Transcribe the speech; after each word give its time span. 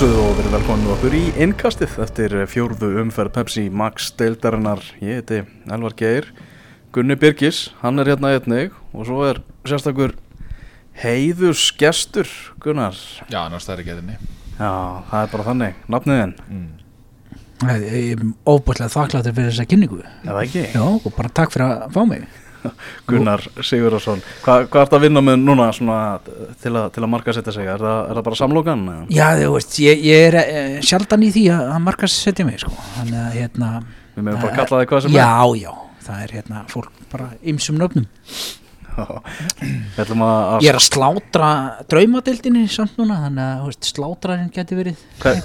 Sælblössuð 0.00 0.20
og 0.24 0.38
verið 0.38 0.54
velkomin 0.54 0.86
með 0.86 0.92
okkur 0.94 1.14
í 1.18 1.22
innkastið 1.44 1.96
eftir 2.00 2.34
fjórðu 2.48 2.88
umferð 3.02 3.34
Pepsi 3.34 3.64
Max 3.68 4.06
deildarinnar. 4.16 4.80
Ég 5.04 5.18
heiti 5.18 5.40
Elvar 5.68 5.92
Geir, 5.98 6.30
Gunni 6.96 7.18
Birgis, 7.20 7.58
hann 7.82 8.00
er 8.00 8.08
hérna 8.08 8.30
einnig 8.32 8.72
og 8.96 9.04
svo 9.04 9.18
er 9.28 9.42
sérstakur 9.68 10.14
heiðus 11.02 11.66
gestur 11.76 12.32
Gunnar. 12.64 12.96
Já, 13.28 13.42
það 13.52 13.74
er 13.74 13.82
ekki 13.82 13.94
eðinni 13.98 14.16
Já, 14.16 14.72
það 15.10 15.20
er 15.20 15.30
bara 15.34 15.46
þannig, 15.50 15.84
nafniðin, 15.92 16.34
mm. 16.48 16.66
Ég 17.68 18.00
er 18.00 18.24
óbúinlega 18.48 18.94
þakkláttur 18.96 19.36
fyrir 19.36 19.52
þessa 19.52 19.68
kynningu 19.68 20.00
eða 20.00 20.46
ekki? 20.46 20.64
Já, 20.78 20.86
og 20.94 21.12
bara 21.12 21.34
takk 21.42 21.52
fyrir 21.52 21.76
að 21.76 21.90
fá 21.92 22.00
mig 22.08 22.24
Gunnar 23.10 23.42
Sigurðarsson, 23.64 24.22
Hva, 24.44 24.60
hvað 24.70 24.84
ert 24.84 24.96
að 24.98 25.04
vinna 25.06 25.22
með 25.24 25.40
núna 25.42 25.68
svona, 25.76 25.98
til, 26.62 26.74
að, 26.74 26.90
til 26.94 27.04
að 27.04 27.10
marka 27.14 27.34
setja 27.36 27.54
sig? 27.56 27.68
Er 27.70 27.82
það, 27.82 27.98
er 28.04 28.20
það 28.20 28.28
bara 28.28 28.40
samlokan? 28.40 28.86
Já, 29.12 29.26
þú 29.40 29.50
veist, 29.56 29.76
ég, 29.84 30.04
ég 30.10 30.28
er 30.28 30.38
eh, 30.42 30.78
sjaldan 30.86 31.26
í 31.26 31.32
því 31.34 31.46
að, 31.56 31.66
að 31.74 31.82
markast 31.88 32.24
setja 32.26 32.48
mig 32.48 32.60
sko. 32.62 32.72
Þannig 32.98 33.20
að 33.24 33.36
hérna 33.40 33.72
Við 34.14 34.24
meðum 34.26 34.44
bara 34.44 34.56
kalla 34.60 34.80
þig 34.82 34.92
hvað 34.92 35.04
sem 35.06 35.18
Já, 35.18 35.30
já, 35.60 35.70
það 36.06 36.24
er 36.24 36.38
hérna 36.38 36.64
fólk 36.70 37.04
bara 37.10 37.30
ymsum 37.50 37.78
nöfnum 37.80 38.08
er. 39.00 39.20
Að, 40.00 40.10
að 40.10 40.64
Ég 40.64 40.72
er 40.72 40.78
að 40.78 40.84
slátra 40.84 41.50
draumadildinni 41.90 42.64
samt 42.70 42.98
núna 43.00 43.20
Þannig 43.24 43.44
að, 43.46 43.78
slátrarinn 43.86 44.50
geti 44.54 44.76
verið 44.78 45.00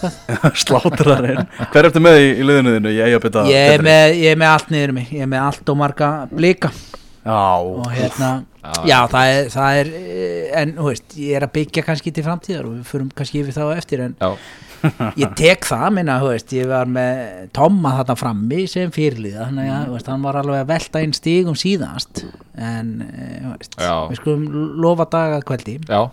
sláttrarinn. 0.66 1.45
Hver 1.72 1.89
ertu 1.89 2.04
með 2.04 2.20
í, 2.23 2.28
í 2.34 2.48
liðinu 2.50 2.76
þínu? 2.78 2.94
Ég 2.98 3.16
að 3.30 3.52
Ég 3.54 3.78
er 3.78 3.86
ég 4.17 4.28
er 4.34 4.42
með 4.42 4.54
allt 4.56 4.73
niður 4.73 4.95
mig 4.98 5.14
Ég 5.14 5.26
er 5.28 5.32
með 5.32 5.45
allt 5.45 5.72
og 5.72 5.80
marga 5.80 6.11
blika 6.34 6.73
Já, 6.73 7.05
Og 7.26 7.88
hérna, 7.90 8.30
Já. 8.62 8.73
já, 8.86 8.98
það 9.09 9.31
er, 9.34 9.48
það 9.54 9.80
er 9.80 9.90
eh, 9.98 10.62
En, 10.62 10.76
þú 10.78 10.86
veist, 10.92 11.16
ég 11.18 11.38
er 11.40 11.45
að 11.48 11.52
byggja 11.56 11.84
kannski 11.86 12.12
til 12.14 12.23
framtíðar 12.26 12.67
Og 12.70 12.76
við 12.76 12.84
förum 12.92 13.08
kannski 13.17 13.42
yfir 13.42 13.56
það 13.56 13.72
á 13.73 13.78
eftir 13.80 14.04
En 14.06 14.14
Já, 14.22 14.30
ég 15.23 15.32
tek 15.40 15.66
það, 15.66 15.86
minna, 15.98 16.20
þú 16.22 16.28
veist, 16.34 16.54
ég 16.54 16.67
var 16.70 16.90
með 16.90 17.48
Tomma 17.58 17.95
þarna 18.00 18.16
frammi 18.20 18.66
sem 18.70 18.92
fyrirliða 18.94 19.48
þannig 19.48 19.72
að, 19.73 19.88
þú 19.88 19.95
veist, 19.95 20.12
hann 20.14 20.28
var 20.28 20.38
alveg 20.44 20.62
að 20.62 20.70
velta 20.76 21.02
inn 21.02 21.16
stígum 21.17 21.58
síðast 21.58 22.22
en, 22.54 22.92
eh, 23.08 23.39
þú 23.42 23.56
veist, 23.56 23.73
Já. 23.82 23.95
við 24.12 24.22
skulum 24.22 24.45
lofa 24.86 25.08
daga 25.16 25.42
kvöldi 25.48 25.80
já, 25.82 26.04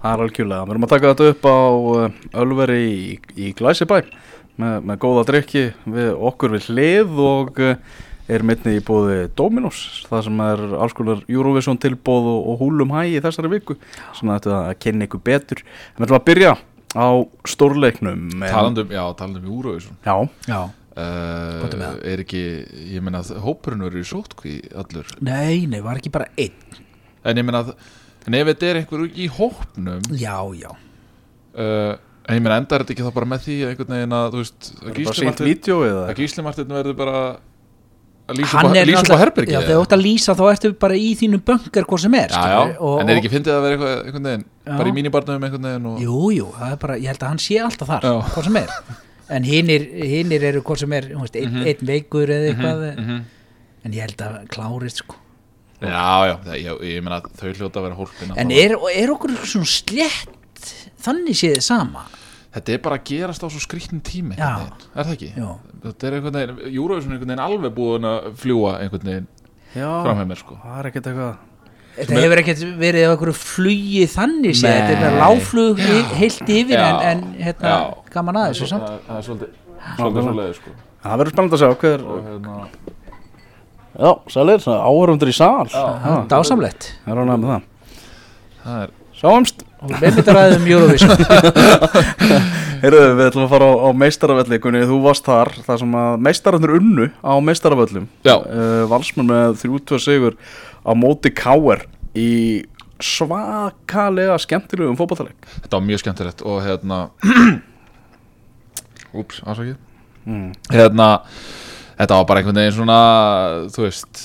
það 0.00 0.08
er 0.14 0.24
algjörlega. 0.24 0.64
Við 0.64 0.74
erum 0.76 0.88
að 0.88 0.94
taka 0.94 1.12
þetta 1.12 1.28
upp 1.34 1.48
á 1.52 1.58
uh, 1.68 2.18
Ölveri 2.40 2.80
í, 2.88 3.14
í 3.36 3.52
Glæsibæ 3.58 4.00
með, 4.58 4.76
með 4.88 5.00
góða 5.04 5.26
drikki 5.28 5.64
við 5.84 6.12
okkur 6.32 6.56
við 6.56 6.70
hlið 6.72 7.20
og 7.28 7.64
erum 8.28 8.52
einnig 8.52 8.78
í 8.78 8.84
bóði 8.84 9.18
Dominos 9.38 9.82
það 10.08 10.24
sem 10.28 10.40
er 10.44 10.62
alls 10.78 10.96
konar 10.96 11.22
Eurovision 11.28 11.78
tilbóð 11.80 12.30
og, 12.32 12.40
og 12.52 12.62
húlum 12.62 12.92
hæ 12.96 13.02
í 13.08 13.20
þessari 13.24 13.52
viku 13.54 13.78
sem 14.16 14.30
þetta 14.30 14.56
að 14.68 14.74
kynna 14.84 15.08
ykkur 15.08 15.22
betur. 15.24 15.62
Við 15.96 16.06
ætlum 16.06 16.18
að 16.18 16.26
byrja 16.28 16.56
á 16.96 17.08
stórleiknum. 17.48 18.26
talandum, 18.42 18.92
já, 18.92 19.02
talandum 19.18 19.44
í 19.44 19.52
Úrauðsson 19.52 19.96
Já, 20.04 20.16
Já, 20.48 20.60
uh. 20.96 21.86
Er 22.08 22.24
ekki, 22.24 22.42
ég 22.94 23.04
meina 23.04 23.22
að 23.22 23.38
hópurinn 23.44 23.84
verður 23.84 24.02
í 24.02 24.08
sótkví 24.08 24.58
allur. 24.72 25.14
Nei, 25.20 25.66
nei, 25.70 25.80
var 25.84 26.00
ekki 26.00 26.12
bara 26.14 26.30
einn? 26.40 26.82
En 27.28 27.38
ég 27.40 27.46
meina 27.46 27.64
að, 27.64 27.74
en 28.26 28.36
ef 28.38 28.52
þetta 28.52 28.70
er 28.70 28.82
einhver 28.82 29.08
í 29.08 29.30
hópnum 29.38 30.04
Já, 30.16 30.36
já, 30.56 30.70
uh, 31.56 31.96
En 32.28 32.36
ég 32.36 32.42
meina 32.44 32.58
endar 32.60 32.82
þetta 32.82 32.92
ekki 32.92 33.04
þá 33.06 33.14
bara 33.16 33.26
með 33.30 33.44
því 33.46 33.54
einhvern 33.70 33.92
veginn 33.94 34.14
að, 34.18 34.26
þú 34.34 34.40
veist 34.42 34.66
að 34.68 34.72
er 34.74 34.82
bara 34.88 34.96
Gísli 34.98 35.14
sínt 35.16 35.28
Martin 35.30 35.46
vídeo 35.48 35.76
eða? 35.86 36.02
Að 36.04 36.18
Gísli 36.18 36.42
Martin 36.44 36.74
verður 36.76 36.96
bara 36.98 37.20
að 38.28 38.36
lýsa 38.38 38.58
hann 38.58 38.66
upp 38.68 38.76
á- 38.76 39.14
er 39.14 39.20
herbergi 39.22 39.52
Já, 39.54 39.60
þegar 39.64 39.78
þú 39.78 39.84
ætti 39.86 39.96
að 39.96 40.02
lýsa 40.04 40.34
þá 40.38 40.42
ertu 40.52 40.70
bara 40.84 40.94
í 41.00 41.08
þínu 41.16 41.38
böngar 41.48 41.84
hvort 41.88 42.00
sem 42.04 42.14
er 42.14 42.28
Já, 42.28 42.42
já, 42.52 42.58
og, 42.78 43.00
en 43.00 43.08
er 43.08 43.16
ekki 43.20 43.30
fyndið 43.32 43.52
að 43.54 43.62
vera 43.64 43.74
eitthvað, 43.76 43.94
einhvern 44.06 44.28
veginn. 44.28 44.44
Bara 44.68 44.88
í 44.88 44.94
mínibarnum 44.98 45.46
einhvern 45.48 45.68
veginn 45.68 45.86
og, 45.92 46.00
Jú, 46.04 46.18
jú, 46.36 46.48
bara, 46.82 46.96
ég 47.00 47.06
held 47.12 47.22
að 47.24 47.28
hann 47.32 47.38
sé 47.44 47.58
alltaf 47.64 47.88
þar 47.88 48.08
hvort 48.34 48.44
sem 48.44 48.56
er 48.56 48.68
en 49.30 49.44
hinnir, 49.44 50.42
eru 50.42 50.60
hvort 50.62 50.78
sem 50.80 50.92
er 50.92 51.08
veist, 51.14 51.36
einn, 51.36 51.52
Mhm. 51.52 51.66
einn 51.68 51.86
veikur 51.88 52.28
eða 52.28 52.52
eitthvað 52.52 52.84
Mhm. 52.98 53.24
en 53.84 53.92
ég 53.92 54.00
held 54.00 54.16
að 54.24 54.46
klárist 54.48 54.96
sko 55.04 55.16
Já, 55.80 56.26
já, 56.26 56.34
það, 56.44 56.56
ég, 56.58 56.80
ég 56.82 57.02
meina 57.04 57.20
að 57.20 57.30
þau 57.38 57.52
hljóta 57.54 57.76
að 57.78 57.82
vera 57.86 57.94
hólpina 57.94 58.34
En 58.36 58.50
er, 58.50 58.72
er 58.94 59.08
okkur 59.14 59.30
svona 59.46 59.64
slétt 59.64 60.72
þannig 61.00 61.36
séð 61.38 61.60
sama? 61.62 62.04
Þetta 62.58 62.74
er 62.74 62.80
bara 62.84 62.98
að 62.98 63.04
gerast 63.12 63.44
á 63.44 63.48
svo 63.48 63.60
skrýttin 63.62 64.00
tími 64.04 64.36
Já. 64.38 64.50
Er 64.94 65.04
það 65.06 65.12
ekki? 65.14 65.28
Já, 65.38 65.48
Þetta 65.84 66.08
er 66.08 66.16
einhvern 66.18 66.38
veginn, 66.38 66.72
Júruvísun 66.74 67.12
er 67.12 67.16
einhvern 67.18 67.30
veginn 67.32 67.44
alveg 67.44 67.74
búin 67.76 68.08
að 68.08 68.26
fljúa 68.42 68.72
einhvern 68.82 69.06
veginn 69.12 69.28
Já, 69.76 69.90
fram 70.02 70.18
með 70.22 70.30
mér 70.32 70.40
sko. 70.40 70.56
Það 70.64 70.78
er 70.82 70.88
ekkert 70.90 71.08
eitthvað 71.12 71.36
þetta 71.98 72.20
hefur 72.22 72.40
ekkert 72.42 72.60
verið 72.78 73.04
á 73.06 73.10
okkur 73.14 73.30
flugi 73.36 74.04
þannig 74.10 74.54
Nei. 74.54 74.60
þetta 74.64 74.90
er 74.94 75.00
með 75.02 75.16
láflug 75.22 75.80
he- 75.82 76.18
heilt 76.20 76.52
yfir 76.54 76.78
Já. 76.78 76.84
en, 76.88 77.00
en 77.10 77.24
hérna, 77.42 77.72
Já. 77.72 78.12
gaman 78.14 78.38
að 78.42 78.46
þessu 78.52 78.68
samt. 78.70 78.86
Það 78.88 79.00
það 79.08 79.18
er 79.18 79.26
svolítið, 79.28 79.56
svolítið 79.98 80.28
svolítið 80.28 80.54
sko. 80.60 80.74
Það 81.02 81.18
verður 81.22 81.34
spennandi 81.34 81.58
að 81.58 81.62
sjá 81.64 81.70
hver 81.82 82.06
Og 82.08 82.28
hérna, 82.28 82.56
Já, 83.98 84.10
sælir, 84.30 84.62
áhörundur 84.68 85.30
í 85.32 85.34
sal. 85.34 85.66
Já, 85.74 86.12
Dásamlegt. 86.30 86.92
Það 87.04 87.12
er 87.16 87.20
ánægð 87.24 87.42
með 87.42 87.50
það. 87.50 87.62
Það 88.62 88.96
Sjáumst 89.18 89.64
og 89.78 89.92
við 89.94 90.16
myndum 90.18 90.38
ræðum 90.38 90.66
Eurovision. 90.72 91.12
Heyrðu, 92.82 93.02
við 93.18 93.24
ætlum 93.26 93.44
að 93.44 93.52
fara 93.52 93.68
á, 93.68 93.74
á 93.74 93.88
meistaravelli 93.98 94.58
Gunni, 94.62 94.82
þú 94.86 94.98
varst 95.02 95.26
þar, 95.26 95.50
það 95.66 95.80
sem 95.82 95.94
að 95.98 96.24
meistararnir 96.28 96.74
unnu 96.78 97.06
á 97.26 97.32
meistaravöllum 97.42 98.04
Já. 98.26 98.36
uh, 98.38 98.82
Valsmenn 98.90 99.30
með 99.30 99.56
32 99.64 99.98
sigur 100.04 100.36
á 100.86 100.92
móti 100.94 101.32
Káer 101.34 101.82
í 102.14 102.30
svakalega 103.02 104.38
skemmtilegum 104.42 104.98
fótballtaleg 104.98 105.34
Þetta 105.64 105.74
var 105.74 105.86
mjög 105.86 106.02
skemmtilegt 106.04 106.44
og 106.46 106.62
hérna 106.66 107.00
Úps, 109.18 109.42
ásakið 109.42 109.76
mm. 110.26 110.48
Hérna 110.74 111.10
Þetta 111.98 112.18
var 112.20 112.26
bara 112.28 112.40
einhvern 112.42 112.60
veginn 112.60 112.76
svona, 112.76 112.98
þú 113.74 113.82
veist, 113.82 114.20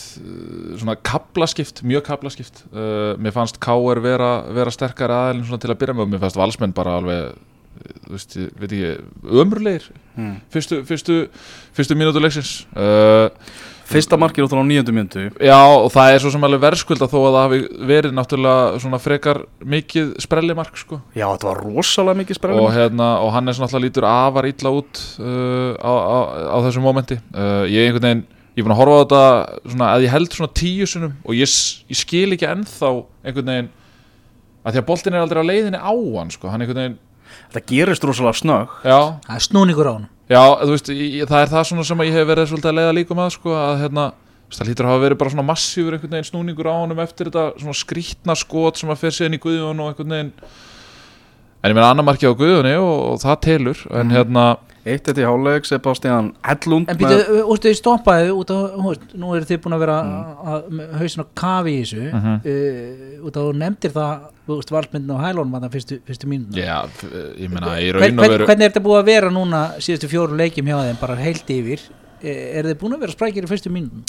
svona 0.77 0.93
kaplaskipt, 1.09 1.81
mjög 1.89 2.03
kaplaskipt. 2.05 2.61
Uh, 2.69 3.15
mér 3.17 3.33
fannst 3.33 3.57
K.R. 3.63 4.01
vera, 4.03 4.29
vera 4.53 4.73
sterkari 4.73 5.15
aðeins 5.17 5.49
til 5.49 5.73
að 5.73 5.79
byrja 5.81 5.95
með 5.97 6.05
og 6.05 6.11
mér 6.11 6.21
fannst 6.21 6.37
valsmenn 6.37 6.75
bara 6.77 6.99
alveg, 6.99 7.33
uh, 7.33 7.95
þú 8.05 8.13
veist, 8.13 8.37
ég 8.37 8.51
veit 8.61 8.75
ekki, 8.77 8.91
ömurlegir. 9.41 9.87
Mm. 10.13 10.35
Fyrstu, 10.53 10.83
fyrstu, 10.85 11.17
fyrstu 11.73 11.97
mínútu 11.97 12.21
leiksins. 12.21 12.59
Uh, 12.77 13.33
Fyrsta 13.89 14.17
markið 14.19 14.45
út 14.45 14.53
á 14.55 14.63
nýjöndu 14.63 14.93
mjöndu 14.95 15.23
já, 15.43 15.57
og 15.59 15.89
það 15.93 16.13
er 16.13 16.21
svo 16.23 16.31
sem 16.33 16.45
alveg 16.47 16.61
verðskulda 16.63 17.09
þó 17.11 17.17
að 17.19 17.25
það 17.27 17.39
hafi 17.41 17.59
verið 17.89 18.15
náttúrulega 18.17 18.79
svona 18.83 18.99
frekar 19.03 19.41
mikið 19.73 20.13
sprellimark, 20.23 20.79
sko. 20.79 21.01
Já, 21.17 21.25
þetta 21.27 21.49
var 21.49 21.61
rosalega 21.65 22.21
mikið 22.21 22.35
og, 22.35 22.39
sprelum 22.39 22.69
hérna, 22.77 23.09
og 23.25 23.33
hann 23.35 23.51
er 23.51 23.57
svona 23.57 23.69
alltaf 23.69 23.83
lítur 23.83 24.07
afar 24.09 24.47
illa 24.49 24.73
út 24.79 25.03
uh, 25.19 25.75
á, 25.77 25.93
á, 25.93 26.17
á 26.55 26.57
þessum 26.67 26.87
momenti 26.87 27.19
uh, 27.19 27.63
ég 27.67 27.83
er 27.83 27.91
einhvern 27.91 28.07
veginn, 28.07 28.25
ég 28.53 28.63
er 28.63 28.67
búin 28.67 28.75
að 28.75 28.81
horfa 28.81 28.97
á 28.97 29.01
þetta 29.03 29.23
svona, 29.75 29.91
að 29.91 30.07
ég 30.07 30.15
held 30.15 30.37
svona 30.39 30.57
tíu 30.63 30.89
sinum 30.89 31.15
og 31.23 31.37
ég, 31.37 31.55
ég 31.91 32.03
skil 32.03 32.27
ekki 32.37 32.49
ennþá 32.49 32.93
einhvern 33.23 33.51
veginn 33.53 33.71
að 34.63 34.75
því 34.75 34.81
að 34.81 34.87
boltin 34.87 35.17
er 35.17 35.25
aldrei 35.25 35.43
á 35.43 35.49
leiðinni 35.51 35.79
á 35.79 35.91
hann 35.91 36.31
sko. 36.31 36.47
hann 36.51 36.63
einhvern 36.63 36.79
veginn, 36.79 36.99
Þetta 37.53 37.69
gerist 37.69 38.07
rosalega 38.09 38.39
snögg 38.41 38.75
já, 38.81 38.97
Það 39.27 39.37
er 39.37 39.45
snúningur 39.47 39.89
á 39.89 39.93
hann 39.93 40.09
já 40.33 40.41
þú 40.63 40.73
veist, 40.73 40.91
ég, 40.95 41.23
það 41.29 41.39
er 41.43 41.53
það 41.53 41.65
svona 41.69 41.87
sem 41.87 42.03
að 42.03 42.09
ég 42.09 42.17
hef 42.17 42.27
verið 42.31 42.49
svolítið 42.49 42.71
að 42.71 42.77
leiða 42.79 42.97
líkum 42.97 43.21
að 43.21 43.31
sko, 43.35 43.55
að 43.59 43.73
hérna, 43.83 44.05
þú 44.13 44.49
veist, 44.49 44.59
það 44.59 44.69
lítur 44.71 44.87
að 44.87 44.93
hafa 44.93 45.03
verið 45.03 45.19
bara 45.21 45.33
svona 45.33 45.47
massífur 45.49 45.97
einhvern 45.97 46.15
veginn 46.15 46.29
snúningur 46.29 46.69
á 46.71 46.75
honum 46.79 47.01
eftir 47.03 47.29
þetta 47.29 47.43
svona 47.59 47.77
skrítna 47.77 48.37
skot 48.39 48.79
sem 48.79 48.93
að 48.93 49.01
fer 49.03 49.17
síðan 49.17 49.37
í 49.37 49.41
Guðjón 49.43 49.83
og 49.83 49.91
einhvern 49.91 50.15
veginn 50.15 50.31
en 51.63 51.71
ég 51.71 51.77
meina 51.77 51.89
annar 51.91 52.07
marki 52.07 52.27
á 52.27 52.33
Guðjóni 52.35 52.73
og, 52.79 52.93
og 53.11 53.19
það 53.23 53.37
telur 53.45 53.83
en 53.99 54.15
hérna 54.15 54.45
Eitt 54.83 55.07
í 55.15 55.23
háleik, 55.23 55.63
Sebastian 55.63 56.33
Hellund 56.43 56.89
En 56.91 56.97
býtu, 56.99 57.15
þú 57.23 57.43
veist, 57.47 57.63
þið 57.63 57.75
stoppaði 57.79 58.33
út 58.35 58.49
á, 58.51 58.57
þú 58.73 58.87
veist, 58.89 59.05
nú 59.15 59.29
eru 59.37 59.47
þið 59.47 59.61
búin 59.63 59.75
að 59.77 59.83
vera 59.85 59.95
að- 60.43 60.65
með 60.75 60.89
hausin 60.99 61.23
á 61.23 61.27
kafi 61.39 61.71
í 61.71 61.83
þessu. 61.83 62.01
Mhm. 62.11 62.33
uh, 62.43 63.27
út 63.29 63.37
á 63.39 63.41
þú 63.45 63.53
nefndir 63.61 63.93
það, 63.95 64.25
þú 64.43 64.57
veist, 64.59 64.73
valsmyndin 64.75 65.15
á 65.15 65.19
hælónum 65.23 65.55
að 65.55 65.63
það 65.63 65.71
fyrstu, 65.77 65.99
fyrstu 66.03 66.27
mínuna 66.27 66.59
Já, 66.59 66.77
ég 67.39 67.49
meina 67.49 67.79
í 67.79 67.87
Hvern, 67.93 68.01
raun 68.01 68.19
og 68.19 68.27
veru 68.27 68.45
hvernig 68.45 68.67
er 68.67 68.71
þetta 68.73 68.83
búið 68.89 68.99
að 68.99 69.05
vera 69.13 69.29
núna 69.31 69.61
síðustu 69.79 70.11
fjóru 70.11 70.35
leikjum 70.35 70.67
hjá 70.67 70.77
þeim, 70.83 70.99
bara 70.99 71.15
heilt 71.15 71.47
yfir? 71.47 71.79
Eh, 72.21 72.59
er 72.59 72.63
þið 72.67 72.79
búin 72.83 72.95
að 72.97 72.99
vera 72.99 73.15
sprækir 73.15 73.43
í 73.47 73.47
fyrstu 73.47 73.71
mínuna? 73.71 74.03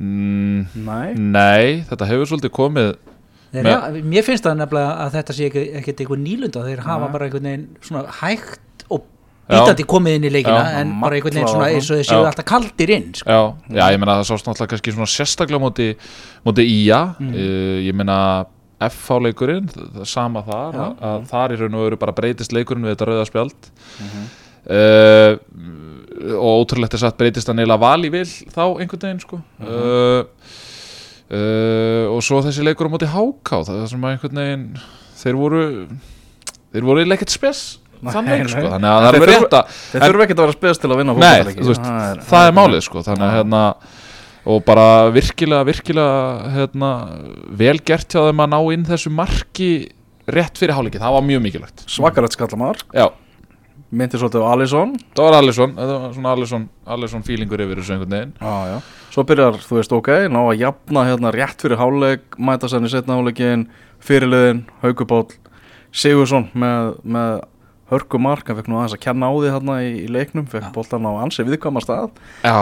mm, 0.00 0.66
Nei. 0.80 1.12
Nei, 1.12 1.84
þetta 1.90 2.08
hefur 2.08 2.24
svolítið 2.24 2.56
komið 2.56 2.96
Þeir, 3.52 4.00
mér 4.08 4.24
finnst 4.24 4.46
það 4.46 4.56
nefnilega 4.62 4.92
að 4.96 5.10
þetta 5.12 5.34
sé 5.36 5.48
ekkert 5.52 5.98
eitthvað 6.00 6.22
nýlunda, 6.24 6.62
þeir 6.64 6.78
hafa 6.86 7.08
bara 7.12 7.28
svona 7.28 8.06
hægt 8.22 8.60
bítandi 9.50 9.86
komið 9.88 10.18
inn 10.18 10.26
í 10.28 10.32
leikina 10.32 10.58
Já. 10.60 10.80
en 10.80 10.94
bara 11.02 11.18
einhvern 11.18 11.38
veginn 11.38 11.50
svona 11.50 11.68
eins 11.72 11.90
og 11.90 11.98
þeir 11.98 12.08
séu 12.08 12.26
alltaf 12.26 12.46
kaldir 12.48 12.92
inn 12.94 13.08
sko. 13.18 13.28
Já, 13.28 13.40
já 13.78 13.84
ég 13.94 14.00
meina 14.02 14.18
það 14.20 14.28
sást 14.30 14.48
náttúrulega 14.48 14.72
kannski 14.74 14.94
svona 14.94 15.10
sérstaklega 15.10 15.62
móti, 15.62 15.88
móti 16.46 16.66
IA 16.68 17.00
mm. 17.18 17.32
ég 17.88 17.98
meina 17.98 18.18
FH 18.82 19.18
leikurinn, 19.26 19.68
það 19.70 20.04
er 20.04 20.10
sama 20.10 20.42
þar 20.46 20.78
Já. 20.78 20.84
að, 20.84 21.02
að 21.08 21.26
þar 21.32 21.54
í 21.54 21.58
raun 21.60 21.76
og 21.78 21.84
veru 21.86 21.98
bara 22.00 22.16
breytist 22.16 22.54
leikurinn 22.54 22.86
við 22.86 22.96
þetta 22.96 23.08
rauða 23.10 23.26
spjald 23.28 23.68
uh, 24.70 25.34
og 26.38 26.62
ótrúlegt 26.62 26.96
er 26.96 27.02
satt 27.02 27.18
breytist 27.20 27.50
það 27.50 27.60
neila 27.60 27.78
val 27.82 28.00
í 28.06 28.12
vil 28.12 28.26
þá 28.26 28.64
einhvern 28.64 29.04
veginn 29.06 29.22
sko 29.22 29.40
uh, 29.42 30.22
uh, 31.32 32.04
og 32.12 32.22
svo 32.24 32.42
þessi 32.46 32.66
leikur 32.66 32.90
á 32.90 32.94
móti 32.94 33.10
HK 33.10 33.62
það 33.68 33.78
er 33.78 33.92
sem 33.92 34.08
að 34.08 34.16
einhvern 34.16 34.42
veginn 34.42 34.66
þeir 35.22 35.38
voru 35.38 35.62
þeir 36.72 36.88
voru 36.88 37.06
ekkert 37.06 37.34
spes 37.34 37.62
Nei, 37.62 37.81
þannig 38.10 38.50
sko, 38.50 38.64
þannig 38.74 38.90
að 38.90 39.06
það 39.06 39.18
er 39.18 39.26
rétt 39.30 39.56
að 39.58 39.74
Þeir 39.92 40.04
þurfa 40.06 40.26
ekki 40.26 40.36
að 40.36 40.42
vera 40.42 40.56
spes 40.56 40.82
til 40.82 40.90
að 40.90 41.02
vinna 41.02 41.16
Nei, 41.22 41.42
veist, 41.62 41.86
Það 41.86 42.22
það 42.32 42.46
er 42.48 42.56
málið 42.58 42.84
sko 42.88 43.04
þannig 43.06 43.26
að 43.28 43.34
hérna 43.38 43.64
og 44.52 44.62
bara 44.66 44.86
virkilega, 45.14 45.66
virkilega 45.68 46.52
hérna, 46.56 46.92
vel 47.62 47.76
gert 47.86 48.10
hjá 48.10 48.24
þeim 48.26 48.42
að 48.42 48.54
ná 48.56 48.60
inn 48.74 48.86
þessu 48.88 49.12
marki 49.14 49.68
rétt 50.32 50.58
fyrir 50.58 50.74
hálfleiki, 50.74 50.98
það 51.02 51.14
var 51.14 51.28
mjög 51.28 51.44
mikilvægt. 51.44 51.84
Svakarætt 51.90 52.34
skallamar 52.34 52.82
Já, 52.90 53.06
Myndi 53.92 54.16
svolítið 54.16 54.40
á 54.40 54.48
Alisson. 54.54 54.92
Það 55.12 55.26
var 55.26 55.34
Alisson 55.36 55.72
það 55.76 55.90
var 55.92 56.12
svona 56.16 56.30
Alisson, 56.32 56.62
Alisson 56.94 57.24
feelingur 57.26 57.60
yfir 57.60 57.80
þessu 57.82 57.92
einhvern 57.92 58.14
veginn. 58.16 58.30
Já, 58.40 58.70
já. 58.70 58.76
Svo 59.12 59.24
byrjar, 59.28 59.58
þú 59.60 59.76
veist, 59.76 59.92
ok, 59.92 60.08
ná 60.32 60.38
að 60.40 60.62
jafna 60.62 61.02
hérna 61.10 61.32
rétt 61.34 61.60
fyrir 61.60 61.76
hálfleik, 61.76 62.38
mæta 62.40 62.70
senni 62.72 62.88
setna 62.88 63.18
hálfleikin, 63.18 63.66
fyrirliðin, 64.00 64.62
Haukubál, 64.80 65.26
Sigursson 65.92 66.48
með, 66.56 66.94
með 67.04 67.42
hörku 67.92 68.18
mark, 68.22 68.46
hann 68.48 68.58
fekk 68.58 68.70
nú 68.72 68.78
aðeins 68.80 68.96
að 68.96 69.02
kenna 69.04 69.28
á 69.28 69.32
því 69.36 69.50
hérna 69.54 69.78
í, 69.84 69.90
í 70.04 70.08
leiknum, 70.12 70.46
fekk 70.50 70.68
Já. 70.68 70.72
boltan 70.74 71.06
á 71.08 71.12
ansi 71.22 71.44
viðkvæma 71.46 71.82
stað. 71.84 72.10
Já, 72.42 72.56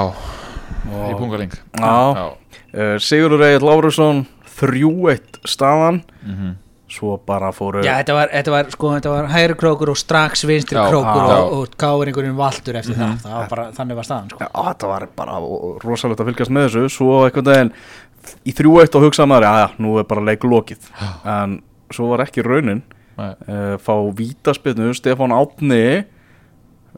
í 1.10 1.14
pungaling 1.18 1.52
já, 1.54 1.94
uh, 2.18 2.96
Sigurður 3.02 3.46
Egil 3.48 3.66
Lárusson, 3.68 4.26
3-1 4.60 5.40
staðan, 5.48 6.02
Mhm. 6.26 6.56
svo 6.90 7.16
bara 7.24 7.52
fóru, 7.54 7.82
Já, 7.84 7.94
þetta 8.02 8.14
var, 8.16 8.28
þetta 8.34 8.50
var, 8.50 8.64
sko, 8.74 8.88
þetta 8.98 9.10
var 9.14 9.28
hægri 9.30 9.54
krókur 9.54 9.88
og 9.92 9.96
strax 9.96 10.42
vinstri 10.44 10.74
Já, 10.76 10.88
krókur 10.90 11.22
já. 11.22 11.36
og, 11.38 11.52
og 11.60 11.76
káringurinn 11.78 12.34
valtur 12.36 12.74
eftir 12.80 12.94
það, 12.98 13.16
það 13.22 13.34
var 13.38 13.48
bara, 13.48 13.66
þannig 13.76 13.96
var 14.00 14.04
staðan, 14.08 14.30
sko. 14.30 14.38
Já, 14.42 14.48
þetta 14.74 14.88
var 14.90 15.06
bara 15.16 15.36
rosalegt 15.86 16.20
að 16.20 16.30
fylgjast 16.32 16.50
með 16.50 16.66
þessu 16.68 16.90
Svo 16.90 17.20
einhvern 17.28 17.46
veginn 17.52 17.72
í 18.44 18.52
3-1 18.58 18.96
og 18.98 19.02
hugsa 19.06 19.26
maður, 19.30 19.46
já, 19.46 19.54
já, 19.62 19.68
nú 19.78 19.98
er 20.00 20.04
bara 20.10 20.20
leik 20.26 20.42
lokið 20.44 20.90
En 21.24 21.62
svo 21.94 22.08
var 22.10 22.24
ekki 22.26 22.42
raunin. 22.44 22.82
Uh, 23.20 23.76
Fá 23.82 23.94
vítaspinnu, 24.18 24.92
Stefán 24.98 25.34
Átni 25.36 25.84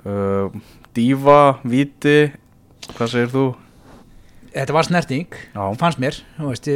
uh, 0.07 0.49
Dífa, 0.97 1.41
Víti 1.65 2.33
Hvað 2.97 3.13
segir 3.13 3.31
þú? 3.33 3.45
Þetta 4.53 4.75
var 4.77 4.85
snerting, 4.85 5.33
Já, 5.55 5.63
fannst 5.81 5.97
mér, 6.03 6.17
þú 6.37 6.49
veist, 6.51 6.67
e, 6.69 6.75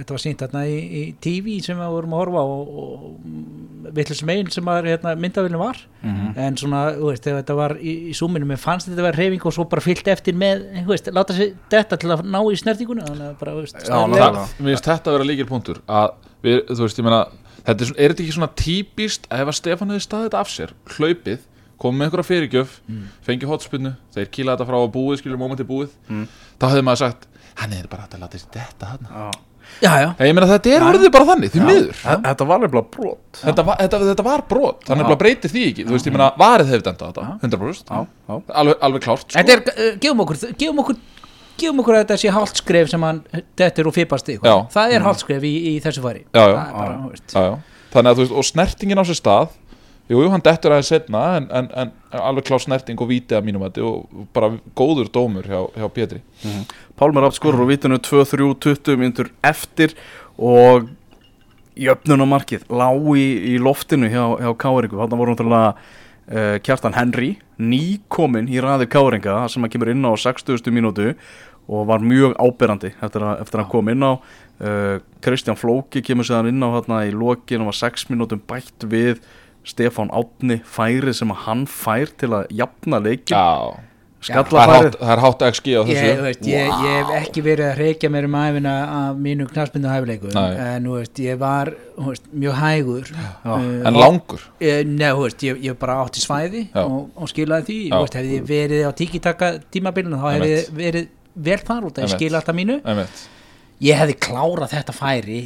þetta 0.00 0.14
var 0.16 0.18
sínt 0.18 0.40
þarna 0.42 0.62
í, 0.66 0.72
í 0.82 1.02
TV 1.22 1.52
sem 1.62 1.78
við 1.78 1.92
vorum 1.92 2.16
að 2.16 2.22
horfa 2.24 2.40
á 2.42 2.46
og, 2.56 2.72
og 2.82 3.92
vittlust 3.94 4.24
megin 4.26 4.50
sem 4.50 4.66
að 4.72 4.88
hérna, 4.90 5.12
myndavillin 5.22 5.60
var, 5.62 5.78
Mhm. 6.02 6.32
en 6.42 6.58
svona, 6.58 6.80
þú 6.98 7.12
veist, 7.12 7.28
þetta 7.30 7.54
var 7.60 7.76
í, 7.78 7.94
í 8.10 8.16
súminu, 8.18 8.48
mér 8.50 8.58
fannst 8.58 8.90
þetta 8.90 9.06
var 9.06 9.14
reyfing 9.14 9.46
og 9.46 9.54
svo 9.54 9.68
bara 9.70 9.84
fyllt 9.86 10.10
eftir 10.10 10.34
með, 10.34 10.66
þú 10.82 10.90
veist, 10.90 11.12
láta 11.14 11.36
sig 11.38 11.54
þetta 11.70 12.00
til 12.02 12.10
að 12.16 12.26
ná 12.34 12.40
í 12.50 12.58
snertinguna, 12.58 13.06
þannig 13.12 13.28
að 13.30 13.38
bara, 13.44 13.54
þú 13.54 13.62
veist, 13.62 13.78
Já, 13.78 13.86
staðlega- 13.86 14.26
nákvæmlega. 14.26 14.46
Mér 14.58 14.72
finnst 14.74 14.90
þetta 14.90 15.06
að 15.12 15.18
vera 15.20 15.30
líkil 15.30 15.46
punktur 15.54 15.78
að 15.86 16.10
við, 16.42 16.58
þú 16.66 16.82
veist, 16.82 16.98
ég 16.98 17.06
meina 17.06 17.22
þetta 17.66 17.84
er, 17.86 17.92
er 17.98 18.12
þetta 18.14 18.24
ekki 18.26 18.36
svona 18.38 18.50
típist 18.62 19.26
að 19.30 19.42
ef 19.44 19.52
að 19.52 19.58
Stefán 19.60 19.92
hefði 19.94 20.06
staðið 20.06 20.28
þetta 20.30 20.40
af 20.40 20.52
sér, 20.54 20.74
hlaupið 20.96 21.38
komið 21.76 21.98
með 22.00 22.06
einhverja 22.08 22.28
fyrirgjöf, 22.30 22.70
Mm. 22.88 23.02
fengið 23.26 23.50
hotspinnu 23.52 23.90
þeir 24.14 24.30
kýla 24.32 24.54
þetta 24.56 24.66
frá 24.70 24.78
að 24.80 24.92
búið, 24.94 25.18
skilur 25.20 25.36
mómenti 25.42 25.66
búið 25.68 25.90
Mm. 26.08 26.28
þá 26.60 26.64
hefði 26.72 26.84
maður 26.88 27.02
sagt 27.04 27.26
hann 27.56 27.72
er 27.72 27.86
bara 27.88 28.02
hægt 28.06 28.14
að 28.16 28.20
láta 28.24 28.38
sér 28.38 28.50
þetta 28.56 28.86
hann 28.94 29.06
já. 29.10 29.30
Já, 29.82 29.90
já, 29.98 30.08
ég 30.22 30.32
meina 30.34 30.46
þetta 30.46 30.70
er 30.70 30.80
Já. 30.80 30.86
orðið 30.92 31.10
bara 31.12 31.24
þannig, 31.26 31.50
því 31.50 31.60
miður 31.66 31.96
Þe- 31.98 32.22
Þetta 32.22 32.46
var 32.46 32.58
nefnilega 32.62 32.90
brot 32.96 33.40
þetta, 33.42 33.64
var- 33.66 33.76
þetta, 33.82 33.98
þetta 34.14 34.24
var 34.24 34.42
brot, 34.48 34.84
þannig 34.86 35.06
Já. 35.08 35.10
að 35.10 35.18
breytir 35.18 35.50
því 35.50 35.62
ekki 35.72 35.84
þú 35.84 35.90
veist, 35.96 36.06
ég 36.06 36.12
meina, 36.14 36.28
varið 36.38 36.70
hefði 36.70 36.86
þetta 36.86 37.24
100% 37.42 37.90
Já, 37.90 38.06
já 38.28 38.42
alveg, 38.60 38.76
alveg 38.80 39.02
klárt 39.02 39.24
sko. 39.26 39.34
þetta 39.34 39.52
er, 39.52 39.62
uh, 39.66 39.96
gefum 39.98 40.20
okkur, 40.22 40.36
gefum 40.56 40.78
okkur, 40.84 40.96
gefum 41.60 41.82
okkur 41.82 41.98
að 41.98 42.02
þetta 42.04 42.18
sé 42.22 42.32
hálft 42.36 42.60
skref 42.62 42.90
sem 42.92 43.06
hann, 43.06 43.22
þetta 43.58 43.82
er 43.82 43.90
og 43.90 43.94
fipast 43.96 44.32
Já. 44.36 44.54
það 44.74 44.96
er 44.96 45.06
hálft 45.06 45.24
skref 45.24 45.46
í, 45.46 45.54
í 45.70 45.76
þessu 45.84 46.04
fari, 46.04 46.24
Já, 46.32 46.42
já. 46.42 46.56
það 46.56 46.66
er 46.66 46.74
bara, 46.80 46.90
Já. 46.90 46.98
þú 47.04 47.12
veist, 47.14 47.28
já, 47.36 47.44
já. 47.46 47.86
þannig 47.94 48.10
að 48.10 48.18
þú 48.20 48.26
veist, 48.26 48.36
og 48.40 48.48
snertingin 48.50 49.00
á 49.00 49.04
sér 49.08 49.20
stað 49.20 49.54
jú, 50.06 50.20
jú, 50.22 50.28
hann 50.30 50.44
dettur 50.46 50.74
aðeins 50.76 50.90
setna 50.92 51.22
en, 51.40 51.48
en, 51.50 51.70
en 51.82 52.20
alveg 52.20 52.46
klár 52.46 52.62
snerting 52.62 53.00
og 53.02 53.08
víti 53.10 53.34
að 53.34 53.46
mínum 53.48 53.64
að 53.66 53.80
og 53.82 54.26
bara 54.36 54.52
góður 54.78 55.08
dómur 55.10 55.48
hjá, 55.50 55.64
hjá 55.74 55.88
Pétri 55.90 56.20
Pálmar 56.96 57.26
Rapp 57.26 57.34
skorur 57.36 57.66
á 57.66 57.70
vítinu 57.70 57.98
2-3 57.98 58.46
20 58.62 59.00
myndur 59.00 59.32
eftir 59.44 59.96
og 60.38 60.86
jöfnunamarkið 61.76 62.68
lág 62.72 63.08
í, 63.18 63.26
í 63.52 63.58
loftinu 63.60 64.08
hjá, 64.08 64.24
hjá 64.40 64.50
Káringu 64.62 64.96
þarna 65.00 65.18
voru 65.20 65.34
náttúrulega 65.34 65.72
uh, 65.74 66.54
Kjartan 66.64 66.96
Henry 66.96 67.34
nýkominn 67.60 68.48
í 68.52 68.62
raði 68.62 68.88
Káringa 68.92 69.42
sem 69.52 69.64
að 69.66 69.74
kemur 69.74 69.90
inn 69.92 70.06
á 70.06 70.12
60. 70.16 70.70
mínútu 70.72 71.10
og 71.66 71.88
var 71.88 72.04
mjög 72.04 72.36
áberandi 72.38 72.92
eftir 72.94 73.24
að, 73.26 73.40
eftir 73.42 73.58
að 73.58 73.64
hann 73.64 73.72
kom 73.72 73.90
inn 73.92 74.06
á. 74.06 74.12
Uh, 74.56 74.94
Kristján 75.24 75.58
Flóki 75.58 76.00
kemur 76.04 76.26
séðan 76.26 76.52
inn 76.52 76.62
á 76.64 76.68
hérna 76.78 77.02
í 77.08 77.10
lokin 77.12 77.64
og 77.64 77.72
var 77.72 77.80
6 77.82 78.06
mínútum 78.12 78.40
bætt 78.48 78.86
við 78.88 79.20
Stefán 79.66 80.12
Átni 80.14 80.60
færið 80.62 81.18
sem 81.18 81.34
að 81.34 81.42
hann 81.48 81.66
fær 81.68 82.12
til 82.20 82.30
að 82.38 82.52
jafna 82.54 83.00
leikin 83.02 83.34
já, 83.34 83.74
skalla 84.22 84.62
það 84.62 84.62
er, 84.62 84.86
hátt, 84.86 84.98
það 85.00 85.12
er 85.14 85.22
hátt 85.24 85.44
XG 85.48 85.66
á 85.74 85.82
þessu. 85.88 85.96
Ég, 85.96 86.14
þú 86.20 86.26
veist, 86.26 86.46
ég, 86.48 86.70
ég 86.70 86.94
hef 86.94 87.10
ekki 87.18 87.42
verið 87.46 87.66
að 87.66 87.80
reykja 87.82 88.10
mér 88.14 88.28
um 88.28 88.38
æfina 88.38 88.74
af 88.94 89.20
mínu 89.26 89.48
knarsbyndu 89.50 89.90
hæfileikum. 89.90 90.32
Nei. 90.36 90.46
en 90.70 90.88
veist, 90.94 91.22
ég 91.26 91.42
var 91.42 91.72
veist, 91.98 92.30
mjög 92.30 92.58
hægur. 92.62 93.12
Uh, 93.42 93.66
en 93.90 93.98
langur? 93.98 94.46
Eh, 94.60 94.80
Nei, 94.86 95.12
ég, 95.50 95.60
ég 95.66 95.78
bara 95.82 95.98
átti 96.04 96.22
svæði 96.22 96.66
og, 96.86 97.10
og 97.12 97.34
skilaði 97.34 97.68
því. 97.68 97.80
Hefði 98.06 98.38
ég 98.38 98.48
verið 98.48 98.86
á 98.86 98.92
tíkitaka 99.02 99.52
tímabilinu 99.74 100.22
þá 100.22 100.28
hefði 100.30 100.54
ég 100.54 100.74
verið 100.80 101.12
vel 101.36 101.58
þar 101.60 101.84
út 101.88 101.98
að 101.98 102.02
ég 102.02 102.08
Einmitt. 102.08 102.18
skila 102.20 102.38
alltaf 102.40 102.56
mínu 102.56 102.76
einmitt. 102.84 103.28
ég 103.84 103.98
hefði 104.00 104.14
klárað 104.26 104.72
þetta 104.72 104.94
færi 104.96 105.40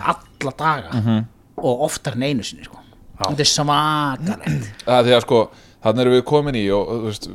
alla 0.00 0.52
daga 0.56 0.90
Mhm. 1.00 1.24
og 1.58 1.80
oftar 1.86 2.14
en 2.16 2.22
einu 2.22 2.42
sinni 2.42 2.64
sko. 2.64 2.78
þetta 3.18 3.40
er 3.40 3.50
svakalegt 3.50 4.70
það 4.86 4.98
er 4.98 5.04
því 5.08 5.14
að 5.16 5.22
sko 5.26 5.40
þannig 5.84 6.00
erum 6.00 6.14
við 6.16 6.24
komin 6.24 6.54
í 6.58 6.64
og 6.74 7.04
veist, 7.04 7.28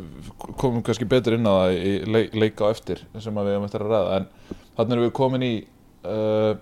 komum 0.57 0.81
kannski 0.83 1.05
betur 1.07 1.33
inn 1.37 1.45
á 1.45 1.53
það 1.53 1.75
í 1.77 1.91
leik, 2.09 2.33
leika 2.33 2.65
á 2.65 2.71
eftir 2.73 3.03
sem 3.21 3.35
að 3.37 3.45
við 3.45 3.53
hefum 3.55 3.67
eftir 3.69 3.85
að 3.85 3.91
ræða 3.93 4.15
en 4.17 4.25
þannig 4.77 4.95
erum 4.97 5.05
við 5.05 5.13
komin 5.19 5.45
í 5.45 5.53
uh, 6.05 6.53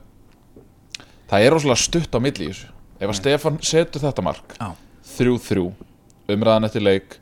það 1.32 1.46
er 1.48 1.52
rosalega 1.56 1.82
stutt 1.82 2.12
á 2.14 2.20
milli 2.20 2.50
ef 2.52 3.08
að 3.10 3.16
Stefan 3.22 3.58
setur 3.62 4.02
þetta 4.04 4.24
mark 4.26 4.58
Já. 4.60 4.74
3-3 5.18 5.72
umræðan 6.36 6.68
eftir 6.68 6.84
leik 6.84 7.18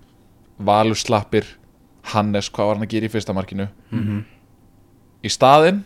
Valur 0.66 0.96
slappir 0.96 1.46
Hannes, 2.14 2.50
hvað 2.54 2.70
var 2.70 2.78
hann 2.80 2.86
að 2.88 2.94
gera 2.96 3.08
í 3.10 3.14
fyrsta 3.14 3.34
markinu? 3.36 3.68
Í 5.26 5.32
staðinn 5.34 5.84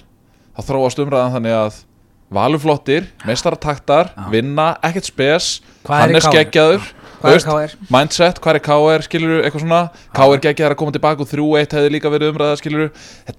þá 0.58 0.66
þróast 0.68 1.00
umræðan 1.04 1.38
þannig 1.38 1.56
að 1.60 1.86
Valur 2.30 2.62
flottir, 2.62 3.08
meistarataktar 3.26 4.12
vinna, 4.30 4.76
ekkert 4.86 5.08
spes 5.10 5.46
Hvað 5.82 6.04
Hannes 6.04 6.28
KR? 6.28 6.36
geggjaður 6.36 6.84
er 7.26 7.42
KR? 7.42 7.72
mindset, 7.90 8.38
hvað 8.44 8.60
er 8.60 8.64
KR, 8.68 9.06
skilur 9.08 9.40
eitthvað 9.42 9.64
svona, 9.64 9.80
KR 10.14 10.44
geggjaður 10.44 10.76
að 10.76 10.80
koma 10.84 10.94
tilbaka 10.94 11.26
og 11.26 11.32
3-1 11.32 11.74
hefði 11.80 11.90
líka 11.96 12.12
verið 12.14 12.36
umræða, 12.36 12.60
skilur 12.62 12.92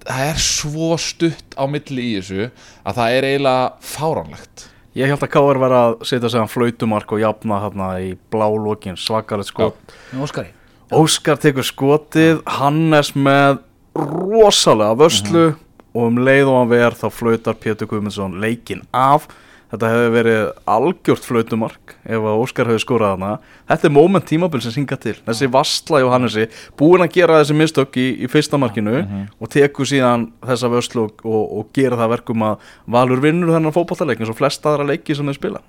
það 0.03 0.25
er 0.27 0.43
svo 0.43 0.91
stutt 0.99 1.55
á 1.55 1.63
milli 1.71 2.09
í 2.09 2.13
þessu 2.19 2.49
að 2.83 2.99
það 2.99 3.15
er 3.15 3.29
eiginlega 3.29 3.71
fáránlegt. 3.93 4.67
Ég 4.99 5.07
held 5.07 5.23
að 5.23 5.31
Káar 5.37 5.61
var 5.63 5.77
að 5.77 5.93
setja 6.03 6.27
sig 6.27 6.41
hann 6.43 6.51
flautumark 6.51 7.15
og 7.15 7.23
jafna 7.23 7.61
þarna 7.63 7.93
í 8.03 8.11
blá 8.33 8.49
lokin 8.51 8.99
svakarið 8.99 9.53
skot. 9.53 9.95
Óskari 10.19 10.51
Óskar 10.91 11.37
tekur 11.39 11.63
skotið, 11.63 12.41
Hannes 12.59 13.13
með 13.15 13.61
rosalega 13.95 14.97
vörslu 14.99 15.43
og 15.95 16.01
um 16.03 16.19
leið 16.19 16.49
og 16.51 16.57
hann 16.57 16.71
ver 16.73 16.97
þá 16.99 17.05
flautar 17.15 17.55
Pétur 17.55 17.87
Guðmundsson 17.87 18.35
leikin 18.43 18.83
af. 18.91 19.29
Þetta 19.71 19.87
hefði 19.87 20.09
verið 20.11 20.41
algjört 20.67 21.23
flautumark 21.29 21.95
ef 22.03 22.27
að 22.27 22.43
Óskar 22.43 22.67
hefði 22.67 22.83
skorað 22.83 23.15
hana. 23.15 23.31
Þetta 23.71 23.87
er 23.87 23.95
moment 23.95 24.27
tímabil 24.27 24.63
sem 24.65 24.75
synga 24.75 24.99
til. 24.99 25.15
Þessi 25.23 25.47
vastla 25.55 26.03
hjá 26.03 26.11
Hannesi, 26.11 26.47
búin 26.75 27.05
að 27.05 27.15
gera 27.15 27.39
þessi 27.39 27.55
mistök 27.61 27.95
í, 27.95 28.07
í 28.27 28.31
fyrsta 28.31 28.59
markinu 28.59 28.99
og 29.39 29.55
tekur 29.55 29.87
síðan 29.87 30.27
þessa 30.43 30.75
vörslu 30.75 31.07
og, 31.07 31.23
og, 31.23 31.43
og 31.61 31.71
gera 31.71 32.03
það 32.03 32.17
verkum 32.17 32.49
að 32.49 32.73
Valur 32.91 33.23
vinnur 33.23 33.55
þennan 33.55 33.79
fótballtaleik 33.79 34.19
eins 34.19 34.33
og 34.33 34.43
flest 34.43 34.67
aðra 34.67 34.91
leiki 34.91 35.15
sem 35.15 35.31
þeir 35.31 35.39
spila. 35.39 35.63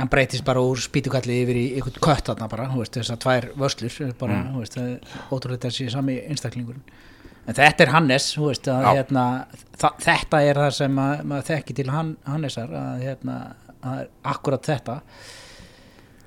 Hann 0.00 0.10
breytist 0.12 0.44
bara 0.46 0.62
úr 0.64 0.80
spýtukalli 0.80 1.36
yfir 1.44 1.58
í 1.60 1.64
einhvern 1.78 2.00
kött 2.04 2.26
þarna 2.30 2.48
bara, 2.50 2.66
veist, 2.74 2.96
þessar 2.98 3.20
tvær 3.22 3.48
vörslur 3.60 4.14
bara, 4.18 4.40
Mm. 4.40 4.58
veist, 4.58 4.78
ótrúlega 5.30 5.68
þessi 5.68 5.90
sami 5.92 6.18
einstaklingurinn. 6.28 6.82
En 7.48 7.54
þetta 7.56 7.80
er 7.86 7.92
Hannes, 7.94 8.36
veist, 8.36 8.68
að 8.68 8.84
hérna 8.94 9.24
þetta 9.78 10.42
er 10.44 10.54
það 10.64 10.72
sem 10.76 10.96
að, 10.96 11.22
maður 11.24 11.48
þekki 11.50 11.74
til 11.80 11.90
hann, 11.90 12.16
Hannesar, 12.26 12.68
að 12.68 13.02
hérna 13.06 13.38
að 13.82 14.06
akkurat 14.24 14.62
þetta. 14.62 15.00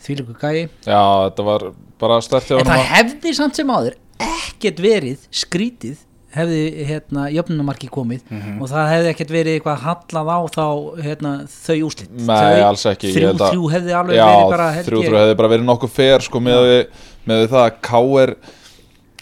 Þvílíku 0.04 0.34
gæi, 0.36 0.70
Já, 0.84 1.30
þetta 1.30 1.44
var 1.48 1.68
bara 2.02 2.18
stert 2.26 2.50
hjá 2.50 2.58
en 2.60 2.66
það 2.68 2.80
að- 2.82 2.90
hefði 2.98 3.34
samt 3.38 3.56
sem 3.56 3.68
áður 3.72 3.96
ekkert 4.20 4.80
verið 4.84 5.28
skrítið 5.32 5.98
hefði 6.34 6.86
hérna 6.90 7.28
jöfnumarki 7.34 7.90
komið 7.94 8.22
Mhm. 8.30 8.62
og 8.62 8.70
það 8.70 8.90
hefði 8.94 9.10
ekkert 9.14 9.34
verið 9.36 9.54
eitthvað 9.60 9.84
hallað 9.86 10.32
á 10.34 10.40
þá 10.56 10.66
hérna, 11.04 11.32
þau 11.48 11.78
úslit 11.88 12.10
Nei, 12.12 12.62
alls 12.62 12.86
ekki, 12.90 13.08
ég 13.12 13.16
þrjú, 13.16 13.28
held 13.28 13.40
að- 13.42 13.52
þrjú 13.54 13.72
hefði 13.76 13.94
alveg 14.00 14.16
Já, 14.18 14.26
verið 14.28 14.50
bara 14.50 14.72
held 14.74 14.86
þrjú, 14.88 15.02
ég- 15.04 15.10
þrjú 15.10 15.20
hefði 15.22 15.38
bara 15.38 15.50
verið 15.54 15.66
nokkuð 15.70 15.90
fer 15.90 16.20
sko 16.22 16.40
með, 16.40 16.60
við, 16.70 16.88
með 17.28 17.42
við 17.44 17.50
það 17.54 17.64
að 17.70 17.82
K.R. 17.82 18.36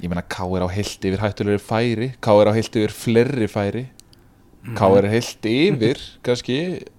ég 0.01 0.09
meina 0.09 0.21
K.R. 0.27 0.61
á 0.65 0.69
heilt 0.71 1.01
yfir 1.05 1.19
hættulegri 1.21 1.59
færi 1.61 2.13
K.R. 2.21 2.45
á 2.47 2.53
heilt 2.55 2.75
yfir 2.75 2.91
flerri 2.95 3.47
færi 3.47 3.85
K.R. 4.77 5.03
er 5.05 5.09
heilt 5.09 5.41
yfir 5.49 5.97
kannski 6.23 6.57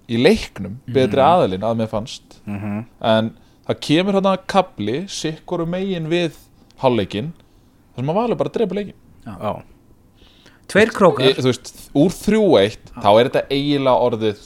í 0.09 0.17
leiknum 0.19 0.77
betri 0.87 1.21
aðalinn 1.23 1.63
að 1.63 1.77
mér 1.79 1.87
fannst 1.89 2.39
Mhm. 2.45 2.85
en 3.01 3.33
það 3.67 3.79
kemur 3.79 4.13
hérna 4.19 4.37
kapli 4.45 5.05
sikkoru 5.07 5.65
megin 5.65 6.07
við 6.11 6.33
hálfleikin 6.81 7.31
þar 7.95 8.03
sem 8.03 8.09
að 8.11 8.15
valur 8.19 8.35
bara 8.37 8.49
að 8.49 8.53
drepa 8.59 8.75
leikin 8.75 8.93
Já, 9.25 9.63
Tveir 10.71 10.91
krókar. 10.95 11.25
e, 11.27 11.35
þú 11.37 11.49
veist, 11.51 11.71
úr 11.93 12.11
3-1 12.15 12.91
þá 12.95 13.09
er 13.11 13.29
þetta 13.29 13.45
eiginlega 13.51 14.09
orðið 14.09 14.43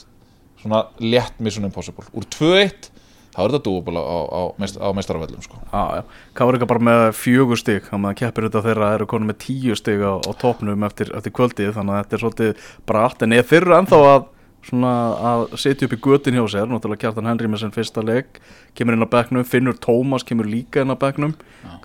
svona 0.61 0.85
létt 0.99 1.41
mission 1.43 1.67
impossible. 1.67 2.07
Úr 2.17 2.25
2-1 2.33 2.91
þá 3.37 3.43
er 3.43 3.51
þetta 3.53 3.65
dúabúla 3.67 4.01
á, 4.01 4.17
á, 4.33 4.41
á 4.57 4.89
meistarafellum 4.97 5.43
sko. 5.45 5.59
já, 5.69 5.83
já. 5.99 6.03
Káur 6.33 6.57
bara 6.65 6.81
með 6.81 7.03
fjögur 7.13 7.59
stig 7.61 7.85
þannig 7.85 8.09
að 8.09 8.17
keppir 8.23 8.47
þetta 8.47 8.63
þeirra 8.65 8.93
eru 8.95 9.05
konum 9.05 9.29
með 9.29 9.37
tíu 9.45 9.77
stig 9.77 10.01
á, 10.01 10.17
á 10.17 10.31
topnum 10.41 10.87
eftir, 10.87 11.11
eftir 11.13 11.35
kvöldið 11.37 11.75
þannig 11.77 11.93
að 11.93 12.01
þetta 12.01 12.17
er 12.17 12.23
svolítið 12.23 12.65
bratt 12.89 13.21
en 13.21 13.37
eða 13.37 13.49
þeirra 13.51 13.79
ennþá 13.83 14.01
að 14.15 14.25
svona 14.67 14.91
að 15.29 15.43
setja 15.59 15.87
upp 15.87 15.95
í 15.95 15.99
götin 16.03 16.37
hjá 16.37 16.43
sér 16.51 16.67
náttúrulega 16.69 17.05
Kjartan 17.05 17.29
Henry 17.29 17.49
með 17.51 17.63
sinn 17.63 17.73
fyrsta 17.75 18.03
leik 18.03 18.39
kemur 18.77 18.97
inn 18.97 19.05
á 19.05 19.09
bekknum, 19.09 19.45
Finnur 19.47 19.77
Tómas 19.83 20.25
kemur 20.27 20.49
líka 20.49 20.83
inn 20.83 20.91
á 20.91 20.97
bekknum, 20.99 21.33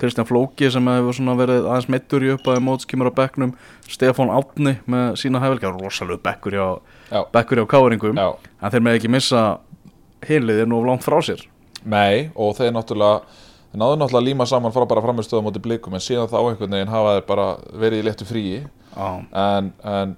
Kristján 0.00 0.26
Flóki 0.28 0.70
sem 0.72 0.90
hefur 0.90 1.16
svona 1.16 1.36
verið 1.38 1.68
aðeins 1.68 1.90
meittur 1.92 2.26
í 2.26 2.32
uppaði 2.34 2.64
móts 2.66 2.88
kemur 2.90 3.12
á 3.12 3.18
bekknum, 3.22 3.54
Stefán 3.86 4.32
Átni 4.34 4.76
með 4.90 5.14
sína 5.22 5.42
hæfelga, 5.42 5.74
rosalega 5.78 6.22
bekkur 6.26 6.58
hjá 6.58 6.66
hjá 7.12 7.66
Káuringum 7.70 8.18
Já. 8.18 8.28
en 8.60 8.74
þeir 8.74 8.84
með 8.88 8.98
ekki 8.98 9.12
missa 9.12 9.44
hinliðin 10.26 10.74
og 10.74 10.86
langt 10.86 11.06
frá 11.06 11.18
sér. 11.24 11.46
Nei, 11.82 12.30
og 12.34 12.54
þeir 12.58 12.74
náttúrulega 12.76 13.22
þeir 13.72 13.80
náðu 13.80 13.98
náttúrulega 13.98 14.22
að 14.22 14.28
líma 14.28 14.46
saman 14.46 14.74
frá 14.74 14.84
bara 14.88 15.02
framistöðum 15.04 15.48
móti 15.48 15.62
blikum 15.62 15.96
en 15.96 16.04
síðan 16.04 16.30
þá 16.30 16.38
einhvern 16.42 16.76
veginn 16.76 16.92
hafa 16.92 17.16
þeir 17.16 17.26
bara 17.30 17.46
verið 17.84 18.02
í 18.02 18.06
léttu 18.06 18.28
fríi. 18.28 18.60
Já, 18.92 19.08
en, 19.32 19.72
en 19.88 20.16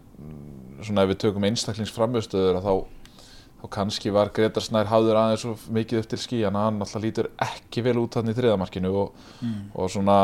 svona 0.88 1.04
ef 1.06 1.12
við 1.14 1.20
tökum 1.24 1.46
einstaklingsframistöður 1.48 2.60
þá, 2.64 2.74
þá 3.60 3.64
kannski 3.78 4.12
var 4.14 4.30
Gretar 4.36 4.62
Snær 4.64 4.90
hafður 4.90 5.20
aðeins 5.20 5.44
svo 5.44 5.54
mikið 5.74 6.02
upp 6.02 6.08
til 6.12 6.20
skíjan 6.22 6.56
að 6.58 6.66
hann 6.68 6.78
náttúrulega 6.82 7.06
lítur 7.06 7.30
ekki 7.48 7.84
vel 7.86 7.96
út 8.02 8.18
hann 8.18 8.30
í 8.32 8.36
þriðamarkinu 8.36 8.92
og, 9.02 9.24
og 9.74 9.90
svona, 9.92 10.18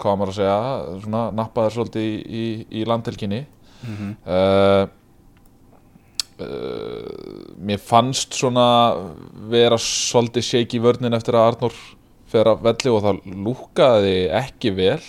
hvað 0.00 0.16
maður 0.20 0.32
að 0.34 0.38
segja 0.38 1.02
svona 1.04 1.24
nappaður 1.40 1.76
svolítið 1.78 2.06
í, 2.06 2.14
í, 2.42 2.46
í 2.80 2.86
landhelginni. 2.88 3.42
Mhm. 3.80 4.10
uh, 4.28 4.86
uh, 6.40 7.54
mér 7.60 7.80
fannst 7.84 8.36
svona 8.36 8.66
vera 9.50 9.78
svolítið 9.80 10.46
shake 10.46 10.78
í 10.78 10.82
vörnin 10.84 11.16
eftir 11.16 11.36
að 11.38 11.50
Arnór 11.54 11.80
fer 12.30 12.46
að 12.52 12.62
velli 12.68 12.92
og 12.94 13.02
það 13.04 13.20
lúkaði 13.46 14.14
ekki 14.40 14.72
vel. 14.76 15.00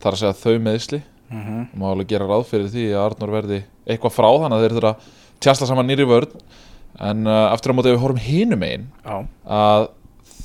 Þar 0.00 0.16
að 0.16 0.20
segja 0.24 0.38
þau 0.42 0.58
meðsli 0.66 1.02
Mhm. 1.30 1.58
og 1.70 1.78
má 1.78 1.84
alveg 1.92 2.08
gera 2.10 2.26
ráð 2.26 2.48
fyrir 2.48 2.70
því 2.72 2.84
að 2.90 3.04
Arnór 3.04 3.30
verði 3.36 3.58
eitthvað 3.94 4.14
frá 4.16 4.28
þannig 4.42 4.56
að 4.58 4.64
þeir 4.66 4.76
þurfa 4.78 4.92
að 4.94 5.08
tjasta 5.40 5.66
saman 5.70 5.86
nýri 5.90 6.06
vörn 6.10 6.34
en 7.00 7.26
uh, 7.26 7.52
aftur 7.54 7.72
á 7.72 7.76
móti 7.78 7.90
ef 7.90 7.96
við 7.96 8.02
horfum 8.04 8.22
hinum 8.26 8.62
einn 8.66 8.86
að 9.46 9.88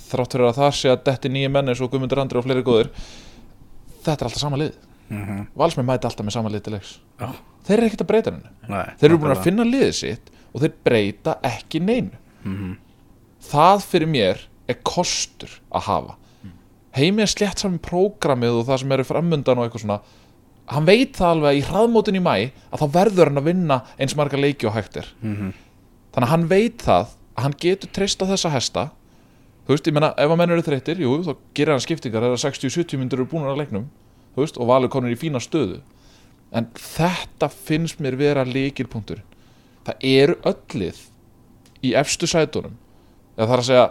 þrátt 0.10 0.36
fyrir 0.36 0.48
að 0.52 0.60
það 0.62 0.74
sé 0.80 0.92
að 0.94 1.04
detti 1.10 1.32
nýja 1.34 1.50
menn 1.52 1.70
eins 1.74 1.82
og 1.82 1.90
Guðmundur 1.92 2.22
Andri 2.22 2.40
og 2.40 2.46
fleiri 2.46 2.64
góðir 2.68 2.92
þetta 4.06 4.20
er 4.22 4.28
alltaf 4.30 4.42
sama 4.44 4.62
lið 4.62 4.76
Mhm. 5.06 5.44
Valsmenn 5.54 5.86
mæti 5.86 6.08
alltaf 6.10 6.26
með 6.26 6.34
sama 6.34 6.50
lið 6.50 6.64
til 6.66 6.72
leiks 6.74 6.96
Já. 7.22 7.28
þeir 7.68 7.76
eru 7.78 7.86
ekkert 7.92 8.02
að 8.02 8.08
breyta 8.10 8.32
henni 8.32 8.50
Nei, 8.74 8.86
þeir 8.98 9.06
eru 9.12 9.18
búin 9.22 9.30
að 9.30 9.36
nákvæmlega. 9.36 9.44
finna 9.46 9.66
liðið 9.70 9.92
sitt 9.94 10.32
og 10.56 10.62
þeir 10.64 10.72
breyta 10.88 11.36
ekki 11.46 11.82
neinu 11.86 12.18
Mhm. 12.46 12.72
það 13.52 13.84
fyrir 13.92 14.10
mér 14.10 14.42
er 14.68 14.80
kostur 14.84 15.54
að 15.72 15.82
hafa 15.86 16.16
heimi 16.98 17.22
er 17.22 17.30
slétt 17.30 17.60
saman 17.62 17.78
prógramið 17.86 18.58
og 18.62 18.66
það 18.66 18.80
sem 18.82 18.92
eru 18.98 19.04
framundan 19.04 19.58
og 19.62 19.68
eitthvað 19.70 19.84
svona 19.86 20.00
hann 20.72 20.88
veit 20.88 21.18
það 21.18 21.32
alveg 21.34 21.50
að 21.52 21.60
í 21.60 21.66
hraðmótin 21.70 22.18
í 22.20 22.24
mæ 22.24 22.34
að 22.72 22.82
þá 22.82 22.86
verður 22.96 23.32
hann 23.32 23.42
að 23.42 23.50
vinna 23.50 23.80
eins 24.00 24.16
marga 24.18 24.40
leiki 24.40 24.68
og 24.70 24.76
hægt 24.78 24.98
er. 25.02 25.10
Mhm. 25.22 25.54
þannig 26.16 26.28
að 26.28 26.32
hann 26.32 26.48
veit 26.48 26.80
það 26.82 27.08
að 27.36 27.44
hann 27.44 27.56
getur 27.60 27.90
treyst 27.92 28.22
á 28.24 28.26
þessa 28.26 28.50
hesta. 28.50 28.90
Þú 29.66 29.74
veist, 29.74 29.88
ég 29.88 29.94
menna, 29.94 30.14
ef 30.18 30.32
að 30.32 30.38
menn 30.38 30.52
eru 30.52 30.62
þreyttir 30.62 31.00
jú, 31.02 31.24
þá 31.26 31.36
gerir 31.54 31.74
hann 31.74 31.84
skiptingar 31.84 32.24
eða 32.24 32.38
60-70 32.38 32.98
myndir 32.98 33.20
eru 33.20 33.26
búin 33.26 33.48
að 33.50 33.58
leiknum 33.58 33.90
þú 34.36 34.44
veist, 34.44 34.58
og 34.58 34.68
valur 34.68 34.90
konur 34.90 35.12
í 35.12 35.18
fína 35.18 35.42
stöðu. 35.42 35.82
En 36.54 36.68
þetta 36.76 37.50
finnst 37.50 38.00
mér 38.00 38.16
vera 38.16 38.46
líkilpunktur 38.46 39.24
það 39.86 40.06
eru 40.10 40.36
öllið 40.50 41.02
í 41.86 41.94
efstu 41.98 42.30
sætunum. 42.30 42.78
Eða 43.38 43.48
það 43.48 43.56
er 43.56 43.64
að 43.64 43.70
segja, 43.70 43.88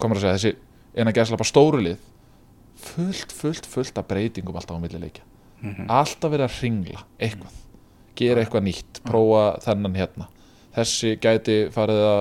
komur 0.00 0.20
að 0.20 0.24
segja 0.24 0.36
þessi 0.38 0.52
eina 0.98 1.14
gæðslega 1.14 1.40
bara 1.40 1.52
stóru 1.52 1.82
lið. 1.84 2.04
Fullt, 2.78 3.34
fullt, 3.34 3.66
fullt 3.68 3.98
af 3.98 4.08
breytingum 4.08 4.56
alltaf 4.56 4.78
á 4.78 5.27
milli 5.62 5.74
leikja 5.78 6.00
alltaf 6.00 6.32
verið 6.34 6.46
að 6.48 6.58
ringla 6.62 7.04
eitthvað. 7.18 7.54
Gera 8.18 8.42
eitthvað 8.42 8.66
nýtt, 8.66 9.00
prófa 9.06 9.44
þennan 9.62 9.98
hérna. 9.98 10.28
Þessi 10.78 11.14
gæti 11.22 11.58
farið 11.74 12.02
að 12.08 12.20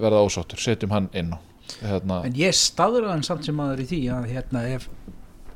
verða 0.00 0.24
ósáttur, 0.26 0.60
setjum 0.62 0.94
hann 0.94 1.08
inn 1.16 1.34
á 1.34 1.38
hérna, 1.80 2.20
En 2.26 2.36
ég 2.38 2.54
staður 2.56 3.08
hann 3.10 3.22
samt 3.26 3.46
sem 3.46 3.56
maður 3.56 3.84
í 3.84 3.88
því 3.90 4.00
að 4.14 4.30
hérna 4.34 4.62
ef, 4.74 4.88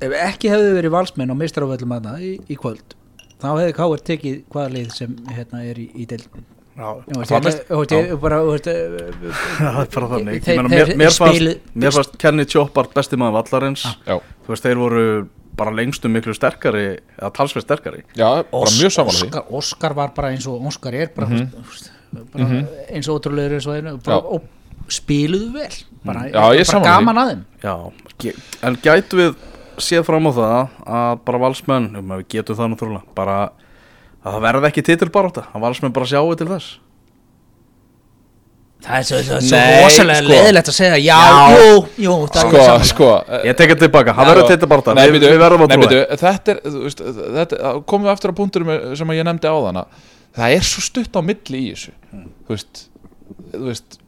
ef 0.02 0.16
ekki 0.24 0.50
hefði 0.52 0.74
verið 0.78 0.94
valsmenn 0.94 1.34
og 1.34 1.40
mistaraföllum 1.40 1.94
aðna 1.96 2.16
í, 2.22 2.34
í 2.50 2.58
kvöld 2.58 2.96
þá 3.42 3.48
hefði 3.50 3.76
Káir 3.76 4.04
tekið 4.10 4.36
hvaða 4.54 4.74
lið 4.76 4.90
sem 4.94 5.16
hérna 5.34 5.62
er 5.66 5.80
í, 5.82 5.88
í 5.94 6.06
meina, 10.18 10.34
þeir 10.42 10.62
mér, 10.66 10.88
mér, 10.98 11.94
fannst, 11.94 12.16
Kenny 12.18 12.46
Choppard 12.50 12.90
besti 12.96 13.18
maður 13.20 13.36
vallarins. 13.44 13.84
Já, 14.08 14.16
Þú 14.42 14.50
veist, 14.50 14.64
þeir 14.66 14.80
voru 14.80 15.04
bara 15.56 15.70
lengstum 15.74 16.12
miklu 16.12 16.34
sterkari 16.34 16.98
eða 17.18 17.30
talsveit 17.36 17.64
sterkari. 17.66 18.02
Já, 18.18 18.42
bara 18.50 18.70
mjög 18.78 18.92
saman 18.92 19.14
Óskar, 19.14 19.44
Óskar 19.50 19.94
var 19.94 20.12
bara 20.16 20.28
eins 20.34 20.46
og 20.50 20.60
Óskar 20.66 20.94
er 20.94 21.10
bara, 21.14 21.26
Mhm. 21.28 21.48
þú 21.52 21.64
veist, 21.70 21.90
bara 22.32 22.46
eins 22.90 23.08
og 23.08 23.20
ótrúlegur 23.22 23.54
eins 23.58 23.66
og 23.66 23.74
einu 23.76 23.96
bara, 24.04 24.16
og 24.18 24.42
spiluðu 24.88 25.52
vel. 25.52 25.70
Bara, 26.04 26.24
Já, 26.28 26.42
ég 26.54 26.60
er 26.68 26.72
bara 26.72 26.84
gaman 26.84 27.16
að 27.16 27.28
þeim. 27.30 27.44
Já, 27.62 27.92
ge- 28.18 28.36
en 28.62 28.76
gætu 28.76 29.16
við 29.16 29.34
séð 29.78 30.04
fram 30.04 30.26
á 30.26 30.32
það 30.32 30.68
að 30.86 31.24
bara 31.24 31.38
valsmenn 31.38 31.96
um 31.98 32.08
að 32.10 32.18
við 32.22 32.28
getum 32.28 32.56
það 32.56 32.68
náttúrulega 32.74 33.02
bara 33.14 33.50
að 34.24 34.32
það 34.34 34.40
verði 34.42 34.68
ekki 34.70 34.82
titilbarátta 34.88 35.46
að 35.54 35.60
valsmenn 35.60 35.92
bara 35.92 36.06
sjáu 36.06 36.36
til 36.36 36.46
þess 36.46 36.78
það 38.84 38.96
er 38.98 39.06
svo, 39.08 39.18
svo, 39.26 39.38
svo 39.40 39.56
Nei, 39.58 39.82
rosalega 39.84 40.20
sko. 40.22 40.30
leðilegt 40.34 40.70
að 40.70 40.76
segja 40.78 40.98
já, 41.00 41.18
Já. 41.24 41.56
jú, 41.56 41.74
jú 42.04 42.14
það 42.28 42.40
er 42.40 42.48
sko, 42.48 42.62
sammála. 42.64 42.88
sko 42.90 43.08
eh, 43.28 43.44
Ég 43.48 43.58
tekja 43.60 43.76
tilbaka, 43.80 44.14
það 44.18 44.30
verður 44.30 44.48
titilbarátta 44.52 44.94
Nei, 44.98 45.04
við, 45.08 45.14
bíddu, 45.18 45.30
við 45.34 45.42
verðum 45.44 45.64
að 45.64 45.72
nei, 45.72 45.76
trúa. 45.76 45.88
bíddu, 45.88 46.18
þetta 46.24 46.54
er, 46.54 46.60
þú 46.68 46.82
veist, 46.84 47.02
þetta, 47.38 47.72
komum 47.92 48.06
við 48.08 48.12
aftur 48.14 48.34
á 48.34 48.38
punktur 48.40 48.66
sem 49.00 49.12
að 49.14 49.18
ég 49.20 49.28
nefndi 49.30 49.48
á 49.50 49.56
þann 49.66 49.80
það 50.34 50.56
er 50.58 50.64
svo 50.66 50.82
stutt 50.82 51.14
á 51.14 51.20
milli 51.22 51.60
í 51.62 51.68
þessu. 51.74 51.92
Þú 52.44 52.56
veist, 52.56 52.80
þú 53.54 53.64
veist 53.70 53.98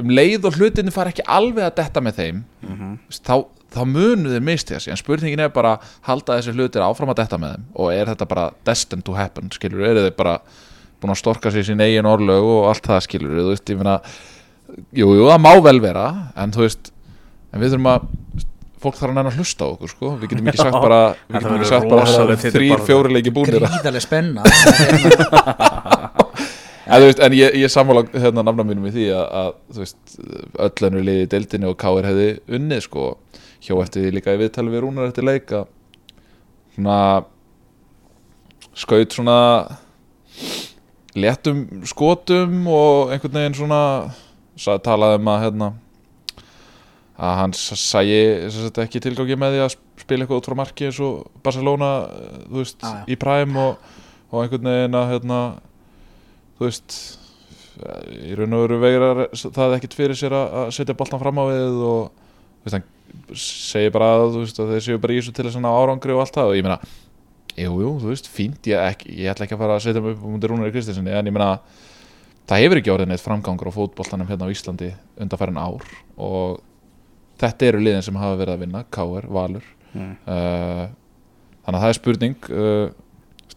um 0.00 0.10
leið 0.16 0.46
og 0.48 0.56
hlutinni 0.60 0.92
fara 0.94 1.12
ekki 1.12 1.24
alveg 1.28 1.66
að 1.70 1.74
detta 1.82 2.00
með 2.04 2.20
þeim 2.20 2.42
Mhm. 2.60 2.92
þú 3.08 3.10
veist, 3.10 3.24
þá, 3.24 3.34
þá 3.74 3.80
munu 3.86 4.30
þeir 4.32 4.42
misti 4.44 4.74
þessi 4.74 4.90
en 4.92 4.96
spurningin 5.00 5.40
er 5.44 5.48
bara, 5.54 5.78
halda 6.08 6.36
þessi 6.38 6.52
hlutir 6.56 6.82
áfram 6.84 7.10
að 7.12 7.20
detta 7.22 7.38
með 7.38 7.54
þeim? 7.56 7.64
Og 7.76 7.92
er 7.94 8.06
þetta 8.12 8.28
bara 8.28 8.50
destined 8.64 9.04
to 9.04 9.12
happen, 9.16 9.50
skilur, 9.50 9.84
eru 9.86 10.04
þeir 10.08 10.16
bara 10.16 10.38
búin 11.00 11.14
að 11.14 11.20
storka 11.22 11.50
sér 11.54 11.64
sín 11.66 11.80
eigin 11.84 12.08
orðlög 12.10 12.44
og 12.54 12.68
allt 12.70 12.86
það 12.90 13.04
skilur, 13.06 13.34
þú 13.40 13.48
veist, 13.54 13.72
ég 13.72 13.80
meina 13.80 13.96
jú, 14.94 15.06
jú, 15.18 15.24
það 15.30 15.40
má 15.46 15.52
vel 15.64 15.78
vera 15.82 16.06
en 16.38 16.52
þú 16.54 16.64
veist, 16.66 16.92
en 17.52 17.60
við 17.64 17.72
þurfum 17.74 17.90
að 17.94 18.08
fólk 18.80 18.96
þarf 18.96 19.10
að 19.12 19.16
næna 19.18 19.28
að 19.32 19.38
hlusta 19.40 19.66
á 19.66 19.68
okkur 19.74 19.90
sko. 19.92 20.10
við 20.20 20.30
getum 20.32 20.46
ekki 20.52 20.62
sagt 20.62 20.76
bara, 20.80 21.00
en 21.28 21.34
við 21.34 21.42
getum 21.42 21.56
ekki 21.58 21.68
sagt 21.68 21.88
bara 21.90 22.36
þrýr, 22.40 22.70
bara. 22.72 22.84
fjóri 22.88 23.10
leiki 23.16 23.32
búnir 23.36 23.58
að- 23.60 23.74
gríðarlega 23.74 24.04
spenna 24.06 24.40
en, 26.90 26.96
þú 26.96 27.08
veist, 27.10 27.20
en 27.26 27.36
ég, 27.36 27.56
ég 27.60 27.72
sammála 27.72 28.04
hérna 28.14 28.44
nafna 28.46 28.64
mínum 28.66 28.86
í 28.88 28.94
því 28.94 29.04
að, 29.14 29.26
að 29.42 29.50
þú 29.76 29.82
veist, 29.84 30.14
öll 30.66 30.88
ennur 30.88 31.04
liði 31.10 31.26
í 31.26 31.30
deildinni 31.34 31.68
og 31.70 31.76
Káir 31.80 32.08
hefði 32.08 32.28
unnið 32.56 32.80
sko, 32.86 33.04
hjó 33.66 33.76
eftir 33.84 34.06
því 34.06 34.14
líka 34.16 34.34
í 34.36 34.40
viðtali 34.40 34.72
við 34.72 34.82
Rúnar 34.86 35.10
eftir 35.10 35.28
leik 35.28 35.52
að 35.60 35.68
svona 36.78 36.96
skaut 38.80 39.12
svona 39.18 39.36
léttum 41.22 41.62
skotum 41.88 42.58
og 42.72 43.12
einhvern 43.14 43.36
veginn 43.38 43.56
svona 43.60 43.80
talaði 44.84 45.20
um 45.20 45.30
að 45.32 45.42
hérna 45.46 45.70
að 47.20 47.34
hann 47.42 47.52
s- 47.56 47.76
sæi 47.76 48.20
ekki 48.84 49.00
tilgangi 49.04 49.36
með 49.38 49.56
því 49.56 49.62
að 49.66 49.74
spila 50.00 50.24
eitthvað 50.24 50.40
út 50.40 50.48
frá 50.50 50.56
marki 50.62 50.86
eins 50.88 51.00
og 51.04 51.26
Barcelona 51.44 51.90
veist, 52.48 52.80
já. 52.80 53.04
í 53.12 53.16
Prime 53.20 53.60
og, 53.60 53.90
og 54.32 54.44
einhvern 54.44 54.70
veginn 54.70 54.96
að 54.96 55.10
hérna, 55.14 55.40
þú 56.58 56.68
veist 56.68 56.96
í 58.24 58.34
raun 58.36 58.56
og 58.56 58.64
veru 58.66 58.78
veirar 58.82 59.20
það 59.36 59.76
ekkit 59.78 59.94
fyrir 59.96 60.18
sér 60.18 60.34
að 60.36 60.72
setja 60.76 60.96
boltan 60.96 61.20
fram 61.22 61.38
á 61.40 61.44
við 61.48 61.78
og 61.84 62.10
veist, 62.64 62.74
hann 62.76 63.36
segir 63.40 63.92
bara 63.94 64.10
að, 64.18 64.40
veist, 64.40 64.58
að 64.60 64.74
þeir 64.74 64.84
séu 64.88 65.00
bara 65.00 65.14
í 65.16 65.20
þessu 65.20 65.36
til 65.36 65.46
þess 65.48 65.60
að 65.60 65.78
árangri 65.84 66.16
og 66.16 66.24
allt 66.24 66.36
það 66.36 66.50
og 66.52 66.58
ég 66.58 66.66
meina 66.66 66.80
jú, 67.56 67.74
jú, 67.82 67.92
þú 68.02 68.10
veist, 68.10 68.30
fínt, 68.30 68.66
ég, 68.70 68.78
ekki, 68.92 69.12
ég 69.18 69.32
ætla 69.32 69.46
ekki 69.46 69.56
að 69.56 69.62
fara 69.64 69.76
að 69.78 69.84
setja 69.86 70.02
mig 70.04 70.16
upp 70.16 70.26
um 70.28 70.38
Rúnari 70.40 70.74
Kristinsinni 70.74 71.14
en 71.16 71.30
ég 71.30 71.34
meina, 71.34 71.50
það 72.50 72.64
hefur 72.64 72.80
ekki 72.80 72.94
orðið 72.94 73.12
neitt 73.12 73.24
framgangur 73.24 73.70
á 73.70 73.76
fótboltanum 73.76 74.30
hérna 74.30 74.48
á 74.48 74.52
Íslandi 74.54 74.90
undanfærin 75.20 75.60
ár 75.60 75.84
og 76.16 76.60
þetta 77.40 77.68
eru 77.70 77.84
liðin 77.84 78.04
sem 78.06 78.18
hafa 78.20 78.40
verið 78.40 78.54
að 78.54 78.64
vinna 78.66 78.82
KR, 78.92 79.28
Valur. 79.32 79.68
Mm. 79.90 80.10
uh, 80.30 80.84
þannig 81.64 81.78
að 81.78 81.82
það 81.82 81.92
er 81.92 81.96
spurning 81.98 82.50
uh, 82.54 82.90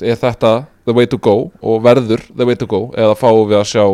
er 0.02 0.18
þetta 0.18 0.54
the 0.88 0.96
way 0.98 1.06
to 1.06 1.20
go 1.22 1.52
og 1.62 1.84
verður 1.86 2.24
the 2.34 2.48
way 2.48 2.58
to 2.58 2.66
go 2.70 2.88
eða 2.98 3.14
fáum 3.20 3.46
við 3.52 3.60
að 3.60 3.68
sjá 3.70 3.86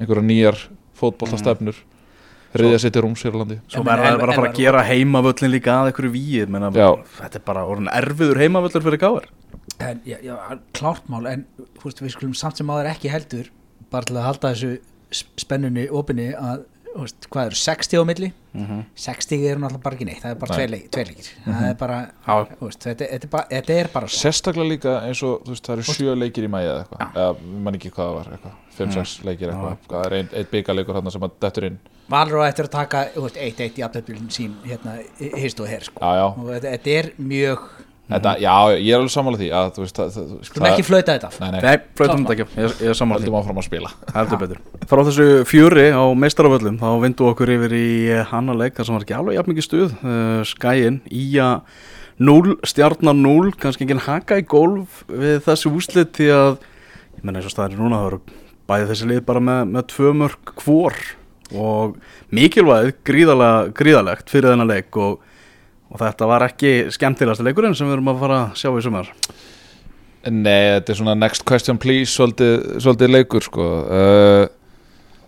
einhverja 0.00 0.26
nýjar 0.26 0.58
fótboltastefnur 0.98 1.78
reyðja 2.54 2.78
sér 2.84 2.92
til 2.94 3.02
rúms 3.02 3.22
hér 3.26 3.34
á 3.34 3.38
landi 3.42 3.58
Svo 3.68 3.80
en- 3.80 3.86
það 3.86 4.18
bara 4.20 4.32
að 4.32 4.36
fara 4.40 4.50
að 4.52 4.56
gera 4.60 4.82
heimavöllin 4.86 5.50
líka 5.52 5.72
að 5.80 5.90
einhverju 5.90 6.12
víið 6.14 6.48
menna. 6.48 6.70
Þetta 6.70 7.34
er 7.40 7.44
bara 7.44 7.64
orðin 7.66 7.90
erfiður 7.92 8.40
heimavöllur 8.44 8.82
fyrir 8.86 8.98
gáður 9.02 9.26
en, 9.80 10.00
já, 10.06 10.16
já, 10.24 10.36
klárt 10.72 11.08
mál 11.12 11.26
en 11.26 11.44
þú 11.76 11.84
veist, 11.84 12.00
við 12.00 12.12
skulum 12.14 12.34
samt 12.34 12.56
sem 12.56 12.66
áður 12.70 12.90
ekki 12.94 13.10
heldur 13.12 13.50
bara 13.90 14.04
til 14.08 14.16
að 14.16 14.22
halda 14.28 14.52
þessu 14.54 14.78
spennunni 15.36 15.88
opinni 15.90 16.30
að 16.34 16.64
veist, 17.02 17.26
hvað 17.32 17.46
eru 17.50 17.58
60 17.60 18.00
á 18.00 18.04
milli 18.08 18.28
60 18.96 19.42
eru 19.50 19.60
náttúrulega 19.60 19.82
bara 19.84 19.96
ekki 19.98 20.06
neitt 20.08 20.22
það 20.22 20.30
er 20.34 20.38
bara 20.40 20.52
Nei. 20.52 20.58
tveir 20.58 20.70
leik- 20.74 20.86
tveir 20.94 21.10
leikir 21.10 21.30
það 21.46 21.66
er 21.70 21.74
bara, 21.80 21.98
veist, 22.60 22.80
þetta, 22.86 23.08
þetta, 23.10 23.26
er 23.26 23.32
bara, 23.34 23.48
þetta 23.50 23.76
er 23.80 23.90
bara 23.96 24.10
sérstaklega 24.16 24.70
líka 24.72 24.94
eins 25.08 25.22
og 25.26 25.42
veist, 25.50 25.66
það 25.66 25.74
eru 25.76 25.96
sjö 25.96 26.14
leikir 26.16 26.46
í 26.48 26.52
mæja 26.52 26.70
eða 26.72 26.84
eitthvað 26.86 27.18
eða 27.24 27.58
mann 27.66 27.78
ekki 27.80 27.90
hvað 27.96 28.06
það 28.08 28.16
var 28.20 28.30
eitthvað 28.36 28.62
5-6 28.76 29.12
leikir 29.28 29.52
eitthvað, 29.52 29.76
það 29.90 30.06
er 30.08 30.16
einn 30.20 30.30
ein 30.40 30.50
byggaleikur 30.52 30.98
hann 31.00 31.10
sem 31.16 31.28
að 31.28 31.36
dettur 31.46 31.68
inn 31.70 31.78
Valur 32.06 32.38
á 32.38 32.46
eftir 32.46 32.68
að 32.68 32.74
taka 32.76 33.04
þú 33.16 33.22
veist, 33.26 33.38
1-1 33.42 33.80
í 33.80 33.84
aftöflun 33.86 34.28
sín 34.30 34.52
hérna, 34.64 34.92
hist 35.42 35.60
og 35.60 35.66
her 35.68 35.82
sko. 35.82 36.00
og 36.00 36.52
þetta 36.62 36.92
er 37.00 37.08
mjög 37.18 37.64
Þetta, 38.06 38.32
já, 38.38 38.52
ég 38.78 38.92
er 38.94 39.00
alveg 39.00 39.10
sammála 39.10 39.38
því 39.40 39.46
að 39.58 39.68
þú 39.74 39.82
veist 39.82 39.96
það, 39.98 40.10
það, 40.14 40.26
skulum 40.46 40.66
ekki 40.68 40.84
flauta 40.86 41.14
þetta 41.16 41.30
nei, 41.42 41.48
nei, 41.50 41.58
Nei, 41.64 41.80
flautum 41.98 42.20
þetta 42.22 42.34
ekki, 42.36 42.46
ég, 42.62 42.76
ég 42.84 42.92
er 42.92 42.98
saman 43.00 43.18
höldum 43.18 43.38
áfram 43.40 43.58
að 43.58 43.66
spila. 43.66 43.90
Heldur 44.14 44.40
betur. 44.44 44.60
Frá 44.86 45.02
þessu 45.08 45.26
fjöri 45.50 45.86
á 45.90 46.04
meistaraföllum 46.14 46.78
þá 46.78 46.86
vindu 47.02 47.26
okkur 47.32 47.52
yfir 47.56 47.74
í 47.74 47.90
eh, 48.14 48.36
annan 48.38 48.60
leik 48.60 48.78
þar 48.78 48.86
sem 48.86 48.94
var 48.94 49.06
ekki 49.08 49.18
alveg 49.18 49.38
jafn 49.40 49.52
mikið 49.52 49.66
stuð. 49.66 49.98
Uh, 50.06 50.38
Skæin, 50.46 51.00
Ía 51.10 51.50
0, 52.30 52.56
stjarnar 52.62 53.18
0 53.18 53.52
kannski 53.60 53.84
enginn 53.84 54.06
haka 54.06 54.38
í 54.38 54.46
golf 54.48 55.02
við 55.10 55.42
þessu 55.48 55.74
úslit 55.74 56.14
því 56.16 56.30
að 56.32 56.50
ég 57.18 57.26
menna 57.26 57.42
eins 57.42 57.50
og 57.50 57.56
staðir 57.56 57.82
núna 57.82 58.04
það 58.04 58.10
eru 58.12 58.20
bæði 58.70 58.90
þessi 58.92 59.08
lið 59.10 59.24
bara 59.26 59.42
með, 59.50 59.62
með 59.74 59.88
tvö 59.92 60.12
mörg 60.22 60.52
hvor 60.62 60.96
og 61.54 61.98
mikilvæg 62.34 62.96
gríðalega, 63.06 63.72
gríðalegt 63.76 64.30
fyrir 64.32 64.54
þennan 64.54 64.70
leik 64.70 64.96
og, 64.98 65.20
og 65.90 66.00
þetta 66.02 66.28
var 66.30 66.46
ekki 66.48 66.74
skemmtilegast 66.94 67.44
leikurinn 67.46 67.76
sem 67.78 67.88
við 67.88 67.98
erum 67.98 68.12
að 68.12 68.22
fara 68.24 68.42
að 68.44 68.60
sjá 68.60 68.70
í 68.72 68.84
sumar? 68.84 69.10
Nei, 70.26 70.74
þetta 70.74 70.92
er 70.92 70.98
svona 70.98 71.14
next 71.14 71.44
question 71.46 71.78
please 71.78 72.10
svolítið, 72.10 72.80
svolítið 72.82 73.12
leikur 73.14 73.44
sko. 73.46 73.66
Uh, 73.86 74.46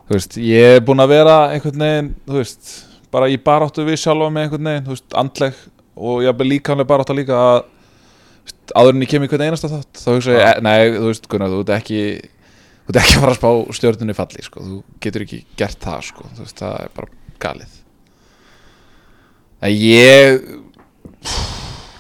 Þú 0.09 0.17
veist, 0.17 0.37
ég 0.41 0.75
er 0.79 0.85
búinn 0.89 1.05
að 1.05 1.11
vera 1.13 1.33
einhvern 1.53 1.83
veginn, 1.85 2.07
þú 2.25 2.39
veist 2.39 2.69
bara 3.13 3.27
í 3.29 3.35
baráttu 3.45 3.85
við 3.85 3.99
sjálfa 4.01 4.31
með 4.33 4.47
einhvern 4.47 4.71
veginn 4.71 4.87
þú 4.87 4.95
veist, 4.95 5.09
andleg 5.21 5.59
og 5.99 6.23
ég 6.25 6.33
er 6.33 6.49
líkamlega 6.49 6.89
baráttu 6.89 7.17
líka 7.19 7.37
að 7.37 7.59
þú 7.67 8.49
veist, 8.49 8.73
áður 8.73 8.95
en 8.95 9.05
ég 9.05 9.11
kem 9.13 9.27
í 9.27 9.29
hvern 9.29 9.45
einasta 9.45 9.71
þátt 9.73 10.01
þá 10.01 10.09
hugsa 10.15 10.33
ég, 10.33 10.41
Já. 10.41 10.49
e, 10.49 10.65
nei, 10.65 10.95
þú 10.97 11.11
veist, 11.11 11.29
Gunnar, 11.29 11.53
þú 11.53 11.61
ert 11.61 11.75
ekki 11.77 12.01
þú 12.23 12.95
ert 12.95 13.01
ekki 13.03 13.19
að 13.19 13.27
fara 13.27 13.35
að 13.35 13.41
spá 13.43 13.77
stjörnunni 13.81 14.17
falli 14.17 14.47
sko, 14.49 14.65
þú 14.71 14.81
getur 15.05 15.27
ekki 15.27 15.43
gert 15.61 15.85
það 15.85 16.09
sko, 16.09 16.31
þú 16.39 16.47
veist, 16.47 16.65
það 16.65 16.81
er 16.87 16.97
bara 16.97 17.13
galið 17.45 17.78
En 19.59 19.73
ég, 19.75 20.39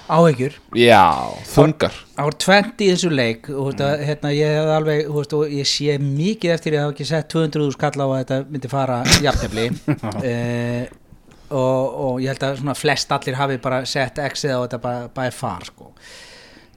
áhyggjur 0.07 0.55
já, 0.79 1.03
þungar 1.50 1.97
Það 2.15 2.29
voru 2.29 2.38
20 2.45 2.85
í 2.85 2.91
þessu 2.93 3.11
leik 3.11 3.49
og 3.50 3.73
mm. 3.73 4.05
hérna, 4.07 4.31
ég 4.35 4.53
hef 4.55 4.71
alveg 4.77 5.11
veist, 5.11 5.35
og 5.35 5.53
ég 5.53 5.67
sé 5.69 5.97
mikið 6.03 6.53
eftir 6.55 6.77
ég 6.77 6.85
hafa 6.85 6.95
ekki 6.95 7.07
sett 7.09 7.29
200 7.35 7.75
skall 7.75 7.99
á 7.99 8.07
að 8.07 8.17
þetta 8.21 8.38
myndi 8.49 8.71
fara 8.71 8.99
jafntefli 9.25 9.66
uh, 9.75 10.85
og, 11.62 11.83
og 12.07 12.21
ég 12.23 12.31
held 12.31 12.47
að 12.47 12.79
flest 12.79 13.14
allir 13.16 13.38
hafi 13.40 13.61
bara 13.64 13.81
sett 13.90 14.21
exið 14.23 14.55
á 14.55 14.59
þetta 14.62 14.81
bara, 14.85 15.09
bara 15.16 15.35
far 15.35 15.66
sko. 15.66 15.90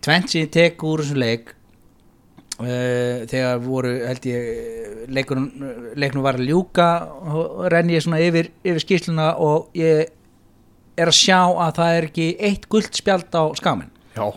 20 0.01 0.31
sem 0.31 0.41
ég 0.41 0.53
tek 0.55 0.85
úr 0.87 1.03
þessum 1.03 1.19
leik 1.21 1.51
uh, 2.57 3.21
þegar 3.29 3.61
voru 3.67 3.91
held 4.07 4.25
ég 4.31 5.05
leikunum, 5.13 6.25
var 6.25 6.41
að 6.41 6.49
ljúka 6.49 6.89
og 7.29 7.69
renni 7.69 7.99
ég 7.99 8.05
svona 8.05 8.21
yfir, 8.23 8.49
yfir 8.65 8.83
skýsluna 8.85 9.35
og 9.45 9.69
ég 9.77 10.09
er 10.97 11.11
að 11.11 11.17
sjá 11.17 11.39
að 11.41 11.75
það 11.79 11.97
er 11.97 12.07
ekki 12.09 12.29
eitt 12.39 12.69
gult 12.71 12.97
spjald 12.97 13.35
á 13.35 13.43
skamin 13.59 13.91
Já, 14.15 14.27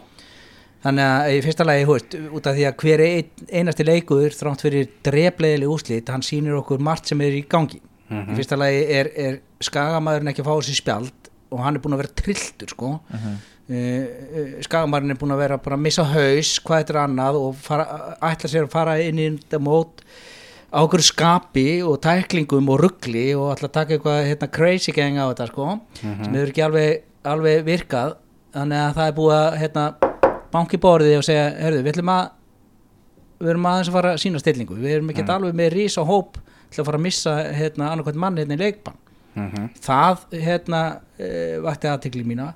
Þannig 0.84 1.06
að 1.08 1.30
í 1.32 1.36
fyrsta 1.46 1.64
lagi, 1.64 1.84
hú 1.88 1.94
veist, 1.96 2.14
út 2.36 2.46
af 2.50 2.56
því 2.58 2.64
að 2.68 2.74
hver 2.82 3.02
ein, 3.06 3.28
einasti 3.56 3.86
leikur 3.88 4.34
þrátt 4.36 4.64
fyrir 4.66 4.90
drefleiðileg 5.06 5.70
úslit, 5.72 6.10
hann 6.12 6.24
sýnir 6.24 6.58
okkur 6.58 6.82
margt 6.84 7.08
sem 7.08 7.22
er 7.24 7.38
í 7.38 7.40
gangi. 7.48 7.80
Í 8.12 8.36
fyrsta 8.36 8.58
lagi 8.60 8.82
er, 8.92 9.08
er 9.16 9.38
skagamæðurinn 9.64 10.28
ekki 10.34 10.44
að 10.44 10.50
fá 10.50 10.52
þessi 10.58 10.76
spjald 10.76 11.30
og 11.54 11.62
hann 11.64 11.78
er 11.78 11.82
búin 11.84 11.96
að 11.96 12.02
vera 12.02 12.16
trilltur, 12.20 12.74
sko. 12.74 12.90
Uh 13.08 13.24
-huh. 13.24 14.60
skagamæðurinn 14.66 15.14
er 15.16 15.20
búin 15.22 15.32
að 15.32 15.42
vera 15.46 15.58
að 15.58 15.82
missa 15.86 16.04
haus, 16.04 16.52
hvað 16.60 16.82
þetta 16.82 16.94
er 16.94 17.00
annað 17.06 17.40
og 17.40 17.56
fara, 17.56 17.86
ætla 18.20 18.52
sér 18.52 18.68
að 18.68 18.76
fara 18.76 18.98
inn 19.00 19.18
í 19.18 19.30
þetta 19.38 19.62
mót 19.64 20.04
á 20.74 20.78
okkur 20.82 21.02
skapi 21.06 21.68
og 21.86 22.00
tæklingum 22.02 22.68
og 22.74 22.80
ruggli 22.82 23.28
og 23.38 23.52
að 23.54 23.70
taka 23.70 23.94
eitthvað 23.94 24.22
hérna, 24.26 24.48
crazy 24.50 24.94
gang 24.94 25.18
á 25.22 25.30
þetta, 25.30 25.46
sko, 25.52 25.68
sem 26.00 26.34
hefur 26.34 26.50
ekki 26.50 26.64
alveg, 26.66 27.04
alveg 27.30 27.66
virkað. 27.68 28.16
Þannig 28.54 28.80
að 28.80 28.96
það 28.96 29.10
er 29.10 29.14
búið 29.18 29.36
að 29.36 29.56
hérna, 29.62 29.84
banki 30.54 30.80
borðið 30.82 31.16
og 31.20 31.26
segja, 31.26 31.46
herðu, 31.58 31.84
við 31.86 31.94
ætlum 31.94 32.12
að 32.14 32.24
við 33.44 33.52
erum 33.52 33.68
aðeins 33.70 33.90
að 33.90 33.96
fara 33.98 34.12
að 34.14 34.20
sína 34.22 34.42
stillingu. 34.42 34.76
Við 34.80 34.96
erum 34.96 35.10
ekki 35.12 35.24
alveg 35.34 35.56
með 35.58 35.72
rísa 35.74 36.04
hóp 36.06 36.38
til 36.70 36.82
að 36.82 36.88
fara 36.88 37.00
að 37.00 37.06
missa 37.06 37.34
hérna, 37.54 37.90
annarkvæmt 37.92 38.20
mann 38.22 38.38
hérna 38.40 38.56
í 38.58 38.62
leikbann. 38.62 39.00
Það 39.82 40.22
hérna 40.44 40.82
e, 41.18 41.28
vakti 41.64 41.90
aðtekli 41.90 42.22
mína. 42.26 42.52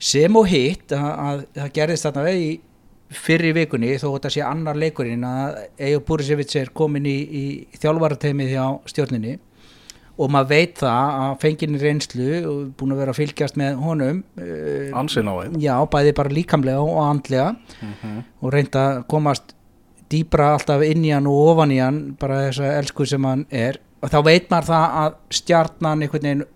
Sem 0.00 0.36
og 0.40 0.48
hitt 0.48 0.92
að, 0.96 1.10
að 1.28 1.42
það 1.58 1.72
gerðist 1.76 2.08
þarna 2.08 2.32
í 2.32 2.48
fyrri 3.10 3.52
vikunni 3.56 3.92
þó 3.98 4.08
þetta 4.14 4.32
sé 4.32 4.42
annar 4.46 4.78
leikurinn 4.78 5.26
að 5.26 5.60
Ejo 5.88 6.02
Búrisevits 6.06 6.58
er 6.60 6.72
komin 6.74 7.08
í, 7.10 7.16
í 7.26 7.44
þjálfarateimið 7.82 8.52
hjá 8.54 8.64
stjórninni. 8.90 9.38
Og 10.20 10.28
maður 10.28 10.50
veit 10.50 10.80
það 10.82 11.14
að 11.16 11.36
fenginni 11.40 11.78
reynslu 11.80 12.30
og 12.44 12.56
búin 12.76 12.92
að 12.92 12.98
vera 13.00 13.14
að 13.14 13.20
fylgjast 13.22 13.56
með 13.56 13.78
honum 13.80 14.18
uh, 14.36 14.90
ansinn 15.00 15.30
á 15.32 15.34
þeim 15.38 15.54
já, 15.62 15.72
bæði 15.94 16.12
bara 16.18 16.34
líkamlega 16.36 16.82
og 16.84 17.00
andlega. 17.06 17.46
Og 18.42 18.52
reynda 18.52 18.82
að 18.90 19.00
komast 19.10 19.54
dýbra 20.10 20.52
alltaf 20.56 20.84
inn 20.84 21.06
í 21.06 21.14
hann 21.14 21.28
og 21.30 21.54
ofan 21.54 21.72
í 21.72 21.80
hann 21.80 22.02
bara 22.20 22.44
þessa 22.48 22.74
elsku 22.82 23.06
sem 23.08 23.24
hann 23.24 23.46
er. 23.48 23.80
Og 24.00 24.12
þá 24.12 24.20
veit 24.26 24.52
maður 24.52 24.70
það 24.70 24.98
að 25.00 25.16
stjarnan 25.40 26.06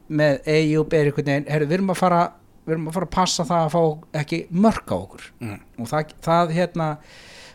með 0.09 0.49
Eyjúb 0.49 0.95
er 0.97 1.11
einhvern 1.11 1.31
veginn 1.31 1.51
herru, 1.53 1.69
við 1.69 1.79
erum 1.79 1.93
að 1.95 2.01
fara 2.01 2.23
við 2.65 2.75
erum 2.77 2.89
að 2.89 2.97
fara 2.97 3.09
að 3.09 3.15
passa 3.15 3.47
það 3.49 3.65
að 3.67 3.75
fá 3.75 4.19
ekki 4.23 4.41
mörk 4.51 4.93
á 4.93 4.97
okkur. 4.97 5.27
Mm. 5.41 5.59
og 5.79 5.91
það, 5.91 6.15
það 6.25 6.55
hérna 6.59 6.89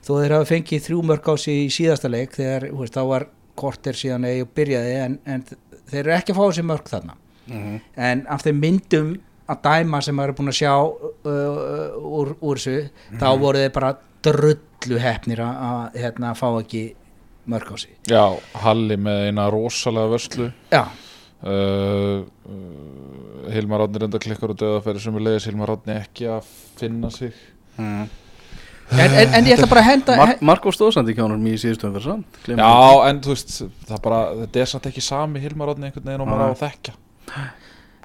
þó 0.05 0.11
þeir 0.13 0.35
hafa 0.37 0.49
fengið 0.49 0.85
þrjú 0.87 0.99
mörk 1.09 1.31
á 1.31 1.33
sig 1.41 1.63
í 1.63 1.71
síðasta 1.73 2.11
leik 2.11 2.35
þegar 2.37 2.67
veist, 2.71 2.97
þá 2.97 3.03
var 3.09 3.25
korter 3.59 3.97
síðan 3.97 4.27
Eyjúb 4.29 4.53
byrjaði 4.55 4.93
en, 5.03 5.17
en 5.27 5.43
þeir 5.89 6.03
eru 6.03 6.13
ekki 6.15 6.35
að 6.35 6.39
fá 6.39 6.45
þessi 6.45 6.67
mörk 6.69 6.93
þarna. 6.93 7.17
Mhm. 7.49 7.79
en 7.97 8.19
af 8.29 8.43
þeim 8.45 8.59
myndum 8.61 9.07
að 9.49 9.61
dæma 9.65 10.01
sem 10.05 10.13
maður 10.13 10.33
er 10.33 10.37
búin 10.37 10.51
að 10.51 10.57
sjá 10.59 10.73
uh, 10.77 11.95
úr, 11.97 12.35
úr 12.45 12.59
þessu 12.61 13.17
þá 13.17 13.29
voru 13.41 13.63
þeir 13.63 13.73
bara 13.73 13.91
drullu 14.25 14.99
hefnir 15.01 15.41
að, 15.41 15.63
að 15.69 15.99
hérna, 16.03 16.33
fá 16.37 16.47
ekki 16.51 16.83
mörg 17.49 17.71
á 17.73 17.75
sig. 17.81 17.93
Já, 18.09 18.23
Halli 18.61 18.97
með 19.01 19.29
eina 19.29 19.47
rosalega 19.49 20.11
vörslu. 20.13 20.49
Já, 20.69 20.83
uh, 21.43 22.23
uh, 22.23 23.51
Hilmar 23.53 23.85
Átni 23.85 24.01
reynda 24.03 24.21
klikkar 24.21 24.53
og 24.53 24.59
döðafæri 24.59 25.03
sem 25.03 25.19
er 25.19 25.25
leiðis 25.27 25.47
Hilmar 25.49 25.75
Átni 25.75 25.95
ekki 25.99 26.27
að 26.31 26.49
finna 26.79 27.11
sig. 27.13 27.37
Mm. 27.79 28.09
en, 28.89 28.99
en, 29.05 29.33
en 29.37 29.47
ég 29.47 29.55
ætla 29.55 29.69
bara 29.69 29.83
að 29.85 29.89
henda 29.93 30.15
Mar 30.19 30.31
Marko 30.49 30.73
stóðsandi 30.75 31.13
ekki 31.13 31.23
ánum 31.23 31.45
í 31.47 31.53
síðustum 31.61 31.93
fyrir 31.95 32.07
samt? 32.09 32.39
Gleymum 32.43 32.65
Já, 32.65 33.07
en 33.07 33.21
þú 33.23 33.35
veist, 33.35 33.53
það 33.87 34.01
bara 34.07 34.21
þetta 34.41 34.63
er 34.63 34.71
samt 34.73 34.89
ekki 34.89 35.03
sami 35.05 35.43
Hilmar 35.43 35.71
Átni 35.71 35.87
einhvern 35.87 36.09
veginn 36.09 36.25
og 36.25 36.31
maður 36.31 36.51
á 36.51 36.55
að 36.57 36.63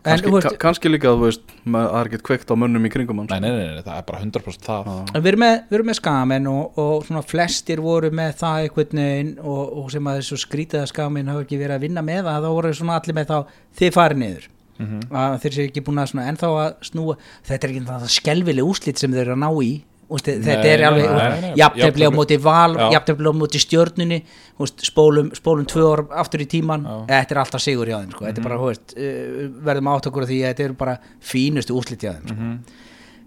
þekkja 0.04 0.28
en, 0.28 0.34
veist, 0.34 0.46
ka 0.46 0.60
kannski 0.62 0.90
líka 0.92 1.10
að 1.10 1.18
þú 1.18 1.26
veist 1.26 1.54
með, 1.64 1.86
það 1.88 1.98
er 2.00 2.10
ekkert 2.10 2.24
kveikt 2.28 2.52
á 2.52 2.56
mönnum 2.60 2.88
í 2.88 2.92
kringum 2.92 3.22
hans 3.22 3.34
Nei, 3.34 3.40
nei, 3.40 3.50
nei, 3.50 3.68
nei, 3.74 3.84
það 3.84 3.98
er 3.98 4.06
bara 4.10 4.22
100% 4.22 4.68
það. 4.68 4.90
En 5.14 5.24
við 5.24 5.30
erum 5.32 5.44
með, 5.44 5.54
við 5.70 5.78
erum 5.78 5.90
með 5.90 5.98
skamen 6.00 6.48
og, 6.52 6.80
og 6.84 7.06
svona 7.08 7.22
flestir 7.24 7.84
voru 7.84 8.10
með 8.14 8.34
það 8.42 8.64
einhvern 8.64 9.04
veginn 9.04 9.32
og, 9.42 9.62
og 9.80 9.94
sem 9.94 10.10
að 10.10 10.20
þessu 10.20 10.40
skrítaða 10.44 10.90
skamen 10.92 11.32
hafa 11.32 11.46
ekki 11.46 11.60
verið 11.62 11.78
að 11.78 11.86
vinna 11.88 12.04
með 12.04 12.28
það 12.28 12.44
þá 12.44 12.50
voru 12.58 12.74
svona 12.80 12.98
allir 13.00 13.18
með 13.20 13.32
þá 13.32 13.38
þið 13.80 13.96
farið 13.98 14.22
niður. 14.24 14.50
Mhm. 14.74 15.02
að 15.14 15.36
þeir 15.44 15.54
séu 15.54 15.64
ekki 15.68 15.82
búin 15.86 16.00
að 16.02 16.08
svona 16.10 16.24
ennþá 16.32 16.48
að 16.58 16.70
snúa 16.88 17.12
þetta 17.46 17.66
er 17.66 17.72
ekki 17.74 17.82
það 17.86 18.06
skelvileg 18.10 18.66
úslit 18.66 18.98
sem 18.98 19.12
þeir 19.14 19.28
eru 19.28 19.36
að 19.36 19.42
ná 19.44 19.50
í 19.62 19.68
Úst, 20.12 20.26
þetta 20.28 20.58
Nei, 20.60 20.68
er 20.74 20.82
alveg 20.84 21.44
jafntefli 21.56 22.04
á 22.04 22.12
móti 22.12 22.36
val, 22.44 22.74
jafntefli 22.92 23.30
á 23.30 23.34
móti 23.34 23.60
stjörnunni 23.62 24.18
úst, 24.60 24.82
spólum, 24.84 25.30
spólum 25.34 25.64
tvö 25.70 25.84
orð 25.88 26.10
aftur 26.20 26.42
í 26.44 26.46
tíman 26.50 26.84
Já. 26.84 26.90
Mhm. 26.92 27.06
þetta 27.08 27.32
er 27.34 27.40
alltaf 27.40 27.60
sigur 27.64 27.86
hjá 27.88 27.96
þeim 28.02 28.10
sko. 28.12 28.24
þetta 28.26 28.38
er 28.42 28.48
bara, 28.48 28.58
hú 28.60 28.66
veist, 28.68 28.92
uh, 28.96 29.48
verðum 29.64 29.88
átt 29.94 30.06
okkur 30.10 30.26
því 30.28 30.40
að 30.42 30.50
þetta 30.52 30.64
eru 30.68 30.74
bara 30.74 30.98
fínustu 31.20 31.72
úslit 31.78 32.04
hjá 32.04 32.12
þeim 32.18 32.28
sko 32.28 32.34
Mhm. 32.34 32.58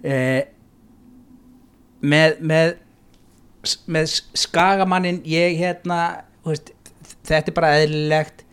eh, 0.03 0.43
með 2.03 2.37
með 2.41 2.75
með 3.89 4.11
skagamannin 4.37 5.21
ég 5.25 5.57
hérna 5.57 6.21
veist, 6.45 6.71
þetta 7.25 7.47
er 7.51 7.53
bara 7.57 7.73
eðlilegt 7.81 8.43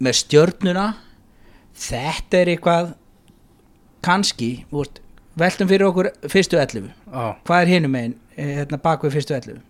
með 0.00 0.16
stjörnuna 0.24 0.86
þetta 1.78 2.40
er 2.40 2.46
eitthvað 2.56 2.94
kannski 4.02 4.64
veltum 5.38 5.68
fyrir 5.70 5.86
okkur 5.90 6.08
fyrstu 6.32 6.58
11 6.58 6.90
Já, 7.12 7.36
hvað 7.48 7.62
er 7.62 7.72
hinum 7.74 7.94
megin? 7.94 8.18
Hérna 8.38 8.80
bak 8.82 9.06
við 9.06 9.16
fyrstu 9.16 9.34
11 9.36 9.60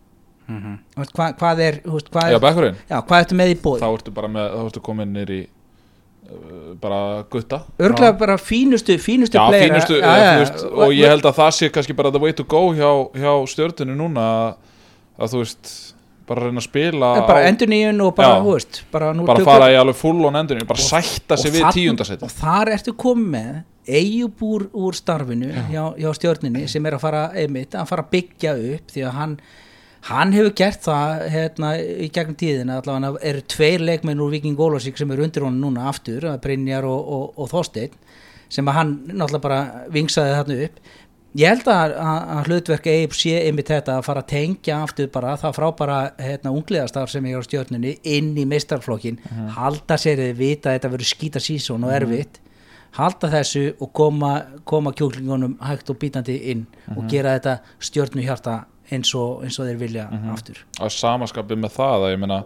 mhm. 0.48 0.74
Þú 0.94 1.02
veist, 1.02 1.14
hvað, 1.16 1.36
hvað 1.42 1.62
er, 1.66 1.78
þú 1.84 1.94
veist, 1.98 2.10
hvað 2.14 2.32
Já, 2.32 2.38
er 2.38 2.74
já, 2.74 2.98
hvað 2.98 3.22
ertu 3.24 3.38
með 3.38 3.52
í 3.52 3.60
bóð 3.62 3.78
þá 3.84 3.88
ertu 3.90 4.14
bara 4.18 4.32
með, 4.34 4.50
þá 4.54 4.66
ertu 4.66 4.84
komin 4.88 5.14
nýr 5.16 5.34
í 5.34 5.40
uh, 5.44 6.72
bara 6.82 7.00
gutta. 7.32 7.62
Örglega 7.80 8.16
bara 8.20 8.38
fínustu, 8.40 8.98
fínustu 9.02 9.38
Já, 9.38 9.44
playera. 9.48 9.74
fínustu, 9.74 10.00
Já, 10.00 10.06
já, 10.06 10.24
já, 10.24 10.32
þú 10.32 10.44
veist, 10.44 10.64
og 10.72 10.96
ég 10.96 11.14
held 11.14 11.30
að 11.30 11.38
það 11.42 11.52
sé 11.58 11.70
kannski 11.74 11.96
bara 12.00 12.12
the 12.14 12.22
way 12.22 12.36
to 12.36 12.44
go 12.48 12.68
hjá, 12.76 12.90
hjá 13.16 13.32
stjörnunni 13.54 13.96
núna 13.98 14.26
að, 14.28 14.74
að 15.18 15.34
þú 15.34 15.44
veist, 15.44 15.72
bara 16.28 16.46
reyna 16.46 16.62
að 16.62 16.68
spila 16.68 17.12
Já, 17.18 17.22
bara 17.28 17.44
á, 17.44 17.48
endur 17.48 17.72
nýjun 17.72 18.04
og 18.04 18.14
bara, 18.16 18.34
Já. 18.34 18.42
þú 18.44 18.54
veist 18.56 18.80
bara, 18.92 19.12
bara 19.30 19.46
fara 19.48 19.70
í 19.72 19.78
alveg 19.80 19.98
full 19.98 20.28
on 20.28 20.40
endurinn, 20.42 20.68
bara 20.68 20.84
sætta 20.84 21.38
sig 21.40 21.54
við 21.56 21.68
tíundasæti 21.76 22.26
og 22.26 22.34
þar 22.36 22.72
ertu 22.76 22.94
komið 22.98 23.30
með 23.36 23.56
eigub 23.88 24.44
úr, 24.44 24.96
starfinu 24.96 25.48
hjá, 25.72 25.84
hjá 25.96 26.10
stjórninni 26.18 26.66
sem 26.68 26.84
er 26.86 26.98
að 26.98 27.06
fara 27.06 27.22
einmitt, 27.32 27.72
að 27.72 27.88
fara 27.88 28.04
að 28.04 28.12
byggja 28.16 28.54
upp 28.74 28.92
því 28.92 29.08
að 29.08 29.16
hann 29.22 29.40
hann 30.08 30.32
hefur 30.32 30.54
gert 30.56 30.84
það 30.84 31.24
hérna, 31.32 31.72
í 31.78 32.08
gegnum 32.14 32.36
tíðina 32.38 32.78
allavega 32.78 33.24
eru 33.30 33.42
tveir 33.50 33.82
leikmenn 33.84 34.22
úr 34.22 34.30
Viking 34.36 34.60
Ólásík 34.60 35.00
sem 35.00 35.10
eru 35.10 35.24
undir 35.26 35.44
honum 35.44 35.64
núna 35.64 35.88
aftur 35.90 36.28
að 36.30 36.40
Brynjar 36.44 36.86
og, 36.88 37.00
og, 37.16 37.24
og 37.36 37.50
Þorsteinn 37.50 37.96
sem 38.48 38.68
að 38.70 38.78
hann 38.78 38.94
náttúrulega 39.10 39.44
bara 39.44 39.60
vingsaði 39.92 40.36
þarna 40.36 40.58
upp 40.68 40.78
ég 41.38 41.52
held 41.52 41.70
að, 41.70 41.94
að, 42.02 42.18
að 42.34 42.50
hlutverk 42.50 42.90
Eib 42.92 43.14
sé 43.16 43.36
einmitt 43.44 43.70
þetta 43.70 43.98
að 43.98 44.04
fara 44.08 44.24
að 44.24 44.30
tengja 44.32 44.80
aftur 44.82 45.08
bara 45.14 45.36
það 45.40 45.56
frábara 45.60 46.00
hérna, 46.18 46.52
ungliðastar 46.54 47.12
sem 47.12 47.30
er 47.30 47.38
á 47.38 47.42
stjórnunni 47.46 47.94
inn 48.16 48.34
í 48.38 48.46
meistarflokkin 48.48 49.20
halda 49.56 49.98
sér 50.00 50.20
þið 50.24 50.36
vita 50.38 50.72
að 50.72 50.78
þetta 50.78 50.92
verður 50.96 51.12
skýta 51.12 51.42
sísón 51.42 51.86
og 51.86 51.94
erfitt 51.94 52.40
halda 52.98 53.30
þessu 53.32 53.64
og 53.78 53.92
koma, 53.94 54.32
koma 54.66 54.92
kjúklingunum 54.96 55.58
hægt 55.62 55.90
og 55.92 56.00
bítandi 56.00 56.38
inn 56.52 56.64
og 56.96 57.04
gera 57.10 57.36
þetta 57.36 57.58
stjórnu 57.84 58.24
hjarta 58.24 58.62
eins 58.88 59.12
og, 59.16 59.44
eins 59.44 59.58
og 59.60 59.68
þeir 59.68 59.80
vilja 59.82 60.08
aftur. 60.32 60.62
Að 60.80 60.94
samaskapið 60.96 61.62
með 61.62 61.74
það 61.76 62.06
að 62.06 62.12
ég 62.14 62.20
meina 62.22 62.40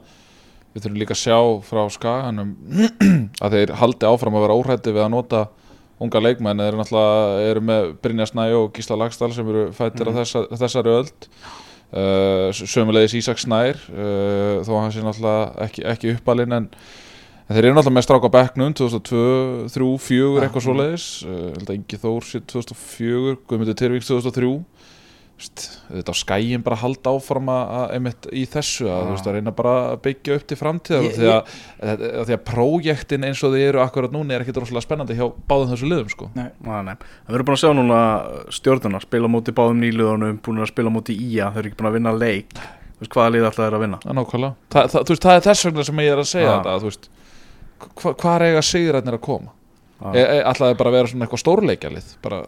við 0.73 0.85
þurfum 0.85 1.01
líka 1.03 1.17
að 1.17 1.23
sjá 1.23 1.39
frá 1.69 1.83
skaganum 1.93 2.55
að 3.45 3.57
þeir 3.57 3.75
haldi 3.81 4.09
áfram 4.09 4.39
að 4.39 4.47
vera 4.47 4.57
óhrætti 4.59 4.95
við 4.95 5.05
að 5.07 5.13
nota 5.15 5.43
unga 6.03 6.23
leikmenn 6.23 6.65
eru 6.65 6.81
náttúrulega 6.81 7.51
eru 7.51 7.63
með 7.69 7.93
Brynja 8.03 8.29
Snæ 8.31 8.49
og 8.59 8.73
Gísla 8.77 8.99
Lagstall 9.01 9.33
sem 9.37 9.49
eru 9.49 9.69
fættir 9.77 10.09
mm. 10.09 10.19
þessa, 10.21 10.45
þessari 10.65 10.97
öld. 10.97 11.29
Uh, 11.93 12.49
sömulegis 12.57 13.19
Ísak 13.19 13.41
Snær 13.43 13.77
uh, 13.93 14.63
þó 14.65 14.79
hann 14.79 14.93
sé 14.95 15.03
náttúrulega 15.05 15.67
ekki, 15.67 15.87
ekki 15.93 16.15
uppalinn 16.17 16.61
en 16.63 16.71
En 17.51 17.57
þeir 17.59 17.67
eru 17.69 17.75
náttúrulega 17.77 17.99
með 17.99 18.05
stráka 18.07 18.29
á 18.31 18.35
bekknum 18.37 18.75
2002, 18.79 19.23
3, 19.75 19.87
4, 20.01 20.45
eitthvað 20.47 20.63
svoleiðis. 20.65 21.07
Uh, 21.27 21.41
held 21.59 21.67
að 21.67 21.75
Ingi 21.75 21.99
Þór 22.01 22.25
sér 22.25 22.45
2004 22.49 23.35
Guðmundur 23.51 23.77
Tyrvíks 23.77 24.09
2003 24.09 24.53
Vist, 24.53 24.72
þetta 25.49 26.15
á 26.15 26.17
skæin 26.17 26.63
bara 26.67 26.77
að 26.79 26.83
halda 26.85 27.15
áfram 27.17 27.49
að, 27.53 27.63
að 27.79 27.95
einmitt 27.97 28.29
í 28.33 28.43
þessu 28.53 28.89
að, 28.89 29.01
þú 29.07 29.15
veist, 29.17 29.29
að 29.31 29.37
reyna 29.39 29.55
bara 29.63 29.75
að 29.93 29.97
byggja 30.07 30.37
upp 30.39 30.47
til 30.53 30.59
framtíðar 30.61 31.07
Ég- 31.09 31.17
því 31.17 31.31
að, 31.33 31.57
að, 31.93 32.05
að 32.23 32.29
því 32.29 32.37
að 32.37 32.45
prójektin 32.51 33.27
eins 33.29 33.43
og 33.43 33.57
þið 33.57 33.67
eru 33.71 33.83
akkurat 33.85 34.15
núna 34.15 34.37
er 34.37 34.45
ekkit 34.45 34.61
rosalega 34.63 34.87
spennandi 34.87 35.17
hjá 35.19 35.25
báðum 35.49 35.73
þessu 35.73 35.91
liðum 35.91 36.13
sko. 36.13 36.29
Nei. 36.37 36.47
Nei, 36.63 36.79
nei. 36.91 36.95
Við 37.29 37.39
erum 37.41 37.49
búin 37.51 37.59
að 37.59 37.65
sjá 37.65 37.73
núna 37.79 38.03
stjórnuna 38.59 39.03
spila 39.03 39.31
móti 39.33 39.57
báðum 39.57 39.83
nýliðunum, 39.83 40.39
búin 40.45 40.63
að 40.63 40.71
spila 40.73 40.93
móti 40.95 41.19
ía, 41.19 41.51
þau 41.51 41.59
eru 41.63 41.73
ekki 41.73 41.81
búin 41.83 41.91
að 41.93 41.99
vinna 41.99 42.15
leik 42.17 42.55
Þú 43.03 43.09
veist, 43.09 43.17
hvaða 43.17 43.33
lið 43.35 43.47
alltaf 43.49 43.67
er 43.67 43.75
að 43.75 43.83
vinna 43.83 43.99
það 44.03 44.11
er 44.13 44.17
nákvæmlega 44.21 44.55
Þa, 44.71 44.83
það, 44.93 45.09
veist, 45.09 45.25
það 45.25 45.35
er 45.35 45.45
þess 45.49 45.67
vegna 45.67 45.85
sem 45.89 46.03
ég 46.03 46.13
er 46.13 46.21
að 46.23 46.29
segja 46.31 46.47
Já. 46.47 46.53
þetta 46.55 46.75
að, 46.77 47.09
hva, 47.99 48.13
hvað 48.23 48.45
eiga 48.47 48.63
sigrætnir 48.63 49.17
að 49.17 49.25
koma 49.27 49.51
Já. 50.03 50.13
e, 50.15 50.23
e, 50.23 50.39
alltaf 50.47 50.69
er 50.69 50.79
bara 50.79 50.93
að 50.93 50.97
vera 50.99 51.11
svona 51.11 51.27
eitthvað 51.27 51.43
stórleikjalið 51.43 52.13
bara 52.23 52.39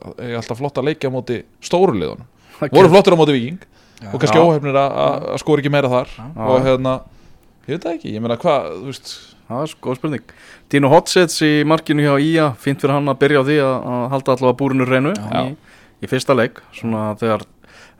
voru 2.72 2.88
flottir 2.88 3.12
á 3.12 3.18
móti 3.20 3.33
viking 3.37 3.59
og 4.12 4.20
kannski 4.20 4.38
óhefnir 4.40 4.74
að- 4.77 5.38
skora 5.40 5.61
ekki 5.62 5.70
meira 5.72 5.88
þar. 5.88 6.09
Já. 6.16 6.46
og 6.48 6.64
hérna, 6.64 7.00
ég 7.68 7.74
veit 7.77 7.85
það 7.85 7.94
ekki 7.98 8.14
ég 8.14 8.20
meina 8.20 8.37
hvað, 8.37 8.70
þú 8.81 8.85
veist. 8.90 9.14
Það 9.44 9.62
er 9.62 9.66
sko 9.68 9.94
spurning. 9.94 10.22
Dino 10.72 10.88
Hotsets 10.88 11.42
í 11.44 11.64
markinu 11.68 12.00
hjá 12.00 12.14
Ía 12.20 12.46
fínt 12.57 12.81
fyrir 12.81 12.94
hann 12.96 13.09
að 13.12 13.18
byrja 13.20 13.40
á 13.40 13.44
því 13.44 13.57
að, 13.61 13.74
að 13.92 14.05
halda 14.14 14.33
allavega 14.33 14.57
búrinu 14.57 14.87
reynu 14.88 15.12
Já. 15.12 15.42
í, 15.44 15.57
í 16.00 16.07
fyrsta 16.09 16.33
leik 16.35 16.62
svona 16.72 17.14
þegar 17.20 17.44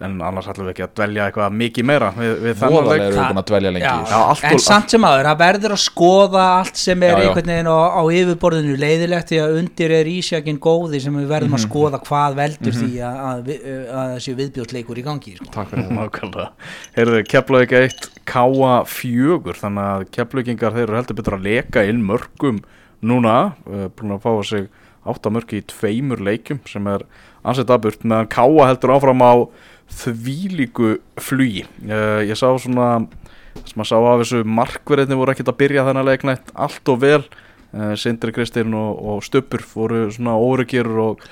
en 0.03 0.17
annars 0.27 0.49
ætlum 0.51 0.67
við 0.67 0.73
ekki 0.75 0.83
að 0.85 0.95
dvelja 0.99 1.27
eitthvað 1.29 1.53
mikið 1.55 1.85
meira 1.87 2.09
við, 2.17 2.33
við 2.43 2.63
leik. 2.65 3.03
eru 3.05 3.15
við 3.15 3.29
búin 3.29 3.39
að 3.41 3.47
dvelja 3.51 3.71
lengi 3.75 3.85
Já. 3.87 3.95
Já, 4.11 4.49
en 4.51 4.59
samt 4.65 4.91
sem 4.95 5.05
aður, 5.07 5.29
það 5.29 5.39
verður 5.45 5.75
að 5.77 5.81
skoða 5.85 6.45
allt 6.59 6.81
sem 6.83 7.03
er 7.07 7.13
Já, 7.15 7.21
einhvern 7.29 7.51
veginn 7.53 7.71
á, 7.71 7.79
á 7.95 8.03
yfirborðinu 8.19 8.77
leiðilegt 8.83 9.31
því 9.31 9.39
að 9.45 9.57
undir 9.61 9.95
er 10.01 10.11
ísjakin 10.11 10.59
góði 10.67 11.01
sem 11.05 11.15
við 11.21 11.29
verðum 11.31 11.55
Mhm. 11.55 11.59
að 11.61 11.65
skoða 11.69 12.01
hvað 12.09 12.37
veldur 12.41 12.75
því 12.81 12.91
að, 13.07 13.19
að, 13.31 13.51
að 13.95 14.15
þessi 14.17 14.35
viðbjóðsleikur 14.43 14.99
í 14.99 15.05
gangi 15.07 15.37
sko. 15.39 15.51
Takk 15.55 15.69
fyrir 15.71 15.85
það. 15.87 15.99
Nákvæmlega. 16.01 16.49
Heyrðu, 16.99 17.21
Keflavík 17.31 17.75
1, 17.79 18.09
Káa 18.27 18.73
4 18.91 19.59
þannig 19.63 19.91
að 19.95 20.07
Keflavíkingar 20.19 20.75
þeir 20.75 20.89
eru 20.89 20.99
heldur 20.99 21.19
betur 21.23 21.37
að 21.39 21.47
leka 21.47 21.85
inn 21.87 22.03
mörgum 22.09 22.59
núna 23.05 23.37
uh, 23.69 23.87
búin 23.95 24.17
að 24.17 24.25
fá 24.25 24.33
sig 24.49 24.67
átta 25.05 25.29
mörg 25.31 25.51
í 25.53 25.61
tveimur 25.69 26.23
leikjum 26.25 26.63
sem 26.67 26.87
er 26.89 27.03
ansett 27.45 27.69
aðburt 27.69 28.05
meðan 28.09 28.31
Káa 28.33 28.71
heldur 28.71 28.95
áfram 28.97 29.21
á 29.21 29.33
þvílíku 29.93 30.97
flugi. 31.21 31.65
Uh, 31.85 32.23
ég 32.25 32.39
sá 32.39 32.49
svona 32.59 33.07
sem 33.65 33.83
að 33.85 33.91
sá 33.91 33.97
af 33.99 34.21
þessu 34.25 34.43
markverðinni 34.49 35.19
voru 35.19 35.35
ekkert 35.35 35.53
að 35.53 35.61
byrja 35.63 35.87
þennan 35.89 36.09
leiknætt 36.09 36.53
allt 36.55 36.91
og 36.91 37.01
vel. 37.05 37.23
Uh, 37.75 37.95
Sindri 37.99 38.35
Kristinn 38.35 38.75
og, 38.79 38.99
og 38.99 39.25
Stöppur 39.27 39.65
voru 39.75 40.07
svona 40.15 40.37
óryggir 40.39 40.89
og 40.89 41.23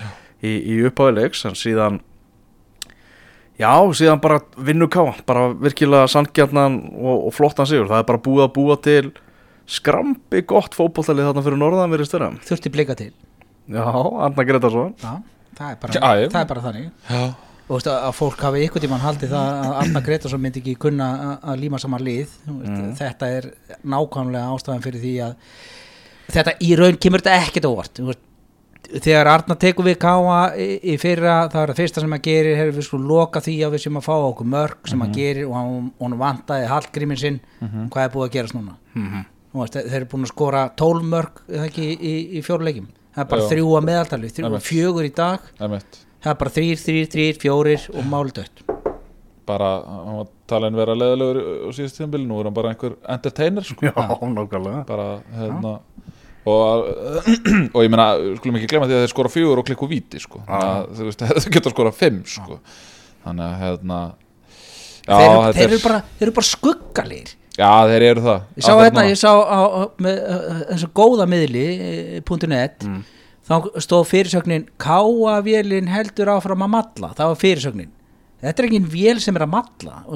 í, 0.43 0.57
í 0.57 0.81
uppáðilegs 0.89 1.47
en 1.49 1.59
síðan 1.59 2.01
Já, 3.61 3.77
síðan 3.95 4.19
bara 4.23 4.41
vinnu 4.57 4.89
ká, 4.91 5.03
bara 5.29 5.51
virkilega 5.53 6.09
sangjarnan 6.11 6.79
og, 6.97 7.29
og 7.29 7.35
flottan 7.37 7.69
sigur. 7.69 7.87
Það 7.91 8.01
er 8.01 8.07
bara 8.09 8.21
búið 8.25 8.47
að 8.47 8.55
búa 8.57 8.77
til 8.83 9.11
skrambi 9.71 10.41
gott 10.49 10.75
fótbolltalið 10.75 11.29
þarna 11.29 11.45
fyrir 11.45 11.61
norðan 11.61 11.93
verið 11.93 12.09
störa. 12.09 12.31
þurfti 12.49 12.73
blika 12.75 12.97
til. 12.99 13.13
Já, 13.71 13.85
Arna 13.85 14.47
Gretarsson. 14.49 14.95
Já, 14.99 15.13
það 15.59 15.69
er 15.69 15.77
bara, 15.85 15.93
Já, 15.95 16.31
það 16.33 16.41
er 16.41 16.49
bara 16.51 16.65
þannig. 16.65 16.89
Já, 17.07 17.21
og 17.69 17.77
veist, 17.79 17.87
að 17.87 18.13
fólk 18.19 18.41
hafi 18.43 18.65
ykkur 18.67 18.83
tímann 18.85 19.01
haldið 19.05 19.31
það 19.33 19.53
að 19.63 19.77
Arna 19.83 20.01
Gretarsson 20.01 20.41
myndi 20.43 20.61
ekki 20.63 20.75
kunna 20.83 21.07
að- 21.15 21.39
að 21.53 21.61
líma 21.63 21.79
saman 21.81 22.03
lið 22.05 22.29
Mm. 22.49 22.97
þetta 22.99 23.27
er 23.37 23.53
nákvæmlega 23.85 24.51
ástæðan 24.53 24.83
fyrir 24.83 25.01
því 25.01 25.15
að 25.29 25.35
þetta 26.33 26.55
í 26.61 26.77
raun 26.77 26.97
kemur 26.99 27.21
þetta 27.23 27.39
ekkert 27.47 27.65
óvart 27.71 28.01
þegar 28.93 29.27
Arna 29.31 29.55
tekur 29.57 29.85
við 29.87 29.97
káa 30.03 30.53
í, 30.59 30.97
fyrra 31.01 31.49
það 31.49 31.63
er 31.63 31.71
það 31.73 31.79
fyrsta 31.81 32.01
sem 32.01 32.13
að 32.13 32.23
gerir 32.27 32.57
er 32.61 32.73
við 32.73 32.85
skulum 32.89 33.07
loka 33.09 33.41
því 33.41 33.55
að 33.65 33.73
við 33.77 33.81
sem 33.87 33.97
að 33.97 34.05
fá 34.05 34.15
okkur 34.19 34.47
mörg 34.53 34.89
sem 34.89 34.99
Mhm. 34.99 35.07
að 35.09 35.15
gerir 35.17 35.47
og 35.49 35.55
hann, 35.55 35.93
hann 36.01 36.19
vantaði 36.19 36.67
hallgríminn 36.69 37.19
sinn 37.19 37.41
hvað 37.63 38.05
er 38.05 38.11
búið 38.11 38.29
að 38.29 38.33
gerast 38.33 38.55
núna 38.55 38.77
Mhm. 38.95 39.25
Þú 39.53 39.61
veist, 39.61 39.75
þeir 39.85 39.95
eru 39.97 40.07
búin 40.07 40.25
að 40.25 40.33
skora 40.33 40.71
12 40.77 41.03
mörg 41.05 41.31
eða 41.49 41.67
ekki 41.69 41.83
í, 41.85 41.99
í, 42.01 42.39
í 42.39 42.43
fjóruleikjum 42.43 42.87
það 43.15 43.21
er 43.21 43.25
bara 43.25 43.43
Já. 43.43 43.49
þrjú 43.49 43.67
að 43.77 43.85
meðaltali, 43.85 44.29
þrjú, 44.33 44.45
Einmitt. 44.47 44.63
fjögur 44.63 45.05
í 45.05 45.15
dag 45.15 45.41
einmitt 45.61 45.99
það 46.23 46.31
er 46.35 46.39
bara 46.43 46.55
þrýr, 46.57 46.79
þrýr, 46.87 47.09
þrýr, 47.13 47.39
fjórir 47.43 47.89
og 47.97 48.07
máldött 48.13 48.63
bara, 49.47 49.69
hann 49.83 50.19
var 50.21 50.29
talin 50.49 50.77
vera 50.79 50.95
leðilegur 50.95 51.39
á 51.67 51.69
síðust 51.75 51.97
tíðanbili, 51.99 52.27
nú 52.31 52.37
er 52.41 52.47
hann 52.49 52.55
bara 52.55 52.71
einhver 52.71 52.93
entertainer 53.11 53.65
sko. 53.67 53.89
Já, 53.89 53.93
nákvæmlega. 54.23 54.85
bara, 54.87 55.07
hérna 55.35 55.73
og, 56.47 56.87
og 57.75 57.81
ég 57.83 57.91
meina, 57.91 58.07
skulum 58.39 58.59
ekki 58.61 58.71
glemma 58.71 58.87
því 58.91 58.97
að 58.97 59.03
þeir 59.05 59.13
skora 59.13 59.33
fjögur 59.35 59.61
og 59.63 59.67
klikku 59.67 59.89
víti 59.91 60.23
sko. 60.23 60.41
þannig 60.47 60.71
að 60.71 60.89
þú 61.01 61.09
veist, 61.11 61.25
þeir 61.43 61.55
geta 61.59 61.73
skora 61.75 61.93
fimm 61.95 62.21
sko. 62.31 62.59
þannig 63.27 63.45
að 63.49 63.61
hérna 63.67 64.01
já, 65.03 65.17
þeir, 65.19 65.29
eru- 65.29 65.55
þeir 65.59 65.65
er- 65.67 65.73
eru 65.75 65.81
bara, 65.89 66.01
þeir 66.19 66.29
eru 66.29 66.37
bara 66.39 66.51
skuggalir 66.53 67.33
já, 67.59 67.71
þeir 67.91 68.07
eru 68.13 68.25
það 68.29 68.47
ég 68.63 68.67
sá 68.69 68.73
hérna, 68.79 68.93
núna. 68.95 69.09
ég 69.11 69.21
sá 69.21 69.31
á, 69.35 69.59
á, 69.59 69.83
með 70.07 70.23
þessu 70.71 70.91
góða 71.03 71.27
miðli 71.35 71.67
eh, 71.91 72.47
.net 72.55 72.87
Mm. 72.87 73.03
Þá 73.49 73.83
stóð 73.83 74.07
fyrirsögnin 74.11 74.69
Káavélin 74.83 75.91
heldur 75.93 76.33
áfram 76.37 76.65
að 76.67 76.73
malla. 76.77 77.13
Það 77.19 77.33
var 77.33 77.43
fyrirsögnin. 77.43 77.93
Þetta 78.43 78.63
er 78.63 78.69
engin 78.69 78.89
vél 78.91 79.19
sem 79.23 79.37
er 79.39 79.45
að 79.47 79.53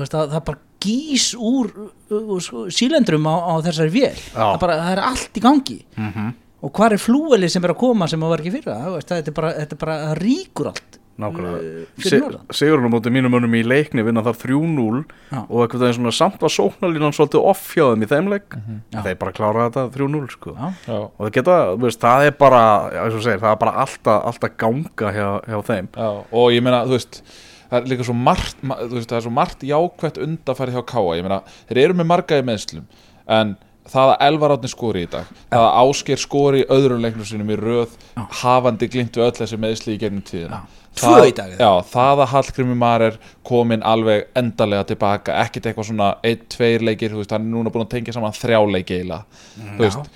veist, 0.00 0.14
það, 0.14 0.32
það 0.32 0.46
bara 0.48 0.64
gís 0.86 1.28
úr, 1.38 1.70
úr, 2.10 2.48
sílendrum 2.74 3.28
á, 3.30 3.34
á 3.34 3.54
þessari 3.66 3.94
vél. 3.94 4.18
Það, 4.32 4.58
bara, 4.62 4.80
það 4.82 4.96
er 4.96 5.04
allt 5.10 5.38
í 5.38 5.46
gangi. 5.46 5.78
Mm 5.96 6.34
og 6.66 6.72
hvað 6.74 6.96
er 6.96 7.02
flúeli 7.02 7.48
sem 7.52 7.64
er 7.66 7.74
að 7.74 7.80
koma 7.82 8.08
sem 8.10 8.22
að 8.22 8.32
var 8.32 8.42
ekki 8.42 8.52
fyrra? 8.56 8.76
Það, 8.80 8.94
þetta 9.10 9.30
er 9.30 9.36
bara, 9.36 9.50
þetta 9.60 9.76
er 9.76 9.80
bara 9.82 9.96
það 10.02 10.14
ríkur 10.22 10.70
allt 10.72 10.95
Nákvæmlega. 11.16 11.58
eh, 11.64 12.50
Sigurinn 12.52 12.88
á 12.88 12.92
móti 12.92 13.10
mínum 13.14 13.32
önum 13.38 13.54
í 13.56 13.62
leikni 13.64 14.04
vinna 14.04 14.22
þar 14.26 14.36
3-0 14.42 15.04
Já. 15.32 15.40
og 15.48 15.62
eitthvað 15.64 15.80
það 15.80 15.88
er 15.88 15.96
svona 15.96 16.12
samt 16.12 16.40
var 16.44 16.52
sóknarlínan 16.52 17.14
svolítið 17.16 17.46
off 17.48 17.74
hjá 17.74 17.86
þeim 17.94 18.02
í 18.04 18.10
þeim 18.10 18.28
leik. 18.34 18.56
Já. 18.92 19.00
Þeir 19.06 19.18
bara 19.22 19.32
klára 19.32 19.66
þetta 19.70 19.84
3-0 19.96 20.30
sko. 20.34 20.56
Og 20.56 21.26
það 21.26 21.32
geta, 21.38 21.56
þú 21.76 21.82
veist, 21.86 22.00
það 22.04 22.26
er 22.26 22.36
bara, 22.44 22.62
já, 22.92 23.02
segir, 23.20 23.40
það 23.40 23.52
er 23.52 23.60
bara 23.64 23.76
alltaf, 23.86 24.24
alltaf 24.30 24.56
ganga 24.60 25.12
hjá, 25.16 25.28
hjá 25.48 25.60
þeim. 25.72 25.88
já, 25.96 26.08
og 26.32 26.50
ég 26.52 26.62
meina, 26.62 26.84
þú 26.84 26.96
veist 26.98 27.22
það 27.70 27.78
er 27.80 27.88
líka 27.90 28.04
svo 28.06 28.14
margt, 28.14 28.56
ma- 28.62 28.76
veist, 28.86 29.08
það 29.10 29.16
er 29.16 29.24
svo 29.26 29.32
margt 29.34 29.64
jákvætt 29.66 30.18
undafæri 30.22 30.70
hjá 30.76 30.84
Káa, 30.86 31.16
ég 31.18 31.22
meina 31.26 31.40
þeir 31.68 31.80
eru 31.88 31.94
með 31.98 32.06
marga 32.12 32.38
í 32.38 32.44
meðslum, 32.46 32.84
en 33.26 33.56
það 33.90 34.12
að 34.12 34.22
Elvar 34.28 34.50
Átni 34.54 34.68
skori 34.70 35.02
í 35.02 35.10
dag 35.10 35.26
það 35.50 35.64
að 35.64 35.76
Ásker 35.82 36.18
skori 36.18 36.64
öðrum 36.70 37.02
leiknum 37.02 37.24
sinum 37.26 37.50
í 37.50 37.56
röð 37.58 37.90
Já. 38.16 38.22
hafandi 38.42 38.88
glint 38.90 39.14
við 39.18 39.26
öll 39.26 39.34
þessi 39.38 39.58
meðsli 39.62 39.94
í 39.94 39.98
gegnum 39.98 40.22
tíðina 40.26 40.62
Tvö? 40.96 41.16
Í 41.28 41.32
dag? 41.36 41.56
Já, 41.60 41.70
það 41.92 42.22
að 42.24 42.30
Hallgrimur 42.34 42.78
Mar 42.80 43.02
er 43.10 43.18
komin 43.44 43.82
alveg 43.84 44.28
endalega 44.34 44.84
tilbaka 44.92 45.40
ekkert 45.44 45.70
eitthvað 45.70 45.90
svona 45.90 46.12
ein, 46.24 46.44
tveir 46.48 46.80
leikir 46.88 47.12
veist, 47.18 47.30
hann 47.36 47.44
er 47.48 47.52
núna 47.56 47.72
búin 47.74 47.84
að 47.84 47.92
tengja 47.98 48.14
saman 48.16 48.32
þrjá 48.36 48.62
leiki 48.72 49.02
veist, 49.78 50.06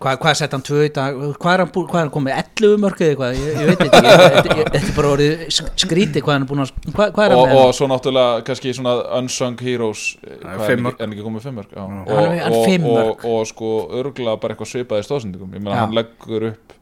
Hvað, 0.00 0.14
hvað 0.22 0.36
sett 0.38 0.54
hann 0.56 0.62
tvö 0.64 0.78
í 0.86 0.90
dag, 0.96 1.12
hvað 1.36 1.52
er 1.52 1.60
hann, 1.60 1.70
búinn- 1.74 1.88
hvað 1.90 1.98
er 1.98 2.04
hann 2.06 2.12
komið, 2.14 2.36
11 2.56 2.76
mörg 2.80 3.00
eða 3.04 3.10
eitthvað, 3.10 3.34
ég, 3.36 3.58
ég 3.60 3.66
veit 3.68 3.82
ekki, 3.84 3.98
ég- 4.00 4.22
þetta 4.32 4.54
ég- 4.56 4.70
þetta 4.72 4.88
er 4.88 4.94
bara 4.96 5.10
orðið 5.12 5.42
sk- 5.52 5.74
skrítið 5.82 6.22
hvað 6.24 6.32
hann 6.38 6.46
er 6.46 6.48
búin 6.48 6.62
að, 6.64 6.70
hvað, 6.96 7.10
hvað 7.18 7.24
er 7.26 7.34
hann 7.34 7.40
og, 7.42 7.50
með 7.50 7.60
og 7.66 7.74
svo 7.76 7.88
náttúrulega 7.92 8.38
kannski 8.46 8.72
svona 8.78 8.94
unsung 9.18 9.60
heroes 9.60 10.06
en 10.40 11.12
ekki 11.12 11.26
komið 11.26 11.44
fimm 11.44 11.58
mörg 11.60 11.76
já. 11.76 11.82
Hann 11.84 12.00
og, 12.00 12.08
og, 12.08 12.64
og, 12.64 12.96
mörk. 12.96 13.28
og, 13.28 13.46
sko 13.52 13.74
örgulega 14.00 14.40
bara 14.40 14.56
eitthvað 14.56 14.72
svipaði 14.72 15.04
stóðsendingum 15.04 15.52
ég 15.52 15.60
meina 15.68 15.82
hann 15.82 15.92
leggur 16.00 16.48
upp 16.54 16.72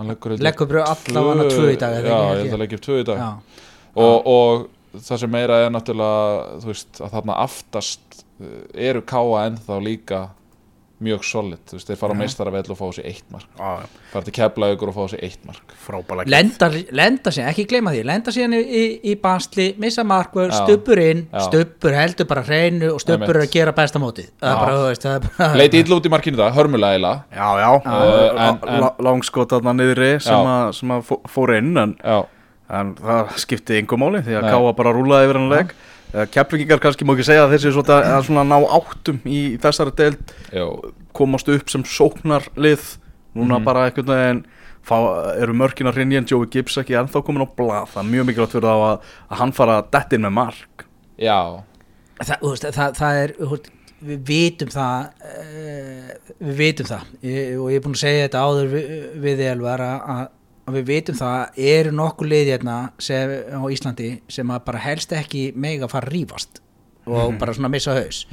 hann 0.00 0.10
leggur, 0.10 0.34
allavega 0.80 1.48
tvö 1.52 1.70
í 1.74 1.78
dag, 1.80 1.96
já, 2.00 2.18
ég 2.34 2.44
held 2.46 2.56
að 2.56 2.62
leggja 2.64 2.80
upp 2.80 2.84
tvö 2.88 3.00
í 3.02 3.06
dag. 3.08 3.48
Og, 4.00 4.28
og 4.30 4.68
það 4.96 5.22
sem 5.22 5.32
meira 5.32 5.60
er 5.64 5.72
náttúrulega 5.74 6.60
þú 6.62 6.70
veist, 6.72 6.92
að 6.98 7.16
þarna 7.16 7.38
aftast 7.44 8.20
eh, 8.40 8.88
eru 8.90 9.02
káa 9.06 9.44
ennþá 9.46 9.80
líka 9.84 10.20
mjög 11.00 11.22
solid, 11.24 11.60
þú 11.68 11.76
veist, 11.78 11.88
þeir 11.88 11.96
fara 12.00 12.12
á 12.12 12.20
meistarafell 12.20 12.70
og 12.74 12.76
fá 12.78 12.86
sér 12.92 13.06
eitt 13.08 13.24
mark, 13.32 13.46
Já, 13.56 13.68
já, 13.80 13.86
fara 14.12 14.24
til 14.26 14.34
keflaugur 14.36 14.90
og 14.90 14.94
fá 14.98 15.04
sér 15.14 15.22
eitt 15.24 15.44
mark. 15.48 15.72
Lenda, 16.28 16.68
lenda 16.92 17.32
sér, 17.32 17.48
ekki 17.48 17.64
gleyma 17.70 17.94
því 17.94 18.02
lenda 18.04 18.34
sér 18.36 18.52
í, 18.52 18.60
í, 18.60 18.82
í 19.12 19.14
basli, 19.22 19.70
missa 19.80 20.04
markvör 20.04 20.50
Já. 20.52 20.58
stubbur 20.64 21.00
inn, 21.00 21.22
stubbur 21.46 21.96
heldur 21.96 22.28
bara 22.30 22.42
hreinu 22.44 22.90
og 22.94 23.00
stubbur 23.00 23.38
er 23.40 23.46
að 23.46 23.54
gera 23.54 23.72
besta 23.76 23.98
mótið. 24.02 24.28
Það 24.40 24.50
er 24.50 24.56
Já. 24.56 24.60
bara, 24.60 24.74
þú 24.76 24.88
veist, 24.90 25.06
það 25.06 25.14
er 25.16 25.30
bara 25.38 25.60
leiti 25.62 25.80
illa 25.84 25.96
út 26.00 26.06
í 26.10 26.12
markinu 26.16 26.36
það, 26.42 26.52
hörmulega 26.58 27.14
já, 27.32 27.70
Uh, 27.80 28.28
en- 28.28 28.58
en- 28.68 28.82
en, 28.84 28.90
langskot 29.04 29.48
þarna 29.54 29.72
niðri 29.80 30.10
sem, 30.20 30.34
að, 30.34 30.74
sem 30.74 30.88
að 30.94 31.02
fó- 31.08 31.20
fór 31.28 31.56
inn 31.56 31.76
en, 31.80 31.96
en 32.70 32.94
það 32.94 33.32
skipti 33.40 33.78
yngu 33.80 33.96
máli 33.98 34.20
því 34.26 34.36
að. 34.36 34.50
Káa 34.52 34.72
bara 34.76 34.92
rúlaði 34.94 35.26
yfir 35.30 35.38
hann 35.40 35.48
leik 35.50 35.72
Keflingingar 36.34 36.80
kannski 36.82 37.06
má 37.06 37.12
ekki 37.14 37.26
segja 37.28 37.44
að 37.46 37.52
þessi 37.54 37.72
svona, 37.76 37.98
að 38.16 38.24
svona 38.26 38.42
ná 38.50 38.56
áttum 38.78 39.20
í 39.30 39.40
þessari 39.62 39.92
deild. 39.98 40.32
Já. 40.50 40.64
Komast 41.16 41.48
upp 41.52 41.70
sem 41.70 41.84
sóknarlið. 41.86 42.96
Núna 43.36 43.58
Mhm. 43.60 43.64
bara 43.64 43.84
einhvern 43.90 44.10
veginn 44.10 44.44
fá, 44.82 44.96
eru 45.38 45.52
mörkin 45.54 45.86
að 45.86 45.94
hrinja 46.00 46.18
en 46.18 46.26
Joey 46.26 46.46
Gibbs 46.50 46.76
ekki 46.78 46.96
ennþá 46.98 47.22
komin 47.24 47.46
á 47.46 47.48
blað. 47.54 47.88
Það 47.94 48.02
er 48.02 48.10
mjög 48.10 48.26
mikilvægt 48.26 48.52
fyrir 48.56 48.66
þá 48.66 48.76
að, 48.90 49.00
að 49.30 49.38
hann 49.38 49.52
fara 49.52 49.76
að 49.82 49.90
detta 49.92 50.16
inn 50.16 50.22
með 50.26 50.32
mark. 50.32 50.84
Já, 51.20 51.62
það, 52.24 52.40
veist, 52.42 52.66
það, 52.74 52.96
það 52.98 53.20
er 53.22 53.34
við 54.00 54.20
vitum 54.24 54.68
það 54.72 55.10
uh, 55.28 56.12
við 56.40 56.54
vitum 56.56 56.86
það. 56.88 57.02
Ég, 57.22 57.60
og 57.60 57.70
ég 57.70 57.76
er 57.76 57.84
búin 57.84 57.94
að 57.98 58.02
segja 58.02 58.26
þetta 58.28 58.44
áður 58.48 58.70
við, 58.74 58.92
við 59.20 59.42
Elvar 59.50 59.80
að, 59.84 60.28
að 60.70 60.76
að 60.76 60.78
við 60.78 60.90
vitum 60.90 61.18
það 61.18 61.62
eru 61.70 61.92
nokkuð 61.98 62.30
liði 62.30 62.52
hérna 62.54 62.76
sem, 63.02 63.32
á 63.50 63.62
Íslandi 63.74 64.10
sem 64.30 64.50
að 64.54 64.64
bara 64.68 64.82
helst 64.84 65.14
ekki 65.16 65.50
mega 65.54 65.88
fara 65.90 66.08
að 66.08 66.14
rífast 66.16 66.60
og 67.10 67.34
bara 67.40 67.54
svona 67.56 67.70
missa 67.72 67.94
haus. 67.96 68.24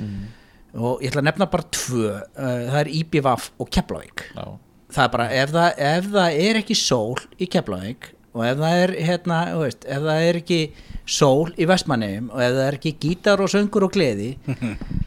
Og 0.78 1.02
ég 1.02 1.10
ætla 1.10 1.24
að 1.24 1.30
nefna 1.32 1.48
bara 1.50 1.66
tvö 1.74 2.10
uh, 2.14 2.22
það 2.38 2.80
er 2.84 2.90
IBVF 3.00 3.48
og 3.58 3.70
Keflavík. 3.74 4.26
Það 4.94 5.04
er 5.04 5.14
bara 5.16 5.28
ef 5.34 5.54
það, 5.56 5.80
ef 5.90 6.12
það 6.14 6.38
er 6.48 6.60
ekki 6.62 6.78
sól 6.78 7.18
í 7.42 7.48
Keflavík 7.50 8.12
og 8.38 8.44
ef 8.46 8.60
það 8.62 8.84
er 8.84 8.94
hérna, 9.08 9.40
veist, 9.58 9.88
ef 9.90 10.04
það 10.06 10.28
er 10.28 10.40
ekki 10.44 10.60
sól 11.08 11.54
í 11.56 11.66
Vestmanneum 11.70 12.30
og 12.34 12.42
ef 12.44 12.54
það 12.54 12.64
er 12.66 12.78
ekki 12.78 12.94
gítar 13.02 13.42
og 13.44 13.52
söngur 13.52 13.86
og 13.88 13.94
gleði 13.96 14.34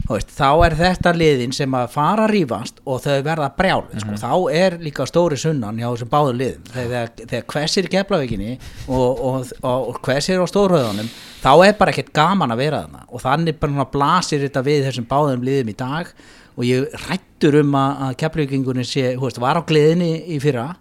veist, 0.09 0.31
þá 0.33 0.49
er 0.65 0.75
þetta 0.79 1.13
liðin 1.15 1.53
sem 1.55 1.75
að 1.77 1.91
fara 1.93 2.25
að 2.25 2.33
rífast 2.35 2.81
og 2.89 3.01
þau 3.03 3.21
verða 3.25 3.49
brjálu 3.57 4.01
sko. 4.01 4.17
þá 4.19 4.33
er 4.57 4.77
líka 4.81 5.05
stóri 5.09 5.37
sunnan 5.39 5.79
hjá 5.79 5.87
þessum 5.87 6.11
báðum 6.11 6.41
liðum. 6.41 6.65
Þegar, 6.73 7.13
þegar 7.21 7.47
hversir 7.53 7.87
í 7.87 7.93
Keflavíkinni 7.95 8.51
og, 8.87 9.21
og, 9.29 9.53
og, 9.61 9.87
og 9.93 10.01
hversir 10.05 10.41
á 10.41 10.45
stórhauðunum 10.49 11.09
þá 11.41 11.51
er 11.67 11.77
bara 11.79 11.93
ekkert 11.93 12.13
gaman 12.15 12.55
að 12.55 12.63
vera 12.65 12.83
þarna. 12.85 13.05
Og 13.09 13.23
þannig 13.23 13.59
bara 13.61 13.87
blasir 13.93 14.45
þetta 14.45 14.65
við 14.65 14.85
þessum 14.89 15.09
báðum 15.09 15.45
liðum 15.47 15.73
í 15.73 15.77
dag. 15.79 16.11
Og 16.57 16.67
ég 16.67 16.99
rættur 17.07 17.61
um 17.61 17.77
að, 17.79 18.17
Keflavíkingunni 18.21 18.85
sé, 18.87 19.13
þú 19.15 19.27
veist, 19.29 19.41
var 19.41 19.61
á 19.61 19.63
gleðinni 19.67 20.13
í 20.35 20.41
fyrra 20.43 20.71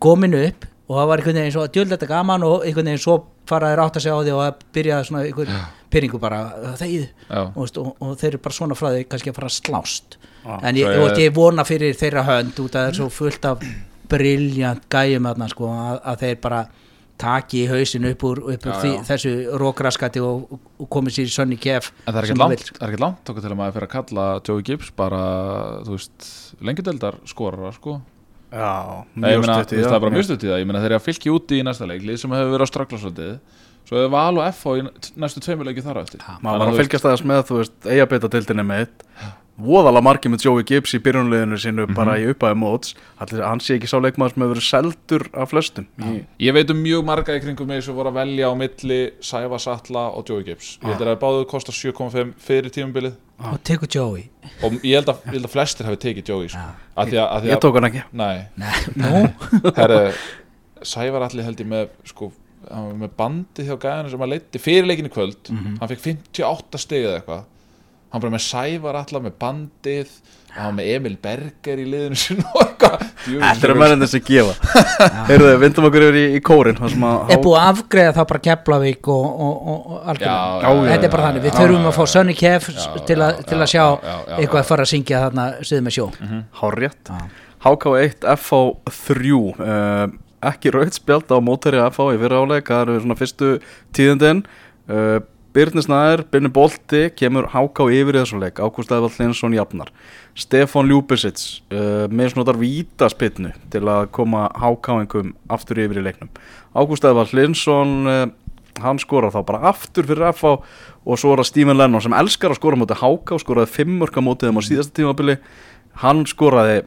komin 0.00 0.34
upp 0.38 0.66
og 0.90 0.96
það 0.98 1.10
var 1.10 1.20
einhvern 1.22 1.38
veginn 1.38 1.54
svo 1.54 1.66
djöld 1.70 1.92
þetta 1.94 2.08
gaman 2.10 2.44
og 2.48 2.64
einhvern 2.66 2.90
veginn 2.90 3.02
svo 3.04 3.14
faraðir 3.46 3.82
átt 3.84 3.98
að 4.00 4.04
segja 4.06 4.16
á 4.18 4.22
því 4.26 4.32
og 4.34 4.42
það 4.42 4.64
byrjaði 4.76 5.08
svona 5.08 5.22
einhvern 5.28 5.60
pyrringu 5.90 6.18
bara 6.22 6.40
Já. 6.80 7.44
og, 7.44 7.60
veist, 7.62 7.78
og, 7.78 7.94
og 8.02 8.18
þeir 8.18 8.32
eru 8.32 8.42
bara 8.42 8.56
svona 8.58 8.78
frá 8.78 8.90
því 8.94 9.06
kannski 9.10 9.30
að 9.32 9.38
fara 9.38 9.50
að 9.50 9.56
slást 9.60 10.18
Já, 10.20 10.52
en 10.66 10.80
ég, 10.80 10.90
ég, 10.98 11.16
ég 11.26 11.34
vona 11.36 11.66
fyrir 11.68 11.94
þeirra 11.98 12.26
hönd 12.26 12.58
út 12.58 12.74
að 12.74 12.80
það 12.80 12.90
er 12.90 12.98
svo 13.00 13.08
fullt 13.14 13.48
af 13.50 13.64
briljant 14.10 14.86
gæjum 14.90 15.28
þarna 15.30 15.50
sko 15.52 15.70
að, 15.70 15.98
að 16.10 16.22
þeir 16.24 16.38
bara 16.42 16.60
taki 17.20 17.66
hausin 17.68 18.06
upp 18.08 18.22
úr, 18.24 18.38
upp 18.54 18.64
úr 18.66 18.72
Já, 18.72 18.78
því, 18.80 18.92
já. 18.96 19.02
þessu 19.10 19.32
rókraskati 19.60 20.22
og, 20.24 20.54
og 20.80 20.88
komið 20.90 21.18
sér 21.18 21.28
í 21.28 21.34
sönni 21.34 21.58
kef 21.60 21.90
En 22.06 22.14
það 22.14 22.20
er 22.22 22.28
ekkert 22.30 22.40
langt, 22.40 22.54
vill. 22.54 22.70
það 22.78 22.80
er 22.86 22.88
ekkert 22.94 23.04
langt 23.04 23.32
okkur 23.32 23.44
til 23.44 23.50
að 23.52 23.58
maður 23.60 23.76
fyrir 23.76 23.88
að 23.88 23.92
kalla 23.96 24.24
Joey 24.48 24.64
Gibbs 24.70 24.88
bara, 24.96 25.20
þú 25.84 25.98
veist, 25.98 26.30
lengjadeldar 26.64 27.20
skorara, 27.28 27.74
sko. 27.76 27.98
Já, 28.50 29.06
mjög 29.14 29.44
stutt 29.46 29.72
í 29.72 29.78
veist, 29.78 29.88
það 29.88 29.96
er 29.96 30.02
bara 30.02 30.10
já. 30.10 30.16
mjög 30.16 30.26
stutt 30.28 30.44
í 30.44 30.50
það. 30.50 30.60
Ég 30.60 30.68
meina, 30.70 30.80
þeir 30.82 30.90
eru 30.90 30.98
að 30.98 31.06
fylgja 31.06 31.34
úti 31.36 31.58
í 31.60 31.66
næsta 31.66 31.86
leik, 31.90 32.06
lið 32.06 32.16
sem 32.22 32.32
hefur 32.34 32.54
verið 32.54 32.66
á 32.66 32.72
straklarsvöldið, 32.72 33.60
svo 33.86 34.00
hefur 34.00 34.10
Val 34.14 34.40
og 34.40 34.48
FH 34.48 34.74
í 34.80 34.82
næstu 35.22 35.42
tveimur 35.44 35.68
leiki 35.70 35.84
þar 35.86 36.00
á 36.00 36.02
eftir. 36.02 36.24
maður 36.42 36.64
var 36.64 36.72
að 36.72 36.80
fylgjast 36.82 37.06
aðeins 37.06 37.26
með, 37.30 37.44
þú 37.50 37.60
veist, 37.60 37.76
eigabita 37.86 38.32
dildinni 38.34 38.66
með 38.66 38.88
eitt 39.60 39.66
voðalega 39.66 40.02
margir 40.04 40.32
með 40.32 40.44
Joey 40.46 40.64
Gibbs 40.66 40.94
í 40.96 41.00
byrjunliðinu 41.04 41.58
sínu 41.60 41.86
bara 41.94 42.16
í 42.18 42.26
uppæði 42.30 42.56
móts. 42.60 42.94
Allir, 43.20 43.42
hann 43.44 43.60
sé 43.60 43.76
ekki 43.76 43.88
sá 43.90 43.98
leikmaður 44.00 44.32
sem 44.32 44.42
hefur 44.42 44.52
verið 44.54 44.66
seldur 44.66 45.24
af 45.34 45.50
flestum 45.52 45.86
í, 46.00 46.24
Ég 46.40 46.54
veit 46.56 46.70
um 46.72 46.80
mjög 46.80 47.04
marga 47.08 47.36
í 47.36 47.42
kringum 47.42 47.68
mig 47.70 47.82
sem 47.84 47.94
voru 47.96 48.10
að 48.12 48.20
velja 48.20 48.50
á 48.50 48.54
milli 48.56 49.00
Sæfa 49.20 49.60
Sattla 49.60 50.06
og 50.16 50.28
Joey 50.28 50.44
Gibbs. 50.46 50.78
Ég 50.82 50.90
held 50.92 51.04
að 51.04 51.12
það 51.12 51.20
báðu 51.24 51.46
kosta 51.50 51.74
7,5 51.76 52.34
fyrir 52.40 52.74
tímabilið. 52.74 53.16
Og 53.50 53.62
tekur 53.64 53.88
Joey. 53.92 54.26
Og 54.64 54.76
ég 54.84 54.98
held 55.00 55.12
að, 55.12 55.24
ég 55.28 55.38
held 55.38 55.48
að 55.48 55.54
flestir 55.54 55.88
hafi 55.88 56.00
tekið 56.00 56.32
Joey, 56.32 56.50
sko. 56.52 56.66
Af 56.96 57.08
því 57.08 57.20
að, 57.20 57.26
af 57.30 57.42
því 57.44 57.50
ég 57.50 57.56
að, 57.56 57.64
tók 57.64 57.78
hann 57.80 57.88
ekki. 57.88 58.04
Nei, 58.20 58.36
Nei, 58.60 58.76
nú? 59.00 59.22
Herru, 59.78 60.02
Sævar 60.90 61.24
allir 61.26 61.44
held 61.44 61.60
ég 61.60 61.68
með, 61.68 61.94
sko, 62.08 62.30
hann 62.68 62.90
var 62.90 62.98
með 63.00 63.14
bandi 63.16 63.64
hjá 63.64 63.74
gæðinu 63.80 64.12
sem 64.12 64.26
að 64.26 64.32
leiti 64.34 64.60
fyrir 64.60 64.88
leikinni 64.88 65.12
kvöld. 65.12 65.48
Hann 65.52 65.90
fekk 65.92 66.04
58 66.04 66.80
stig 66.84 67.06
eða 67.06 67.18
eitthvað 67.20 67.48
hann 68.10 68.20
bara 68.24 68.34
með 68.34 68.44
Sævar 68.46 68.98
allar 69.04 69.22
með 69.24 69.34
bandið 69.40 70.12
hann 70.50 70.64
var 70.66 70.72
með 70.80 70.88
Emil 70.96 71.12
Berger 71.22 71.78
í 71.78 71.84
liðinu 71.86 72.16
sinni 72.18 72.42
og 72.50 72.56
eitthvað. 72.64 73.02
Þetta 73.22 73.66
er 73.68 73.70
að 73.70 73.76
mennandi 73.78 74.06
sem 74.10 74.22
gefa. 74.26 74.54
Heyrðu, 75.28 75.50
vindum 75.62 75.86
okkur 75.86 76.06
yfir 76.08 76.16
í, 76.18 76.24
í 76.34 76.40
kórin 76.42 76.78
þar 76.80 76.90
sem 76.90 77.04
að 77.06 77.30
er 77.36 77.42
búið 77.44 77.58
að 77.60 77.68
afgreða 77.74 78.14
þá 78.16 78.20
bara 78.32 78.40
Keflavík 78.48 79.10
og, 79.14 79.28
og, 79.46 79.68
og, 79.74 79.92
og 80.00 80.24
já, 80.24 80.32
þetta 80.88 81.06
er 81.06 81.12
bara 81.14 81.26
þannig, 81.28 81.44
við 81.46 81.54
þurfum 81.60 81.86
að 81.92 81.94
fá 82.00 82.02
Sonny 82.14 82.34
Kef 82.40 82.66
já, 82.72 82.80
til, 83.06 83.18
að- 83.22 83.36
já, 83.38 83.46
til 83.52 83.58
að 83.60 83.62
já, 83.62 83.70
sjá 83.76 83.84
já, 83.84 84.16
já, 84.16 84.34
eitthvað 84.40 84.62
að 84.64 84.68
fara 84.72 84.86
að 84.88 84.90
syngja 84.96 85.22
þarna 85.28 85.46
suðið 85.60 85.86
með 85.86 85.96
sjó. 86.00 86.08
Hárrétt. 86.64 87.12
Já. 87.14 87.46
HK1 87.70 88.28
FH3 88.34 89.38
uh, 89.38 90.18
ekki 90.50 90.72
rauð 90.74 90.90
spjald 90.98 91.30
á 91.30 91.38
mótari 91.44 91.78
FH 91.92 92.10
í 92.16 92.20
fyrra 92.24 92.42
áleik 92.42 92.70
það 92.72 92.82
eru 92.88 93.02
svona 93.04 93.18
fyrstu 93.20 93.52
tíðindin. 93.94 94.42
Uh, 94.90 95.20
Byrni 95.50 95.82
Snæður, 95.82 96.20
Byrni 96.30 96.50
Bolti 96.54 97.00
kemur 97.18 97.48
HK 97.50 97.86
yfir 97.90 98.14
í 98.14 98.20
þessu 98.20 98.38
leik. 98.38 98.60
Ágúst 98.62 98.92
Eðvald 98.94 99.16
Linsson 99.18 99.56
jafnar. 99.56 99.88
Stefán 100.38 100.86
Ljúbisits 100.86 101.56
uh, 101.74 102.04
misnotar 102.12 102.58
vítaspinnu 102.60 103.50
til 103.72 103.82
að 103.90 104.04
koma 104.14 104.44
HK-ingum 104.54 105.32
aftur 105.50 105.80
yfir 105.82 105.98
í 105.98 106.04
leiknum. 106.06 106.30
Ágúst 106.78 107.06
Eðvald 107.08 107.34
Linsson 107.34 107.96
uh, 108.06 108.22
hann 108.80 109.02
skorar 109.02 109.34
þá 109.34 109.40
bara 109.48 109.64
aftur 109.72 110.06
fyrir 110.06 110.30
FH 110.30 110.52
og 111.02 111.18
svo 111.18 111.34
er 111.34 111.42
það 111.42 111.50
Stephen 111.50 111.80
Lennon 111.80 112.04
sem 112.04 112.14
elskar 112.14 112.54
að 112.54 112.60
skora 112.60 112.78
mótið 112.78 113.02
HK 113.02 113.34
og 113.34 113.42
skoraði 113.42 113.74
fimmörka 113.74 114.22
mótið 114.22 114.52
þeim 114.52 114.62
á 114.62 114.68
síðasta 114.68 114.96
tímabili. 115.00 115.36
Hann 116.04 116.22
skoraði 116.30 116.84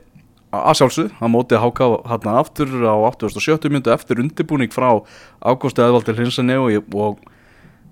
að 0.55 0.79
sjálfsög, 0.79 1.11
hann 1.19 1.33
mótið 1.35 1.59
HK 1.65 1.91
hann 2.07 2.31
aftur 2.37 2.71
á 2.87 2.95
87. 3.11 3.67
myndu 3.73 3.91
eftir 3.91 4.23
undirbúning 4.23 4.71
frá 4.71 5.01
Hlinsenni 6.21 6.57
og, 6.61 6.71
ég- 6.77 6.95
og 6.95 7.19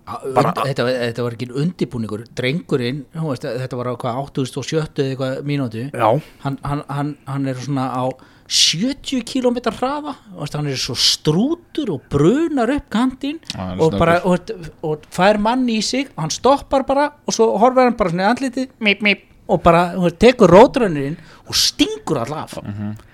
Bara- 0.06 0.50
Und, 0.52 0.58
þetta, 0.66 0.86
þetta 0.88 1.24
var 1.24 1.36
ekki 1.38 1.48
undirbúningur. 1.62 2.26
Drengurinn, 2.36 3.04
veist, 3.14 3.44
þetta 3.46 3.78
var 3.80 3.92
á 3.92 3.96
hvað 4.02 4.20
87 4.32 5.00
eða 5.04 5.10
eitthvað 5.16 5.42
mínútu. 5.48 5.84
Já, 5.94 6.10
hann, 6.44 6.58
hann, 6.64 6.84
hann, 6.90 7.12
hann 7.28 7.48
er 7.48 7.56
svona 7.62 7.86
á 7.94 8.06
70 8.52 9.24
km 9.24 9.58
hraða. 9.78 10.16
Hann 10.54 10.68
er 10.68 10.76
svo 10.80 10.96
strútur 11.00 11.94
og 11.96 12.02
brunar 12.12 12.70
upp 12.76 12.90
kantinn 12.92 13.40
og, 13.80 13.94
bara, 14.00 14.18
og, 14.28 14.52
og 14.84 15.06
fær 15.16 15.40
mann 15.40 15.64
í 15.72 15.80
sig 15.82 16.10
og 16.16 16.26
hann 16.26 16.34
stoppar 16.36 16.84
bara 16.88 17.06
og 17.26 17.34
svo 17.36 17.52
horfir 17.62 17.88
hann 17.88 17.96
bara 18.00 18.12
svona 18.12 18.26
í 18.28 18.32
andlitið 18.34 18.70
mip, 18.84 19.02
mip, 19.08 19.24
og 19.48 19.62
bara 19.64 19.94
þú 19.96 20.04
veist, 20.08 20.20
tekur 20.20 20.52
rótrönnirinn 20.52 21.16
og 21.48 21.56
stingur 21.56 22.20
all 22.26 22.34
af. 22.42 22.58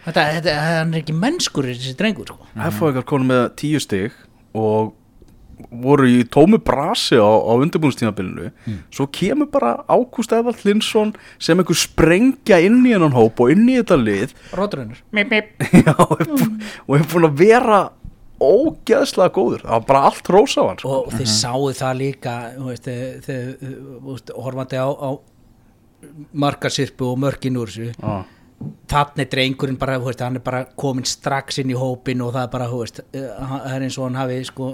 Þetta, 0.08 0.26
þetta, 0.39 0.56
hann 0.82 0.93
er 0.95 1.04
ekki 1.04 1.13
mennskur 1.17 1.69
þessi 1.69 1.93
drengur 2.00 2.32
sko. 2.34 2.50
FH 2.58 2.89
ykkar 2.95 3.06
konum 3.13 3.30
með 3.36 3.43
tíu 3.62 3.80
stig 3.84 4.17
og 4.58 4.95
voru 5.72 6.06
í 6.06 6.24
tómu 6.30 6.60
brasi 6.62 7.17
á, 7.17 7.26
á 7.26 7.54
undirbúinstímabilinu 7.58 8.52
svo 8.93 9.08
kemur 9.10 9.50
bara 9.52 9.72
Ágúst 9.89 10.32
Eðvald 10.36 10.60
Hlinsson 10.62 11.13
sem 11.41 11.58
einhver 11.60 11.76
sprengja 11.80 12.60
inn 12.62 12.84
í 12.86 12.93
hennan 12.93 13.15
hóp 13.17 13.39
og 13.41 13.50
inn 13.56 13.63
í 13.70 13.78
þetta 13.80 13.98
lið. 13.98 14.36
Já, 15.82 15.96
og 15.98 16.22
og 16.22 16.96
er 17.00 17.08
búin 17.10 17.26
að 17.30 17.39
vera 17.41 17.80
ógeðslega 18.38 19.34
góður. 19.34 19.63
Það 19.65 19.74
var 19.74 19.86
bara 19.89 20.02
allt 20.12 20.30
rósa 20.30 20.62
á 20.62 20.65
hann 20.70 20.78
sko. 20.84 21.00
og 21.08 21.13
þið 21.17 21.32
sáu 21.34 21.72
það 21.80 21.96
líka 22.04 22.36
þú 22.54 22.67
veist, 22.70 22.86
þegar- 22.86 23.17
þegar 23.26 23.80
þú 23.98 24.12
veist, 24.13 24.34
horfandi 24.46 24.78
á, 24.78 24.88
á 24.93 25.10
markasirpu 26.38 27.12
og 27.12 27.17
mörkin 27.26 27.58
úr 27.58 27.72
þessu. 27.74 27.89
Já. 27.98 28.17
Þannig 28.89 29.24
er 29.26 29.30
drengurinn 29.32 29.78
bara, 29.78 29.98
veist, 30.02 30.22
hann 30.26 30.39
er 30.39 30.43
bara 30.46 30.63
komin 30.80 31.06
strax 31.06 31.60
inn 31.62 31.74
í 31.74 31.78
hópin 31.78 32.24
og 32.26 32.32
það 32.34 32.48
er 32.48 32.54
bara, 32.56 32.70
veist, 32.72 33.02
eh, 33.13 33.28
það 33.38 33.76
er 33.76 33.86
eins 33.86 33.98
og 33.98 34.08
hann 34.08 34.22
hafi 34.22 34.39
sko, 34.48 34.70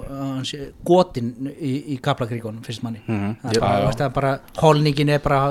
gotin 0.84 1.34
í, 1.52 1.74
í 1.94 1.98
kaplakríkonum, 2.00 2.62
finnst 2.64 2.86
manni. 2.86 3.02
Mhm. 3.06 3.36
það 3.42 3.58
er 3.58 3.66
bara, 3.66 3.90
veist, 3.90 4.06
bara 4.14 4.38
holningin 4.62 5.12
er 5.16 5.20
bara, 5.24 5.42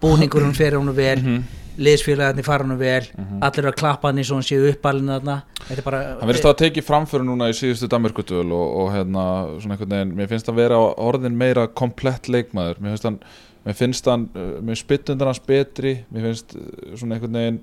búningurinn 0.00 0.54
fer 0.54 0.78
hún 0.78 0.94
vel 0.94 1.22
mm 1.22 1.62
liðsfélagarnir 1.76 2.46
fara 2.46 2.64
hún 2.64 2.78
vel 2.80 3.04
allir 3.44 3.62
eru 3.62 3.70
að 3.70 3.78
klappa 3.80 4.08
hann 4.10 4.20
eins 4.20 4.30
og 4.32 4.40
hann 4.40 4.48
séu 4.48 4.70
uppalinn 4.70 5.12
þarna, 5.12 5.36
Hann 5.66 6.28
verðist 6.28 6.48
að 6.48 6.60
tekið 6.62 6.86
framföru 6.86 7.26
núna 7.26 7.50
í 7.50 7.56
síðustu 7.56 7.88
Danmörkutöl 7.90 8.46
og, 8.54 8.66
og 8.80 8.92
hérna, 8.94 9.24
svona 9.60 9.76
einhvern 9.76 9.92
veginn, 9.96 10.14
mér 10.16 10.30
finnst 10.30 10.48
hann 10.48 10.56
vera 10.58 10.78
orðin 10.78 11.36
meira 11.36 11.66
komplett 11.68 12.30
leikmaður, 12.32 12.80
mér 12.80 12.94
finnst 12.94 13.08
hann, 13.08 13.18
mér 13.66 13.74
finnst 13.74 14.06
hann, 14.08 14.28
uh, 14.38 14.56
mér 14.62 14.78
spyttundan 14.78 15.26
hans 15.32 15.40
betri, 15.42 15.96
mér 16.14 16.28
finnst 16.30 16.54
uh, 16.56 16.96
svona 16.96 17.16
einhvern 17.18 17.38
veginn, 17.40 17.60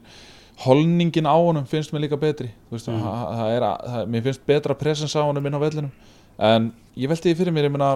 holningin 0.65 1.25
á 1.25 1.33
honum 1.33 1.65
finnst 1.69 1.93
mér 1.95 2.03
líka 2.05 2.19
betri, 2.19 2.49
þú 2.69 2.75
veist, 2.77 2.89
það, 2.91 3.21
það 3.39 3.53
er, 3.57 3.67
að- 3.69 3.85
það, 3.93 4.09
mér 4.13 4.25
finnst 4.27 4.43
betra 4.49 4.75
presens 4.77 5.15
á 5.17 5.21
honum 5.25 5.47
inn 5.49 5.55
á 5.57 5.61
vellinum, 5.63 5.93
en 6.37 6.67
ég 6.99 7.09
velti 7.09 7.31
því 7.31 7.39
fyrir 7.39 7.55
mér, 7.55 7.69
ég 7.69 7.73
meina, 7.73 7.93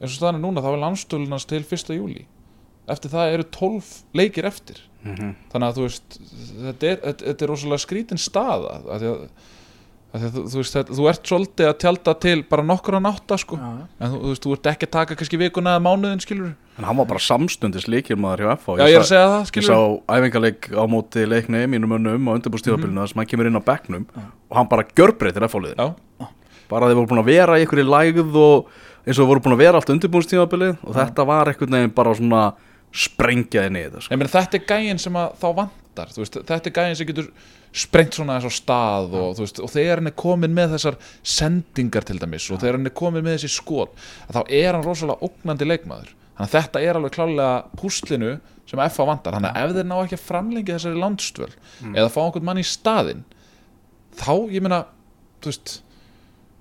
eins 0.00 0.12
og 0.12 0.18
staðan 0.20 0.38
er 0.38 0.44
núna, 0.44 0.62
þá 0.62 0.70
er 0.74 0.82
landstölunans 0.84 1.48
til 1.50 1.64
1. 1.64 1.96
júli, 1.96 2.26
eftir 2.90 3.10
það 3.12 3.34
eru 3.38 3.48
12 3.56 3.90
leikir 4.20 4.46
eftir, 4.48 4.78
Mhm. 5.00 5.30
þannig 5.52 5.64
að 5.70 5.76
þú 5.78 5.84
veist 5.86 6.16
þetta 6.60 6.88
er, 6.92 6.96
þetta, 7.06 7.42
er 7.44 7.48
rosalega 7.48 7.80
skrítin 7.80 8.18
staða. 8.20 8.74
Af 8.84 9.00
því 9.00 9.12
þú, 10.10 10.42
þú 10.50 10.58
veist 10.60 10.78
þú 10.90 11.06
ert 11.10 11.30
svolítið 11.30 11.68
að 11.70 11.76
tjálta 11.84 12.14
til 12.24 12.40
bara 12.50 12.64
nokkur 12.66 12.96
að 12.98 13.04
nátta 13.06 13.38
sko. 13.38 13.58
Já, 13.60 13.68
já. 13.78 13.84
en 14.00 14.12
þú, 14.12 14.20
þú 14.20 14.32
veist, 14.32 14.44
þú 14.46 14.54
ert 14.56 14.68
ekki 14.72 14.88
að 14.88 14.92
taka 14.96 15.18
kannski 15.20 15.40
vikuna 15.40 15.76
eða 15.76 15.84
mánuðin 15.86 16.22
skilur 16.24 16.52
en 16.80 16.88
hann 16.88 16.98
var 17.00 17.08
bara 17.12 17.22
samstundis 17.22 17.86
leikir 17.90 18.18
maður 18.20 18.44
hjá 18.44 18.50
FH 18.56 18.76
já 18.80 18.86
ég 18.88 19.00
að 19.20 19.52
Ég 19.60 19.66
sá 19.68 19.78
æfingarleik 20.16 20.70
á 20.72 20.84
móti 20.90 21.26
leikni 21.28 21.64
mínum 21.70 21.96
önnum 21.98 22.30
á 22.30 22.32
undirbúrstíðabilinu 22.38 23.04
þar 23.04 23.12
sem 23.12 23.22
hann 23.22 23.30
kemur 23.30 23.50
inn 23.50 23.60
á 23.60 23.68
bekknum 23.70 24.06
og 24.16 24.56
hann 24.58 24.70
bara 24.70 24.86
gjörbreytir 24.88 25.46
F-fáliðin 25.46 25.78
já, 25.78 26.30
bara 26.70 26.88
þeir 26.88 27.00
voru 27.02 27.12
búin 27.12 27.22
að 27.22 27.30
vera 27.30 27.58
í 27.58 27.66
einhverju 27.66 27.86
lægð 27.90 28.40
og 28.40 28.72
eins 29.04 29.16
og 29.18 29.22
þeir 29.22 29.30
voru 29.34 29.44
búin 29.44 29.56
að 29.56 29.62
vera 29.64 29.80
allt 29.80 29.92
undirbúrstíðabilið 29.94 30.80
og 30.82 30.96
þetta 30.96 31.28
var 31.28 31.52
einhvern 31.52 31.78
veginn 31.78 31.94
bara 32.00 32.16
svona 32.16 32.42
sprengjaði 32.90 33.74
niður 33.76 34.02
sko. 34.04 34.14
ég 34.14 34.18
meina 34.18 34.32
þetta 34.32 34.58
er 34.58 34.66
gæin 34.66 34.98
sem 34.98 35.14
að 35.20 35.36
þá 35.38 35.48
vantar. 35.90 36.12
Veist, 36.16 36.38
þetta 36.46 36.70
er 36.70 36.74
gæin 36.74 36.96
sem 36.96 37.08
getur 37.08 37.30
sprengt 37.72 38.14
svona 38.14 38.38
þess 38.40 38.50
á 38.50 38.52
stað 38.58 39.14
og, 39.14 39.34
þú 39.36 39.44
veist, 39.44 39.60
og 39.60 39.70
þegar 39.70 40.00
hann 40.00 40.10
er 40.10 40.16
komin 40.18 40.54
með 40.54 40.76
þessar 40.76 40.96
sendingar 41.22 42.04
til 42.04 42.18
dæmis 42.18 42.50
og 42.50 42.60
þegar 42.60 42.78
hann 42.78 42.86
er 42.90 42.94
komin 42.94 43.24
með 43.24 43.38
þessi 43.38 43.52
skot 43.54 43.94
þá 44.30 44.40
er 44.48 44.74
hann 44.74 44.84
rosalega 44.86 45.26
ógnandi 45.26 45.68
leikmaður. 45.68 46.14
Þannig 46.36 46.46
að 46.48 46.54
þetta 46.56 46.80
er 46.82 46.96
alveg 46.96 47.14
klálega 47.14 47.50
púslinu 47.76 48.32
sem 48.70 48.80
FA 48.94 49.04
vantar, 49.04 49.34
þannig 49.34 49.50
að 49.50 49.66
ef 49.66 49.76
þeir 49.76 49.90
ná 49.90 49.96
ekki 49.98 50.16
að 50.16 50.26
framlengja 50.28 50.78
þessari 50.78 51.00
landstvöl 51.02 51.50
eða 51.90 52.10
fá 52.14 52.20
einhvern 52.22 52.46
mann 52.46 52.60
í 52.60 52.66
staðinn 52.66 53.24
þá, 54.14 54.32
ég 54.50 54.62
meina, 54.62 54.84
þú 55.42 55.50
veist 55.50 55.72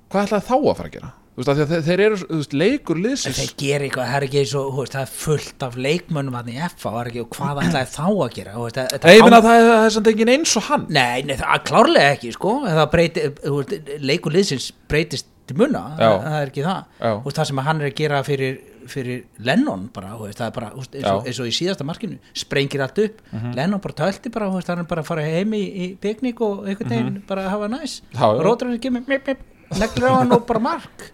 hvað 0.10 0.26
ætlaði 0.26 0.48
þá 0.50 0.56
að 0.58 0.78
fara 0.80 0.90
að 0.90 0.96
gera 0.98 1.12
veist, 1.40 1.50
að 1.54 1.72
þeir, 1.72 1.84
þeir 1.88 2.04
eru, 2.06 2.18
þú 2.22 2.38
veist, 2.40 2.54
leikur 2.62 3.00
liðsins 3.04 3.40
þeir 3.40 3.54
gera 3.64 3.88
eitthvað, 3.88 4.10
það 4.12 4.18
er 4.20 4.26
ekki 4.28 4.40
eins 4.44 4.54
og, 4.60 4.80
það 4.94 5.02
er 5.06 5.12
fullt 5.16 5.66
af 5.70 5.78
leikmönnum 5.88 6.38
hann 6.40 6.52
í 6.54 6.58
FA, 6.76 6.94
ekki, 7.06 7.24
og 7.26 7.30
hvað 7.38 7.62
ætlaði 7.66 7.92
þá 7.96 8.06
að 8.10 8.32
gera, 8.38 8.56
veist, 8.60 8.80
þetta 8.94 9.08
Nei, 9.10 9.16
ég 9.18 9.26
meina 9.28 9.42
það 9.46 9.60
er, 9.60 9.68
það 9.72 9.86
er 9.90 9.96
samt 9.98 10.12
engin 10.14 10.34
eins 10.36 10.56
og 10.60 10.68
hann 10.70 10.88
Nei, 10.90 11.20
nei, 11.30 11.36
það 11.40 11.54
er 11.58 11.66
klárlega 11.72 12.16
ekki, 12.18 12.32
sko, 12.38 12.56
breyti, 12.96 13.28
veist, 13.44 13.94
leikur 14.12 14.36
liðsins 14.36 14.72
breytist 14.90 15.30
til 15.50 15.58
munna, 15.58 15.84
það, 15.98 16.18
það 16.26 16.40
er 16.44 16.50
ekki 16.52 16.66
það, 16.66 16.82
veist, 17.24 17.38
það 17.40 17.48
sem 17.50 17.62
hann 17.66 17.80
er 17.82 17.88
að 17.90 17.96
gera 17.98 18.20
fyrir, 18.28 18.58
fyrir 18.90 19.24
Lennon 19.48 19.88
bara, 19.96 20.12
það 20.20 20.44
er 20.46 20.52
bara, 20.60 20.68
eins, 20.76 20.92
og. 20.94 21.24
Mhm. 21.24 21.30
eins 21.32 21.40
og 21.42 21.50
í 21.50 21.54
síðasta 21.58 21.88
markinu, 21.90 22.20
sprengir 22.38 22.84
allt 22.86 23.02
upp, 23.02 23.24
Lennon 23.58 23.82
bara 23.82 23.98
tölti 24.04 24.30
bara, 24.34 24.50
hann 24.54 24.84
er 24.84 24.90
bara 24.92 25.02
að 25.02 25.10
fara 25.10 25.26
heim 25.26 25.56
í, 25.58 25.64
í 25.66 25.88
piknik 26.02 26.42
og 26.46 26.68
einhvern 26.70 26.94
veginn 26.94 27.18
bara 27.30 27.48
að 27.48 27.56
hafa 27.56 27.72
næs, 27.74 28.02
Mhm. 28.12 28.20
Já. 28.22 28.44
rótur 28.46 28.70
hann 28.70 28.94
mip, 28.94 29.08
mip, 29.10 29.42
neglir 29.78 30.10
á 30.10 30.14
hann 30.20 30.36
og 30.36 30.46
bara 30.50 30.64
mark, 30.64 31.06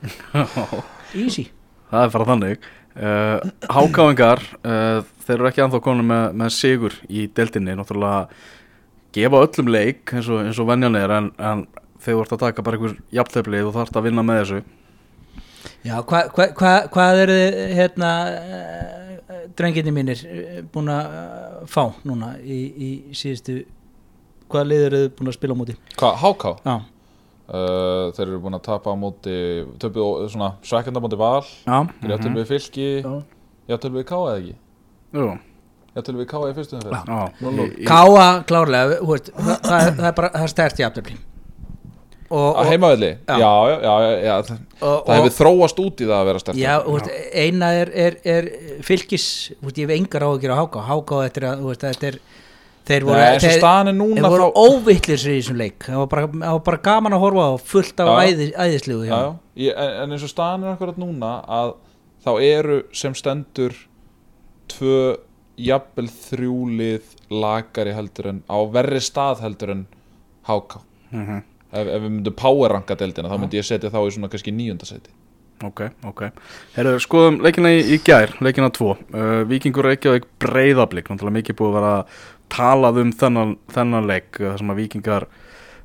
easy. 1.25 1.49
það 1.91 2.05
er 2.05 2.13
bara 2.13 2.29
þannig 2.31 2.67
uh, 2.95 3.49
Hákáingar 3.75 4.43
uh, 4.61 5.01
þeir 5.25 5.37
eru 5.39 5.49
ekki 5.49 5.65
anþá 5.65 5.81
komin 5.83 6.07
með, 6.09 6.25
með 6.41 6.53
sigur 6.55 6.95
í 7.09 7.27
deltinni 7.35 7.75
náttúrulega 7.75 8.27
gefa 9.15 9.43
öllum 9.47 9.71
leik 9.71 10.15
eins 10.15 10.29
og, 10.31 10.43
eins 10.45 10.59
og 10.61 10.69
venjan 10.69 10.97
er 10.99 11.13
en, 11.17 11.31
en 11.39 11.65
þegar 12.03 12.15
þú 12.15 12.25
ert 12.25 12.35
að 12.37 12.43
taka 12.45 12.65
bara 12.65 12.79
einhver 12.79 12.97
jafntefli 13.15 13.63
og 13.65 13.75
þarft 13.75 13.99
að 13.99 14.09
vinna 14.09 14.25
með 14.25 14.41
þessu 14.43 14.63
Já, 15.85 15.95
hvað 16.05 16.31
hva, 16.33 16.45
hva, 16.57 16.73
hvað 16.93 17.19
eru 17.23 17.35
þið, 17.37 17.55
hérna, 17.77 18.09
uh, 18.31 19.05
drenginni 19.57 19.93
mínir 19.93 20.21
búin 20.73 20.91
að 20.93 21.65
fá 21.69 21.83
núna 22.05 22.35
í, 22.41 22.59
í 22.69 22.89
síðustu, 23.17 23.59
hvaða 24.49 24.69
lið 24.71 24.85
eru 24.87 25.01
þið 25.03 25.15
búin 25.17 25.31
að 25.31 25.37
spila 25.37 25.57
á 25.57 25.59
móti? 25.61 25.77
Hvað, 25.97 26.19
HK? 26.21 26.53
Já, 26.65 26.75
Uh, 27.45 28.09
þeir 28.17 28.25
eru 28.25 28.39
búin 28.41 28.57
að 28.57 28.63
tapa 28.65 28.89
á 28.89 28.95
móti 28.97 29.35
töpu 29.77 30.05
svona 30.33 30.55
svekkenda 30.65 31.01
móti 31.03 31.19
val. 31.19 31.43
Já, 31.67 31.83
þeir 32.01 32.15
játtölu 32.15 32.39
við 32.41 32.47
fylki. 32.49 32.87
Já. 33.05 33.11
játtölu 33.69 33.99
við 34.01 34.07
K 34.09 34.17
eða 34.23 34.39
ekki? 34.39 34.55
Jú, 35.13 35.27
játtölu 35.99 36.23
við 36.23 36.27
K 36.31 36.41
í 36.49 36.55
fyrstu 36.57 36.79
umferð. 36.79 37.85
Káa 37.85 38.25
klárlega, 38.49 38.97
þú 39.03 39.13
veist, 39.13 39.31
það, 39.37 39.55
það, 39.69 39.79
er- 39.85 39.95
það 40.01 40.09
er 40.09 40.19
bara, 40.21 40.33
það 40.33 40.49
er 40.49 40.53
stert 40.55 40.83
og, 42.35 42.55
að 42.57 42.69
heimavelli, 42.71 43.09
Já. 43.29 43.35
já, 43.37 43.51
já, 43.85 43.93
já, 44.25 44.33
það, 44.47 44.61
það 44.81 45.19
hefur 45.19 45.33
þróast 45.35 45.81
út 45.83 46.01
í 46.01 46.07
það 46.07 46.15
að 46.17 46.29
vera 46.29 46.41
sterkt 46.41 46.59
Já, 46.61 46.71
þú 46.81 46.95
veist, 46.95 47.11
eina 47.43 47.69
er, 47.81 47.91
er, 48.05 48.17
er 48.25 48.47
fylgis, 48.85 49.27
þú 49.59 49.69
veist, 49.69 49.77
ég 49.81 49.85
hef 49.85 49.95
engar 49.99 50.25
á 50.25 50.29
að 50.31 50.41
gera 50.45 50.57
háká, 50.57 50.85
háká 50.89 51.19
þetta 51.29 52.09
er 52.09 52.17
þeir 52.85 53.05
voru, 53.07 53.17
Nei, 53.19 53.39
þeir, 53.41 53.55
þeir 53.61 54.27
voru 54.29 54.45
þá 54.45 54.59
óvittlir 54.61 55.23
í 55.25 55.37
þessum 55.39 55.57
leik, 55.61 55.79
það 55.87 56.01
var 56.03 56.09
bara, 56.13 56.27
það 56.35 56.53
var 56.57 56.63
bara 56.69 56.81
gaman 56.89 57.15
að 57.17 57.23
horfa 57.25 57.45
á 57.49 57.53
fullt 57.71 58.03
af 58.05 58.11
æði, 58.25 58.47
æðislegu 58.65 59.07
já, 59.09 59.19
já, 59.65 59.71
en, 60.03 60.11
eins 60.15 60.25
og 60.27 60.31
staðan 60.33 60.65
er 60.67 60.75
akkurat 60.75 60.99
núna 61.01 61.31
að 61.59 61.73
þá 62.25 62.31
eru 62.45 62.77
sem 62.93 63.15
stendur 63.17 63.73
tvö 64.71 64.99
jafnvel 65.61 66.07
þrjúlið 66.11 67.11
lagari 67.31 67.93
heldur 67.95 68.31
en 68.33 68.39
á 68.51 68.57
verri 68.75 69.01
stað 69.03 69.43
heldur 69.45 69.75
en 69.75 69.85
HK 70.49 70.81
Mhm. 71.15 71.37
ef, 71.71 71.85
ef 71.87 72.01
við 72.01 72.09
myndum 72.11 72.35
power 72.35 72.73
ranka 72.75 72.95
deildina 72.99 73.29
þá 73.31 73.37
myndi 73.39 73.57
ég 73.61 73.65
setja 73.67 73.89
þá 73.93 74.01
í 74.03 74.11
svona 74.15 74.29
kannski 74.33 74.51
níunda 74.53 74.85
seti 74.89 75.13
Ok, 75.63 75.85
ok. 76.03 76.21
Herru, 76.75 76.97
skoðum 76.99 77.37
leikina 77.39 77.69
í, 77.71 77.77
í 77.95 77.99
gær, 78.03 78.33
leikina 78.43 78.67
2 78.75 78.89
uh, 78.91 78.97
Víkingur 79.47 79.87
Reykjavík 79.87 80.25
breyðablík 80.43 81.07
Náttúrulega 81.07 81.37
mikið 81.37 81.55
búið 81.61 81.69
að 81.69 81.77
vera 81.77 81.91
talað 82.51 83.01
um 83.03 83.11
þennan, 83.15 83.55
þennan 83.73 84.09
leik 84.09 84.39
þar 84.39 84.61
sem 84.61 84.73
að 84.73 84.81
Víkingar 84.81 85.27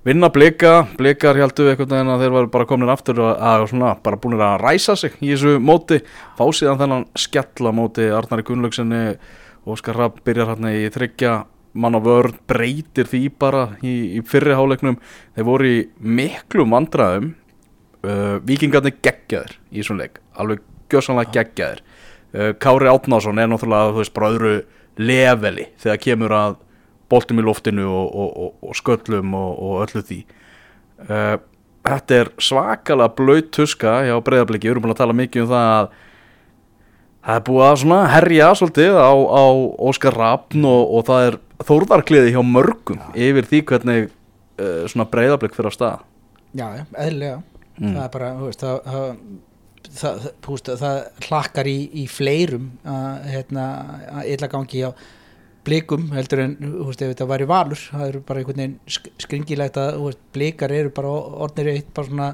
vinna 0.07 0.31
blika 0.33 0.75
blikar 0.97 1.37
heldur 1.37 1.69
við 1.69 1.75
einhvern 1.75 1.93
veginn 1.93 2.13
að 2.15 2.25
þeir 2.25 2.35
var 2.37 2.51
bara 2.55 2.69
komin 2.71 2.93
aftur 2.93 3.21
og 3.21 3.31
að, 3.37 3.67
svona, 3.73 3.95
bara 4.01 4.19
búin 4.21 4.41
að 4.41 4.59
ræsa 4.63 4.97
sig 4.97 5.17
í 5.21 5.33
þessu 5.35 5.59
móti, 5.61 6.01
fá 6.39 6.45
síðan 6.49 6.81
þennan 6.81 7.07
skella 7.19 7.73
móti 7.77 8.09
Arnari 8.09 8.47
Gunnlaugsinni 8.49 9.05
Óskar 9.69 9.99
Rapp 10.01 10.23
byrjar 10.25 10.55
hérna 10.55 10.73
í 10.73 10.87
þryggja 10.93 11.35
mann 11.73 11.95
á 11.95 12.01
vörn, 12.03 12.35
breytir 12.51 13.07
því 13.07 13.23
bara 13.39 13.67
í, 13.85 14.17
í 14.19 14.23
fyrri 14.27 14.57
háleiknum 14.57 14.99
þeir 15.37 15.47
voru 15.47 15.69
í 15.69 15.79
miklum 16.01 16.75
vandræðum. 16.75 17.35
Uh, 18.01 18.41
Víkingarnir 18.49 18.97
geggjaðir 19.05 19.59
í 19.69 19.83
þessum 19.83 19.99
leik, 20.01 20.23
alveg 20.41 20.63
gjössanlega 20.91 21.35
geggjaðir. 21.37 21.83
Uh, 22.33 22.53
Kári 22.57 22.89
Átnásson 22.89 23.39
er 23.39 23.51
náttúrulega 23.51 23.93
þú 23.93 24.01
veist 24.01 24.15
bara 24.17 24.31
öðru 24.33 24.55
leveli 25.01 25.69
þegar 25.81 26.03
kemur 26.05 26.35
að 26.37 26.59
boltum 27.11 27.41
í 27.41 27.45
loftinu 27.47 27.89
og, 27.89 28.11
og, 28.15 28.35
og, 28.45 28.51
og 28.71 28.77
sköllum 28.79 29.33
og, 29.35 29.55
og 29.67 29.79
öllu 29.87 30.05
því. 30.07 30.21
Uh, 31.09 31.39
Þetta 31.81 32.17
er 32.19 32.29
svakalega 32.45 33.13
blöyt 33.17 33.51
tuska 33.57 34.03
hjá 34.05 34.13
breyðabliki, 34.25 34.69
við 34.69 34.75
erum 34.75 34.85
búin 34.85 34.93
að 34.93 35.01
tala 35.01 35.17
mikið 35.17 35.47
um 35.47 35.49
það 35.49 35.69
að 35.73 35.87
það 37.21 37.37
er 37.39 37.45
búið 37.47 37.65
að 37.67 37.79
svona 37.83 38.01
herja 38.13 38.49
svolítið 38.61 38.99
á, 39.01 39.13
á 39.17 39.45
Óskar 39.89 40.17
Rappn 40.17 40.67
og, 40.69 40.83
og 40.99 41.07
það 41.09 41.27
er 41.29 41.39
þórðarkliði 41.71 42.35
hjá 42.35 42.41
mörgum 42.45 43.01
yfir 43.17 43.49
því 43.49 43.63
hvernig 43.71 44.11
uh, 44.11 44.85
svona 44.93 45.09
breyðablik 45.09 45.57
fyrir 45.57 45.73
á 45.73 45.77
stað. 45.77 46.05
Já, 46.53 46.67
já, 46.77 46.85
eðlilega. 47.01 47.41
Mm. 47.81 47.95
það 47.95 48.03
er 48.05 48.13
bara, 48.13 48.31
þú 48.37 48.51
veist, 48.51 48.65
það, 48.67 48.81
það, 48.93 49.11
það, 49.97 50.27
veist, 50.47 50.71
það 50.81 50.99
hlakkar 51.29 51.71
í, 51.71 51.79
í 52.03 52.05
fleirum 52.11 52.71
að, 52.85 53.29
hérna, 53.35 53.65
að 54.21 54.31
illa 54.35 54.49
gangi 54.53 54.83
á 54.87 54.91
blikum 55.67 56.09
heldur 56.17 56.41
en, 56.47 56.57
veist, 56.87 57.03
ef 57.05 57.13
þetta 57.13 57.29
væri 57.31 57.47
valur 57.51 57.81
það 57.91 58.07
eru 58.09 58.21
bara 58.27 58.41
einhvern 58.43 58.61
veginn 58.63 58.77
sk- 58.89 59.13
skringilegt 59.27 59.79
að, 59.81 59.99
veist, 60.07 60.23
blikar 60.35 60.73
eru 60.73 60.93
bara 60.97 61.15
orðnir 61.47 61.73
eitt 61.75 61.91
bara 61.97 62.09
svona 62.11 62.29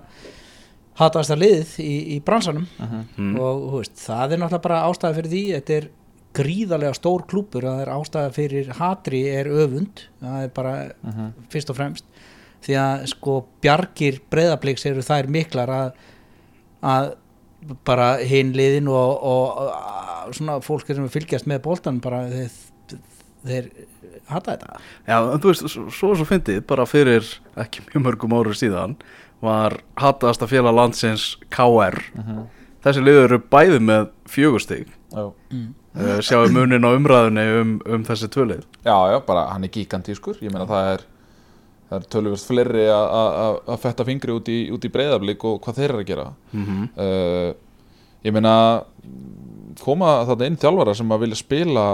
hatast 0.97 1.35
að 1.35 1.43
liðið 1.43 1.73
í, 1.85 1.95
í 2.17 2.21
bransanum. 2.25 2.67
Mm. 2.81 3.35
og 3.43 3.65
veist, 3.81 3.99
það 4.01 4.37
er 4.37 4.41
náttúrulega 4.45 4.65
bara 4.69 4.83
ástæða 4.89 5.19
fyrir 5.19 5.33
því 5.35 5.43
þetta 5.59 5.77
er 5.81 5.89
gríðarlega 6.37 6.97
stór 6.97 7.23
klúpur 7.29 7.65
það 7.65 7.83
er 7.83 7.91
ástæða 7.97 8.33
fyrir 8.37 8.71
hatri 8.79 9.21
er 9.33 9.49
öfund 9.49 10.03
það 10.21 10.43
er 10.47 10.51
bara 10.57 10.73
fyrst 11.53 11.73
og 11.73 11.79
fremst. 11.79 12.09
Því 12.67 12.75
að 12.81 13.05
sko 13.13 13.35
bjargir 13.65 14.19
breyðabliks 14.33 14.87
eru 14.89 15.05
þær 15.05 15.29
miklar 15.33 15.71
að, 15.73 15.91
að 16.83 17.11
bara 17.87 18.17
hinn 18.23 18.55
liðin 18.57 18.89
og, 18.93 19.23
og, 19.27 19.61
og 20.27 20.35
svona 20.37 20.59
fólk 20.64 20.89
sem 20.91 21.09
fylgjast 21.12 21.49
með 21.51 21.62
boltan 21.67 22.01
bara 22.05 22.25
þeir, 22.31 22.99
þeir 23.47 23.71
hata 24.31 24.57
þetta. 24.57 24.81
Já, 25.07 25.17
en 25.21 25.41
þú 25.43 25.53
veist, 25.53 25.69
svo 25.71 26.12
svo, 26.19 26.27
fyndið, 26.29 26.61
bara 26.69 26.87
fyrir 26.89 27.27
ekki 27.62 27.85
mjög 27.89 28.05
mörgum 28.09 28.37
árum 28.37 28.57
síðan 28.57 28.97
var 29.45 29.81
hataðasta 30.01 30.49
félag 30.51 30.77
landsins 30.77 31.35
KR 31.53 31.99
Þessi 32.87 33.03
liður 33.03 33.25
eru 33.27 33.39
bæði 33.51 33.81
með 33.83 34.07
fjögustig 34.31 34.87
Já. 35.11 35.25
uh, 35.27 36.19
Sjáum 36.25 36.55
munin 36.55 36.87
á 36.87 36.91
umræðunni 36.95 37.45
um, 37.61 37.75
um 37.87 38.05
þessi 38.07 38.29
tvölið 38.33 38.62
já, 38.87 38.97
já, 39.12 39.19
bara 39.27 39.49
hann 39.53 39.67
er 39.67 39.73
gigantískur 39.75 40.39
ég 40.43 40.55
meina 40.55 40.69
það 40.71 40.93
er 40.95 41.05
það 41.91 41.97
er 42.01 42.07
töluvert 42.12 42.47
fleiri 42.49 42.87
að- 42.91 43.78
fetta 43.82 44.05
fingri 44.09 44.34
út 44.34 44.49
í, 44.51 44.59
í 44.89 44.93
breyðablík 44.97 45.45
og 45.47 45.61
hvað 45.64 45.78
þeir 45.80 45.91
eru 45.93 46.03
að 46.05 46.09
gera. 46.12 46.26
Mm 46.53 46.89
uh, 46.97 47.53
ég 48.26 48.32
meina 48.34 48.53
koma 49.84 50.24
þarna 50.26 50.47
inn 50.51 50.57
þjálfara 50.59 50.95
sem 50.99 51.12
að 51.14 51.20
vilja 51.26 51.37
spila 51.39 51.84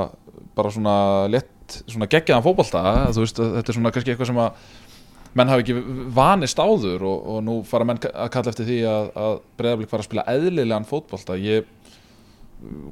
bara 0.57 0.70
svona 0.72 0.95
lett 1.28 1.76
svona 1.90 2.07
geggjaðan 2.09 2.45
fótbolta 2.47 2.82
þú 3.12 3.24
veist 3.24 3.40
þetta 3.43 3.68
er 3.72 3.76
svona 3.76 3.93
kannski 3.93 4.12
eitthvað 4.14 4.30
sem 4.30 4.40
að 4.40 4.70
menn 5.36 5.49
hafi 5.53 5.64
ekki 5.64 5.76
vanist 6.16 6.61
áður 6.61 7.05
og, 7.09 7.28
og 7.34 7.38
nú 7.45 7.55
fara 7.68 7.84
menn 7.88 8.01
að 8.12 8.30
kalla 8.34 8.53
eftir 8.53 8.68
því 8.68 8.78
að, 8.88 9.07
að 9.26 9.36
breyðablík 9.61 9.93
fara 9.93 10.05
að 10.05 10.09
spila 10.11 10.24
eðlilegan 10.32 10.88
fótbolta. 10.88 11.36
Ég 11.40 11.68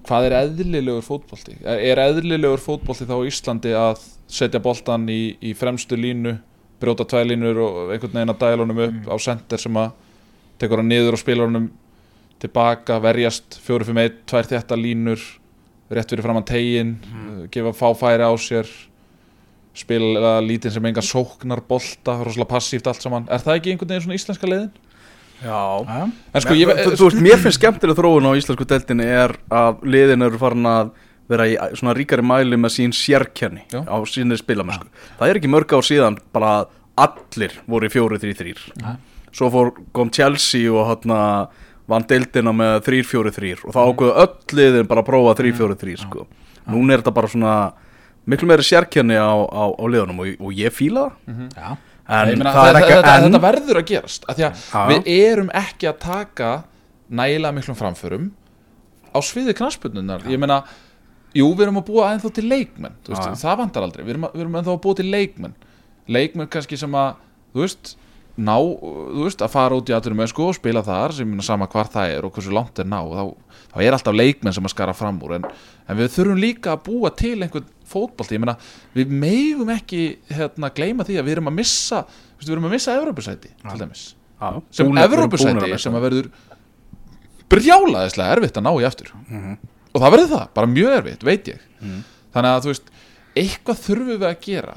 hvað 0.08 0.26
er 0.28 0.36
eðlilegur 0.40 1.04
fótbolti? 1.06 1.56
Er 1.64 2.00
eðlilegur 2.02 2.62
fótbolti 2.64 3.06
þá 3.08 3.14
á 3.20 3.28
Íslandi 3.28 3.74
að 3.78 4.00
setja 4.30 4.60
boltan 4.62 5.04
í, 5.12 5.36
í 5.44 5.52
fremstu 5.58 5.98
línu 6.00 6.36
brjóta 6.80 7.06
tvær 7.08 7.28
línur 7.28 7.60
og 7.64 7.92
einhvern 7.94 8.16
veginn 8.16 8.34
að 8.34 8.40
dæla 8.42 8.64
honum 8.64 8.82
upp 8.86 9.10
á 9.12 9.16
sender 9.20 9.60
sem 9.60 9.78
að 9.80 9.92
tekur 10.60 10.82
hann 10.82 10.90
niður 10.92 11.16
og 11.16 11.22
spila 11.22 11.46
honum 11.46 11.70
tilbaka, 12.40 12.96
verjast 13.04 13.58
4-5-1, 13.66 14.22
tvær 14.28 14.48
þétta 14.48 14.78
línur 14.80 15.24
rétt 15.90 16.12
fyrir 16.12 16.24
framann 16.24 16.46
tegin 16.46 16.94
mm. 16.96 17.48
gefa 17.52 17.74
fáfæri 17.76 18.24
á 18.24 18.32
sér 18.40 18.68
spila 19.76 20.38
lítinn 20.44 20.72
sem 20.72 20.86
enga 20.86 21.02
sóknar 21.04 21.62
bolta, 21.66 22.16
rosalega 22.24 22.50
passíft 22.50 22.88
allt 22.90 23.02
saman 23.02 23.28
er 23.30 23.42
það 23.42 23.58
ekki 23.58 23.74
einhvern 23.74 23.92
veginn 23.92 24.06
svona 24.06 24.18
íslenska 24.18 24.50
leiðin? 24.50 24.72
Já 25.40 25.60
En 26.34 26.42
sko, 26.44 26.56
ég, 26.58 26.70
þú, 26.82 26.96
þú 26.96 27.06
veist, 27.08 27.22
mér 27.24 27.40
finnst 27.40 27.60
skemmtileg 27.60 27.98
þróun 27.98 28.28
á 28.28 28.32
íslensku 28.38 28.66
deltinni 28.68 29.06
er 29.08 29.36
að 29.48 29.84
liðin 29.88 30.26
eru 30.26 30.40
farin 30.40 30.68
að 30.68 30.92
vera 31.30 31.46
í 31.46 31.54
svona 31.78 31.94
ríkari 31.96 32.24
mæli 32.26 32.58
með 32.58 32.74
sín 32.76 32.92
sérkenni 32.96 33.62
Já. 33.72 33.84
á 33.86 33.96
sínir 34.10 34.40
spilamennsku. 34.40 34.88
Það 35.20 35.28
er 35.32 35.38
ekki 35.40 35.50
mörg 35.52 35.72
ár 35.78 35.86
síðan 35.86 36.18
bara 36.34 36.52
að 36.60 36.76
allir 37.06 37.54
voru 37.70 37.86
í 37.88 37.92
4-3-3 37.94 38.54
Ja. 38.82 38.96
svo 39.32 39.50
fór, 39.54 39.70
kom 39.94 40.10
Chelsea 40.10 40.70
og 40.72 40.86
hana, 40.90 41.48
vann 41.88 42.04
deildina 42.10 42.52
með 42.52 42.80
3-4-3 42.88 43.64
og 43.64 43.74
þá 43.74 43.80
ákveðu 43.86 44.16
öll 44.24 44.58
liðin 44.58 44.88
bara 44.90 45.02
að 45.04 45.08
prófa 45.12 45.36
3-4-3 45.42 45.96
sko. 46.02 46.26
núna 46.70 46.92
er 46.94 47.00
þetta 47.02 47.14
bara 47.14 47.28
svona 47.30 47.54
miklu 48.26 48.46
meiri 48.50 48.62
sérkenni 48.66 49.16
á, 49.16 49.32
á, 49.32 49.64
á 49.74 49.84
liðunum 49.90 50.20
og, 50.22 50.34
og 50.44 50.52
ég 50.54 50.70
fíla 50.74 51.08
það. 51.26 51.46
Já, 51.56 51.70
en 52.10 52.28
Ég 52.34 52.36
meina, 52.42 52.52
það 52.52 52.68
er 52.68 52.78
ekki 52.82 52.92
þetta, 52.98 53.14
en 53.16 53.24
þetta 53.28 53.40
verður 53.46 53.80
að 53.80 53.86
gerast 53.88 54.24
af 54.28 54.36
því 54.36 54.44
að 54.44 54.60
Já. 54.74 54.82
við 54.90 55.10
erum 55.30 55.50
ekki 55.62 55.88
að 55.90 55.98
taka 56.04 56.50
nægilega 57.10 57.54
miklum 57.56 57.78
framförum 57.78 58.28
á 59.10 59.18
sviði 59.24 59.54
knaspununar 59.58 60.26
ég 60.30 60.38
meina, 60.38 60.60
jú 61.36 61.48
við 61.54 61.66
erum 61.66 61.80
að 61.80 61.88
búa 61.90 62.10
ennþá 62.14 62.32
til 62.36 62.46
leikmenn, 62.50 62.98
veist, 63.08 63.26
Já. 63.26 63.40
það 63.44 63.58
vantar 63.64 63.86
aldrei. 63.86 64.04
Við 64.04 64.14
erum, 64.16 64.28
að, 64.28 64.36
við 64.36 64.44
erum 64.44 64.60
ennþá 64.60 64.76
að 64.76 64.84
búa 64.86 64.98
til 64.98 65.08
leikmenn. 65.10 65.58
Leikmenn 66.10 66.50
kannski 66.50 66.78
sem 66.80 66.96
að, 66.98 67.20
þú 67.54 67.64
veist 67.64 67.94
ná, 68.40 68.54
þú 68.56 69.24
veist, 69.26 69.42
að 69.44 69.52
fara 69.52 69.76
út 69.76 69.90
í 69.90 69.94
aðturum 69.94 70.22
sko 70.30 70.48
og 70.50 70.56
spila 70.56 70.82
þar, 70.86 71.14
sem 71.16 71.28
minna 71.28 71.44
sama 71.44 71.68
hvar 71.70 71.90
það 71.92 72.14
er 72.14 72.26
og 72.26 72.34
hversu 72.34 72.52
langt 72.54 72.78
er 72.80 72.88
ná, 72.88 72.98
þá, 73.02 73.56
þá 73.72 73.82
er 73.84 73.96
alltaf 73.96 74.16
leikmenn 74.16 74.56
sem 74.56 74.68
að 74.68 74.74
skara 74.74 74.94
fram 74.96 75.18
úr, 75.26 75.36
en, 75.38 75.48
en 75.86 75.98
við 75.98 76.12
þurfum 76.14 76.40
líka 76.40 76.74
að 76.74 76.84
búa 76.88 77.10
til 77.16 77.34
einhvern 77.36 77.66
fótbolti, 77.90 78.36
ég 78.38 78.44
meina 78.44 78.56
við 78.96 79.12
megum 79.24 79.72
ekki, 79.74 80.04
hérna, 80.30 80.70
gleyma 80.76 81.06
því 81.08 81.18
að 81.20 81.28
við 81.28 81.36
erum 81.36 81.50
að 81.50 81.58
missa, 81.58 82.04
veist, 82.36 82.46
við 82.46 82.54
erum 82.56 82.70
að 82.70 82.76
missa 82.76 82.96
Evrópusæti, 83.00 83.52
til 83.66 83.82
dæmis, 83.82 84.06
Já, 84.40 84.48
sem 84.78 85.02
Evrópusæti 85.04 85.82
sem 85.82 85.98
að 85.98 86.06
verður 86.06 86.30
brjálaðislega 87.50 88.38
erfitt 88.38 88.60
að 88.60 88.66
ná 88.68 88.72
í 88.78 88.88
aftur 88.88 89.12
og 89.94 90.02
það 90.02 90.14
verður 90.14 90.30
það, 90.34 90.46
bara 90.54 90.70
mjög 90.70 90.96
erfitt, 90.98 91.24
veit 91.26 91.50
ég. 91.52 91.60
Þannig 92.34 92.50
að 92.50 92.64
þú 92.66 92.72
veist, 92.72 92.90
eitthvað 93.40 93.82
þurfum 93.86 94.10
við 94.12 94.26
að 94.28 94.40
gera. 94.46 94.74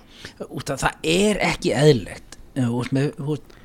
Út 0.49 0.73
af 0.73 0.83
það 0.83 1.09
er 1.13 1.41
ekki 1.49 1.73
eðlilegt. 1.77 2.37
Eh, 2.55 2.69
út 2.69 2.91
með, 2.95 3.09
út, 3.33 3.57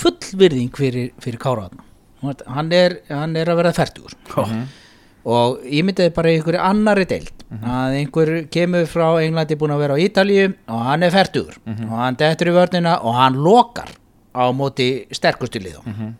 full 0.00 0.16
virðing 0.40 0.72
fyrir, 0.76 1.10
fyrir 1.22 1.40
Kára 1.42 1.68
þarna. 1.68 1.84
Þú 2.20 2.30
veist, 2.30 2.42
hann 2.56 2.72
er, 2.72 2.96
hann 3.12 3.36
er 3.36 3.52
að 3.52 3.60
verða 3.62 3.76
færtugur 3.78 4.16
og 5.24 5.62
ég 5.64 5.86
myndi 5.88 6.10
bara 6.12 6.28
einhverju 6.34 6.60
annari 6.60 7.06
deild. 7.08 7.44
Að 7.64 7.94
einhver 8.00 8.30
kemur 8.52 8.84
frá 8.90 9.06
Englandi 9.22 9.56
búin 9.56 9.72
að 9.72 9.80
vera 9.84 9.94
á 9.96 10.02
Ítalíu 10.04 10.50
og 10.68 10.82
hann 10.88 11.06
er 11.06 11.14
færtugur 11.14 11.56
og 11.64 11.94
hann 11.96 12.18
dettur 12.20 12.50
í 12.50 12.54
vörnina 12.56 12.98
og 13.00 13.14
hann 13.16 13.38
lokar 13.40 13.88
á 14.36 14.44
móti 14.52 15.06
sterkustu 15.14 15.62
liðum 15.62 16.10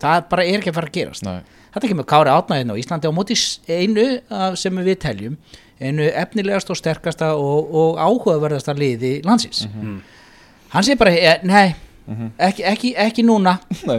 það 0.00 0.26
bara 0.30 0.44
er 0.46 0.60
ekki 0.60 0.70
að 0.72 0.76
fara 0.78 0.90
að 0.90 0.96
gerast. 0.96 1.26
Nei. 1.26 1.40
Þetta 1.76 1.90
kemur 1.92 2.08
Kári 2.08 2.32
átnaðin 2.32 2.72
á 2.72 2.80
Íslandi 2.80 3.06
á 3.08 3.12
móti 3.14 3.36
einu 3.68 4.06
af- 4.32 4.56
sem 4.58 4.76
við 4.82 4.98
teljum 5.04 5.36
einu 5.80 6.06
efnilegast 6.08 6.70
og 6.72 6.78
sterkasta 6.80 7.34
og, 7.36 7.68
og 7.76 7.98
áhugaverðasta 8.00 8.72
liði 8.78 9.18
landsins. 9.26 9.66
Hann 10.72 10.82
segir 10.86 10.96
bara, 10.98 11.12
e, 11.12 11.34
nei 11.44 11.74
ekki, 12.38 12.62
ekki, 12.64 12.94
ekki 13.02 13.22
núna. 13.26 13.58
Nei. 13.90 13.98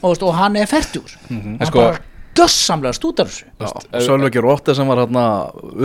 og, 0.00 0.08
veist, 0.10 0.22
og 0.24 0.34
hann 0.34 0.56
er 0.56 0.66
færtur 0.66 1.12
hann 1.28 1.58
En 1.60 1.68
sko- 1.68 1.82
bara 1.84 2.00
gössamlega 2.34 2.96
stútar 2.96 3.28
Sölvegi 4.02 4.40
Rótti 4.42 4.74
sem 4.74 4.88
var 4.90 5.04
hérna 5.04 5.24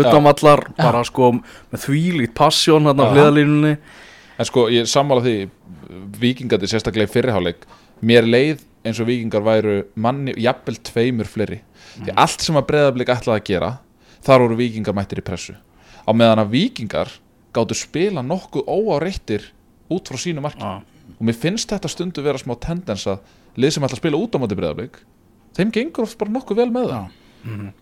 utanvallar, 0.01 0.63
bara 0.79 1.03
sko 1.05 1.33
með 1.35 1.83
þvílíkt 1.83 2.33
passjón 2.39 2.87
hérna 2.89 3.05
á 3.05 3.11
hliðalínunni 3.13 3.75
En 4.39 4.47
sko, 4.47 4.65
ég 4.71 4.87
sammála 4.89 5.21
því 5.27 5.35
Víkingandi 6.21 6.69
sérstaklega 6.71 7.09
í 7.09 7.13
fyrirháleik 7.13 7.67
Mér 8.01 8.25
leið 8.25 8.63
eins 8.89 8.99
og 9.01 9.07
vikingar 9.09 9.43
væru 9.45 9.75
manni, 9.99 10.33
jafnvel 10.39 10.79
tveimur 10.89 11.29
fleiri. 11.29 11.61
Því 11.99 12.15
allt 12.19 12.43
sem 12.45 12.57
að 12.59 12.67
breyðablík 12.71 13.13
ætlaði 13.13 13.41
að 13.41 13.47
gera 13.49 13.71
Þar 14.19 14.43
voru 14.43 14.55
vikingar 14.59 14.95
mættir 14.97 15.21
í 15.21 15.23
pressu. 15.23 15.53
Á 16.03 16.11
meðan 16.11 16.41
að 16.43 16.55
vikingar 16.57 17.11
gáttu 17.55 17.77
spila 17.77 18.23
nokkuð 18.25 18.67
óáreittir 18.67 19.45
út 19.89 20.11
frá 20.11 20.19
sínu 20.19 20.43
marki. 20.43 20.59
Já. 20.59 20.83
Og 21.15 21.23
mér 21.25 21.37
finnst 21.39 21.71
þetta 21.71 21.89
stundu 21.89 22.23
vera 22.25 22.41
smá 22.41 22.55
tendens 22.59 23.07
að 23.09 23.23
Lið 23.59 23.73
sem 23.75 23.83
ætla 23.83 23.97
að 23.97 24.01
spila 24.03 24.19
út 24.19 24.35
á 24.35 24.37
móti 24.39 24.57
breyðablík 24.59 24.99
Þeim 25.57 25.71
gengur 25.73 26.05
oft 26.05 26.19
bara 26.19 26.35
nokkuð 26.35 26.59
vel 26.59 26.69
með 26.75 26.91
það. 26.91 27.15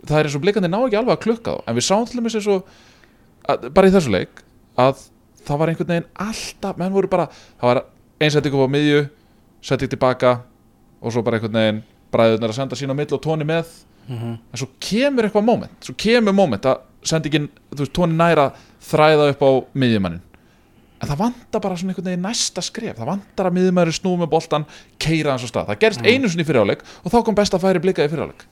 Það 0.07 0.19
er 0.19 0.29
eins 0.29 0.37
og 0.37 0.43
blikandi 0.45 0.69
ná 0.71 0.77
ekki 0.79 0.99
alveg 1.01 1.17
að 1.17 1.23
klukka 1.25 1.55
þá. 1.57 1.63
En 1.67 1.77
við 1.77 1.85
sáum 1.89 2.05
til 2.07 2.19
dæmis 2.21 2.37
eins 2.37 2.49
og 2.53 2.69
að, 3.49 3.67
Bara 3.73 3.89
í 3.89 3.93
þessu 3.97 4.13
leik 4.13 4.43
Að 4.77 5.01
það 5.47 5.61
var 5.61 5.71
einhvern 5.71 5.91
veginn 5.91 6.09
alltaf 6.27 6.79
menn 6.79 6.93
voru 6.93 7.09
bara, 7.11 7.27
það 7.57 7.71
var 7.71 7.81
einsætting 8.21 8.55
upp 8.55 8.69
á 8.69 8.73
miðju 8.73 9.01
setting 9.65 9.91
tilbaka 9.91 10.33
og 11.01 11.13
svo 11.13 11.23
bara 11.25 11.39
einhvern 11.39 11.59
veginn 11.59 11.81
bræðunar 12.13 12.53
að 12.53 12.59
senda 12.59 12.79
sína 12.79 12.95
á 12.95 12.99
milli 12.99 13.17
og 13.17 13.23
tóni 13.23 13.47
með. 13.47 13.73
En 14.07 14.37
svo 14.55 14.69
kemur 14.79 15.27
eitthvað 15.27 15.43
moment 15.49 15.83
svo 15.83 15.95
kemur 15.99 16.35
moment 16.35 16.63
að 16.69 16.85
sendingin 17.07 17.49
veist, 17.75 17.91
tóni 17.95 18.15
næra 18.15 18.49
þræða 18.87 19.31
upp 19.33 19.43
á 19.43 19.51
miðjumannin. 19.75 20.23
En 20.97 21.09
það 21.11 21.19
vantar 21.19 21.61
bara 21.61 21.75
svona 21.77 21.93
einhvern 21.93 22.07
veginn 22.09 22.23
næsta 22.25 22.63
skref 22.65 22.97
það 22.97 23.11
vantar 23.11 23.49
að 23.49 23.57
miðjumæður 23.59 23.97
snúi 23.99 24.21
með 24.23 24.31
boltan 24.31 24.65
keira 24.97 25.35
hans 25.35 25.45
á 25.45 25.49
stað, 25.51 25.67
það 25.69 25.81
gerst 25.83 26.07
einu 26.07 26.31
sinni 26.31 26.45
í 26.45 26.47
fyriráleik 26.47 26.81
og 27.03 27.13
þá 27.13 27.19
kom 27.27 27.37
best 27.37 27.53
að 27.53 27.67
færi 27.67 27.83
blika 27.83 28.07
í 28.07 28.09
fyriráleik 28.09 28.47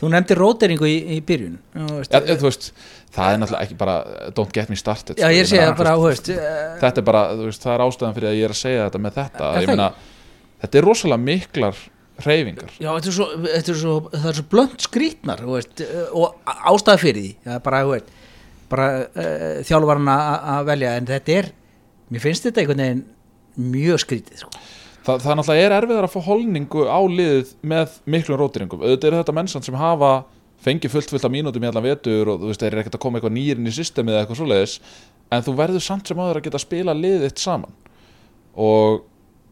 þú 0.00 0.10
nefndir 0.14 0.40
róteringu 0.40 0.88
í, 0.88 0.94
í 1.16 1.18
byrjun 1.26 1.58
veist, 1.98 2.14
ja, 2.14 2.36
þú 2.38 2.46
veist, 2.46 2.70
það 3.12 3.34
er 3.34 3.42
náttúrulega 3.42 3.66
ekki 3.66 3.76
bara 3.80 3.96
don't 4.36 4.54
get 4.54 4.70
me 4.72 4.78
started 4.78 5.20
já 5.20 5.28
sko, 5.44 5.66
bara 5.80 5.96
veist, 6.00 6.30
veist, 6.30 6.40
eh, 6.40 6.78
þetta 6.80 7.02
er 7.02 7.08
bara, 7.10 7.24
það 7.36 7.74
er 7.74 7.84
ástæðan 7.84 8.16
fyrir 8.16 8.30
að 8.30 8.38
ég 8.38 8.48
er 8.48 8.54
að 8.54 8.60
segja 8.60 8.86
þetta 8.86 9.02
með 9.04 9.18
þetta. 9.18 9.50
Ég 9.60 9.72
meina, 9.72 9.90
þetta 10.62 10.80
er 10.80 10.86
rosalega 10.86 11.24
miklar 11.24 11.82
hreyfingar. 12.20 12.72
Já, 12.76 12.90
þetta 12.90 13.10
er 13.10 13.16
svo, 13.16 13.28
þetta 13.44 13.72
er 13.72 13.78
svo, 13.80 13.94
það 14.14 14.26
er 14.30 14.38
svo 14.38 14.46
blönd 14.50 14.84
skrítnar 14.84 15.44
veist, 15.48 15.84
eh, 15.84 16.10
og 16.16 16.40
ástæða 16.46 17.00
fyrir 17.00 17.24
því 17.24 17.30
það 17.46 17.54
er 17.56 17.62
bara, 17.66 17.80
veist, 17.90 18.10
bara 18.70 18.90
uh, 19.02 19.62
þjálfarna 19.66 20.16
að 20.56 20.68
velja 20.68 20.92
en 20.98 21.08
þetta 21.08 21.38
er, 21.40 21.48
mér 22.10 22.22
finnst 22.22 22.46
þetta 22.46 22.62
einhvern 22.62 22.84
veginn 22.84 23.06
mjög 23.70 24.02
skrítið 24.04 24.44
sko. 24.44 24.52
Þa, 25.00 25.14
það 25.16 25.38
náttúrulega 25.38 25.64
er 25.64 25.74
erfiðar 25.78 26.06
að 26.06 26.12
fá 26.12 26.20
holningu 26.28 26.84
á 26.86 27.00
liðið 27.08 27.54
með 27.72 27.96
miklum 28.14 28.38
rótiringum 28.40 28.84
auðvitað 28.84 29.08
er 29.10 29.18
þetta 29.22 29.36
mennsand 29.40 29.66
sem 29.66 29.80
hafa 29.80 30.12
fengið 30.60 30.92
fullt 30.92 31.14
fullt 31.14 31.24
af 31.24 31.32
mínútum 31.32 31.64
í 31.64 31.70
allan 31.70 31.86
vetur 31.86 32.34
og 32.34 32.42
þú 32.42 32.50
veist, 32.50 32.60
þeir 32.60 32.74
eru 32.74 32.82
ekkert 32.84 32.98
að 32.98 33.02
koma 33.06 33.18
eitthvað 33.18 33.36
nýrin 33.38 33.70
í 33.70 33.72
systemið 33.74 34.14
eða 34.14 34.24
eitthvað 34.26 34.40
svoleiðis 34.42 34.74
en 35.32 35.46
þú 35.46 35.54
verður 35.56 35.84
samt 35.86 36.10
sem 36.10 36.20
aður 36.20 36.40
að 36.40 36.46
geta 36.46 36.60
að 36.60 36.66
spila 36.66 36.96
liðið 36.96 37.40
saman. 37.40 37.72
Og 38.60 39.00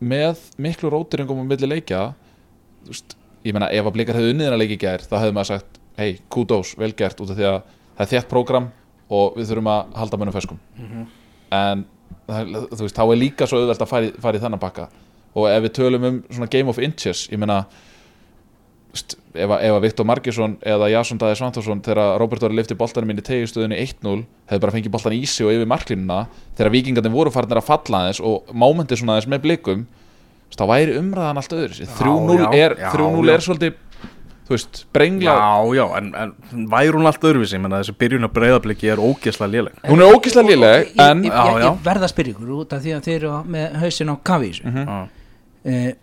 með 0.01 0.43
miklu 0.63 0.91
rótiringum 0.93 1.43
og 1.43 1.49
milli 1.49 1.71
leikja 1.71 2.03
veist, 2.87 3.17
ég 3.47 3.55
meina 3.57 3.71
ef 3.75 3.87
að 3.87 3.97
blikar 3.97 4.19
hefði 4.19 4.35
unnið 4.35 4.51
en 4.51 4.57
að 4.57 4.63
leiki 4.63 4.79
gær 4.81 5.05
þá 5.05 5.17
hefði 5.19 5.37
maður 5.37 5.51
sagt, 5.53 5.81
hei, 5.99 6.19
kudos, 6.31 6.75
vel 6.79 6.93
gert 6.99 7.21
út 7.23 7.33
af 7.33 7.39
því 7.39 7.49
að 7.49 7.59
það 7.99 8.05
er 8.05 8.13
þétt 8.13 8.31
prógram 8.31 8.71
og 9.09 9.39
við 9.39 9.51
þurfum 9.51 9.71
að 9.73 9.99
halda 9.99 10.21
mönnum 10.21 10.37
feskum 10.37 10.61
en 11.51 11.85
það 12.29 12.39
er, 12.39 12.49
þú 12.73 12.83
veist, 12.85 12.97
þá 12.97 13.05
er 13.05 13.21
líka 13.23 13.49
svo 13.49 13.63
auðvelt 13.63 13.85
að 13.85 13.93
fara 13.93 14.09
í, 14.09 14.13
fara 14.21 14.39
í 14.39 14.43
þannig 14.43 14.63
bakka 14.63 14.89
og 15.35 15.49
ef 15.51 15.63
við 15.65 15.75
tölum 15.79 16.05
um 16.09 16.19
svona 16.31 16.51
game 16.53 16.69
of 16.71 16.79
inches 16.79 17.27
ég 17.33 17.39
meina 17.41 17.65
st, 17.65 17.88
ef, 18.95 19.49
að- 19.49 19.63
ef 19.69 19.73
að 19.77 19.83
Viktor 19.85 20.07
Margesson 20.09 20.57
eða 20.67 20.91
Jason 20.91 21.19
Daði 21.21 21.37
Svantharsson 21.39 21.83
þegar 21.85 22.19
Robert 22.19 22.43
var 22.43 22.51
að 22.55 22.59
lifti 22.61 22.75
boltanum 22.79 23.11
inn 23.13 23.21
í 23.21 23.27
tegjustöðunni 23.29 23.79
1-0 23.85 24.25
hefði 24.51 24.61
bara 24.65 24.73
fengið 24.75 24.91
boltan 24.95 25.13
í 25.19 25.25
sig 25.29 25.47
og 25.47 25.53
yfir 25.53 25.69
marklínuna 25.71 26.21
þegar 26.57 26.73
vikingarnir 26.75 27.13
voru 27.15 27.31
farinir 27.35 27.61
að 27.61 27.69
falla 27.69 28.05
aðeins 28.07 28.21
og 28.25 28.49
mómentið 28.55 29.03
svona 29.03 29.19
aðeins 29.19 29.29
með 29.35 29.45
blikum 29.45 29.85
þá 30.59 30.65
væri 30.67 30.97
umræðan 30.99 31.37
allt 31.43 31.53
öðru 31.53 31.87
3-0 31.99 32.39
já, 32.41 32.49
er, 32.57 32.75
já, 32.81 32.89
3-0 32.97 33.29
já. 33.29 33.35
er 33.37 33.45
svolítið 33.45 33.77
þú 34.49 34.55
veist, 34.57 34.79
brengla 34.97 35.33
Já, 35.37 35.77
já, 35.77 35.85
en, 35.99 36.07
en 36.17 36.63
væri 36.73 36.95
hún 36.97 37.05
allt 37.07 37.21
öðruvísi, 37.29 37.59
menn 37.61 37.75
að 37.77 37.83
þessi 37.85 37.95
byrjun 38.01 38.25
að 38.25 38.33
breyðabliki 38.39 38.89
er 38.89 38.97
ógeðslega 39.05 39.53
léleg 39.53 39.83
hún 39.91 40.01
er 40.01 40.15
ógislega 40.17 40.49
léleg 40.49 40.89
en 41.05 41.21
ég, 41.29 41.31
Já, 41.31 41.45
ég, 41.45 41.59
já. 41.61 41.69
ég 41.69 41.83
verða 41.85 42.09
að 42.09 42.13
spyrja 42.15 42.33
ykkur 42.33 42.55
út 42.57 42.73
af 42.73 42.81
því 42.83 42.95
að 42.97 43.05
þeir 43.11 43.19
eru 43.19 43.33
með 43.45 43.77
hausin 43.85 44.09
á 44.09 44.17
kafi 44.25 44.49
í 44.49 44.55
þessu 44.57 44.73
Mhm. 44.73 45.99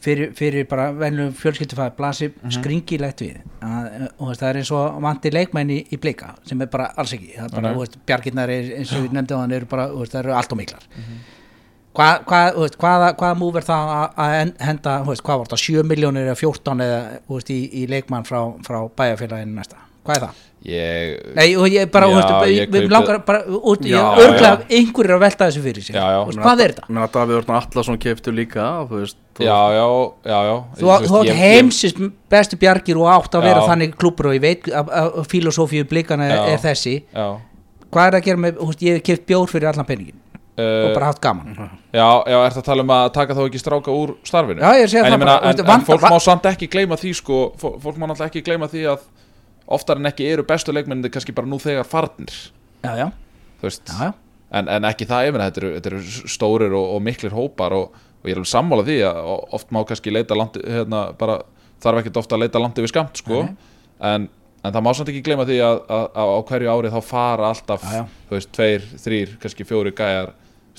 Fyrir, 0.00 0.30
fyrir 0.38 0.66
bara 0.70 0.92
venlum 0.94 1.32
fjölskyldufæð 1.34 1.96
blasir 1.96 2.30
Mhm. 2.42 2.50
skringilegt 2.54 3.20
við 3.24 3.40
að, 3.60 4.08
og 4.20 4.36
það 4.36 4.48
er 4.50 4.56
eins 4.60 4.70
og 4.70 5.00
vanti 5.02 5.30
leikmenn 5.34 5.70
í, 5.74 5.78
í 5.92 5.98
blika 5.98 6.34
sem 6.46 6.60
er 6.62 6.66
bara 6.66 6.92
alls 6.96 7.12
ekki 7.12 7.32
bjarginnar 8.06 8.48
eins 8.48 8.92
og 8.94 9.02
við 9.08 9.12
nefndum 9.16 9.40
veist, 9.98 10.12
það 10.14 10.20
eru 10.24 10.32
allt 10.38 10.52
og 10.52 10.58
miklar 10.58 10.86
Mhm. 10.96 11.18
Hva, 11.98 12.22
hva, 12.22 12.52
þú 12.54 12.60
veist, 12.62 12.76
hvaða, 12.78 13.08
hvaða 13.18 13.36
múf 13.40 13.56
er 13.56 13.62
það 13.66 13.88
að- 13.98 14.14
að 14.22 14.34
en- 14.42 14.54
henda, 14.60 15.04
veist, 15.04 15.22
hvað 15.22 15.38
var 15.38 15.46
það 15.46 15.58
7 15.64 15.82
miljónir 15.82 16.28
eða 16.28 16.36
14 16.38 16.78
eða 16.80 17.18
veist, 17.28 17.50
í, 17.50 17.70
í 17.74 17.86
leikmann 17.88 18.24
frá, 18.24 18.54
frá 18.62 18.88
bæjarfélaginu 18.94 19.54
næsta 19.58 19.76
hvað 20.06 20.14
er 20.16 20.22
það? 20.28 20.34
Ég 20.66 21.34
Nei, 21.36 21.54
og 21.56 21.68
ég 21.70 21.90
bara, 21.92 22.08
Já, 22.10 22.14
veist, 22.18 22.32
ég 22.50 22.70
við 22.72 22.82
kaupi- 22.82 22.92
langar 22.92 23.18
bara 23.24 23.42
út, 23.46 23.84
ég 23.86 23.94
Já, 23.94 24.02
örglega 24.18 24.66
einhverjir 24.68 25.14
að 25.14 25.20
velta 25.22 25.46
þessu 25.48 25.62
fyrir 25.62 25.82
sig. 25.86 25.94
Já, 25.96 26.24
veist, 26.26 26.38
hvað 26.42 26.60
er 26.64 26.72
þetta? 26.74 26.86
Menn 26.88 27.02
að 27.04 27.12
Davíð 27.14 27.38
Örn 27.38 27.54
Allarsson 27.58 27.98
keftu 28.02 28.34
líka, 28.34 28.66
þú 28.90 29.00
veist 29.02 29.16
já, 29.38 29.58
já, 29.78 29.86
já, 30.26 30.38
já. 30.48 30.54
Þú, 30.80 30.90
átt 30.96 31.28
ég- 31.28 31.42
heimsins 31.42 31.94
bestu 32.28 32.56
bjargir 32.58 32.98
og 32.98 33.06
átt 33.14 33.34
að 33.38 33.42
vera 33.48 33.66
þannig 33.68 33.94
klúpur 33.96 34.26
og 34.32 34.34
ég 34.34 34.40
veit 34.42 34.64
að, 34.66 34.88
filosófíu 35.30 35.84
blikana 35.88 36.26
er, 36.26 36.54
er 36.54 36.58
þessi. 36.58 37.02
Já, 37.14 37.28
hvað 37.92 38.06
er 38.10 38.18
að 38.18 38.24
gera 38.24 38.38
með, 38.38 38.56
þú 38.58 38.66
veist, 38.72 38.82
ég 38.82 38.98
hef 38.98 39.02
keft 39.06 39.26
bjór 39.30 39.46
fyrir 39.48 39.70
allan 39.70 39.86
peningin 39.86 40.18
og 40.58 40.64
uh, 40.90 40.94
bara 40.94 41.06
haft 41.12 41.20
gaman. 41.22 41.54
Já, 41.94 42.08
já, 42.26 42.38
ert 42.48 42.56
að 42.58 42.64
tala 42.66 42.82
um 42.82 42.90
að 42.90 43.12
taka 43.14 43.34
þá 43.38 43.44
ekki 43.46 43.60
stráka 43.62 43.92
úr 43.94 44.16
starfinu? 44.26 44.58
Já, 44.58 44.72
ég 44.74 44.94
en, 44.98 45.20
það 45.22 45.70
en, 45.70 45.84
fólk 45.86 46.02
má 46.02 46.18
samt 46.18 46.48
ekki 46.50 46.66
gleyma 46.66 46.98
því 46.98 47.12
sko, 47.14 47.52
fó- 47.54 47.76
fólk 47.78 47.94
má 47.94 48.08
náttúrulega 48.10 48.26
ekki 48.32 48.42
gleyma 48.42 48.66
því 48.66 48.82
að 48.90 49.04
oftar 49.76 50.00
en 50.00 50.08
ekki 50.10 50.26
eru 50.32 50.46
bestu 50.48 50.72
leikmenninni 50.74 51.12
kannski 51.12 51.34
bara 51.36 51.48
nú 51.50 51.58
þegar 51.62 51.88
farnir. 51.88 52.34
Já, 52.84 52.92
já, 52.96 53.06
já, 53.62 54.10
en, 54.54 54.70
en 54.72 54.88
ekki 54.88 55.08
það, 55.08 55.32
meina, 55.34 55.48
þetta 55.50 55.62
eru, 55.62 55.72
þetta 55.76 55.92
eru 55.92 56.32
stórir 56.34 56.74
og, 56.78 56.94
og 56.96 57.04
miklir 57.04 57.36
hópar 57.36 57.74
og, 57.76 58.00
og 58.22 58.28
ég 58.28 58.34
er 58.34 58.40
alveg 58.40 58.52
sammála 58.52 58.86
því 58.86 58.98
að 59.08 59.20
oft 59.58 59.72
má 59.74 59.82
kannski 59.88 60.14
leita 60.14 60.38
langt, 60.38 60.58
hérna, 60.64 61.04
bara, 61.18 61.40
þarf 61.84 62.02
ekkert 62.02 62.20
ofta 62.22 62.38
að 62.38 62.46
leita 62.46 62.62
langt 62.62 62.80
yfir 62.80 62.92
skamt, 62.92 63.20
sko. 63.20 63.44
En, 63.98 64.28
en 64.62 64.74
það 64.74 64.84
má 64.86 64.90
samt 64.96 65.12
ekki 65.12 65.24
gleyma 65.26 65.46
því 65.48 65.60
að, 65.66 65.80
að, 65.98 66.04
að 66.22 66.34
á 66.34 66.38
hverju 66.50 66.74
ári 66.74 66.92
þá 66.94 67.00
fara 67.06 67.52
alltaf 67.52 67.88
veist, 68.30 68.52
tveir, 68.54 68.86
þrýr, 69.04 69.36
kannski 69.42 69.66
fjóri 69.68 69.94
gæjar 69.98 70.32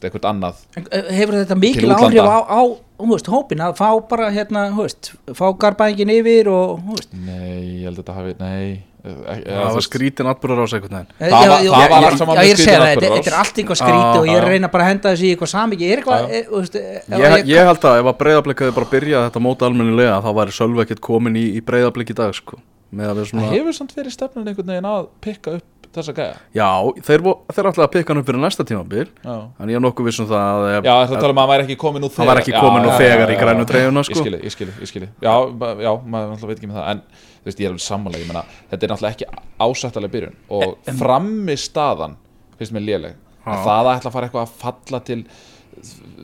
eitthvað 0.07 0.29
annað 0.31 0.61
eh, 0.79 1.09
hefur 1.19 1.37
þetta 1.41 1.57
mikil 1.59 1.91
áhrif 1.95 2.27
á, 2.27 2.39
á 2.47 2.61
þú 2.99 3.09
veist, 3.13 3.31
hópin 3.31 3.63
að 3.63 3.77
fá 3.79 3.89
bara 4.11 4.29
hérna, 4.35 4.67
þú 4.75 4.85
veist, 4.85 5.11
fá 5.37 5.45
garbæðingin 5.63 6.13
yfir 6.19 6.51
og, 6.53 6.77
þú 6.85 6.99
veist 6.99 7.17
Nei, 7.25 7.81
ég 7.81 7.89
held 7.89 7.97
að 7.97 8.03
þetta 8.03 8.17
hafi, 8.19 8.37
nei 8.43 8.85
Það 8.99 9.69
var 9.77 9.83
skrítin 9.85 10.27
atbyrður 10.27 10.65
ás 10.65 10.73
Eh, 10.75 11.29
Það 11.31 11.69
var- 11.71 11.93
allt 12.03 12.17
saman 12.19 12.41
ég 12.43 12.57
skrýtin 12.59 12.81
það, 12.83 12.89
þetta 12.99 13.31
er 13.31 13.37
allt 13.39 13.59
eitthvað 13.61 13.79
skrítið 13.79 14.03
Já, 14.03 14.19
og 14.19 14.25
ég 14.27 14.33
er 14.35 14.41
já. 14.41 14.43
að 14.43 14.51
reyna 14.51 14.67
bara 14.73 14.83
að 14.83 14.89
henda 14.91 15.13
þessu 15.13 15.23
í 15.23 15.31
eitthvað 15.35 15.51
samiki 15.53 15.87
ég 15.87 15.91
er 15.93 16.01
eitthvað, 16.01 16.19
já. 16.19 16.35
eh, 16.35 16.43
þú 16.49 16.59
veist, 16.59 16.75
eh, 16.75 17.19
Ég, 17.23 17.45
ég 17.47 17.69
held 17.69 17.87
að 17.87 17.99
ef 18.01 18.09
að 18.11 18.17
breyðabliki 18.19 18.65
hefði 18.65 18.75
bara 18.75 18.91
byrjað 18.91 19.25
þetta 19.29 19.43
móta 19.45 19.65
almennilega 19.69 20.19
þá 20.19 20.29
væri 20.35 20.55
Sölvi 20.59 20.83
ekkert 20.83 20.99
komin 21.07 21.39
í, 21.39 21.45
í 21.55 21.61
breyðabliki 21.63 22.11
í 22.11 22.19
dag 22.19 22.35
sko. 22.35 22.59
það 22.91 23.51
hefur 23.55 23.73
samt 23.79 23.95
verið 23.95 24.11
stefnan 24.11 24.47
einhvern 24.49 24.67
veginn 24.73 24.89
að 24.91 25.07
pikka 25.21 25.55
upp 25.59 25.78
þessa 25.95 26.13
gæja? 26.17 26.33
Já, 26.55 26.67
þeir, 27.07 27.21
vo- 27.25 27.37
þeir 27.49 27.69
ætlaði 27.71 27.85
að 27.87 27.93
pikka 27.95 28.13
hann 28.13 28.21
upp 28.21 28.27
fyrir 28.29 28.41
næsta 28.43 28.65
tímabil. 28.69 29.07
Já, 29.25 29.35
en 29.59 29.71
ég 29.73 29.79
er 29.79 29.83
nokkuð 29.85 30.05
vissum 30.09 30.27
það 30.29 30.65
að 30.69 30.85
já 30.85 30.93
þetta 31.09 31.21
tala 31.23 31.33
um 31.33 31.39
að 31.39 31.45
hann 31.45 31.51
væri 31.53 31.65
ekki 31.67 31.77
komin 31.81 32.03
nú 32.05 32.09
þegar 32.09 32.19
Hann 32.19 32.29
var 32.31 32.41
ekki 32.43 32.53
nú 32.53 32.91
já, 32.91 32.97
þegar 33.01 33.33
í 33.33 33.37
grænu 33.41 33.63
já, 33.65 33.69
treyjuna, 33.71 34.03
Ég 34.03 34.09
sko. 34.09 34.19
skilji, 34.23 34.39
ég 34.45 34.53
skilji, 34.55 34.73
ég 34.83 34.91
skilji 34.91 35.09
Já, 35.25 35.33
já, 35.81 35.91
maður 36.05 36.29
náttúrulega 36.33 36.51
veit 36.53 36.59
ekki 36.61 36.69
með 36.69 36.79
það. 36.79 36.89
En 36.93 37.01
þú 37.39 37.49
veist, 37.49 37.59
ég 37.59 37.65
er 37.65 37.73
alveg 37.73 37.85
sammála, 37.87 38.21
ég 38.21 38.29
meina 38.29 38.43
Þetta 38.69 38.83
er 38.85 38.93
náttúrulega 38.93 39.15
ekki 39.15 39.27
ásættalega 39.65 40.13
byrjun. 40.17 40.35
Og 40.49 40.93
frammi 40.99 41.55
staðan, 41.57 42.17
finnst 42.59 42.75
mér 42.77 42.85
léleg 42.89 43.17
það 43.49 43.79
að 43.79 43.95
ætla 43.95 44.09
að 44.09 44.13
fara 44.13 44.27
eitthvað 44.29 44.45
að 44.45 44.57
falla 44.61 44.99
til 45.07 45.23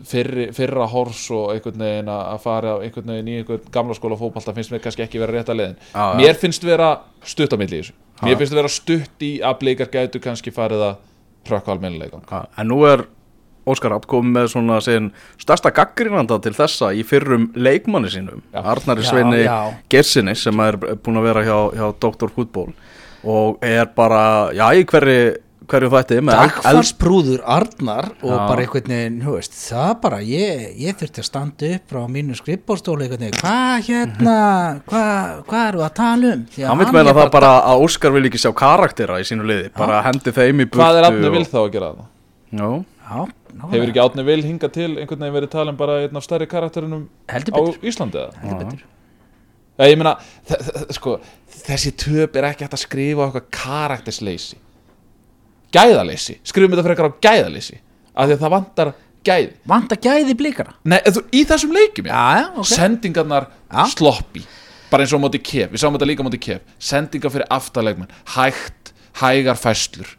fyrri, 0.04 0.48
fyrra 0.56 0.86
hors 0.92 1.24
og 1.36 1.52
einhvern 1.56 1.80
veginn 1.86 2.10
að 2.12 2.40
fara 2.44 2.76
einhvern 2.84 3.12
veginn 3.14 3.32
í 3.32 3.38
einhvern 3.42 3.66
gamla 3.74 3.96
skóla 3.98 4.18
fótbolta 4.20 4.54
finnst 4.56 4.74
mér 4.74 4.84
kannski 4.84 5.06
ekki 5.06 5.22
vera 5.22 5.36
rétt 5.38 5.52
að 5.54 5.60
leiðin 5.62 5.76
Já, 5.94 6.00
já. 6.02 6.16
mér 6.20 6.40
finnst 6.42 6.64
vera 6.68 6.90
stutt 7.24 7.54
á 7.54 7.58
milli 7.62 7.80
í 7.80 7.84
þessu 7.84 7.94
Já. 7.96 8.24
mér 8.30 8.40
finnst 8.42 8.58
vera 8.60 8.72
stutt 8.72 9.26
í 9.28 9.34
að 9.46 9.60
bleikar 9.64 9.92
gætu 9.94 10.22
kannski 10.24 10.54
farið 10.56 10.84
að 10.92 10.96
trökka 11.46 11.76
almennilega 11.76 12.22
Ja, 12.32 12.46
En 12.58 12.68
nú 12.74 12.82
er 12.90 13.06
Óskar 13.66 13.90
Rapp 13.96 14.04
komið 14.06 14.30
með 14.36 14.48
svona 14.54 14.76
sin 14.86 15.08
stærsta 15.42 15.72
gaggrínanda 15.74 16.36
til 16.46 16.52
þessa 16.54 16.92
í 16.94 17.02
fyrrum 17.08 17.48
leikmanni 17.58 18.12
sínum 18.14 18.44
Já. 18.54 18.62
Arnari 18.62 19.02
Já, 19.02 19.10
Sveini. 19.10 19.40
Gersinni 19.90 20.36
sem 20.38 20.60
er 20.62 20.78
búin 21.02 21.18
að 21.18 21.26
vera 21.32 21.42
hjá, 21.48 21.58
hjá 21.74 21.88
Dr. 22.04 22.30
Fútból 22.36 22.74
og 23.26 23.64
er 23.66 23.88
bara, 23.98 24.52
já, 24.54 24.68
í 24.78 24.84
hverju 24.86 25.32
hverju 25.72 25.90
eld- 25.92 26.24
Dagfarsbrúður 26.26 27.42
Arnar 27.46 28.08
og 28.22 28.32
Já. 28.32 28.48
bara 28.48 28.62
einhvern 28.66 28.92
veginn, 28.94 29.22
þú 29.26 29.34
veist, 29.36 29.54
það 29.70 29.92
bara 30.02 30.20
ég, 30.22 30.66
ég 30.80 30.96
þurfti 31.00 31.22
að 31.24 31.28
standa 31.30 31.70
upp 31.76 31.90
frá 31.92 32.02
mínu 32.16 32.36
skrippbórstóli 32.40 33.06
einhvern 33.08 33.26
veginn, 33.26 33.40
hvað 33.42 33.86
hérna 33.90 34.38
hvað 34.88 35.44
hva 35.50 35.62
eru 35.70 35.80
að 35.86 35.94
tala 36.00 36.34
um 36.36 36.46
Því 36.56 36.68
hann 36.70 36.78
vil 36.84 36.92
meina 36.94 37.14
það 37.14 37.32
bara 37.38 37.52
að 37.72 37.86
Óskar 37.86 38.12
vil 38.16 38.26
ekki 38.30 38.42
sjá 38.46 38.52
karaktera 38.56 39.20
í 39.20 39.28
sínu 39.28 39.46
liði, 39.46 39.70
bara 39.78 40.02
hendi 40.08 40.32
þeim 40.36 40.62
í 40.62 40.66
burtu 40.66 40.82
hvað 40.84 41.00
er 41.02 41.10
Átni 41.12 41.26
og- 41.30 41.38
Vil 41.40 41.46
þá 41.46 41.60
að 41.66 41.72
gera 41.78 41.94
það? 41.94 42.06
Já, 42.56 42.68
Já, 43.06 43.22
nákvæmlega. 43.56 43.72
hefur 43.72 43.90
ekki 43.92 44.04
Átni 44.06 44.26
Vil 44.26 44.44
hingað 44.44 44.72
til 44.74 44.92
einhvern 44.98 45.20
veginn 45.20 45.36
verið 45.40 45.50
talin 45.52 45.76
bara 45.78 46.02
einn 46.06 46.16
af 46.18 46.24
stærri 46.24 46.48
karakterinum 46.48 47.08
heldur 47.30 47.54
á 47.54 47.60
betur, 47.62 47.80
Íslandi 47.84 48.22
eða? 48.22 48.34
heldur 48.44 48.66
betur. 48.66 48.84
Ja, 49.78 49.86
ég 49.92 49.98
meina, 50.00 50.14
sko, 50.96 51.18
þessi 51.66 51.92
töp 52.00 52.36
er 52.40 52.44
ekki 52.48 52.64
hægt 52.64 52.78
að 52.78 52.84
skrifa 52.86 53.26
eitthvað 53.28 53.50
karaktersleysi 53.52 54.56
gæðaleysi, 55.76 56.38
skrifum 56.48 56.76
þetta 56.76 56.86
frekar 56.88 57.10
á 57.10 57.18
gæðaleysi 57.28 57.80
af 58.16 58.30
því 58.30 58.36
að 58.38 58.44
það 58.46 58.54
vantar 58.56 58.92
gæði. 59.26 59.50
Vant 59.68 59.96
að 59.96 60.04
gæði 60.06 60.36
blikara? 60.40 60.76
Nei, 60.86 61.00
þú, 61.10 61.24
í 61.34 61.42
þessum 61.50 61.74
leikjum 61.76 62.10
já, 62.12 62.14
já, 62.16 62.42
já, 62.44 62.50
ok. 62.62 62.70
Sendingarnar 62.72 63.48
Já. 63.74 63.82
sloppy 63.96 64.44
bara 64.92 65.04
eins 65.04 65.14
og 65.18 65.20
á 65.20 65.24
móti 65.26 65.40
kef, 65.42 65.72
við 65.74 65.82
sáum 65.82 65.96
þetta 65.98 66.08
líka 66.08 66.22
á 66.24 66.28
móti 66.28 66.40
kef. 66.46 66.62
Sendingar 66.80 67.34
fyrir 67.34 67.48
aftalegmenn, 67.52 68.12
hægt 68.38 68.94
hægar 69.20 69.58
fæslur 69.60 70.12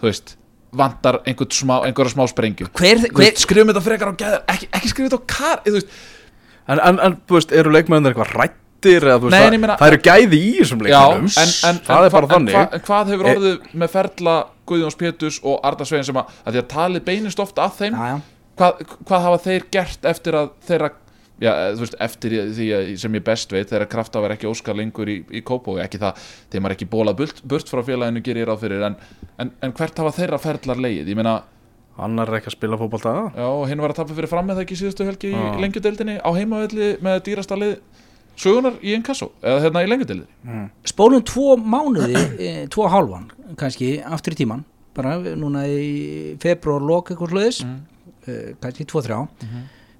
þú 0.00 0.06
veist, 0.10 0.34
vantar 0.76 1.18
einhver 1.26 1.48
smá, 1.56 1.80
einhverja 1.88 2.12
smá 2.14 2.26
sprengju. 2.30 2.68
Hver, 2.78 3.00
Þú 3.00 3.08
hver, 3.16 3.24
veist, 3.24 3.42
skrifum 3.46 3.72
þetta 3.72 3.82
frekar 3.88 4.12
á 4.12 4.14
gæðar 4.20 4.44
ekki, 4.52 4.68
ekki 4.76 4.90
skrifum 4.92 5.08
þetta 5.10 5.20
á 5.24 5.30
kar 5.34 5.62
þú 5.66 5.74
veist, 5.78 5.96
en, 6.70 6.78
en, 6.84 7.00
en 7.08 7.16
þú 7.26 7.38
veist, 7.40 7.56
eru 7.62 7.72
leikmennir 7.74 8.12
eitthvað 8.12 8.34
rættir 8.36 9.08
eða 9.08 9.16
þú 9.18 9.26
veist, 9.26 9.34
Nei, 9.34 9.40
en 9.40 9.48
það, 9.48 9.56
ég 9.56 9.64
meina- 9.64 9.78
það 9.80 9.92
eru 9.94 10.02
gæði 10.10 10.40
í 10.44 10.52
þessum 10.60 10.84
Já, 10.84 11.00
leikmennum 11.00 11.32
en, 11.32 11.54
en, 11.72 11.80
það 11.88 11.96
en, 11.98 12.06
er 12.06 12.14
bara 12.14 12.28
hva- 12.28 12.34
þannig. 12.36 12.54
en, 12.54 12.60
hva, 12.60 12.78
en 12.78 12.86
hvað 12.86 13.12
hefur 13.16 13.26
E- 13.26 13.34
orðið 13.34 13.74
með 13.82 13.94
ferla 13.96 14.36
Guðjóns 14.70 14.98
Péturs 15.00 15.40
og 15.44 15.60
Arda 15.66 15.86
Svein 15.88 16.06
sem 16.06 16.16
að, 16.20 16.32
að 16.44 16.56
því 16.56 16.62
að 16.62 16.72
talið 16.74 17.06
beinist 17.10 17.42
ofta 17.42 17.66
að 17.66 17.78
þeim. 17.82 18.00
Já, 18.00 18.08
já. 18.14 18.50
hvað, 18.60 18.82
hvað 19.10 19.28
hafa 19.28 19.44
þeir 19.46 19.70
gert 19.76 20.10
eftir 20.14 20.40
að 20.40 20.50
þeirra 20.68 20.92
já, 21.40 21.52
þú 21.74 21.84
veist, 21.84 21.96
eftir 22.06 22.36
því 22.56 22.66
að, 22.76 22.90
sem 23.02 23.16
ég 23.16 23.24
best 23.26 23.54
veit 23.54 23.70
þeirra 23.70 23.88
krafta 23.90 24.22
var 24.22 24.34
ekki 24.34 24.48
óskar 24.50 24.76
lengur 24.78 25.08
í, 25.10 25.20
í 25.32 25.44
Kópói 25.46 25.80
ekki 25.84 26.00
það, 26.02 26.26
þeim 26.52 26.66
var 26.66 26.74
ekki 26.76 26.90
bólað 26.90 27.22
burt, 27.22 27.40
burt 27.48 27.72
frá 27.72 27.82
félaginu 27.86 28.22
gerir 28.24 28.44
ég 28.44 28.50
ráð 28.50 28.66
fyrir 28.66 28.84
en, 28.90 28.98
en, 29.40 29.54
en 29.64 29.74
hvert 29.76 30.02
hafa 30.02 30.12
þeirra 30.18 30.40
ferlar 30.42 30.82
leið, 30.84 31.08
ég 31.08 31.18
meina 31.18 31.40
hann 32.00 32.22
er 32.22 32.36
ekki 32.38 32.50
að 32.50 32.56
spila 32.56 32.78
fótbolta 32.80 33.14
já, 33.34 33.46
og 33.46 33.64
hinn 33.68 33.82
var 33.82 33.92
að 33.92 34.00
tappa 34.00 34.16
fyrir 34.16 34.30
fram 34.30 34.46
með 34.48 34.60
það 34.60 34.66
ekki 34.66 34.78
síðustu 34.80 35.06
helgi 35.08 35.32
Já. 35.32 35.40
í 35.40 35.64
lengjudeldinni 35.64 36.16
á 36.22 36.30
heimavelli 36.36 36.92
með 37.04 37.18
dýrasta 37.28 37.58
lið 37.60 37.74
sögunar 38.40 38.78
í 38.80 38.94
Inkasso 38.96 39.32
eða 39.42 39.64
hérna 39.66 39.82
í 39.84 39.90
lengjudeldinni 39.90 40.68
spólum 40.88 41.24
tvo 41.28 41.56
mánuði 41.60 42.14
e, 42.38 42.52
tvo 42.72 42.86
og 42.86 42.94
hálfan 42.94 43.26
kannski 43.56 44.02
aftur 44.04 44.32
í 44.34 44.36
tíman 44.44 44.64
bara 44.94 45.16
núna 45.38 45.64
í 45.66 46.36
februar 46.42 46.80
lok 46.82 47.10
eitthvað 47.10 47.30
sluðis 47.30 47.60
Mhm. 47.64 47.80
e, 48.26 48.54
kannski 48.60 48.84
tvo 48.86 49.00
þrjá. 49.02 49.28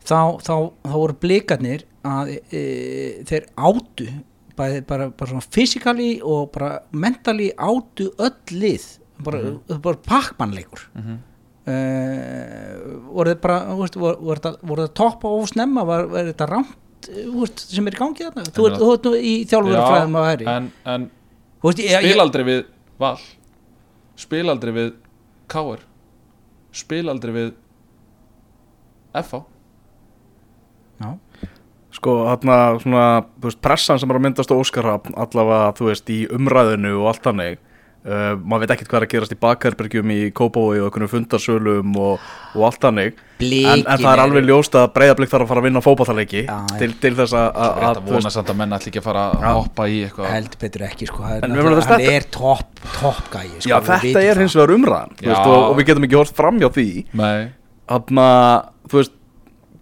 Þá, 0.04 0.40
þá, 0.42 0.54
þá 0.84 0.92
voru 0.92 1.14
blikarnir 1.20 1.82
að 2.04 2.40
e, 2.52 3.22
þeir 3.24 3.46
átu 3.56 4.08
bæði, 4.56 4.80
bara, 4.86 5.08
bara 5.10 5.30
svona 5.30 5.46
fysikali 5.46 6.20
og 6.22 6.50
bara 6.52 6.80
mentali 6.92 7.50
átu 7.56 8.10
öll 8.18 8.34
lið 8.50 8.98
bara, 9.22 9.38
Mhm. 9.38 9.80
bara 9.82 9.96
pakkmannleikur 9.96 10.88
mm 10.96 11.18
voru 13.10 13.30
þeir 13.30 13.40
bara 13.44 13.58
veist, 13.78 13.96
voru, 14.00 14.16
voru, 14.24 14.52
voru 14.66 14.86
það 14.86 14.94
toppa 15.00 15.28
og 15.28 15.48
snemma 15.50 15.84
var, 15.86 16.06
var 16.10 16.24
þetta 16.30 16.48
rámt 16.50 16.76
þú 17.06 17.34
veist, 17.42 17.62
sem 17.70 17.86
er 17.88 17.96
í 17.96 18.00
gangi 18.00 18.24
þarna? 18.26 18.44
Þú 18.56 18.66
ert- 18.70 19.04
nú 19.04 19.12
í 19.16 19.34
þjálfurfræðum 19.48 20.16
að 20.20 20.26
hæri 20.30 20.48
en, 20.54 20.70
en 20.94 21.10
veist, 21.62 21.78
ég, 21.84 21.90
ég, 21.94 22.08
spilaldri 22.10 22.46
við 22.48 22.64
Val 23.00 23.16
spilaldri 24.20 24.74
við 24.76 24.92
Káir 25.50 25.86
spila 26.76 27.14
aldrei 27.14 27.32
við 27.34 27.48
FH 29.16 29.42
Já, 31.00 31.16
Sko, 31.90 32.12
þarna, 32.28 32.56
svona, 32.82 33.04
veist, 33.42 33.58
pressan 33.64 33.98
sem 33.98 34.10
er 34.12 34.18
að 34.18 34.22
myndast 34.28 34.52
á 34.52 34.60
Óskarhafn, 34.60 35.16
allavega, 35.18 35.72
þú 35.78 35.88
veist, 35.88 36.12
í 36.12 36.18
umræðinu 36.30 36.92
og 37.00 37.08
allt 37.10 37.24
þannig, 37.24 37.58
uh, 38.06 38.32
maður 38.38 38.64
veit 38.64 38.72
ekkert 38.74 38.90
hvað 38.90 39.00
er 39.00 39.06
að 39.06 39.12
gerast 39.14 39.34
í 39.34 39.38
bakherbergjum 39.40 40.12
í 40.14 40.18
Kópói 40.36 40.80
og 40.80 40.86
einhvernum 40.86 41.10
fundarsölum 41.12 41.98
og, 42.00 42.24
og 42.54 42.64
allt 42.68 42.80
þannig, 42.84 43.20
en, 43.40 43.84
en 43.84 44.00
það 44.02 44.08
er 44.12 44.22
alveg 44.24 44.48
ljóst 44.48 44.78
að 44.78 44.88
breyðablík 44.96 45.32
þarf 45.32 45.46
að 45.46 45.52
fara 45.52 45.62
að 45.62 45.68
vinna 45.68 45.84
já. 46.46 46.56
til, 46.80 46.90
til 47.04 47.12
þess 47.20 47.36
að, 47.36 47.46
að, 47.50 47.70
Rétt 47.80 47.90
að, 47.90 48.02
að 48.02 48.10
vona 48.16 48.34
samt 48.36 48.52
að 48.54 48.60
menn 48.62 48.74
allir 48.78 48.92
ekki 48.92 49.02
að 49.02 49.06
fara 49.10 49.26
að 49.36 49.60
hoppa 49.60 49.86
í 49.90 50.00
eitthvað. 50.06 50.32
Heldur 50.34 50.64
betur 50.64 50.86
ekki 50.88 51.10
sko. 51.10 51.28
Er 51.30 51.46
að 51.46 51.94
hann 51.94 52.08
er 52.16 52.28
topp 52.34 52.84
top 52.96 53.30
gæi 53.32 53.46
sko, 53.54 53.70
já, 53.70 53.78
þetta 53.92 54.10
er 54.18 54.34
það. 54.34 54.42
hins 54.44 54.58
vegar 54.58 54.74
umræðan, 54.76 55.16
veist, 55.20 55.46
og, 55.46 55.62
og 55.70 55.78
við 55.78 55.90
getum 55.92 56.08
ekki 56.08 56.20
hort 56.20 56.36
fram 56.36 56.60
hjá 56.60 56.68
því, 56.74 56.90
þú 58.90 59.00
veist, 59.00 59.16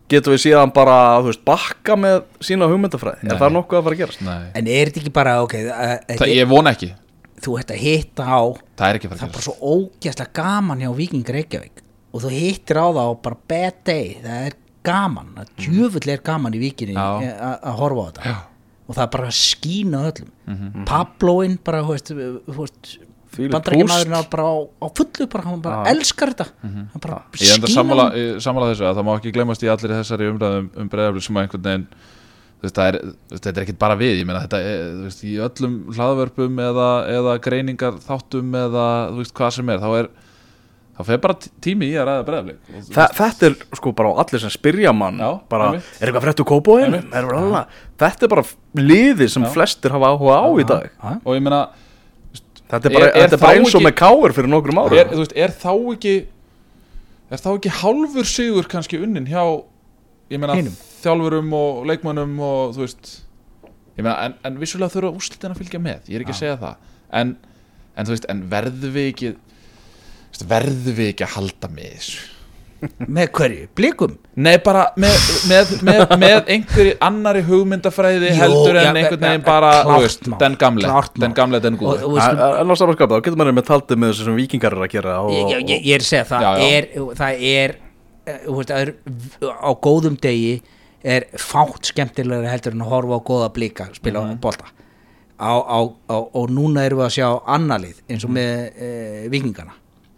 getum 0.08 0.34
við 0.34 0.42
síðan 0.46 0.72
bara, 0.76 0.96
þú 1.20 1.32
veist, 1.32 1.42
bakka 1.48 1.96
með 2.00 2.22
sína 2.44 2.68
hugmyndafræði, 2.70 3.28
er 3.28 3.40
það 3.40 3.54
nokkuð 3.58 3.80
að 3.80 3.84
fara 3.88 3.98
að 3.98 4.02
gerast? 4.02 4.22
nei. 4.24 4.46
En 4.56 4.70
er 4.72 4.88
þetta 4.90 5.02
ekki 5.02 5.14
bara, 5.18 5.34
ok 5.44 5.56
að, 5.58 5.92
Það, 6.08 6.24
að, 6.24 6.32
Ég 6.32 6.48
vona 6.48 6.72
ekki, 6.76 6.90
Þú 7.44 7.56
ert 7.60 7.72
að 7.74 7.82
hitta 7.82 8.24
á 8.26 8.40
það 8.78 8.86
er 8.88 8.98
ekki 8.98 9.08
að 9.10 9.16
Það 9.18 9.26
er 9.28 9.34
bara 9.36 9.46
svo 9.46 9.56
ógæslega 9.74 10.32
gaman 10.38 10.82
hjá 10.84 10.90
Viking 10.98 11.32
Reykjavík. 11.38 11.82
Og 12.14 12.22
þú 12.24 12.30
hittir 12.34 12.80
á 12.80 12.86
það 12.88 13.02
á 13.04 13.14
bara 13.28 13.40
bad 13.52 13.80
day. 13.86 14.06
Það 14.24 14.46
er 14.48 14.56
gaman, 14.88 15.34
það 15.36 15.50
djöfull 15.64 16.12
er 16.14 16.22
gaman 16.24 16.54
í 16.56 16.62
Vikinni 16.62 16.96
að 16.98 17.28
að 17.58 17.76
horfa 17.82 18.00
á 18.00 18.06
þetta. 18.08 18.30
Já. 18.32 18.38
Og 18.88 18.96
það 18.96 19.04
er 19.04 19.10
bara 19.18 19.28
að 19.28 19.36
skína 19.36 19.98
öllum. 20.08 20.30
Pabloinn 20.88 21.58
bara, 21.64 21.82
þú 21.84 21.94
veist, 21.96 22.12
þú 22.48 22.56
veist 22.62 22.94
Þvílíkt 23.28 23.52
Bandarækjamaðurinn 23.52 24.16
á 24.16 24.22
bara 24.32 24.44
á, 24.48 24.86
fullu 24.96 25.26
bara, 25.28 25.44
hann 25.44 25.60
bara 25.62 25.80
Já. 25.84 25.90
elskar 25.92 26.30
þetta. 26.32 26.46
Hann 26.64 27.02
bara 27.04 27.18
Ég 27.36 27.50
enda 27.52 27.68
skína 27.68 27.74
sammála, 27.76 28.06
hann. 28.08 28.16
ég 28.22 28.38
sammála 28.42 28.70
þessu 28.72 28.86
að 28.88 28.96
það 28.96 29.04
má 29.04 29.12
ekki 29.18 29.32
glemast 29.36 29.62
í 29.66 29.68
allir 29.68 29.92
þessari 29.98 30.30
umræðum 30.32 30.70
um 30.80 30.88
breyðaflið 30.94 31.26
sem 31.26 31.36
að 31.36 31.44
einhvern 31.44 31.66
veginn 31.68 31.84
veist, 32.62 32.78
er, 32.82 32.96
þetta 33.30 33.50
er 33.52 33.60
ekkert 33.66 33.78
bara 33.78 33.96
við 34.00 34.16
ég 34.20 34.26
meina 34.26 34.40
þetta 34.46 34.58
er, 34.66 34.80
þú 34.96 35.04
veist, 35.08 35.20
í 35.28 35.34
öllum 35.46 35.74
hlaðvörpum 35.94 36.62
eða, 36.64 36.88
eða 37.18 37.34
greiningar 37.44 38.00
þáttum 38.06 38.56
eða 38.64 38.86
þú 39.12 39.20
veist 39.22 39.34
hvað 39.38 39.52
sem 39.58 39.68
er 39.74 39.78
þá 39.84 39.88
er 40.00 40.08
þá 40.98 41.02
fer 41.06 41.20
bara 41.22 41.34
tí- 41.38 41.52
tími 41.62 41.86
í 41.92 41.94
að 41.94 42.08
ræða 42.08 42.24
breyðaflið 42.26 42.88
Þa, 42.90 43.04
þetta 43.20 43.46
er 43.46 43.54
sko 43.78 43.92
bara 43.94 44.10
á 44.10 44.14
allir 44.24 44.42
sem 44.42 44.50
spyrja 44.50 44.90
mann 44.96 45.20
Já, 45.22 45.28
bara, 45.48 45.68
einmitt. 45.70 45.90
er 46.00 46.08
eitthvað 46.10 46.24
fréttu 46.26 46.46
kópóin? 46.48 46.96
Þetta 47.98 48.26
er 48.26 48.32
bara 48.34 48.42
liði 48.74 49.28
sem 49.30 49.46
Já. 49.46 49.52
flestir 49.54 49.94
hafa 49.94 50.10
áhuga 50.16 50.40
á 50.42 50.48
í 50.58 50.66
dag 50.66 50.88
Já. 50.90 51.12
og 51.22 51.36
ég 51.38 51.44
meina 51.46 51.60
Þetta 52.68 52.84
er 52.90 52.92
bara, 52.92 53.06
Er- 53.06 53.14
er 53.16 53.28
þetta 53.30 53.38
bara 53.40 53.56
eins 53.56 53.70
og 53.72 53.78
ekki- 53.80 53.86
með 53.86 53.94
káur 54.02 54.34
fyrir 54.36 54.50
nokkrum 54.52 54.80
árum 54.82 54.98
er, 54.98 55.14
er 55.46 55.54
þá 55.56 55.70
ekki 55.94 56.16
er 57.30 57.40
þá 57.40 57.48
ekki 57.54 57.70
hálfur 57.78 58.26
sigur 58.28 58.66
kannski 58.68 58.98
unnin 59.00 59.24
hjá 59.30 59.40
ég 60.28 60.40
meina 60.42 60.56
Hinum. 60.58 60.78
þjálfurum 61.02 61.52
og 61.58 61.84
leikmönnum 61.88 62.38
og 62.44 62.76
þú 62.76 62.84
veist 62.84 63.12
ég 63.96 64.04
meina 64.04 64.16
en, 64.28 64.38
en 64.44 64.58
vissulega 64.60 64.92
þurfa 64.94 65.14
úrslitin 65.16 65.54
að 65.54 65.62
fylgja 65.62 65.82
með 65.82 66.10
ég 66.10 66.18
er 66.18 66.24
ekki 66.24 66.36
að 66.36 66.42
segja 66.42 66.56
það 66.60 66.88
en, 67.20 67.36
en 67.94 68.08
þú 68.08 68.16
veist, 68.16 68.26
en 68.32 68.42
verðum 68.52 68.96
við 68.96 69.12
ekki 69.12 69.36
verðum 70.48 70.98
við 70.98 71.14
ekki 71.14 71.26
að 71.26 71.38
halda 71.38 71.70
með 71.72 71.94
þessu 71.98 72.26
Með 73.10 73.30
hverju? 73.34 73.64
Blikum? 73.74 74.12
Nei, 74.38 74.52
bara 74.62 74.84
með, 75.02 75.16
með, 75.50 75.70
með, 75.82 76.02
með 76.20 76.50
einhverju 76.54 76.92
annari 77.02 77.40
hugmyndafræði 77.48 78.28
Jú, 78.28 78.36
heldur 78.38 78.78
en 78.78 78.86
já, 78.86 78.90
einhvern 78.92 79.24
ja, 79.24 79.32
veginn 79.32 79.46
bara, 79.48 79.72
veist, 79.96 80.28
den 80.38 80.54
gamle 80.60 80.92
den 81.18 81.34
gamle, 81.34 81.58
den 81.64 81.78
Og, 81.80 82.04
góði 82.04 82.22
En 82.22 82.70
á 82.70 82.74
samanskapið, 82.78 83.16
þá 83.16 83.26
getur 83.26 83.40
maður 83.40 83.58
með 83.58 83.66
taldið 83.72 83.98
með 83.98 84.12
þessu 84.12 84.28
sem 84.28 84.38
vikingar 84.38 84.78
eru 84.78 84.86
að 84.86 84.94
gera 84.94 85.18
og, 85.24 85.34
ég, 85.34 85.50
ég, 85.56 85.82
ég, 85.88 85.90
er 85.98 86.06
að 86.06 86.10
segja 86.12 86.28
það 86.30 86.46
Já, 86.46 86.50
já. 86.54 86.70
er, 86.78 86.88
það 87.18 87.44
er 87.50 87.76
veist, 88.48 88.70
það 88.70 88.80
er 88.82 88.94
á 89.48 89.70
góðum 89.86 90.16
degi 90.20 90.62
er 91.04 91.26
fátt 91.38 91.92
skemmtilega 91.92 92.50
heldur 92.50 92.74
en 92.74 92.82
að 92.84 92.92
horfa 92.92 93.18
á 93.18 93.28
góða 93.28 93.52
blika 93.54 93.88
spila 93.94 94.20
Mhm. 94.20 94.38
mm 94.42 94.74
á, 95.38 95.54
á, 95.70 95.78
og 96.34 96.50
núna 96.50 96.82
erum 96.82 96.98
við 96.98 97.06
að 97.06 97.14
sjá 97.14 97.28
annarlið 97.46 98.00
eins 98.10 98.24
Mhm. 98.24 98.30
og 98.30 98.30
með 98.34 98.82
e, 98.82 99.28
vikingana 99.30 99.72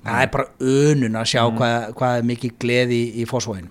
það 0.04 0.22
er 0.22 0.30
bara 0.32 0.46
önun 0.60 1.12
að 1.12 1.24
Mhm. 1.24 1.30
sjá 1.32 1.42
hvað, 1.58 1.94
hvað 1.94 2.18
er 2.18 2.22
mikið 2.22 2.52
gleði 2.58 2.96
í, 2.96 3.14
í 3.20 3.26
fósvóinum 3.26 3.68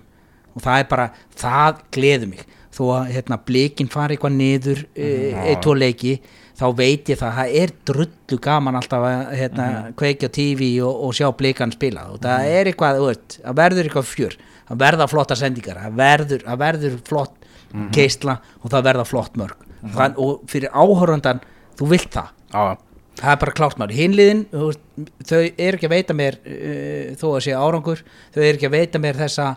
og 0.54 0.62
það 0.62 0.78
er 0.78 0.84
bara, 0.84 1.10
það 1.36 1.80
gleður 1.90 2.28
mig 2.28 2.44
þó 2.70 2.82
að 2.94 3.10
hérna, 3.12 3.38
blikin 3.44 3.88
fari 3.90 4.16
eitthvað 4.16 4.36
niður 4.36 4.84
e, 4.94 5.32
eitt 5.50 5.66
og 5.66 5.76
leiki 5.76 6.20
þá 6.60 6.66
veit 6.76 7.08
ég 7.08 7.20
það, 7.20 7.38
það 7.38 7.54
er 7.62 7.72
drullu 7.88 8.38
gaman 8.44 8.78
alltaf 8.80 9.06
að 9.06 9.32
hérna, 9.38 9.68
kveikja 9.98 10.28
á 10.28 10.34
TV 10.36 10.68
og, 10.84 10.98
og 11.06 11.16
sjá 11.16 11.30
blikan 11.36 11.72
spila. 11.74 12.06
Og 12.12 12.20
það 12.24 12.50
er 12.58 12.70
eitthvað, 12.70 13.00
veist, 13.06 13.38
það 13.40 13.56
verður 13.62 13.88
eitthvað 13.88 14.10
fjör. 14.10 14.36
Það 14.70 14.82
verða 14.84 15.08
flotta 15.10 15.38
sendingar 15.38 15.80
það 15.80 15.96
verður, 15.98 16.44
það 16.46 16.60
verður 16.64 17.00
flott 17.08 17.48
keisla 17.94 18.36
og 18.60 18.70
það 18.74 18.86
verða 18.90 19.08
flott 19.08 19.40
mörg. 19.40 19.66
Þann, 19.96 20.14
og 20.20 20.44
fyrir 20.50 20.72
áhörundan 20.76 21.42
þú 21.78 21.90
vilt 21.94 22.12
það. 22.12 22.32
Já, 22.50 22.62
það 23.20 23.32
er 23.32 23.42
bara 23.42 23.56
klárt 23.56 23.80
maður 23.80 23.98
hinliðin, 23.98 24.44
þau 24.52 25.40
eru 25.40 25.78
ekki 25.78 25.88
að 25.88 25.94
veita 25.94 26.16
mér 26.16 26.38
uh, 26.44 27.12
þó 27.20 27.26
að 27.32 27.44
sé 27.46 27.56
árangur 27.56 28.02
þau 28.34 28.42
eru 28.42 28.56
ekki 28.56 28.68
að 28.68 28.76
veita 28.76 29.02
mér 29.02 29.20
þessa 29.20 29.50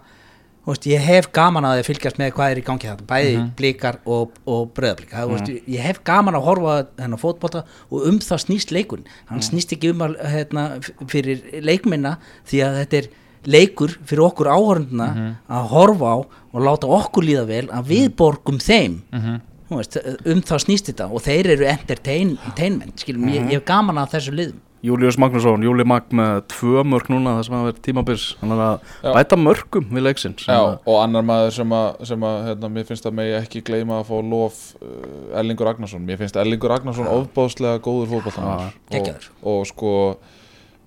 veist, 0.65 0.85
ég 0.87 1.01
hef 1.03 1.27
gaman 1.35 1.65
að 1.67 1.81
fylgjast 1.89 2.19
með 2.21 2.33
hvað 2.37 2.53
er 2.53 2.61
í 2.61 2.65
gangi 2.67 2.87
þetta, 2.89 3.07
bæði 3.09 3.33
blíkar 3.59 3.97
og, 4.05 4.37
og 4.47 4.69
bröðablíkar, 4.77 5.25
mm 5.25 5.33
veist, 5.33 5.51
ég 5.67 5.83
hef 5.83 5.99
gaman 6.07 6.37
að 6.39 6.47
horfa 6.47 6.75
á 6.75 6.87
þennan 7.01 7.21
fótbolta 7.21 7.65
og 7.89 8.07
um 8.07 8.19
það 8.23 8.43
snýst 8.45 8.71
leikun, 8.75 9.03
hann 9.29 9.43
snýst 9.43 9.75
ekki 9.75 9.91
um 9.91 10.05
að 10.07 10.15
hérna, 10.33 10.63
fyrir 11.11 11.43
leikminna 11.61 12.17
því 12.49 12.63
að 12.67 12.79
þetta 12.81 13.01
er 13.01 13.09
leikur 13.43 13.97
fyrir 14.07 14.23
okkur 14.29 14.47
áhörnduna 14.55 15.07
að 15.51 15.65
horfa 15.73 16.13
á 16.15 16.17
og 16.53 16.61
láta 16.63 16.87
okkur 16.87 17.25
líða 17.27 17.43
vel 17.49 17.65
að 17.75 17.89
við 17.91 18.05
borgum 18.15 18.59
þeim. 18.63 19.01
Þú 19.11 19.52
veist, 19.79 19.97
um 20.25 20.43
það 20.43 20.61
snýst 20.65 20.91
þetta 20.91 21.09
og 21.09 21.25
þeir 21.25 21.53
eru 21.55 21.71
entertain, 21.71 22.35
entertainment 22.37 23.03
skilum, 23.03 23.25
ég, 23.31 23.49
ég 23.49 23.59
hef 23.59 23.65
gaman 23.67 24.01
að 24.03 24.15
þessu 24.17 24.37
liðum. 24.37 24.61
Július 24.83 25.15
Magnússon, 25.15 25.63
Júli 25.63 25.85
Mag 25.87 26.09
með 26.11 26.41
tvö 26.51 26.81
mörg 26.83 27.07
núna 27.07 27.37
það 27.37 27.45
sem 27.47 27.53
hafa 27.55 27.67
verið 27.69 27.83
tímabils 27.85 28.25
hann 28.41 28.51
er 28.51 28.63
að 28.65 28.73
Já. 28.89 29.11
bæta 29.15 29.37
mörgum 29.39 29.85
við 29.95 30.03
leiksins. 30.09 30.43
Já, 30.43 30.59
og 30.75 30.97
annar 30.99 31.23
maður 31.23 31.53
sem 31.55 31.75
að, 31.77 32.01
sem 32.09 32.25
að 32.27 32.39
hérna, 32.49 32.69
mér 32.75 32.89
finnst 32.89 33.07
að 33.07 33.15
megi 33.21 33.37
ekki 33.37 33.61
gleyma 33.69 34.01
að 34.01 34.09
fá 34.09 34.17
lof 34.33 34.57
uh, 34.81 35.39
Erlingur 35.39 35.69
Ragnarsson. 35.69 36.03
Mér 36.03 36.19
finnst 36.19 36.35
Erlingur 36.41 36.73
Ragnarsson 36.73 37.07
ofbáðslega 37.07 37.79
góður 37.85 38.11
fótballtamaður 38.11 38.75
og, 38.99 39.29
og 39.53 39.63
sko 39.71 39.93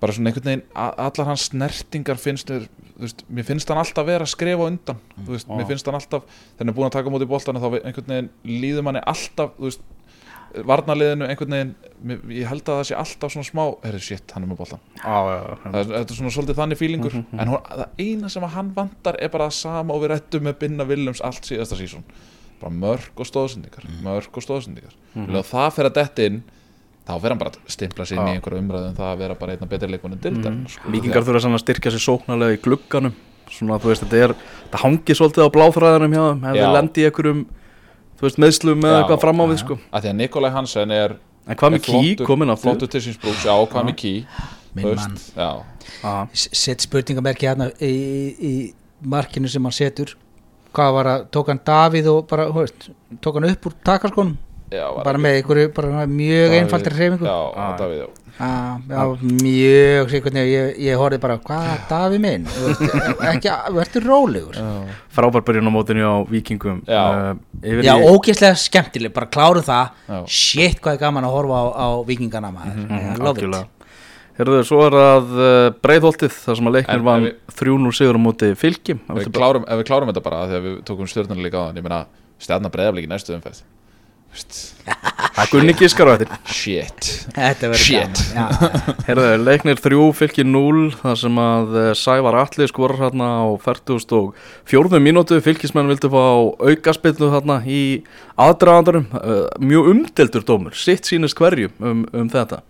bara 0.01 0.13
svona 0.13 0.29
einhvern 0.31 0.49
veginn 0.51 0.65
allar 0.77 1.27
hans 1.31 1.47
snertingar 1.51 2.19
finnst 2.21 2.51
mér 2.53 2.67
veist, 3.01 3.23
mér 3.29 3.45
finnst 3.47 3.69
hann 3.71 3.79
alltaf 3.81 4.05
vera 4.07 4.25
að 4.27 4.33
skrefa 4.35 4.65
á 4.65 4.69
undan 4.69 4.99
þú 5.25 5.33
veist, 5.35 5.49
mér 5.49 5.67
finnst 5.69 5.85
hann 5.89 5.97
alltaf 5.99 6.25
þegar 6.29 6.63
hann 6.65 6.71
er 6.73 6.77
búin 6.77 6.89
að 6.89 6.95
taka 6.97 7.09
á 7.09 7.13
móti 7.15 7.29
boltana 7.29 7.61
þá 7.63 7.69
einhvern 7.81 8.11
veginn 8.13 8.29
líður 8.63 8.85
manni 8.87 9.01
alltaf 9.13 9.55
veist, 9.61 9.81
varnarliðinu 10.67 11.27
einhvern 11.27 11.53
veginn 11.57 11.73
mér, 12.07 12.21
ég 12.37 12.47
held 12.49 12.63
að 12.69 12.79
það 12.79 12.87
sé 12.89 12.95
alltaf 13.01 13.33
svona 13.33 13.47
smá 13.49 13.63
herri 13.83 13.99
shit, 14.01 14.31
hann 14.33 14.45
er 14.45 14.51
með 14.51 14.61
boltan 14.61 14.81
Já, 15.01 15.17
já, 15.27 15.37
já. 15.43 15.57
það 15.65 15.77
er, 15.81 15.89
þetta 15.91 16.13
er 16.15 16.19
svona 16.21 16.33
svolítið 16.37 16.59
þannig 16.61 16.79
fílingur 16.81 17.17
en 17.19 17.51
hún, 17.51 17.59
það 17.67 18.01
eina 18.05 18.31
sem 18.33 18.47
að 18.47 18.55
hann 18.55 18.71
vantar 18.77 19.19
er 19.21 19.33
bara 19.33 19.49
það 19.49 19.57
sama 19.59 19.97
og 19.97 20.03
við 20.05 20.13
rættum 20.13 20.47
með 20.47 20.57
Binna 20.63 20.87
Williams 20.89 21.21
allt 21.27 21.49
síðasta 21.49 21.77
sísón 21.79 22.05
bara 22.61 22.73
mörg 22.73 23.19
og 23.21 23.27
stóðsendingar 23.29 23.85
mörg 24.05 24.29
og 24.39 24.45
stóðsendingar 24.47 24.95
þá 27.07 27.13
fer 27.23 27.31
hann 27.33 27.39
bara 27.41 27.51
að 27.53 27.71
stimpla 27.71 28.05
sér 28.05 28.19
inn 28.19 28.27
í 28.27 28.35
einhverju 28.37 28.59
umræðu 28.61 28.89
um 28.91 28.95
það 28.97 29.11
að 29.13 29.21
vera 29.23 29.35
bara 29.39 29.53
einna 29.55 29.67
betri 29.71 29.87
leikmann 29.93 30.15
en 30.17 30.23
dildar 30.25 30.57
sko, 30.73 30.91
Víkingar 30.91 31.23
þurfa 31.27 31.51
að 31.53 31.61
styrkja 31.63 31.93
sér 31.95 32.03
sóknarlega 32.03 32.57
í 32.57 32.61
glugganum. 32.65 33.13
Svona 33.47 33.77
þú 33.79 33.87
veist 33.93 34.03
þetta 34.03 34.17
er 34.25 34.33
það 34.73 34.81
hangi 34.83 35.15
svolítið 35.15 35.45
á 35.47 35.55
bláþræðanum 35.55 36.15
hjá 36.17 36.23
þeim 36.27 36.43
ef 36.51 36.57
Já. 36.57 36.63
þið 36.65 36.73
lendi 36.75 36.99
í 36.99 37.07
einhverjum 37.07 37.41
þú 38.19 38.25
veist 38.27 38.41
meðslum 38.43 38.83
eða 38.89 38.97
eitthvað 39.01 39.21
fram 39.23 39.39
á 39.39 39.45
við 39.47 39.61
sko. 39.63 39.77
Að 39.93 40.03
því 40.03 40.09
að 40.11 40.17
Nikolai 40.19 40.51
Hansen 40.57 40.91
er 40.97 41.15
en 41.47 41.55
hvað 41.61 41.71
með 41.71 41.79
er 41.79 41.85
ký 41.87 42.25
komin 42.27 42.51
aftur? 42.51 42.67
flottur 42.67 42.91
til 42.91 43.01
síns 43.07 43.19
brúks, 43.23 43.45
já, 43.47 43.55
hvað 43.55 43.87
með 43.87 43.95
ký 44.03 44.13
Minn 44.75 44.83
þú 44.89 44.95
mann. 44.99 45.15
veist, 45.15 45.31
já, 45.37 45.49
Já. 46.03 46.13
S- 46.35 46.49
set 46.51 46.83
spurningamerki 46.83 47.47
hérna 47.47 47.69
í, 47.79 47.93
í 48.35 48.51
markinu 49.01 49.47
sem 49.49 49.63
hann 49.63 49.71
setur. 49.73 50.11
Hvað 50.75 50.91
var 50.97 51.07
að, 51.13 51.23
tók 51.31 51.47
hann 51.53 51.61
Davíð 51.65 52.09
og 52.11 52.27
bara, 52.27 52.49
veist, 52.51 52.89
tók 53.23 53.39
hann 53.39 53.47
upp 53.49 53.65
úr 53.71 53.73
takarskónum 53.87 54.35
já 54.71 54.85
var 54.95 55.03
bara 55.03 55.17
ekki- 55.17 55.23
með 55.25 55.35
einhverju, 55.41 55.73
bara 55.77 56.05
mjög 56.07 56.55
einfaldri 56.61 56.95
hreyfingu. 56.97 57.25
Já, 57.25 57.37
Ah. 57.57 57.75
Davíð, 57.79 57.99
já. 58.03 58.07
Já, 58.37 58.77
já, 58.89 59.03
mjög 59.41 60.11
ég, 60.45 60.75
ég 60.85 60.95
horfði 61.01 61.19
bara, 61.19 61.37
hvað 61.39 61.87
Davíð 61.89 62.19
minn? 62.21 62.43
Ekki, 63.31 63.49
verður 63.79 64.03
rólegur. 64.05 64.59
Frábær 65.15 65.41
byrjun 65.47 65.69
á 65.69 65.73
mótinu 65.73 66.03
á 66.05 66.15
Víkingum. 66.29 66.83
Já. 66.85 67.33
uh, 67.33 68.11
ógeðslega 68.11 68.53
skemmtileg, 68.61 69.13
bara 69.15 69.25
kláru 69.25 69.63
það. 69.65 69.89
Já. 70.07 70.19
shit 70.27 70.79
hvað 70.81 70.93
er 70.93 71.01
gaman 71.07 71.25
að 71.25 71.33
horfa 71.33 71.57
á, 71.57 71.65
á 71.73 71.87
vikingana 72.05 72.51
maður, 72.53 72.85
I 72.91 73.17
love 73.17 73.41
it. 73.41 73.73
Herðu, 74.37 74.59
svo 74.69 74.83
er 74.85 74.93
að 74.93 75.31
uh, 75.33 75.69
breiðholtið 75.81 76.29
þar 76.43 76.57
sem 76.59 76.67
að 76.69 76.75
leiknir 76.77 77.01
vann 77.07 77.23
ef 77.31 77.55
3-0 77.57 77.89
sigur 77.97 78.19
á 78.19 78.21
móti 78.21 78.51
fylgjum 78.53 78.99
ef 79.09 79.23
við 79.23 79.31
klárum, 79.33 79.63
ef 79.65 79.79
við 79.81 79.87
klárum 79.89 80.11
þetta 80.11 80.21
bara 80.27 80.43
þegar 80.51 80.61
við 80.67 80.75
tókum 80.85 81.09
stjórnuleika 81.09 81.57
á 81.57 81.65
þann 81.71 81.79
ég 81.81 81.87
meina 81.87 82.03
stjarnar 82.37 82.69
breyðafleiki 82.75 83.09
næstu 83.09 83.33
umferð 83.33 83.63
Það 85.37 85.49
Gunni 85.51 85.73
Giskar 85.77 86.09
á 86.09 86.13
þetta 86.17 86.37
shit. 86.53 87.07
Þetta 87.35 87.69
verður 87.71 87.81
Shit. 87.83 88.21
gaman. 88.33 88.85
Herðu, 89.07 89.25
leiknir 89.43 89.81
þrjú 89.83 90.05
fylgir 90.17 90.47
0 90.47 90.85
þar 91.01 91.19
sem 91.21 91.39
að 91.43 91.75
eh, 91.81 91.89
Sævar 91.99 92.37
Atli 92.41 92.67
skorar 92.71 93.01
hérna 93.05 93.27
á 93.43 93.45
44. 93.65 95.01
mínútu. 95.03 95.39
Fylgismenn 95.43 95.91
vildu 95.91 96.11
fá 96.13 96.23
aukaspilnu 96.71 97.31
þarna 97.35 97.59
í 97.67 97.81
aðdragandarum 98.39 99.07
mjög 99.61 99.91
umdeldur 99.93 100.45
dómur, 100.47 100.77
sitt 100.77 101.09
sínist 101.09 101.37
hverju 101.37 101.71
um, 101.81 102.05
um 102.13 102.31
þetta. 102.31 102.61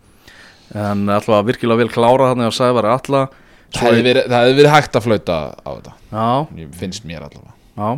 En 0.75 1.07
alltaf 1.13 1.45
virkilega 1.47 1.83
vel 1.85 1.91
klára 1.93 2.33
þarna 2.33 2.49
á 2.49 2.53
Sævar 2.55 2.89
Atla. 2.91 3.27
Það 3.75 3.89
hefði 3.91 4.03
verið, 4.09 4.35
verið 4.57 4.73
hægt 4.73 4.95
að 4.95 5.07
flauta 5.07 5.39
á 5.59 5.69
þetta. 5.69 5.95
Já, 6.11 6.27
Ég 6.63 6.77
finnst 6.79 7.07
mér 7.07 7.27
allavega. 7.27 7.55
Já 7.77 7.89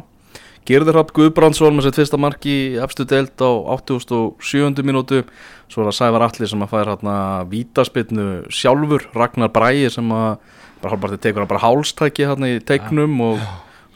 Girður 0.69 0.99
Rapp 0.99 1.11
Guðbrandsson 1.17 1.73
með 1.73 1.87
sitt 1.87 1.95
fyrsta 1.97 2.17
mark 2.21 2.43
í 2.45 2.75
efstu 2.77 3.01
deild 3.09 3.41
á 3.41 3.49
87. 3.73 4.83
mínútu. 4.85 5.23
Svo 5.65 5.81
er 5.81 5.89
það 5.89 5.95
Sævar 5.97 6.25
Atli 6.27 6.49
sem 6.51 6.61
að 6.61 6.69
fær 6.75 6.91
hérna 6.91 7.15
vítaspilnu 7.49 8.27
sjálfur 8.53 9.07
Ragnar 9.17 9.49
Bræi 9.55 9.89
sem 9.89 10.13
að 10.13 10.37
bara 10.83 10.93
hálfparti 10.93 11.19
tekur 11.23 11.41
hann 11.41 11.49
bara 11.49 11.63
hálstæki 11.63 12.29
hérna 12.29 12.51
í 12.53 12.61
teiknum 12.61 13.17
og 13.31 13.41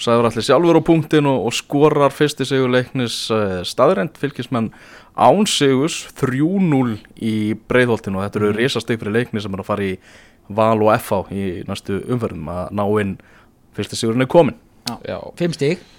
Sævar 0.01 0.32
Atli 0.32 0.41
sjálfur 0.49 0.82
á 0.82 0.88
punktin 0.89 1.30
og, 1.30 1.45
og 1.45 1.53
skorar 1.53 2.09
fyrsti 2.09 2.49
sigur 2.49 2.74
leiknis 2.74 3.21
uh, 3.30 3.61
staðrend 3.61 4.17
fylgismenn 4.17 4.74
án 5.13 5.45
sigurs 5.45 6.07
3-0 6.17 6.97
í 7.21 7.38
breiðholtinu. 7.69 8.17
Og 8.17 8.26
þetta 8.26 8.41
eru 8.41 8.53
risastig 8.57 8.97
fyrir 8.97 9.19
leikni 9.21 9.45
sem 9.45 9.53
er 9.53 9.61
að 9.61 9.69
fara 9.69 9.91
í 9.93 9.97
Val 10.49 10.80
og 10.82 10.95
FH 10.97 11.26
í 11.38 11.49
næstu 11.69 12.01
umferðum 12.01 12.49
að 12.49 12.78
ná 12.82 12.88
inn. 13.05 13.19
Fyrsti 13.78 14.01
sigurinn 14.07 14.26
er 14.26 14.34
komin 14.34 14.57
Já. 14.89 15.21
Stík 15.21 15.38
Fimm 15.38 15.53
stig 15.61 15.91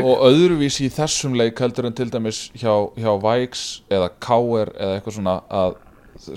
og, 0.00 0.10
og 0.12 0.26
öðruvísi 0.30 0.88
í 0.88 0.92
þessum 0.92 1.36
leik 1.38 1.60
heldur 1.60 1.88
en 1.88 1.96
til 1.96 2.08
dæmis 2.12 2.46
hjá, 2.56 2.72
hjá 2.96 3.10
Vikes 3.20 3.64
eða 3.92 4.10
Kauer 4.24 4.72
eða 4.74 4.98
eitthvað 4.98 5.18
svona 5.18 5.38
að 5.52 5.76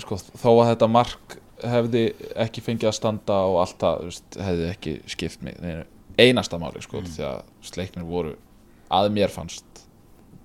sko, 0.03 0.18
þó 0.36 0.49
að 0.51 0.70
þetta 0.74 0.89
mark 0.91 1.38
hefði 1.64 2.03
ekki 2.38 2.64
fengið 2.66 2.91
að 2.91 2.97
standa 2.99 3.38
og 3.49 3.62
allt 3.64 3.80
það 3.82 4.43
hefði 4.47 4.68
ekki 4.72 4.95
skipt 5.10 5.45
mig 5.45 5.58
einasta 6.18 6.60
máli 6.62 6.82
sko, 6.84 7.01
því 7.05 7.26
að 7.30 7.41
sleiknir 7.66 8.08
voru 8.08 8.36
að 8.93 9.12
mér 9.16 9.34
fannst 9.34 9.84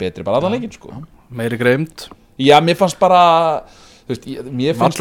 betri 0.00 0.24
bara 0.26 0.40
allan 0.40 0.56
leikin 0.56 0.72
sko. 0.74 1.02
meiri 1.32 1.58
greimt 1.60 2.08
já, 2.40 2.56
mér 2.64 2.78
fannst 2.78 2.98
bara 3.00 3.22
veist, 4.12 4.26
ég, 4.30 4.48
mér 4.52 4.76
finnst 4.78 5.00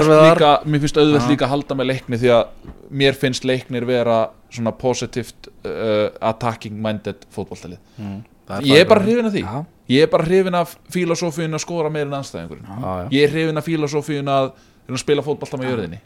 erfiðar. 0.00 0.38
líka, 0.38 0.52
mér 0.72 0.82
finnst 0.84 1.00
auðvelt 1.02 1.22
Já. 1.26 1.30
líka 1.32 1.46
að 1.46 1.52
halda 1.54 1.76
með 1.80 1.88
leikni 1.92 2.18
því 2.22 2.32
að 2.36 2.70
mér 3.02 3.18
finnst 3.20 3.46
leiknir 3.48 3.86
vera 3.88 4.18
svona 4.52 4.72
positivt 4.76 5.48
uh, 5.64 6.08
attacking 6.32 6.76
minded 6.84 7.26
fótballtalið 7.34 7.78
Mm, 7.98 8.20
ég 8.66 8.82
er 8.82 8.88
bara 8.90 9.00
hrifin 9.04 9.26
af 9.28 9.32
því. 9.32 9.42
Já. 9.46 9.64
ég 9.94 10.02
er 10.02 10.10
bara 10.12 10.24
hrifin 10.26 10.54
af 10.58 10.76
filosófíun 10.92 11.54
að 11.56 11.62
skora 11.64 11.90
meira 11.92 12.08
en 12.10 12.18
anstæðingurinn 12.18 12.66
Já, 12.68 12.92
já. 13.02 13.08
ég 13.14 13.22
er 13.28 13.30
hrifin 13.36 13.60
af 13.60 13.64
filosófíun 13.68 14.28
að, 14.32 14.50
að 14.90 15.00
spila 15.00 15.22
fótballta 15.24 15.60
með 15.60 15.70
jörðinni 15.72 16.00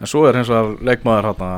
en 0.00 0.06
svo 0.10 0.26
er 0.28 0.36
hins 0.40 0.50
vegar 0.52 0.74
leikmaður 0.90 1.30
hérna 1.30 1.52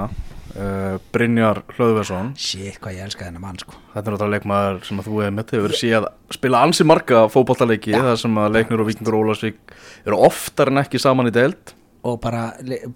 uh, 0.56 0.98
Brynjar 1.14 1.62
Hlöðversson. 1.76 2.32
Shit, 2.40 2.78
hvað 2.82 2.96
ég 2.98 3.04
elska 3.08 3.26
þennan 3.28 3.44
mann 3.44 3.58
sko. 3.60 3.74
Þetta 3.94 4.02
er 4.06 4.14
náttúrulega 4.16 4.36
leikmaður 4.38 4.80
sem 4.88 5.02
að 5.02 5.08
þú 5.10 5.18
hefur 5.22 5.36
mitt 5.40 5.52
hefur 5.56 5.76
séð 5.80 6.06
spila 6.36 6.62
ansi 6.66 6.86
marga 6.88 7.24
fótballtaleiki 7.32 7.94
þar 7.96 8.16
sem 8.22 8.38
að 8.44 8.56
leiknir 8.58 8.82
og 8.84 8.88
Víkingur 8.90 9.18
Ólasvík 9.20 9.76
eru 10.06 10.20
oftar 10.28 10.72
en 10.72 10.82
ekki 10.84 11.00
saman 11.02 11.30
í 11.30 11.34
deild. 11.34 11.74
Og 12.00 12.14
bara, 12.22 12.46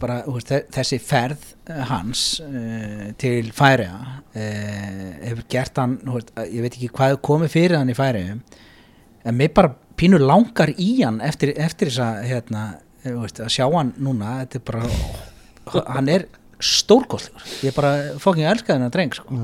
bara 0.01 0.23
veist, 0.25 0.49
þe- 0.49 0.63
þessi 0.73 0.97
ferð 1.05 1.43
eh, 1.69 1.81
hans 1.91 2.21
uh, 2.41 3.11
til 3.21 3.51
Færiða 3.53 3.99
uh, 4.33 5.11
hefur 5.27 5.43
gert 5.53 5.77
hann 5.83 5.99
veist, 6.09 6.31
að- 6.41 6.55
ég 6.57 6.65
veit 6.65 6.79
ekki 6.79 6.89
hvað 6.97 7.19
komið 7.29 7.53
fyrir 7.53 7.77
hann 7.77 7.93
í 7.93 7.97
Færiðum 7.99 8.41
en 9.29 9.37
mér 9.37 9.53
bara 9.57 9.75
pínur 10.01 10.25
langar 10.25 10.73
í 10.81 11.03
hann 11.03 11.21
eftir, 11.21 11.53
eftir 11.61 11.93
þess 11.93 12.01
að 12.07 12.25
hérna, 12.31 12.63
veist, 13.05 13.43
að 13.45 13.53
sjá 13.59 13.67
hann 13.77 13.93
núna 14.01 14.39
þetta 14.41 14.63
er 14.63 14.65
bara 14.73 15.85
hann 15.99 16.09
er 16.17 16.25
stórkostlegur. 16.65 17.45
Ég 17.67 17.75
bara 17.77 17.93
fóking 18.23 18.47
elska 18.51 18.75
þennan 18.77 18.93
dreng 18.95 19.15
sko. 19.17 19.41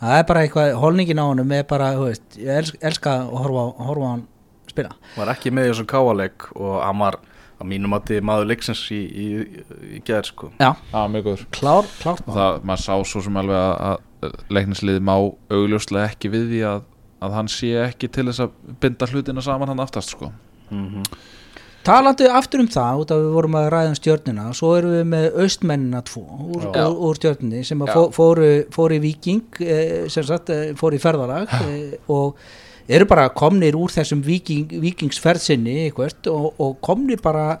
það 0.00 0.18
er 0.18 0.26
bara 0.28 0.42
eitthvað, 0.44 0.72
holningin 0.82 1.20
á 1.22 1.24
honum 1.28 1.52
er 1.56 1.64
bara, 1.68 1.92
þú 1.96 2.08
veist, 2.10 2.26
ég 2.40 2.50
elska, 2.60 2.80
elska 2.90 3.14
að 3.22 3.30
horfa, 3.42 3.64
horfa 3.86 4.08
á 4.08 4.12
hann 4.14 4.26
spila. 4.70 4.90
Var 5.16 5.32
ekki 5.32 5.52
með 5.54 5.68
í 5.68 5.72
þessum 5.72 5.88
káaleg 5.92 6.48
og 6.56 6.74
hann 6.84 7.00
var 7.00 7.18
að 7.56 7.70
mínum 7.70 7.94
að 7.96 8.10
þið 8.10 8.26
maður 8.28 8.50
leiksins 8.50 8.82
í, 8.92 8.98
í, 9.00 9.26
í 9.96 10.00
gerð 10.04 10.28
sko. 10.32 10.50
Já, 10.60 10.74
Já, 10.92 10.98
mjög 11.08 11.24
góður. 11.30 11.46
Klár, 11.56 11.88
mál. 12.04 12.18
það, 12.26 12.58
maður 12.68 12.82
sá 12.84 12.92
svo 13.12 13.22
sem 13.24 13.38
alveg 13.40 13.62
að, 13.62 14.02
að 14.26 14.36
leiknisliði 14.58 15.04
má 15.08 15.14
augljóslega 15.16 16.10
ekki 16.10 16.32
við 16.34 16.44
því 16.52 16.60
að, 16.74 16.84
að 17.24 17.38
hann 17.38 17.48
sé 17.48 17.72
ekki 17.86 18.10
til 18.12 18.26
þess 18.28 18.44
að 18.44 18.52
binda 18.82 19.08
hlutina 19.08 19.44
saman 19.44 19.72
hann 19.72 19.80
aftast 19.86 20.12
sko. 20.12 20.32
mm 20.68 21.06
Talandi 21.86 22.26
aftur 22.26 22.64
um 22.64 22.68
það, 22.72 23.00
út 23.04 23.12
af 23.14 23.20
við 23.22 23.32
vorum 23.36 23.56
að 23.60 23.66
ræða 23.70 23.90
um 23.92 23.96
stjörnuna, 24.00 24.44
svo 24.58 24.72
erum 24.74 24.94
við 24.96 25.04
með 25.12 25.26
austmennina 25.44 26.00
tvo 26.08 26.22
úr, 26.56 26.64
úr, 26.72 26.96
úr 27.08 27.18
stjörnunni 27.20 27.60
sem 27.68 27.84
fó, 27.86 28.06
fóru, 28.16 28.48
fóru 28.74 28.96
í 28.98 29.02
viking, 29.04 29.44
eh, 29.62 30.08
sem 30.10 30.26
sagt, 30.26 30.50
eh, 30.50 30.72
fóru 30.78 30.98
í 30.98 31.02
ferðalag 31.02 31.52
eh, 31.62 31.94
og 32.10 32.36
eru 32.90 33.06
bara 33.06 33.28
komnir 33.34 33.78
úr 33.78 33.94
þessum 33.94 34.22
viking, 34.26 34.66
vikingsferðsinni 34.82 35.76
eitthvað, 35.86 36.26
og, 36.32 36.48
og 36.62 36.76
komnir 36.82 37.22
bara, 37.22 37.60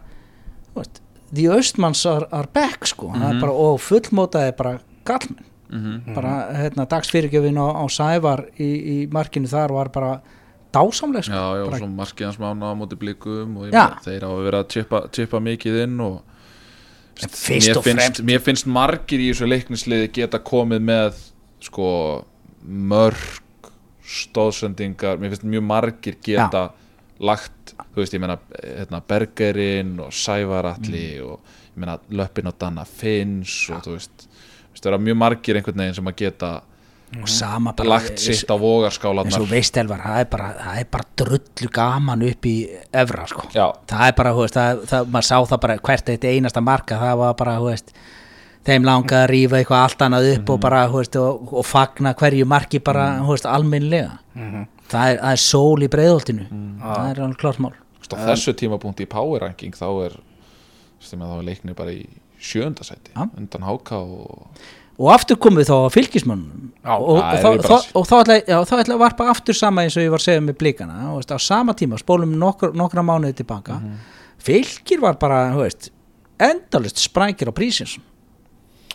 the 1.32 1.46
austmanns 1.50 2.02
are, 2.06 2.26
are 2.32 2.48
back 2.52 2.86
sko, 2.86 3.12
mm 3.14 3.22
Mhm. 3.22 3.40
bara, 3.40 3.52
og 3.52 3.78
fullmótaði 3.80 4.56
bara 4.56 4.78
gallmenn, 5.04 5.46
mm 5.70 6.14
bara 6.14 6.34
hérna, 6.54 6.86
dagsfyrirgjöfin 6.86 7.58
á, 7.62 7.66
á 7.78 7.84
Sævar 7.90 8.44
í, 8.58 8.70
í 8.86 8.96
markinu 9.10 9.46
þar 9.50 9.72
var 9.74 9.88
bara 9.94 10.20
dásamleg 10.76 11.24
sko. 11.26 11.32
Já, 11.34 11.44
já, 11.60 11.64
bara, 11.70 11.80
svo 11.82 11.88
markið 11.96 12.26
hans 12.28 12.38
mána 12.44 12.70
á 12.70 12.74
móti 12.78 12.96
blikum 13.00 13.56
og 13.58 13.66
Já. 13.70 13.72
meina, 13.72 14.00
þeir 14.04 14.26
á 14.26 14.30
að 14.30 14.44
vera 14.46 14.62
að 14.62 15.10
chippa 15.16 15.40
mikið 15.50 15.82
inn 15.86 16.00
og 16.00 16.22
mér 17.16 17.80
finnst, 17.82 18.22
mér 18.28 18.42
finnst 18.44 18.66
margir 18.68 19.22
í 19.24 19.30
þessu 19.32 19.48
leiknisliði 19.48 20.10
geta 20.12 20.38
komið 20.44 20.82
með 20.84 21.20
sko 21.64 21.88
mörg 22.66 23.70
stóðsendingar, 24.06 25.18
mér 25.18 25.32
finnst 25.34 25.46
mjög 25.48 25.64
margir 25.66 26.16
geta 26.22 26.66
lagt, 27.24 27.72
þú 27.94 28.02
veist, 28.02 28.14
ég 28.14 28.20
meina 28.22 28.36
hérna, 28.60 29.00
Bergerinn 29.08 29.94
og 30.04 30.12
Sævaratli 30.12 31.06
Mm. 31.16 31.24
og 31.30 31.40
ég 31.74 31.80
meina 31.80 31.98
Löppin 32.10 32.46
og 32.50 32.58
Danna 32.60 32.84
Finns 32.84 33.70
og 33.72 33.82
þú 33.86 33.96
veist, 33.96 34.26
þú 34.28 34.72
veist, 34.74 34.82
það 34.84 34.92
eru 34.92 35.02
mjög 35.06 35.16
margir 35.22 35.56
einhvern 35.56 35.80
veginn 35.80 35.94
sem 35.94 36.06
að 36.12 36.16
geta 36.20 36.50
og 37.22 37.28
sama 37.30 37.72
bara 37.72 37.88
lagt 37.88 38.18
sitt 38.18 38.50
á 38.50 38.54
eins 38.56 38.60
vogarskálanar 38.60 39.40
og 39.40 39.48
veist 39.50 39.76
Elvar, 39.80 40.00
það 40.04 40.18
er 40.20 40.28
bara, 40.32 40.48
það 40.58 40.78
er 40.80 40.88
bara 40.90 41.04
drullu 41.22 41.68
gaman 41.72 42.22
upp 42.26 42.46
í 42.50 42.54
evra 42.92 43.26
sko. 43.30 43.44
Já, 43.54 43.66
það 43.86 44.08
er 44.08 44.16
bara, 44.18 44.32
veist, 44.34 44.54
það, 44.58 44.82
það, 44.90 45.06
maður 45.14 45.28
sá 45.30 45.36
það 45.52 45.60
bara 45.66 45.78
hvert 45.78 46.08
eitt 46.12 46.24
einasta 46.24 46.60
marka, 46.66 46.98
það 47.00 47.16
var 47.22 47.34
bara, 47.38 47.54
veist 47.62 47.92
þeim 48.66 48.82
langaði 48.88 49.22
að 49.22 49.30
rífa 49.30 49.58
eitthvað 49.60 49.82
allt 49.86 50.02
annað 50.02 50.28
upp 50.34 50.42
Mhm. 50.42 50.52
og 50.56 50.60
bara, 50.60 50.88
þú 50.90 50.98
veist, 51.00 51.16
og, 51.16 51.52
og 51.54 51.64
fagna 51.66 52.14
hverju 52.14 52.44
marki 52.46 52.78
bara, 52.82 53.06
þú 53.22 53.28
veist, 53.30 53.46
almennlega 53.46 54.18
það, 54.34 55.06
er, 55.12 55.18
það 55.22 55.32
er 55.32 55.42
sól 55.46 55.82
í 55.82 55.88
breiðoltinu 55.88 56.46
Mhm. 56.50 56.80
það 56.82 57.10
er 57.10 57.20
alveg 57.22 57.36
klart 57.38 57.58
mál. 57.60 57.72
Á 58.06 58.14
þessu 58.26 58.52
tímapunkti 58.54 59.02
í 59.06 59.08
power 59.08 59.40
ranking 59.40 59.72
þá 59.74 59.86
er, 60.06 60.18
sem 61.00 61.20
að 61.20 61.30
þá 61.30 61.38
er 61.38 61.44
leiknir 61.44 61.74
bara 61.76 61.90
í 61.90 62.06
sjönda 62.40 62.82
sæti 62.84 63.10
Já. 63.14 63.30
undan 63.38 63.62
háka 63.62 63.96
og 63.96 64.48
og 64.96 65.12
aftur 65.12 65.38
komum 65.40 65.60
við 65.60 65.70
þá 65.70 65.76
á 65.76 65.94
fylgismönnum 65.94 66.72
og, 66.86 67.06
og, 67.18 67.62
þá, 67.66 67.76
og 67.98 68.12
ætla, 68.22 68.94
að 68.94 69.00
varpa 69.00 69.28
aftur 69.32 69.56
sama 69.56 69.84
eins 69.84 69.96
og 69.98 70.06
ég 70.06 70.12
var 70.12 70.22
að 70.22 70.28
segja 70.28 70.44
með 70.44 70.58
blíkana 70.60 71.12
veist, 71.16 71.32
á 71.34 71.38
sama 71.42 71.74
tíma, 71.76 71.98
spólum 72.00 72.36
nokkur, 72.38 72.74
nokkra 72.78 73.04
mánuði 73.04 73.40
tilbaka. 73.42 73.80
Mhm. 73.80 73.96
fylgir 74.46 75.00
var 75.02 75.16
bara, 75.18 75.48
veist 75.56 75.90
endalist 76.38 77.00
sprækir 77.02 77.50
á 77.50 77.54
prísins 77.56 77.96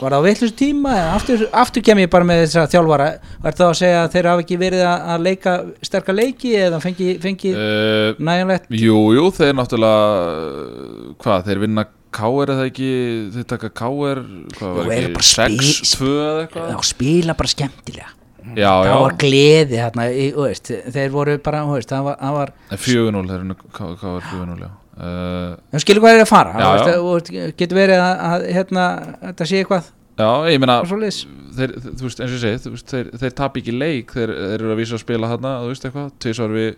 var 0.01 0.15
það 0.15 0.23
á 0.23 0.25
vittlust 0.25 0.57
tíma 0.57 0.93
aftur, 1.13 1.43
aftur 1.53 1.83
kem 1.85 1.99
ég 2.01 2.09
bara 2.09 2.25
með 2.25 2.43
þess 2.45 2.59
að 2.61 2.71
þjálfara. 2.73 3.07
Var 3.43 3.57
það 3.59 3.67
að 3.67 3.79
segja 3.81 3.99
að 4.01 4.11
þeir 4.15 4.29
hafa 4.31 4.43
ekki 4.45 4.57
verið 4.61 4.83
að 4.89 5.25
leika 5.27 5.55
sterka 5.85 6.15
leiki 6.15 6.53
eða 6.57 6.79
fengi, 6.81 7.09
fengi 7.21 7.51
uh, 7.53 8.21
næjanlegt 8.21 8.71
Jú, 8.81 8.97
jú, 9.17 9.27
þeir 9.37 9.53
náttúrulega 9.59 11.15
hvað, 11.21 11.45
þeir 11.49 11.63
vinna 11.65 11.85
K.R. 12.11 12.51
eða 12.55 12.65
ekki, 12.69 12.89
þeir 13.35 13.45
taka 13.53 13.69
K.R. 13.81 14.23
hvað 14.57 14.73
var 14.77 14.89
eru 14.91 14.95
ekki, 14.97 15.13
bara 15.15 15.27
spil- 15.29 15.61
6-2 15.61 16.09
eða 16.15 16.41
eitthvað 16.45 16.73
þá 16.73 16.89
spila 16.91 17.37
bara 17.39 17.53
skemmtilega 17.55 18.09
Já, 18.57 18.71
það 18.81 18.99
var 19.03 19.13
já, 19.13 19.17
gleði 19.21 19.77
þarna, 19.77 20.05
í- 20.17 20.31
þú 20.33 20.45
veist, 20.47 20.71
þeir 20.95 21.11
voru 21.13 21.35
bara 21.45 21.59
þú 21.67 21.75
veist, 21.77 21.91
það 21.93 22.07
var, 22.09 22.15
það 22.23 22.37
var 22.39 22.53
4-0 22.87 23.25
þeir 23.31 23.43
vinna 23.45 23.57
K.R. 23.61 24.29
4-0, 24.31 24.61
já 24.65 24.69
uh, 24.71 25.55
þú 25.71 25.81
skilur 25.85 26.03
hvað 26.05 26.17
er 26.17 26.23
að 26.25 26.31
fara 26.31 26.53
Já, 26.57 26.67
veist, 26.73 27.01
veist, 27.31 27.57
getur 27.61 27.79
verið 27.79 28.01
að, 28.03 28.23
að 28.31 28.47
hérna, 28.57 28.85
þetta 29.27 29.49
sé 29.51 29.61
eitthvað 29.61 29.91
Já, 30.21 30.27
ég 30.51 30.59
meina 30.61 30.79
þeir, 30.85 31.71
þú 31.81 32.05
veist, 32.05 32.19
eins 32.21 32.31
og 32.31 32.35
ég 32.35 32.41
segi, 32.43 32.71
veist, 32.73 32.91
þeir, 32.91 33.07
þeir 33.21 33.33
tap 33.37 33.55
ekki 33.61 33.73
leik, 33.75 34.11
þeir, 34.13 34.33
þeir 34.35 34.57
eru 34.57 34.73
að 34.73 34.81
vísa 34.81 34.97
að 34.97 35.03
spila 35.05 35.29
þarna, 35.31 35.53
þú 35.63 35.71
veist 35.71 35.87
eitthvað, 35.87 36.09
tvisvar 36.25 36.53
við 36.55 36.69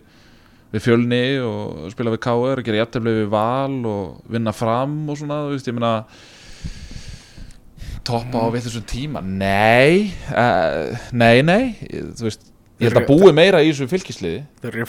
við 0.74 0.82
fjölni 0.82 1.22
og 1.44 1.90
spila 1.94 2.14
við 2.14 2.22
K.R. 2.26 2.62
gera 2.66 2.80
jafntefli 2.82 3.18
við 3.20 3.28
Val 3.32 3.76
og 3.86 4.32
vinna 4.34 4.54
fram 4.54 4.96
og 5.12 5.20
svona, 5.20 5.44
þú 5.46 5.54
veist, 5.54 5.70
ég 5.70 5.76
meina 5.78 5.92
toppa 8.04 8.42
á 8.42 8.46
við 8.52 8.66
þessum 8.66 8.88
tíma. 8.88 9.22
Nei, 9.24 10.10
uh, 10.34 11.06
nei, 11.16 11.38
nei 11.46 11.62
þú 11.88 12.26
veist, 12.28 12.50
Ég 12.82 12.90
held 12.90 13.04
að 13.04 13.06
búi 13.06 13.30
meira 13.30 13.60
í 13.62 13.68
þessu 13.70 13.86
fylgisliði. 13.86 14.40
Þeir 14.58 14.72
eru 14.72 14.80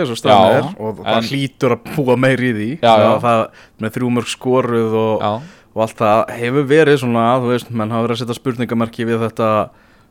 eins 0.00 0.12
og 0.14 0.16
er 0.48 0.68
og 0.80 1.02
það 1.02 1.18
en- 1.18 1.26
hlýtur 1.28 1.74
að 1.74 1.90
búa 1.92 2.16
meir 2.16 2.40
í 2.40 2.52
því. 2.56 2.68
Já, 2.80 2.92
já. 3.04 3.10
Það- 3.20 3.50
með 3.84 3.92
þrjú 3.98 4.08
mörg 4.16 4.30
skoruð 4.32 4.96
og, 4.96 5.26
og 5.74 5.82
allt 5.84 5.98
það 5.98 6.22
hefur 6.38 6.64
verið 6.72 6.96
svona 7.02 7.26
þú 7.42 7.52
veist, 7.52 7.70
menn 7.70 7.92
hafa 7.92 8.06
verið 8.06 8.16
að 8.16 8.22
setja 8.22 8.38
spurningamarki 8.40 9.04
við 9.04 9.20
þetta 9.28 9.50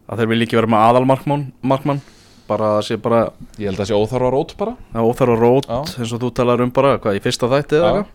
að 0.07 0.21
þeir 0.21 0.29
vil 0.31 0.41
ekki 0.45 0.59
vera 0.59 0.71
með 0.71 0.85
aðalmarkmann 0.91 1.47
markmann, 1.61 2.01
bara 2.47 2.69
að 2.77 2.85
sé 2.87 2.97
bara 3.01 3.21
ég 3.57 3.67
held 3.69 3.77
að 3.77 3.83
það 3.83 3.89
sé 3.91 3.97
óþarfa 4.01 4.31
rót 4.33 4.53
bara. 4.59 4.73
Það 4.93 5.09
óþarfa 5.11 5.37
rót 5.41 5.69
eins 5.99 6.13
og 6.15 6.21
þú 6.23 6.31
talar 6.39 6.63
um 6.65 6.71
bara 6.75 6.95
hvað 7.03 7.19
í 7.19 7.23
fyrsta 7.25 7.49
þætti 7.51 7.79
eða 7.81 7.91
eitthvað. 7.91 8.07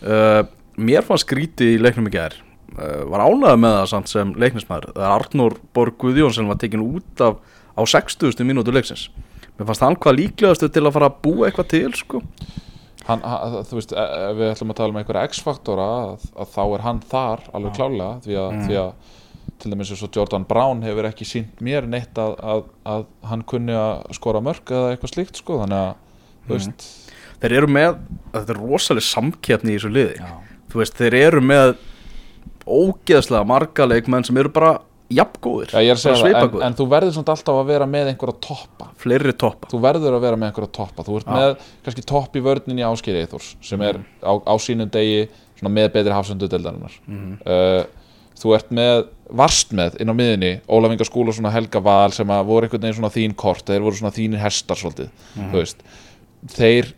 Uh, 0.00 0.42
mér 0.80 1.04
fannst 1.06 1.26
skríti 1.26 1.74
í 1.74 1.80
leiknum 1.82 2.08
í 2.08 2.14
gær. 2.14 2.36
Uh, 2.70 3.02
var 3.10 3.24
ánægð 3.26 3.58
með 3.64 3.74
það 3.80 3.88
samt 3.90 4.08
sem 4.12 4.30
leiknismæður 4.38 4.92
það 4.94 5.04
er 5.04 5.14
Arnór 5.16 5.56
Borg 5.74 5.96
Guðjónsson 6.00 6.48
var 6.48 6.60
tekin 6.62 6.84
út 6.86 7.24
af 7.26 7.40
á 7.74 7.82
60. 7.82 8.44
mínútu 8.46 8.72
leiksins. 8.74 9.08
Mér 9.58 9.66
fannst 9.68 9.82
hann 9.84 9.96
hvað 10.00 10.18
líklegastu 10.20 10.68
til 10.72 10.84
að 10.86 10.94
fara 10.96 11.08
að 11.10 11.18
búa 11.24 11.48
eitthvað 11.50 11.68
til 11.74 11.90
sko. 11.98 12.22
Hann, 13.08 13.22
hann, 13.26 13.64
Þú 13.66 13.76
veist, 13.80 13.92
e- 13.96 14.08
ef 14.30 14.36
við 14.38 14.50
ætlum 14.52 14.70
að 14.72 14.78
tala 14.78 14.92
um 14.94 14.98
einhverja 15.00 15.28
X-faktora 15.32 15.86
þá 16.54 16.60
er 16.76 16.84
hann 16.84 17.00
þar 17.10 17.42
alveg 17.56 17.74
klálega 17.76 18.10
því 18.24 18.36
að, 18.38 18.50
Mm. 18.54 18.64
því 18.68 18.76
að 18.84 18.92
til 19.60 19.72
dæmis 19.74 19.90
eins 19.94 20.02
og 20.06 20.14
Jordan 20.16 20.44
Brown 20.48 20.82
hefur 20.86 21.08
ekki 21.10 21.26
sínt 21.28 21.60
mér 21.64 21.86
neitt 21.88 22.16
að, 22.20 22.36
að, 22.40 22.62
að 22.88 23.04
hann 23.30 23.42
kunni 23.48 23.76
að 23.76 24.14
skora 24.16 24.40
mörg 24.44 24.72
eða 24.72 24.94
eitthvað 24.94 25.14
slíkt 25.14 25.42
sko 25.42 25.60
þannig 25.62 25.82
að 25.86 25.98
Mm. 26.50 26.56
veist. 26.56 26.84
Þeir 27.40 27.52
eru 27.56 27.68
með, 27.72 27.98
þetta 28.34 28.54
er 28.54 28.58
rosalega 28.60 29.06
samkeppni 29.06 29.72
í 29.74 29.78
þessu 29.78 29.90
liði. 29.92 30.16
Já. 30.20 30.30
þú 30.70 30.78
veist, 30.80 30.94
þeir 30.98 31.14
eru 31.18 31.40
með 31.44 31.74
ógeðslega 32.70 33.46
marga 33.48 33.86
leikmenn 33.88 34.26
sem 34.26 34.36
eru 34.40 34.52
bara 34.54 34.78
jafngóðir, 35.10 35.72
er 35.74 35.98
segja 35.98 36.14
það, 36.22 36.52
en, 36.54 36.64
en 36.68 36.76
þú 36.78 36.84
verður 36.92 37.14
samt 37.16 37.30
alltaf 37.32 37.56
að 37.58 37.70
vera 37.72 37.86
með 37.90 38.12
einhverja 38.12 38.36
toppa. 38.46 38.90
Fleiri 39.00 39.32
toppa. 39.34 39.70
Þú 39.72 39.80
verður 39.82 40.16
að 40.18 40.26
vera 40.26 40.38
með 40.38 40.50
einhverja 40.52 40.72
toppa. 40.76 41.06
Þú 41.06 41.16
ert 41.18 41.30
Já. 41.30 41.32
með 41.34 41.64
kannski 41.86 42.04
topp 42.12 42.36
í 42.38 42.42
vörninni 42.46 42.84
Áskeri 42.86 43.24
Eithors 43.24 43.48
sem 43.66 43.82
er 43.82 43.98
á, 44.22 44.32
á 44.38 44.54
sínum 44.62 44.90
degi 44.92 45.24
svona 45.58 45.72
með 45.74 45.88
betri 45.96 46.14
hafsöndu 46.14 46.46
deildarinnar 46.50 46.94
uh, 47.10 47.82
þú 48.38 48.54
ert 48.56 48.70
með 48.76 49.08
varst 49.36 49.72
með 49.76 49.98
inn 50.02 50.10
á 50.10 50.14
miðinni 50.16 50.52
Ólaf 50.70 50.94
Inga 50.94 51.06
Skúlason 51.06 51.48
og 51.48 51.54
Helga 51.54 51.82
Val 51.84 52.12
sem 52.14 52.30
að 52.34 52.46
voru 52.48 52.66
einhvern 52.66 52.82
veginn 52.82 52.98
svona 52.98 53.12
þín 53.14 53.34
kort 53.38 53.66
þeir 53.68 53.84
voru 53.84 53.98
svona 53.98 54.14
þínir 54.14 54.42
hestar 54.42 54.78
svolítið 54.80 55.10
þú 55.36 55.56
veist. 55.56 55.82
Þeir 56.54 56.92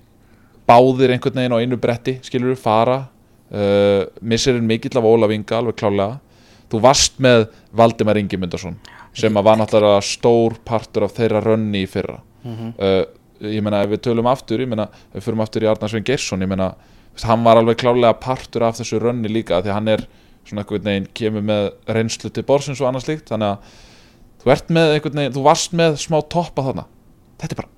báðir 0.68 1.14
einhvern 1.14 1.40
veginn 1.40 1.56
á 1.56 1.62
einu 1.62 1.78
bretti 1.80 2.18
skilur 2.24 2.54
við 2.54 2.62
fara 2.62 2.98
uh, 3.02 4.04
missirinn 4.20 4.68
mikill 4.68 4.96
af 4.98 5.08
Ólaf 5.08 5.34
Inga 5.34 5.58
alveg 5.60 5.78
klálega 5.80 6.20
þú 6.72 6.82
varst 6.86 7.18
með 7.20 7.48
Valdimar 7.76 8.20
Ingi 8.20 8.40
Mundarsson 8.40 8.78
sem 9.12 9.36
að 9.36 9.44
var 9.44 9.58
náttúrulega 9.60 10.00
stór 10.08 10.56
partur 10.64 11.04
af 11.04 11.12
þeirra 11.18 11.42
rönni 11.44 11.82
í 11.84 11.90
fyrra. 11.90 12.16
Uh, 12.80 13.04
ég 13.44 13.62
meina 13.64 13.82
ef 13.84 13.90
við 13.92 14.02
tölum 14.06 14.28
aftur 14.30 14.62
ég 14.62 14.70
meina 14.70 14.88
ef 15.10 15.18
við 15.18 15.26
förum 15.26 15.42
aftur 15.44 15.64
í 15.66 15.68
Arnarsvein 15.70 16.06
Geirsson 16.06 16.42
ég 16.44 16.50
veist, 16.52 17.26
hann 17.28 17.44
var 17.44 17.60
alveg 17.60 17.80
klálega 17.82 18.14
partur 18.22 18.64
af 18.64 18.78
þessu 18.78 19.00
rönni 19.02 19.28
líka 19.28 19.60
því 19.62 19.74
hann 19.74 19.90
er 19.92 20.04
svona 20.48 20.64
einhvern 20.64 20.86
veginn 20.88 21.08
kemur 21.16 21.44
með 21.46 21.68
reynslu 21.96 22.30
til 22.32 22.44
borsins 22.46 22.80
og 22.82 22.88
annað 22.88 23.06
slíkt. 23.06 23.28
Þannig 23.30 23.52
að 23.52 23.76
þú 24.42 24.54
ert 24.56 24.72
með 24.78 24.96
einhvern 24.96 25.20
veginn 25.20 25.36
þú 25.36 25.44
varst 25.46 25.76
með 25.78 26.00
smá 26.02 26.18
toppa 26.32 26.66
þarna. 26.68 26.86
Þetta 27.42 27.56
er 27.56 27.62
bara 27.62 27.70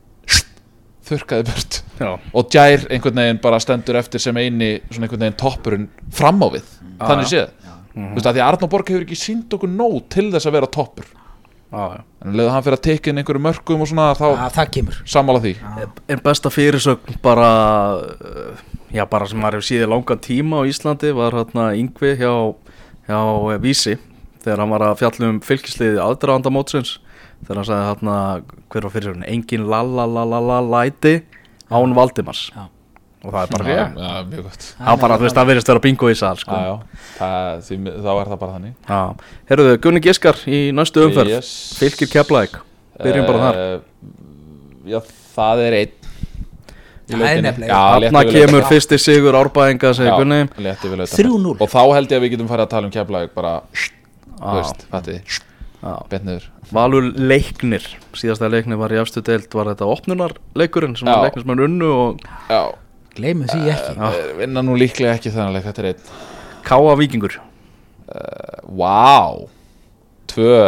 þurrkaði 1.05 1.49
burt. 1.51 1.81
Já, 2.01 2.11
og 2.15 2.55
Jær 2.57 2.87
einhvern 2.89 3.21
veginn 3.21 3.43
bara 3.45 3.61
stendur 3.62 3.99
eftir 4.01 4.23
sem 4.23 4.41
eini 4.41 4.71
svona 4.89 5.09
einhvern 5.09 5.27
veginn 5.27 5.41
toppurinn 5.41 5.91
fram 6.15 6.41
á 6.41 6.49
við. 6.55 6.71
Þannig 7.03 7.31
séð. 7.31 7.53
Þú 7.95 8.15
veist 8.17 8.27
að 8.27 8.39
því 8.39 8.41
að 8.43 8.49
Arnór 8.49 8.71
Borg 8.73 8.89
hefur 8.91 9.05
ekki 9.05 9.19
sínt 9.19 9.53
okkur 9.55 9.71
nóg 9.71 10.01
til 10.11 10.27
þess 10.33 10.49
að 10.49 10.57
vera 10.57 10.71
toppur 10.75 11.12
já 11.75 12.05
en 12.25 12.37
leðu 12.39 12.53
hann 12.55 12.64
fyrir 12.64 12.79
að 12.79 12.85
tekja 12.87 13.12
inn 13.12 13.20
einhverju 13.20 13.43
mörgum 13.45 13.85
og 13.85 13.91
svona 13.91 14.07
þá 14.16 14.61
kemur. 14.72 15.01
sammála 15.05 15.43
því. 15.45 15.55
En 16.09 16.22
besta 16.25 16.53
fyrirsögn 16.53 17.18
bara 17.22 17.51
uh, 18.01 18.62
já 18.95 19.05
bara 19.11 19.29
sem 19.29 19.45
hefur 19.45 19.66
síðið 19.68 19.93
langan 19.93 20.22
tíma 20.25 20.62
á 20.62 20.68
Íslandi 20.70 21.12
var 21.16 21.37
hérna 21.37 21.72
Yngvi 21.77 22.14
hjá, 22.20 22.33
hjá 23.09 23.20
eh, 23.53 23.61
Vísi 23.61 23.99
þegar 24.45 24.62
hann 24.62 24.75
var 24.75 24.87
að 24.89 25.01
fjalla 25.03 25.33
um 25.33 25.41
fylgisliði 25.45 26.01
aðdraðanda 26.05 26.53
mótsins 26.55 26.99
þegar 27.45 27.61
hann 27.61 27.68
sagði 27.70 27.89
hérna 27.91 28.16
hver 28.72 28.87
var 28.87 28.95
fyrirsögn 28.95 29.27
engin 29.29 29.66
lalalalalala-læti 29.68 31.18
án 31.75 31.97
Valdimars. 31.97 32.49
Já. 32.55 32.68
Og 33.25 33.33
það 33.33 33.41
er 33.43 33.53
bara 33.55 33.64
rétt 33.68 34.37
gott. 34.45 34.66
Það 34.79 34.93
er 34.95 35.01
bara 35.05 35.16
þú 35.18 35.27
veist 35.27 35.39
það 35.39 35.49
verðist 35.51 35.70
vera 35.72 35.83
bingo 35.87 36.11
í 36.12 36.16
sal 36.20 36.37
sko. 36.41 36.53
já, 36.61 36.68
já, 36.68 37.03
það, 37.18 37.64
því, 37.68 37.79
þá 38.05 38.11
er 38.14 38.31
það 38.35 38.39
bara 38.45 38.55
þannig. 38.59 38.75
Já, 38.89 39.01
herruðu, 39.51 39.75
Gunni 39.87 40.05
Giskar 40.05 40.41
í 40.47 40.61
næstu 40.77 41.05
umferð. 41.09 41.35
Yes. 41.39 41.53
Fylgir 41.81 42.11
Keflæk, 42.12 42.59
byrjum 43.03 43.29
bara 43.31 43.45
þar. 43.49 43.61
Eh, 43.64 43.77
já, 44.95 45.01
það 45.35 45.64
er 45.68 45.79
einn 45.83 46.01
Það 47.05 47.22
er 47.29 47.43
nefnilega 47.45 48.20
við 48.25 48.31
kemur 48.33 48.62
fyrsti 48.64 48.97
sigur 48.97 49.37
árbæðinga 49.37 49.91
segir 49.97 50.14
Gunni. 50.16 50.39
létti 50.57 50.89
við 50.89 51.03
lautina. 51.03 51.18
3-0. 51.20 51.57
og 51.61 51.68
þá 51.68 51.83
held 51.99 52.14
ég 52.14 52.16
að 52.16 52.22
við 52.25 52.31
getum 52.33 52.49
farið 52.49 52.64
að 52.64 52.70
tala 52.72 52.89
um 52.89 52.95
keflaug 52.95 53.35
bara, 53.35 53.51
þú 54.41 54.55
veist, 54.57 54.87
fattiði 54.89 55.18
Já. 55.85 55.93
bett 56.09 56.25
niður. 56.25 56.47
Valur 56.72 57.11
leiknir, 57.20 57.85
síðasta 58.16 58.49
leiknir 58.49 58.81
var 58.81 58.95
í 58.97 59.01
efstu 59.03 59.20
deild 59.20 59.53
var 59.53 59.68
þetta 59.75 59.85
opnunarleikurinn 59.93 60.97
sem 60.97 61.11
Já. 61.12 61.18
leiknismenn 61.27 61.61
unnu 61.66 61.91
og 61.93 62.25
já, 62.49 62.62
Gleimum 63.15 63.51
því 63.51 63.73
ekki. 63.73 63.97
Uh, 63.99 64.21
vinna 64.43 64.62
nú 64.67 64.77
líklega 64.79 65.17
ekki 65.19 65.33
þannig 65.35 65.67
þetta 65.67 65.85
er 65.85 65.91
einn. 65.93 66.15
Káa 66.65 66.95
Víkingur. 66.99 67.39
Vá 68.75 69.49
Tvö 70.31 70.59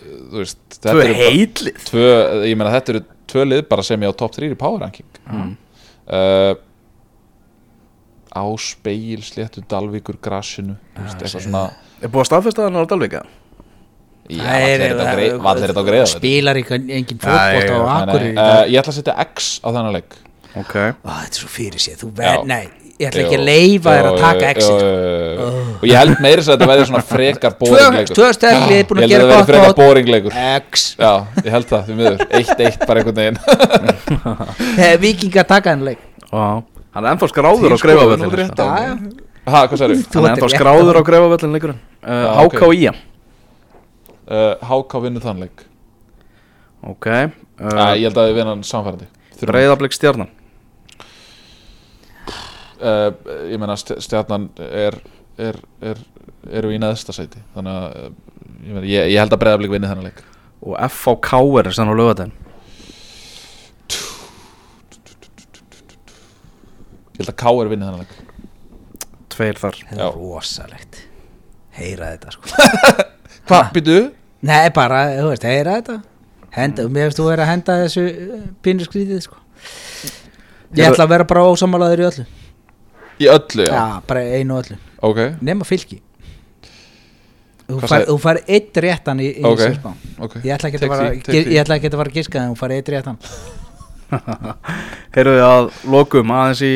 Þú 0.00 0.40
veist 0.40 0.58
þetta 0.74 0.94
Tvö 0.94 1.06
heitlið? 1.20 1.82
Tvö 1.90 2.08
Ég 2.48 2.58
meina 2.58 2.72
þetta 2.74 2.94
eru 2.94 3.02
tvö 3.30 3.44
lið 3.46 3.60
bara 3.70 3.84
sem 3.86 4.02
ég 4.02 4.10
á 4.10 4.14
top 4.18 4.32
3 4.34 4.48
í 4.50 4.56
power 4.58 4.80
ranking. 4.82 5.06
Mm. 5.30 5.52
uh, 6.10 6.54
Á 8.30 8.44
speil 8.62 9.22
sléttu 9.26 9.62
Dalvíkur 9.70 10.18
grassinu 10.22 10.78
Þú 10.96 11.04
veist, 11.06 11.20
eitthvað 11.22 11.46
svona 11.46 11.62
Er 12.00 12.10
búið 12.10 12.24
að 12.24 12.30
staðfesta 12.30 12.66
þannig 12.66 12.82
á 12.82 12.90
Dalvika? 12.90 13.22
Já, 14.30 14.42
greið 14.46 15.46
Allir 15.50 15.70
þetta 15.70 15.82
á 15.82 15.88
greið 15.90 16.08
Spilar 16.10 16.60
ekki 16.60 16.80
engin 16.80 17.22
Nei, 17.22 17.60
fótbolt 17.60 17.70
á 17.70 18.14
uh, 18.14 18.66
Ég 18.70 18.78
ætla 18.82 18.94
að 18.94 18.98
setja 18.98 19.16
X 19.26 19.52
á 19.62 19.68
þennan 19.70 19.94
leik 19.98 20.18
Ok. 20.58 20.74
Þetta 20.74 21.30
er 21.30 21.36
svo 21.38 21.48
fyrir 21.50 21.78
sér. 21.82 21.94
Þú 22.00 22.08
verð, 22.18 22.40
Já. 22.40 22.44
nei, 22.50 22.64
ég 22.98 23.06
ætla 23.10 23.20
ekki 23.22 23.36
að 23.38 23.44
leifa 23.46 23.90
þér 23.94 24.06
að 24.10 24.16
taka 24.20 24.44
exit 24.50 24.80
jú. 24.82 24.88
Og 25.80 25.84
ég 25.88 25.96
held 26.00 26.14
meiri 26.24 26.40
að 26.42 26.48
þetta 26.50 26.66
verði 26.70 26.84
svona 26.90 27.04
frekar 27.06 27.52
Tvö, 27.54 27.60
boring 27.70 27.94
leikur. 28.00 28.14
tvö 28.18 28.28
stöðlið 28.36 28.82
búin 28.90 28.98
Ég 29.04 29.08
held 29.14 29.20
að 29.20 29.24
þetta 29.30 29.38
gott 29.38 29.50
frekar 29.52 29.70
mót. 29.70 29.78
boring 29.80 30.08
leikur. 30.14 30.32
X. 30.70 30.72
Já, 30.98 31.12
ég 31.44 31.50
held 31.54 31.66
það, 31.70 31.80
því 31.86 31.92
miður. 32.00 32.18
Eitt, 32.40 32.58
eitt, 32.66 32.80
bara 32.86 32.96
einhvern 33.04 33.20
veginn. 33.20 33.38
Eh, 34.80 34.94
Víkingar 35.00 35.44
taka 35.46 35.70
henni 35.74 35.84
leik. 35.92 36.00
Já. 36.32 36.62
Hann 36.94 37.04
er 37.06 37.10
ennþá 37.14 37.26
skráður 37.30 37.70
á 37.70 37.78
greifavöllin 37.78 38.26
Hann 38.26 38.34
er 40.26 40.32
ennþá 40.34 40.48
skráður 40.50 40.98
á 40.98 41.02
greifavöllin 41.06 41.54
leikurinn. 41.54 41.78
HK. 42.02 42.62
Ía 42.74 42.92
Uh, 44.30 44.54
HK 44.62 44.92
vinnur 45.02 45.18
þann 45.24 45.40
leik. 45.42 45.64
Ok 46.86 47.06
uh, 47.10 47.32
uh, 47.58 47.98
Ég 47.98 48.06
held 48.06 48.14
að 48.22 48.28
við 48.30 48.36
vinna 48.38 48.52
hann 48.54 48.62
samfærandi 48.62 49.08
Breiðablik 49.42 49.90
stjarnan 49.96 50.28
uh, 52.80 53.10
Ég 53.50 53.60
meina 53.60 53.76
st- 53.78 54.00
stjarnan 54.04 54.48
er, 54.58 54.96
er, 55.40 55.58
er 55.84 56.00
eru 56.60 56.72
í 56.74 56.78
neðsta 56.82 57.14
sæti 57.16 57.42
Þannig 57.54 57.76
að 57.76 57.86
uh, 58.00 58.10
ég, 58.64 58.72
meina, 58.74 58.86
ég, 58.88 59.10
ég 59.14 59.18
held 59.22 59.36
að 59.36 59.42
breyðablík 59.44 59.74
vinni 59.74 59.90
þennan 59.90 60.08
leik. 60.10 60.22
Og 60.60 60.76
FVK 60.90 61.40
er 61.62 61.70
sann 61.76 61.92
á 61.92 61.94
lögadaginn 61.96 62.34
Ég 67.20 67.26
held 67.26 67.32
að 67.34 67.38
K 67.42 67.50
er 67.60 67.68
vinni 67.68 67.84
þennan 67.84 68.04
leik. 68.04 68.12
Tveir 69.30 69.58
þar. 69.60 69.76
Það 69.90 70.04
er 70.06 70.14
rosalegt. 70.16 71.00
Heyra 71.76 72.14
þetta 72.14 72.32
sko. 72.32 72.54
Hvað, 73.50 73.66
býtu? 73.76 73.96
Nei, 74.48 74.70
bara, 74.72 75.02
þú 75.18 75.26
veist, 75.28 75.44
heyra 75.44 75.74
þetta. 75.80 75.98
Henda, 76.54 76.86
mér 76.88 77.10
finnst 77.10 77.20
þú 77.20 77.26
verið 77.28 77.44
að 77.44 77.50
henda 77.52 77.76
þessu 77.82 78.04
pínu 78.64 78.86
skrítið 78.88 79.20
sko. 79.26 79.36
Ég 80.78 80.86
ætla 80.88 81.04
að 81.04 81.12
vera 81.12 81.26
bara 81.28 81.44
ósamálaður 81.50 82.00
í 82.02 82.06
öllu 82.08 82.24
Í 83.20 83.28
öllu, 83.28 83.66
já, 83.66 83.72
Já, 83.74 83.82
bara 84.08 84.22
einu 84.38 84.56
og 84.56 84.64
öllu 84.64 84.78
Ok, 85.10 85.18
Nema 85.44 85.66
fylki 85.68 85.98
Þú 87.70 87.78
Hvað 87.78 87.92
fær, 87.92 88.04
þú 88.08 88.16
fær 88.24 88.38
eitt 88.50 88.78
réttan 88.82 89.20
í, 89.22 89.28
í 89.38 89.44
Ok. 89.46 89.60
okay. 89.60 89.74
spá 89.76 89.90
ok 90.26 90.32
Ég 90.42 90.54
ætla 90.56 90.70
ekki 90.70 90.78
að 90.80 90.84
Take 90.84 90.94
fara, 90.94 91.10
því, 91.10 91.20
take 91.26 91.42
því. 91.44 91.52
ég 91.54 91.60
ætla 91.64 91.76
ekki 91.78 91.90
að 91.92 91.98
fara 92.00 92.10
að 92.12 92.16
giska 92.18 92.40
en 92.42 92.54
þú 92.54 92.58
fær 92.62 92.74
eitt 92.78 92.90
réttan 92.94 93.20
Heyrðu 95.14 95.36
að 95.46 95.68
lokum 95.94 96.32
aðeins 96.34 96.62
í 96.66 96.72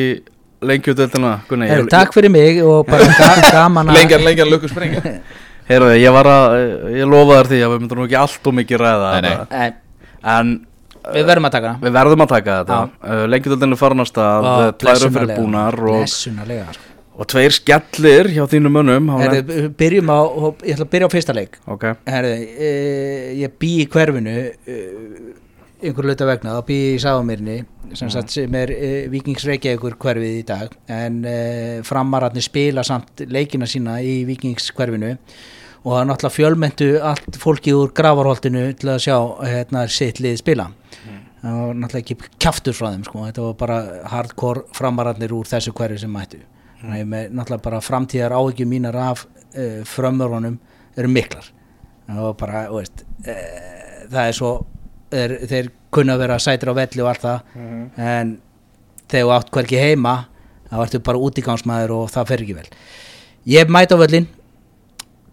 lengjudeldina 0.65 1.33
Gunni 1.49 1.67
Heru, 1.69 1.87
Takk 1.91 2.13
fyrir 2.15 2.31
mig 2.33 2.61
og 2.63 2.85
bara 2.87 3.09
ga- 3.19 3.49
gaman 3.51 3.91
að 3.91 3.99
Lengjan, 3.99 4.23
lengjan, 4.25 4.51
lukku 4.53 4.69
sprengja 4.71 5.01
Heyrðu 5.67 5.97
ég 5.99 6.13
var 6.15 6.29
að 6.31 6.55
Ég 6.95 7.09
lofa 7.11 7.41
þér 7.41 7.51
því 7.51 7.59
að 7.65 7.73
við 7.75 7.83
myndum 7.83 7.99
nú 8.01 8.07
ekki 8.07 8.19
allt 8.21 8.47
og 8.51 8.55
mikið 8.61 8.81
ræða 8.85 9.11
Nei, 9.11 9.21
nei. 9.25 9.33
þetta. 9.35 9.59
Nei, 9.65 9.73
En 10.35 10.55
Við 11.13 11.27
verðum 11.29 11.47
að 11.47 11.55
taka 11.55 11.71
hana. 11.71 11.83
Við 11.83 11.95
verðum 11.99 12.23
að 12.25 12.33
taka 12.33 12.57
þetta. 12.61 12.81
Uh, 13.03 13.23
Lengjudeldinu 13.29 13.77
farin 13.79 14.03
að 14.03 14.09
stað. 14.09 14.49
Ó, 14.49 14.53
Tvær 14.81 15.05
fyrir 15.05 15.31
búnar 15.35 15.79
og, 15.91 16.03
sko. 16.09 16.83
og 17.15 17.29
tveir 17.31 17.55
skellir 17.55 18.29
hjá 18.33 18.43
þínum 18.51 18.79
lent- 18.81 19.21
Heru, 19.21 19.69
Byrjum 19.77 20.11
á, 20.11 20.19
ég 20.65 20.75
ætla 20.75 20.87
að 20.87 20.93
byrja 20.95 21.07
á 21.07 21.13
fyrsta 21.13 21.35
leik. 21.35 21.59
Ok. 21.67 21.85
Herri, 22.09 22.33
e, 22.57 22.71
ég 23.43 23.57
bý 23.59 23.71
í 23.83 23.87
hverfinu 23.87 24.35
e, 24.67 24.77
einhver 25.83 26.09
hluta 26.09 26.27
vegna. 26.27 26.57
Þá 26.57 26.65
býð 26.67 26.85
ég 26.85 26.95
í 26.95 27.03
Sáamýrni 27.03 27.57
sem, 27.93 28.09
sagt, 28.09 28.33
sem 28.33 28.55
er 28.57 28.71
uh, 28.73 28.95
Víkings 29.13 29.45
Reykjavíkur 29.45 29.99
hverfið 30.01 30.39
í 30.39 30.45
dag. 30.47 30.73
En 30.91 31.21
uh, 31.23 31.83
framararnir 31.85 32.43
spila 32.43 32.83
samt 32.83 33.27
leikina 33.29 33.67
sína 33.69 33.99
í 34.01 34.23
Víkings 34.27 34.71
hverfinu. 34.75 35.15
Og 35.85 35.93
það 35.93 35.99
er 36.01 36.07
náttúrulega 36.09 36.33
fjölmentu 36.33 36.87
allt 37.05 37.35
fólkið 37.37 37.75
úr 37.77 37.91
gravarholtinu 37.93 38.71
til 38.73 38.89
að 38.89 39.03
sjá 39.05 39.17
hérna, 39.45 39.85
sitt 39.85 40.17
lið 40.23 40.39
spila 40.41 40.71
það 41.45 41.61
var 41.61 41.79
náttúrulega 41.79 42.03
ekki 42.03 42.29
kjaftur 42.41 42.75
frá 42.75 42.87
þeim 42.89 43.05
sko. 43.05 43.23
þetta 43.27 43.45
var 43.45 43.57
bara 43.59 43.79
hardcore 44.11 44.65
framararnir 44.75 45.33
úr 45.35 45.49
þessu 45.49 45.73
hverfi 45.77 46.01
sem 46.01 46.13
mættu. 46.13 46.41
Þannig 46.81 47.03
að 47.03 47.11
með 47.11 47.35
náttúrulega 47.37 47.65
bara 47.67 47.81
framtíðar 47.85 48.35
áhyggjum 48.39 48.71
mínar 48.71 48.97
af 49.05 49.25
uh, 49.25 49.81
frömmurunum 49.89 50.57
eru 50.97 51.11
miklar. 51.11 51.51
Það 52.05 52.23
var 52.27 52.37
bara, 52.41 52.63
veist 52.73 53.05
uh, 53.25 53.35
það 54.11 54.23
er 54.23 54.37
svo 54.37 54.53
er, 55.13 55.35
þeir 55.49 55.71
kunna 55.95 56.17
vera 56.19 56.39
sætir 56.41 56.73
á 56.73 56.77
velli 56.77 57.03
og 57.03 57.11
allt 57.11 57.25
það. 57.25 57.59
En 57.95 58.37
þegar 59.05 59.27
þú 59.27 59.35
átt 59.37 59.53
hverki 59.57 59.81
heima 59.81 60.15
þá 60.69 60.79
ertu 60.85 61.03
bara 61.05 61.21
útígangsmaður 61.21 61.93
og 61.99 62.07
það 62.13 62.31
fer 62.31 62.45
ekki 62.45 62.57
vel. 62.57 62.67
Ég 63.45 63.69
mæti 63.69 63.93
á 63.93 64.01
völlin 64.01 64.27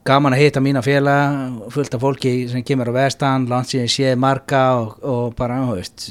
gaman 0.07 0.35
að 0.35 0.43
hitta 0.43 0.61
mína 0.63 0.83
félaga 0.83 1.69
fullt 1.71 1.95
af 1.95 2.03
fólki 2.03 2.33
sem 2.51 2.65
kemur 2.67 2.91
á 2.91 2.95
vestan 2.97 3.47
landsíðin 3.51 3.91
séð 3.93 4.17
marga 4.19 4.63
og, 4.81 4.97
og 5.07 5.35
bara, 5.39 5.61
þú 5.69 5.77
veist, 5.79 6.07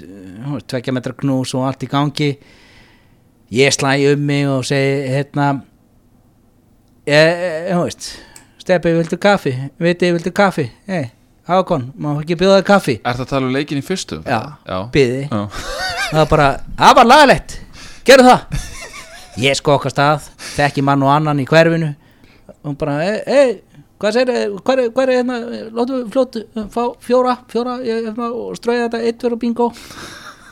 tvekja 0.72 0.94
metra 0.96 1.16
knús 1.18 1.52
og 1.58 1.66
allt 1.68 1.84
í 1.84 1.90
gangi 1.92 2.30
ég 3.52 3.74
slæði 3.76 4.14
um 4.16 4.28
mig 4.30 4.48
og 4.48 4.64
segi 4.68 5.10
hérna 5.12 5.48
ég, 7.10 7.72
þú 7.74 7.86
veist 7.86 8.12
Steppi, 8.62 8.92
viltu 8.94 9.18
kaffi? 9.18 9.52
Viti, 9.82 10.12
viltu 10.14 10.30
kaffi? 10.38 10.68
Hei, 10.88 11.08
Hákon, 11.50 11.88
má 11.98 12.12
ekki 12.22 12.36
bjóða 12.38 12.62
kaffi? 12.64 13.00
Er 13.02 13.18
það 13.18 13.24
að 13.26 13.32
tala 13.32 13.48
um 13.50 13.56
leikin 13.56 13.80
í 13.82 13.84
fyrstu? 13.84 14.20
Já, 14.22 14.54
Já. 14.70 14.78
byði 14.94 15.24
Já. 15.26 15.40
það 16.12 16.20
var 16.20 16.30
bara, 16.30 16.48
það 16.78 16.96
var 17.00 17.10
lagalegt 17.10 17.58
gerðu 18.08 18.30
það 18.30 18.70
ég 19.42 19.58
skokast 19.58 20.00
að, 20.04 20.30
þekki 20.54 20.86
mann 20.86 21.04
og 21.04 21.12
annan 21.16 21.42
í 21.42 21.48
hverfinu 21.50 21.92
og 22.62 22.78
bara, 22.78 23.00
ei, 23.02 23.20
ei 23.26 23.52
hvað 24.02 24.16
segir, 24.18 24.56
hvað 24.66 24.82
er, 24.82 24.92
hvað 24.96 25.04
er 25.06 25.14
hérna 25.20 25.38
látum 25.78 25.98
við 26.00 26.12
fljótt, 26.16 26.38
fá 26.74 26.82
fjóra 27.06 27.36
fjóra, 27.52 27.78
hérna, 27.86 28.30
og 28.34 28.58
strauja 28.60 28.88
þetta 28.88 29.02
eitt 29.08 29.26
verið 29.28 29.42
bingo. 29.46 29.70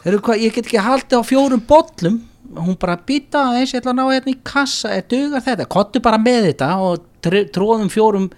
Hvað, 0.05 0.43
ég 0.45 0.53
get 0.55 0.69
ekki 0.69 0.79
haldið 0.85 1.19
á 1.19 1.23
fjórum 1.27 1.63
bollum. 1.67 2.19
Hún 2.49 2.77
bara 2.81 2.95
býta 2.97 3.43
aðeins, 3.49 3.73
ég 3.75 3.81
ætla 3.83 3.91
að 3.91 3.97
ná 3.99 4.05
hérna 4.09 4.31
í 4.31 4.37
kassa 4.47 4.89
er 4.95 5.03
dugar 5.11 5.43
þetta, 5.45 5.67
kottu 5.69 5.99
bara 6.01 6.17
með 6.17 6.47
þetta 6.47 6.69
og 6.81 7.03
tr- 7.21 7.45
tróðum 7.53 7.91
fjórum 7.93 8.29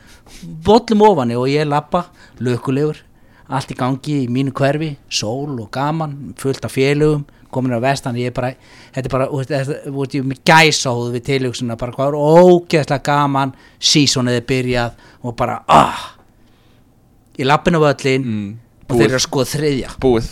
bollum 0.66 1.03
ofani 1.07 1.38
og 1.39 1.47
ég 1.47 1.70
lappa 1.70 2.01
lökulegur, 2.43 2.97
allt 3.47 3.72
í 3.72 3.78
gangi 3.80 4.18
í 4.26 4.28
mínu 4.32 4.51
hverfi, 4.57 4.97
sól 5.07 5.53
og 5.64 5.70
gaman 5.72 6.34
fullt 6.41 6.68
af 6.68 6.76
félögum, 6.76 7.24
komin 7.52 7.76
á 7.76 7.80
vestan 7.84 8.16
ég 8.20 8.32
er 8.32 8.36
bara, 8.36 8.49
þetta 8.95 9.06
er 9.08 9.14
bara, 9.14 9.28
þú 9.28 9.41
veist, 9.99 10.16
ég 10.16 10.24
er 10.24 10.30
með 10.32 10.41
gæsáðu 10.47 11.12
við 11.16 11.24
tilhugsunna 11.30 11.78
bara 11.78 11.91
hvað 11.95 12.08
er 12.08 12.18
ógeðslega 12.22 13.04
gaman 13.04 13.54
sísonið 13.80 14.39
er 14.41 14.45
byrjað 14.49 14.91
og 15.24 15.36
bara, 15.39 15.60
ah 15.68 16.02
í 17.39 17.45
lappinu 17.47 17.80
völlin 17.82 18.26
Mm, 18.26 18.49
og 18.89 18.97
þeir 18.99 19.08
eru 19.08 19.16
að 19.18 19.24
skoða 19.24 19.47
þriðja. 19.54 19.89
Búið. 20.04 20.26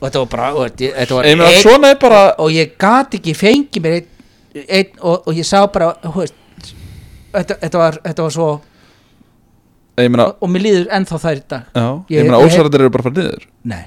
Og 0.00 0.04
þetta 0.08 0.18
var 0.22 0.28
bara, 0.32 0.46
og 0.54 0.62
þetta, 0.70 0.88
þetta 0.96 1.14
var 1.18 1.24
Ég 1.28 1.58
svona 1.62 1.90
er 1.92 1.98
bara 2.00 2.20
og 2.40 2.50
ég 2.50 2.72
gat 2.80 3.14
ekki 3.18 3.34
fengið 3.36 3.82
mér 3.84 3.98
einn 4.64 4.88
og, 5.02 5.26
og 5.28 5.34
ég 5.36 5.44
sá 5.46 5.60
bara 5.72 5.90
veist, 6.14 6.34
þetta, 7.34 7.58
þetta, 7.60 7.78
var, 7.78 7.98
þetta 8.04 8.22
var 8.26 8.34
svo 8.34 8.48
Ég 10.00 10.08
meina, 10.10 10.24
og 10.42 10.50
mér 10.50 10.64
líður 10.64 10.88
ennþá 10.96 11.18
þær 11.22 11.36
í 11.38 11.42
dag. 11.52 11.66
Já, 11.76 11.84
Ég- 12.10 12.16
ég 12.18 12.24
meina 12.26 12.40
ég- 12.42 12.48
ósarðar 12.50 12.80
eru 12.82 12.90
bara 12.90 13.04
farið 13.06 13.20
niður. 13.20 13.44
Nei, 13.70 13.84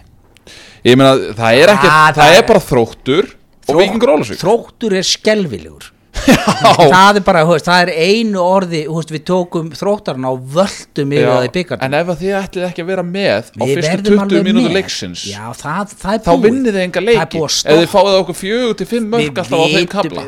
Ég 0.88 0.96
meina, 1.00 1.14
það 1.36 1.60
er 1.66 1.74
ekki, 1.76 1.90
Ah, 1.92 2.08
það, 2.14 2.22
það 2.22 2.34
er 2.34 2.42
er- 2.42 2.48
bara 2.54 2.64
þróttur 2.72 3.30
og 3.68 3.80
vikingur 3.82 4.14
Ólasvík 4.16 4.40
þróttur 4.42 4.94
er 5.02 5.08
skelvilegur 5.08 5.92
það 6.18 7.18
er 7.20 7.24
bara, 7.28 7.42
þú 7.46 7.52
veist, 7.54 7.68
það 7.68 7.82
er 7.84 7.90
einu 8.08 8.40
orði 8.42 8.80
þú 8.88 8.96
veist, 8.98 9.12
við 9.14 9.22
tókum 9.28 9.68
þróttarinn 9.78 10.26
á 10.28 10.34
völdum 10.56 11.12
yfir 11.14 11.28
það 11.30 11.46
í 11.48 11.52
byggarnum 11.58 11.86
En 11.88 11.96
ef 12.00 12.10
að 12.14 12.22
þið 12.24 12.34
ætlið 12.40 12.66
ekki 12.68 12.84
að 12.84 12.90
vera 12.92 13.04
með 13.08 13.52
á 13.54 13.64
fyrstu 13.68 13.84
verðum 13.86 14.08
20 14.08 14.24
alveg 14.24 14.48
mínútur 14.48 14.74
leiksins 14.78 15.24
já, 15.30 15.44
það, 15.60 15.94
það 16.02 16.16
er 16.18 16.24
þá 16.26 16.32
búið. 16.32 16.46
vinnið 16.48 16.72
þið 16.78 16.84
enga 16.88 16.98
Það 16.98 17.04
er 17.04 17.10
leiki. 17.12 17.38
búið 17.38 17.46
að 17.46 17.52
ef 17.52 17.58
stoppa. 17.58 17.78
þið 17.78 17.92
fáið 17.94 18.18
okkur 18.22 18.40
fjögur 18.42 18.78
til 18.82 18.88
fimm 18.94 19.10
mörg 19.14 19.42
alltaf 19.44 19.62
á 19.62 19.68
þeim 19.76 19.90
kabla 19.94 20.26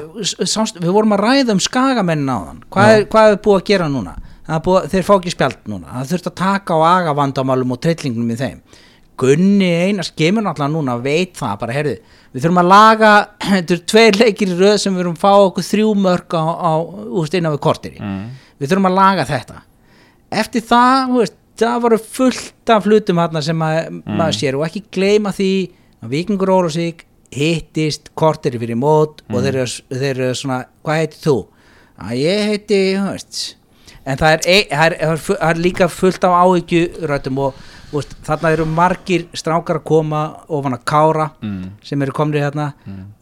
sást, 0.54 0.80
við 0.84 0.94
vorum 1.00 1.16
að 1.18 1.24
ræða 1.26 1.56
um 1.58 1.64
skagamennin 1.66 2.30
á 2.30 2.38
þann 2.50 2.62
hvað, 2.70 2.94
er, 3.00 3.06
hvað 3.16 3.32
er 3.34 3.42
búið 3.48 3.60
að 3.62 3.66
gera 3.74 3.90
núna? 3.90 4.14
Það 4.50 4.56
er 4.60 4.64
búið, 4.70 4.88
þeir 4.94 5.04
fá 5.10 5.14
ekki 5.20 5.34
spjald 5.36 5.58
núna. 5.70 5.88
Það 5.94 6.08
þurft 6.14 6.30
að 6.30 6.38
taka 6.40 6.74
á 6.74 6.80
agavandamálum 7.00 7.74
og 7.76 7.82
trillingnum 7.84 8.32
í 8.34 8.38
þeim 8.40 8.62
Gunni 9.20 9.70
Einars 9.90 10.12
kemur 10.16 10.46
náttúrulega 10.46 10.74
núna 10.74 10.96
veit 11.04 11.34
það 11.40 11.58
bara, 11.64 11.76
heyrðu, 11.76 11.96
við 12.34 12.46
þurfum 12.46 12.62
að 12.62 12.70
laga 12.72 13.10
þetta 13.50 13.76
eru 13.76 13.84
tveir 13.94 14.20
leikir 14.22 14.54
í 14.54 14.60
röð 14.60 14.78
sem 14.84 14.96
við 14.96 15.04
erum 15.06 15.18
að 15.18 15.26
fá 15.26 15.34
okkur 15.50 15.68
þrjú 15.70 15.90
mörg 16.06 16.38
á, 16.40 16.44
á 16.46 16.72
úst, 17.20 17.36
innan 17.36 17.56
við 17.58 17.64
kortir 17.68 17.98
í 17.98 18.00
Mm. 18.00 18.24
við 18.60 18.72
þurfum 18.72 18.90
að 18.92 18.98
laga 19.00 19.26
þetta 19.28 19.60
eftir 20.40 20.66
það, 20.70 21.14
veist, 21.18 21.38
það 21.60 21.78
voru 21.84 22.00
fullt 22.00 22.74
af 22.76 22.88
hlutum 22.88 23.20
hérna 23.20 23.42
sem 23.44 23.62
að, 23.66 23.78
maður 24.08 24.38
sér 24.40 24.58
og 24.60 24.66
ekki 24.70 24.84
gleyma 24.96 25.32
því 25.36 25.52
að 26.00 26.14
Víkingur 26.16 26.52
Ólafsvík 26.56 27.06
hittist 27.36 28.10
kortir 28.18 28.56
fyrir 28.62 28.78
mót 28.80 29.20
og 29.30 29.44
þeir 29.44 29.62
eru, 29.66 29.74
þeir 29.92 30.12
eru 30.16 30.36
svona, 30.38 30.64
hvað 30.86 31.02
heitir 31.04 31.24
þú? 31.28 31.38
að 32.00 32.14
ég 32.24 32.46
heiti, 32.48 32.80
þú 32.96 33.10
veist 33.12 33.42
en 34.10 34.18
það 34.22 34.32
er, 34.32 34.46
ein, 34.48 34.70
það 34.72 34.86
er, 34.86 34.96
er, 35.10 35.20
það 35.28 35.50
er 35.50 35.60
líka 35.66 35.88
fullt 35.92 36.24
af 36.26 36.38
áhyggjurötum 36.46 37.42
og 37.44 37.60
veist, 37.98 38.16
þarna 38.28 38.52
eru 38.54 38.66
margir 38.66 39.26
strákar 39.34 39.80
að 39.82 39.84
koma 39.90 40.22
ofan 40.50 40.74
að 40.78 40.84
kára 40.86 41.30
Mm. 41.42 41.72
sem 41.84 42.02
eru 42.02 42.12
komnir 42.12 42.42
hérna 42.46 42.74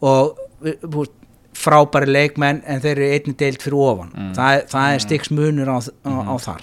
og 0.02 0.36
þú 0.62 0.92
veist, 0.98 1.14
frábæri 1.58 2.06
leikmenn 2.06 2.60
en 2.70 2.80
þeir 2.80 2.92
eru 3.00 3.06
einni 3.16 3.32
deilt 3.34 3.62
fyrir 3.64 3.80
ofan. 3.82 4.10
Það, 4.36 4.52
er- 4.58 4.66
það 4.70 4.92
er 4.94 4.98
stiks 5.02 5.30
munur 5.34 5.66
á, 5.66 5.78
á, 6.06 6.12
á 6.30 6.34
þar. 6.38 6.62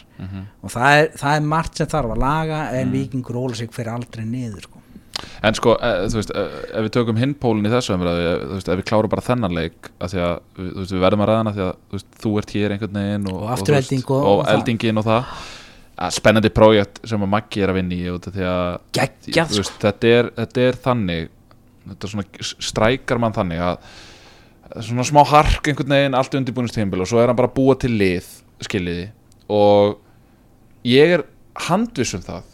Og 0.63 0.69
það 0.71 0.99
er, 1.01 1.09
það 1.19 1.35
er 1.35 1.41
margt 1.41 1.75
sem 1.81 1.87
þarf 1.87 2.13
að 2.15 2.21
laga 2.23 2.59
en 2.79 2.91
vikingur 2.93 3.35
Ólasík 3.35 3.73
fyrir 3.75 3.91
aldrei 3.91 4.23
niður 4.23 4.61
sko. 4.69 4.79
En 5.43 5.53
sko, 5.53 5.73
e, 5.79 5.89
þú 6.11 6.15
veist, 6.19 6.31
e, 6.31 6.43
ef 6.75 6.85
við 6.85 6.91
tökum 6.95 7.17
hinnpólinn 7.19 7.67
í 7.67 7.71
þessu 7.71 7.93
umræðu, 7.95 8.23
e, 8.23 8.39
þú 8.45 8.53
veist, 8.55 8.69
ef 8.71 8.79
við 8.79 8.87
klárum 8.89 9.09
bara 9.09 9.21
þennan 9.27 9.53
leik, 9.55 9.89
að 9.99 10.09
því 10.15 10.19
að, 10.25 10.39
þú 10.59 10.79
veist, 10.79 10.91
við 10.95 11.03
verðum 11.05 11.23
að 11.25 11.29
ræðana 11.31 11.53
því 11.55 11.63
að, 11.65 11.75
þú 11.89 11.95
veist, 11.99 12.09
þú 12.23 12.31
ert 12.41 12.55
hér 12.55 12.71
einhvern 12.75 12.97
veginn 12.99 13.27
og, 13.31 13.37
Og 13.43 13.49
veist, 13.49 13.93
og- 14.09 14.11
og, 14.11 14.39
og 14.39 14.45
það. 14.45 14.53
eldingin 14.55 14.97
og 14.97 15.05
það 15.05 15.19
að 15.19 15.25
spennandi 16.11 16.51
prójekt 16.51 16.99
sem 17.07 17.21
að 17.23 17.31
Maggi 17.31 17.63
er 17.63 17.71
að 17.71 17.79
vinna 17.79 17.95
í 17.95 18.09
út 18.11 18.27
af 18.27 18.35
því 18.35 18.47
að, 18.49 18.65
Geggjað, 18.97 19.53
veist, 19.59 19.77
þetta 19.83 20.11
er, 20.11 20.31
þetta 20.41 20.65
er 20.65 20.79
þannig 20.83 21.29
þetta 21.85 22.07
er 22.07 22.13
svona, 22.13 22.47
strækar 22.69 23.21
mann 23.21 23.35
þannig 23.35 23.61
að 23.63 23.77
svona 24.83 25.05
smá 25.07 25.21
hark 25.29 25.69
einhvern 25.69 25.93
veginn 25.95 26.17
allt 26.17 26.35
undirbúinistímbil 26.39 27.03
og 27.05 27.09
svo 27.09 27.21
er 27.21 27.31
hann 27.31 27.37
bara 27.37 27.51
að 27.51 27.57
búa 27.57 27.77
til 27.79 27.93
lið 27.95 28.27
skiljiði. 28.65 29.05
Og 29.53 29.99
ég 30.87 31.15
er 31.17 31.25
handviss 31.67 32.15
um 32.17 32.23
það 32.25 32.49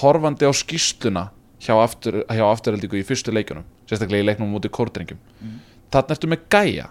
horfandi 0.00 0.46
á 0.46 0.52
skýsluna 0.54 1.24
hjá, 1.62 1.74
aftur, 1.80 2.20
hjá 2.28 2.44
afturheldingu 2.44 3.00
í 3.00 3.06
fyrstu 3.06 3.34
leikjunum 3.34 3.66
sérstaklega 3.88 4.24
í 4.24 4.28
leiknum 4.28 4.52
mútið 4.52 4.74
kórdrengjum. 4.76 5.18
Mm. 5.40 5.58
þarna 5.94 6.16
ertu 6.16 6.30
með 6.30 6.46
gæja 6.52 6.86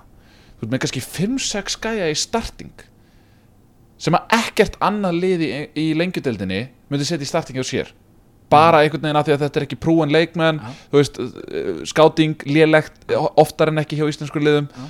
þú 0.56 0.66
ert 0.66 0.74
með 0.74 0.84
kannski 0.86 1.04
5-6 1.06 1.80
gæja 1.84 2.10
í 2.10 2.18
starting 2.18 2.86
sem 3.98 4.14
að 4.18 4.34
ekkert 4.40 4.76
annað 4.84 5.20
lið 5.22 5.44
í, 5.46 5.52
í 5.76 5.86
lengjudeldinni 6.00 6.62
myndi 6.90 7.06
setja 7.08 7.24
í 7.24 7.30
startingi 7.30 7.64
á 7.64 7.66
sér. 7.66 7.92
Bara 8.50 8.84
einhvern 8.84 9.02
veginn 9.02 9.18
af 9.18 9.26
því 9.26 9.34
að 9.36 9.44
þetta 9.46 9.60
er 9.62 9.66
ekki 9.66 9.78
prúan 9.82 10.12
leikmenn 10.14 10.60
Já. 10.62 10.74
þú 10.92 11.00
veist, 11.00 11.16
uh, 11.20 11.80
skáting 11.90 12.36
lélegt, 12.46 12.94
oftar 13.42 13.72
en 13.72 13.82
ekki 13.82 13.98
hjá 13.98 14.06
íslenskur 14.12 14.44
liðum. 14.46 14.68
Já. 14.70 14.86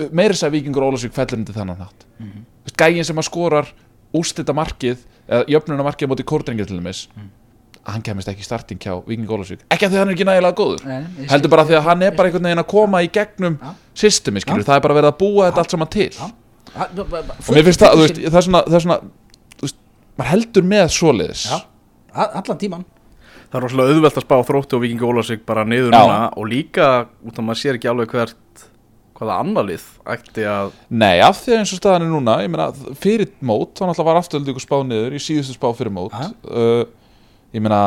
Uh, 0.00 0.08
meira 0.16 0.34
þess 0.34 0.46
að 0.48 0.56
Víkingur 0.56 0.86
Ólasvík 0.88 1.12
fellur 1.14 1.38
undir 1.38 1.54
þannig 1.56 1.78
nátt 1.84 2.06
mm 2.18 2.26
Mhm. 2.30 2.46
gægin 2.76 3.04
sem 3.04 3.16
að 3.16 3.24
skorar 3.28 3.68
ústita 4.14 4.52
markið 4.54 4.98
eða 5.28 5.44
jöfnuna 5.48 5.84
markið 5.86 6.06
á 6.06 6.10
móti 6.12 6.24
kórdrengið 6.26 6.66
til 6.68 6.76
dæmis 6.80 7.06
að 7.80 7.92
hann 7.94 8.02
kemist 8.02 8.28
ekki 8.28 8.42
í 8.42 8.44
starting 8.44 8.78
hjá 8.82 8.92
Víkingur 9.06 9.38
Ólasvík 9.38 9.62
ekki 9.70 9.86
af 9.86 9.90
því 9.92 9.96
að 9.96 10.02
hann 10.02 10.08
er 10.10 10.14
ekki 10.14 10.26
nægilega 10.28 10.56
góður 10.58 10.84
Nei, 10.86 11.26
heldur 11.30 11.50
bara 11.50 11.62
af 11.62 11.68
því 11.70 11.76
að 11.78 11.86
hann 11.88 12.02
er 12.02 12.10
bara 12.18 12.28
einhvern 12.28 12.44
veginn 12.50 12.62
að 12.62 12.68
koma 12.74 13.00
í 13.02 13.08
gegnum 13.14 13.56
Já. 13.62 13.70
systemi, 13.94 14.40
skilur, 14.44 14.64
það 14.66 14.76
er 14.76 14.84
bara 14.88 14.94
verið 15.00 15.10
að 15.14 15.18
búa 15.22 15.46
þetta 15.48 15.62
allt 15.64 15.70
saman 15.76 15.88
til 15.94 16.10
og 16.76 17.52
mér 17.54 17.66
finnst 17.66 17.82
það, 17.82 17.92
þú 17.96 18.04
veist, 18.04 18.14
fullt- 18.16 18.30
það 18.30 18.40
er 18.40 18.46
svona, 18.46 18.62
það 18.68 18.78
er 18.78 18.84
svona 18.86 18.98
þú 19.56 19.66
veist, 19.66 19.76
maður 20.20 20.30
heldur 20.34 20.66
með 20.70 20.86
svoleiðis. 20.96 21.44
Já, 21.50 21.58
a- 22.14 22.32
allan 22.40 22.58
tíman 22.64 22.84
Það 23.50 23.56
er 23.58 23.64
rosalega 23.66 23.94
auðvelt 23.96 24.18
að 24.20 24.22
spá 24.28 24.36
þróttu 24.46 24.76
og 24.78 24.82
Vikingi 24.84 25.06
Ólafsvík 25.08 25.40
bara 25.46 25.64
niður 25.66 25.90
núna 25.90 26.18
og 26.38 26.44
líka 26.46 26.84
út 27.26 27.34
af 27.40 27.42
maður 27.42 27.58
sér 27.58 27.78
ekki 27.80 27.88
alveg 27.90 28.12
hvert 28.14 28.60
hvaða 29.18 29.38
annar 29.42 29.66
lið 29.66 29.86
ætti 30.06 30.44
að 30.46 30.70
Nei, 30.88 31.18
af 31.18 31.40
því 31.42 31.50
að 31.56 31.58
eins 31.58 31.72
og 31.74 31.80
staðan 31.80 32.04
er 32.06 32.12
núna 32.12 32.36
ég 32.44 32.52
meina, 32.54 32.68
fyrir 33.02 33.26
mót, 33.42 33.74
þá 33.74 33.88
náttúrulega 33.90 34.06
var 34.06 34.20
afturöldu 34.22 34.54
ykkur 34.54 34.62
spá 34.64 34.76
niður 34.86 35.16
í 35.18 35.22
síðustu 35.24 35.56
spá 35.58 35.66
fyrir 35.74 35.90
mót. 35.92 36.14
Ja. 36.14 36.30
uh, 36.46 36.84
ég 37.52 37.60
meina 37.66 37.80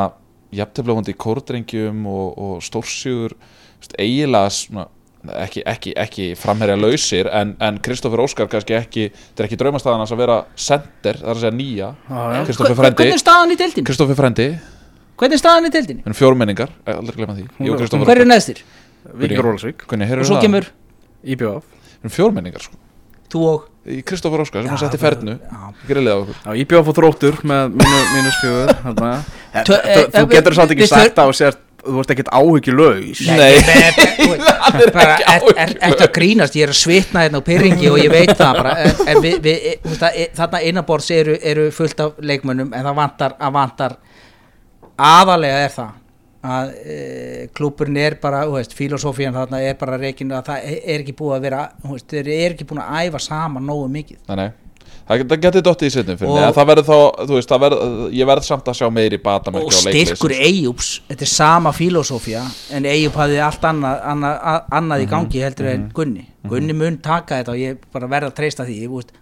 jafntefla 0.53 0.97
hundi 0.99 1.15
í 1.15 1.17
kórdrengjum 1.23 2.03
og, 2.11 2.35
og 2.43 2.59
stórsjúr 2.67 3.33
eiginlega 3.97 4.51
svona 4.53 4.85
ekki, 5.31 5.63
ekki, 5.65 5.93
ekki 5.99 6.27
framherja 6.39 6.75
lausir 6.79 7.29
en, 7.31 7.55
en 7.63 7.79
Kristoffer 7.83 8.21
Óskar 8.23 8.49
kannski 8.51 8.75
ekki 8.77 9.07
þetta 9.13 9.43
er 9.43 9.49
ekki 9.49 9.59
draumastæðan 9.61 10.03
hans 10.03 10.13
að 10.15 10.23
vera 10.23 10.37
sender 10.55 11.19
það 11.21 11.29
er 11.29 11.35
að 11.37 11.43
segja 11.43 11.55
nýja. 11.57 11.89
Hva- 12.09 12.75
Frendi 12.79 13.03
Hvernig 13.03 13.17
er 13.17 13.23
staðan 13.23 13.53
í 13.53 13.59
deildin? 13.59 13.87
Kristoffer 13.87 14.19
Frendi 14.19 14.47
hvernig 15.19 15.37
er 15.37 15.43
staðan 15.43 15.69
í 15.69 15.73
erum 16.03 16.17
fjórmenningar, 16.17 16.73
aldrei 16.89 17.19
glemma 17.21 17.37
því. 17.37 17.45
Hver 18.03 18.23
er 18.23 18.29
neðstir? 18.29 18.63
Rólasvík 19.13 19.85
Hvernig, 19.87 20.15
og 20.19 20.27
svo 20.27 20.39
kemur 20.43 20.67
IBF 21.23 22.09
fjórmenningar 22.11 22.63
sko. 22.65 22.79
Þú 23.33 23.43
og? 23.49 23.69
Í 23.83 23.99
Kristoffer 24.07 24.43
Óskar 24.43 24.63
sem 24.63 24.71
hann 24.71 24.79
setti 24.79 24.99
fernu. 25.01 25.37
IBF 25.89 26.91
og 26.91 26.95
þróttur 26.95 27.39
með 27.47 27.73
mínus 27.79 28.37
fjögur 28.39 28.71
Þú 29.67 29.77
eh, 29.79 30.27
getur 30.31 30.55
samt 30.55 30.75
ekki 30.75 30.87
sagt 30.87 31.19
á 31.19 31.25
og 31.25 31.35
sért 31.35 31.62
Þú 31.93 31.99
ert 31.99 32.11
ekkert 32.13 32.29
áhyggjulegs 32.31 33.23
Nei. 33.27 33.55
Nei, 33.67 34.85
bara, 34.95 35.17
er, 35.19 35.47
er, 35.51 35.73
er 35.83 35.95
að 35.97 36.13
grínast, 36.15 36.55
ég 36.55 36.67
er 36.67 36.73
að 36.73 36.79
svitna 36.79 37.25
hérna 37.25 37.41
á 37.43 37.47
pyrringi 37.47 37.89
og 37.91 37.99
ég 37.99 38.13
veit 38.13 38.31
það 38.31 38.59
bara. 38.61 38.75
En, 38.83 39.01
en 39.11 39.19
við, 39.25 39.35
við, 39.43 39.67
þú 39.83 39.91
veist 39.91 40.05
e- 40.11 40.29
þarna 40.37 40.63
innanborðs 40.69 41.11
eru, 41.17 41.35
eru 41.51 41.67
fullt 41.75 42.05
af 42.05 42.23
leikmönnum 42.23 42.71
en 42.71 42.87
það 42.87 42.97
vantar, 43.01 43.35
að 43.39 43.59
vantar 43.59 43.97
aðalega 45.11 45.59
er 45.67 45.75
það 45.75 45.99
að 46.43 46.73
e, 46.83 46.95
klúburinn 47.55 48.01
er 48.03 48.17
bara, 48.19 48.41
þú 48.47 48.57
veist, 48.57 48.73
filosófían 48.75 49.35
þarna 49.35 49.61
er 49.63 49.77
bara 49.79 49.99
reikin 49.99 50.33
að 50.35 50.49
það 50.49 50.73
er 50.81 50.97
ekki 50.97 51.15
búið 51.19 51.37
að 51.37 51.45
vera, 51.47 51.61
þú 51.83 51.93
veist, 51.93 52.09
þeir 52.11 52.33
eru 52.33 52.57
ekki 52.57 52.67
búin 52.67 52.83
að 52.83 53.07
æfa 53.07 53.23
saman 53.23 53.67
nógu 53.67 53.87
mikið. 53.91 54.19
Nei 54.39 54.49
Það 55.03 55.17
get- 55.19 55.27
það 55.33 55.41
getur 55.43 55.61
dottið 55.67 55.89
í 55.89 55.93
setnum 55.97 56.17
fyrir 56.17 56.29
Og- 56.31 56.39
mig 56.39 56.55
það 56.55 56.67
verður 56.71 56.85
þá, 56.87 56.97
þú 57.27 57.33
veist, 57.35 57.49
verður 57.63 58.11
Ég 58.13 58.25
verð 58.29 58.43
samt 58.47 58.65
að 58.71 58.77
sjá 58.79 58.87
meiri 58.93 59.17
batamerki 59.19 59.65
og 59.65 59.71
á 59.73 59.81
styrkur 59.83 60.29
leikliðsins. 60.31 60.47
Eyjúps 60.47 60.91
þetta 61.09 61.21
er 61.21 61.31
sama 61.33 61.71
filosófía 61.75 62.43
en 62.71 62.85
Eyjúp 62.85 63.13
hafði 63.19 63.39
allt 63.43 63.61
annað, 63.67 63.97
annað, 64.13 64.63
annað 64.71 65.03
í 65.03 65.09
gangi 65.11 65.41
heldur 65.43 65.67
en 65.73 65.89
Gunni. 65.93 66.25
Gunni 66.47 66.73
mun 66.75 66.97
taka 67.03 67.35
þetta 67.41 67.51
og 67.51 67.59
ég 67.59 67.77
bara 67.93 68.07
verða 68.07 68.31
að 68.31 68.35
treysta 68.35 68.65
því 68.67 68.77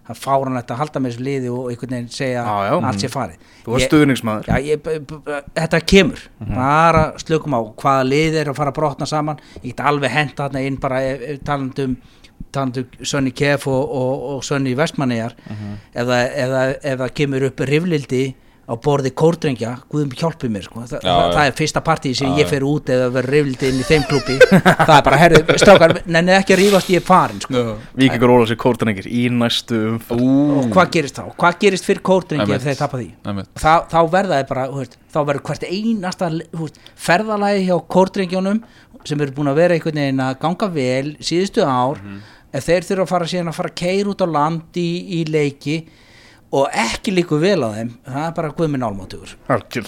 það 0.06 0.14
er 0.14 0.18
fáranlegt 0.22 0.70
að 0.70 0.76
halda 0.82 1.00
með 1.00 1.12
þessu 1.12 1.24
liði 1.26 1.50
og 1.50 1.68
einhvern 1.70 1.90
veginn 1.96 2.08
segja 2.10 2.42
Já, 2.42 2.56
já. 2.70 2.74
allt 2.86 2.98
sé 3.02 3.08
farið. 3.08 3.36
Þú 3.64 3.78
Ég- 3.78 3.88
stuðningsmaður. 3.88 4.44
Þetta 5.54 5.80
kemur. 5.86 6.18
Bara 6.40 7.12
slökum 7.18 7.54
á 7.54 7.60
hvaða 7.74 8.08
lið 8.08 8.34
er 8.40 8.50
að 8.52 8.56
fara 8.58 8.72
að 8.72 8.78
brotna 8.80 9.06
saman. 9.06 9.38
Ég 9.62 9.74
get 9.76 9.84
alveg 9.86 10.10
henda 10.10 10.48
þarna 10.48 10.66
inn 10.66 10.76
bara 10.82 11.00
ef- 11.02 11.22
ef 11.22 11.38
talandum 11.46 11.96
talandum 12.54 12.86
Sönni 13.06 13.32
Kef 13.36 13.66
og, 13.70 13.82
og, 13.82 14.28
og 14.36 14.46
Sönni 14.46 14.76
Vestmannegar 14.78 15.36
ef, 15.48 16.06
það, 16.06 16.22
ef, 16.22 16.54
það, 16.56 16.76
ef 16.92 17.02
það 17.04 17.18
kemur 17.20 17.50
upp 17.50 17.66
riflildi 17.72 18.24
á 18.62 18.78
borði 18.78 19.10
kórdrengja 19.18 19.72
Guðum 19.90 20.12
hjálpi 20.16 20.48
mér 20.52 20.62
sko. 20.64 20.84
Þa, 20.86 21.00
Já, 21.02 21.10
það, 21.10 21.32
það 21.34 21.48
er 21.48 21.54
fyrsta 21.58 21.82
partíð 21.84 22.14
sem 22.20 22.30
Já, 22.30 22.36
ég 22.38 22.50
fer 22.52 22.66
út 22.66 22.92
eða 22.94 23.08
verður 23.16 23.34
riflildi 23.34 23.70
inn 23.72 23.80
í 23.82 23.86
þeim 23.88 24.04
klúpi 24.08 24.36
það 24.86 24.92
er 24.94 25.06
bara, 25.08 25.18
herru, 25.18 25.40
strákar 25.58 25.94
nennið 26.06 26.36
ekki 26.38 26.54
að 26.54 26.62
rífast 26.62 26.92
ég 26.92 27.02
er 27.02 27.06
farin 27.06 27.42
sko. 27.42 27.64
Víkingur 27.98 28.32
Rólasvík 28.32 28.62
kórtanengir 28.62 29.08
í 29.10 29.24
næstu 29.34 29.80
umferð 29.96 30.22
og 30.22 30.70
hvað 30.76 30.92
gerist 30.96 31.18
þá? 31.18 31.24
Hvað 31.42 31.58
gerist 31.66 31.88
fyrir 31.90 32.04
kórdrengi 32.06 32.56
ef 32.56 32.68
þeir 32.68 32.78
tapa 32.78 33.02
því? 33.02 33.08
Einmitt. 33.26 33.50
þá, 33.58 33.72
þá 33.90 33.98
verða 34.14 34.38
þeir 34.40 34.48
bara 34.52 34.68
þá 35.12 35.20
verður 35.28 35.44
hvert 35.50 35.68
einasta 35.68 36.30
ferðalagi 37.08 37.66
hjá 37.66 37.76
kórdrengjónum 37.96 38.62
sem 39.08 39.20
eru 39.20 39.34
búin 39.36 39.50
að 39.52 39.60
vera 39.62 39.76
einhvern 39.76 40.00
veginn 40.02 40.22
að 40.22 40.38
ganga 40.42 40.68
vel 40.74 41.16
síðustu 41.20 41.64
ár 41.66 42.00
ef 42.52 42.66
þeir 42.68 42.86
þurfa 42.88 43.06
að 43.06 43.12
fara 43.14 43.30
síðan 43.32 43.52
að 43.52 43.58
fara 43.58 43.72
að 43.72 43.80
keira 43.82 44.12
út 44.12 44.24
á 44.24 44.28
land 44.28 44.78
í, 44.78 44.90
í 45.18 45.20
leiki 45.30 45.76
og 46.52 46.66
ekki 46.76 47.14
líku 47.16 47.38
vel 47.40 47.64
á 47.64 47.72
þeim 47.72 47.88
það 48.04 48.24
er 48.28 48.32
bara 48.36 48.48
guðminn 48.56 48.82
álmáttugur 48.84 49.30
láttu 49.48 49.80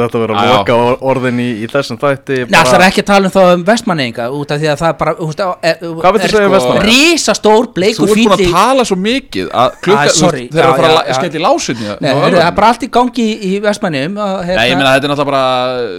þetta 0.00 0.18
vera 0.24 0.34
að 0.40 0.48
loka 0.50 0.74
or- 0.74 0.98
orðin 1.12 1.38
í, 1.38 1.62
í 1.62 1.66
þessum 1.70 1.98
þætti 2.02 2.38
Nei, 2.50 2.58
það 2.66 2.74
er 2.80 2.84
ekki 2.88 3.02
að 3.04 3.08
tala 3.12 3.24
um 3.28 3.32
þá 3.34 3.42
um 3.54 3.62
vestmanninga 3.68 4.24
út 4.34 4.50
af 4.50 4.58
því 4.58 4.66
að 4.72 4.78
það 4.82 4.90
er 4.90 4.96
bara 5.02 5.12
þú 5.20 5.24
veist, 5.28 5.40
á- 5.44 5.58
e, 5.62 5.70
Hvað 5.84 6.12
viltu 6.16 6.26
er 6.26 6.30
segja 6.34 6.42
um 6.42 6.50
sko 6.50 6.54
Vestmannaeyinga? 6.54 6.90
Rísastór 6.90 7.62
Þú 7.64 7.70
bleikur 7.78 8.04
ert 8.08 8.14
búin 8.18 8.34
að 8.34 8.42
tala 8.56 8.82
svo 8.90 8.96
mikið 9.04 9.46
að 9.54 9.68
klukka, 9.84 10.02
Æ, 10.02 10.04
þú 10.10 10.14
sorry. 10.18 10.42
veist, 10.42 10.50
þeir 10.54 10.62
eru 10.64 10.66
að 10.66 10.74
Já, 10.74 10.78
fara 10.82 10.90
að 10.98 11.14
skemmt 11.20 11.34
í 11.34 11.36
lásinni 11.44 11.86
Nei, 12.00 12.10
það 12.10 12.42
er 12.42 12.54
bara 12.58 12.68
allt 12.74 12.82
í 12.82 12.88
gangi 12.98 13.24
í, 13.24 13.26
í 13.44 13.46
vestmanningum 13.62 14.14
Nei, 14.18 14.66
ég 14.70 14.74
meina 14.74 14.90
þetta 14.96 15.06
er 15.06 15.10
náttúrulega 15.14 15.30
bara, 15.30 15.46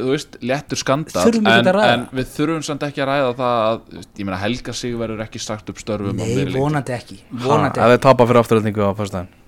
þú 0.04 0.12
veist, 0.12 0.32
léttur 0.44 0.76
skandal 0.84 1.24
Þurfum 1.24 1.48
ekki 1.48 1.56
en, 1.56 1.72
að 1.72 1.76
ræða. 1.80 1.88
en 1.96 2.04
við 2.20 2.28
þurfum 2.36 2.64
samt 2.68 2.84
ekki 2.84 3.00
að 3.00 3.08
ræða 3.16 3.32
það 9.00 9.45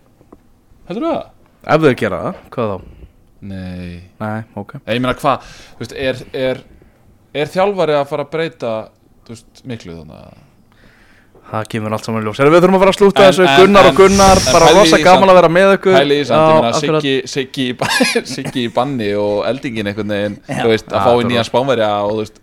Heldur 0.88 1.08
það? 1.08 1.22
Ef 1.68 1.84
þeir 1.84 1.96
gera 2.00 2.20
það, 2.24 2.42
hvað 2.56 2.74
þá? 2.74 2.90
Nei. 3.48 4.02
Nei, 4.22 4.38
ok. 4.58 4.74
Ég 4.88 5.02
meina 5.04 5.14
hvað, 5.20 5.48
þú 5.78 5.84
veist, 5.84 5.96
er, 6.10 6.22
er, 6.48 6.62
er 7.38 7.52
þjálfari 7.54 7.98
að 8.00 8.06
fara 8.12 8.26
að 8.26 8.32
breyta, 8.34 8.74
þú 9.28 9.36
veist, 9.36 9.64
miklu 9.68 9.98
þannig 10.02 10.22
að 10.26 10.44
Það 11.48 11.68
kemur 11.72 11.94
allt 11.96 12.04
saman 12.04 12.24
í 12.24 12.28
ljós. 12.28 12.40
Erum 12.44 12.52
Við 12.52 12.64
þurfum 12.66 12.76
að 12.76 12.82
fara 12.82 12.92
að 12.92 12.98
slúta 12.98 13.22
En- 13.24 13.30
þessu. 13.32 13.44
en- 13.48 13.60
Gunnar 13.62 13.86
en- 13.86 13.90
og 13.94 13.96
Gunnar 14.02 14.40
Bara 14.52 14.72
rosa 14.76 14.98
gaman 15.00 15.30
að 15.32 15.38
vera 15.38 15.50
með 15.56 15.70
ykkur. 15.78 15.94
Pæli 15.96 16.18
í 16.20 16.26
akkurat. 16.28 17.06
Siggi, 18.36 18.66
í 18.66 18.74
banni 18.76 19.08
og 19.16 19.46
eldingin 19.48 19.88
einhvern 19.88 20.12
veginn, 20.12 20.36
þú 20.50 20.68
veist, 20.74 20.92
að 20.92 21.06
fá 21.08 21.12
í 21.22 21.30
nýjan 21.30 21.48
spánverja 21.48 21.88
og 22.04 22.12
þú 22.12 22.18
veist, 22.26 22.42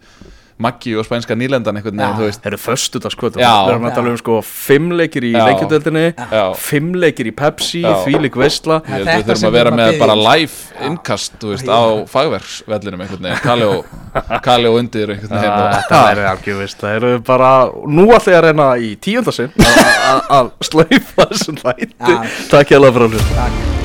Maggi 0.63 0.93
og 0.95 1.03
spænska 1.07 1.35
nýlendan 1.35 1.75
einhvern 1.75 1.99
veginn, 1.99 2.21
veist, 2.29 2.43
Þeir 2.45 2.53
eru 2.53 2.61
föstudagskvöld 2.63 3.39
Já. 3.43 3.51
Við 3.67 3.73
erum 3.73 3.87
að 3.89 3.97
tala 3.97 4.13
um 4.13 4.19
sko 4.21 4.37
fimm 4.47 4.93
leikir 4.95 5.27
í 5.27 5.33
leikjadöldinni 5.35 6.05
Já. 6.15 6.45
Fimm 6.59 6.93
leikir 7.03 7.31
í 7.31 7.35
Pepsi, 7.35 7.83
Já. 7.83 7.97
þvílík 8.05 8.39
veistla 8.39 8.79
við 8.87 9.11
þurfum 9.27 9.49
að 9.51 9.57
vera 9.59 9.75
að 9.75 9.79
með 9.81 9.99
bara 10.05 10.17
live 10.21 10.87
innkast, 10.87 11.35
þú 11.43 11.53
veist, 11.55 11.71
á 11.75 11.83
fagverksvellinum 12.15 13.07
Kali 13.43 13.69
og, 13.75 13.95
undir 14.79 15.17
Það 15.19 16.11
er 16.13 16.25
algjör 16.33 16.61
veist 16.63 16.83
Það 16.83 16.99
eru 17.01 17.15
bara 17.27 17.55
Nú 17.91 18.09
að 18.39 18.45
reyna 18.49 18.73
í 18.79 18.95
tíundasinn 19.03 19.51
Að 20.31 20.55
slaufa 20.63 21.31
þessum 21.35 21.59
Já. 21.99 22.21
Takk 22.53 22.71
hjá 22.75 22.79
það 22.79 22.93
frá 22.95 23.09
hlut 23.11 23.33
Takk 23.35 23.84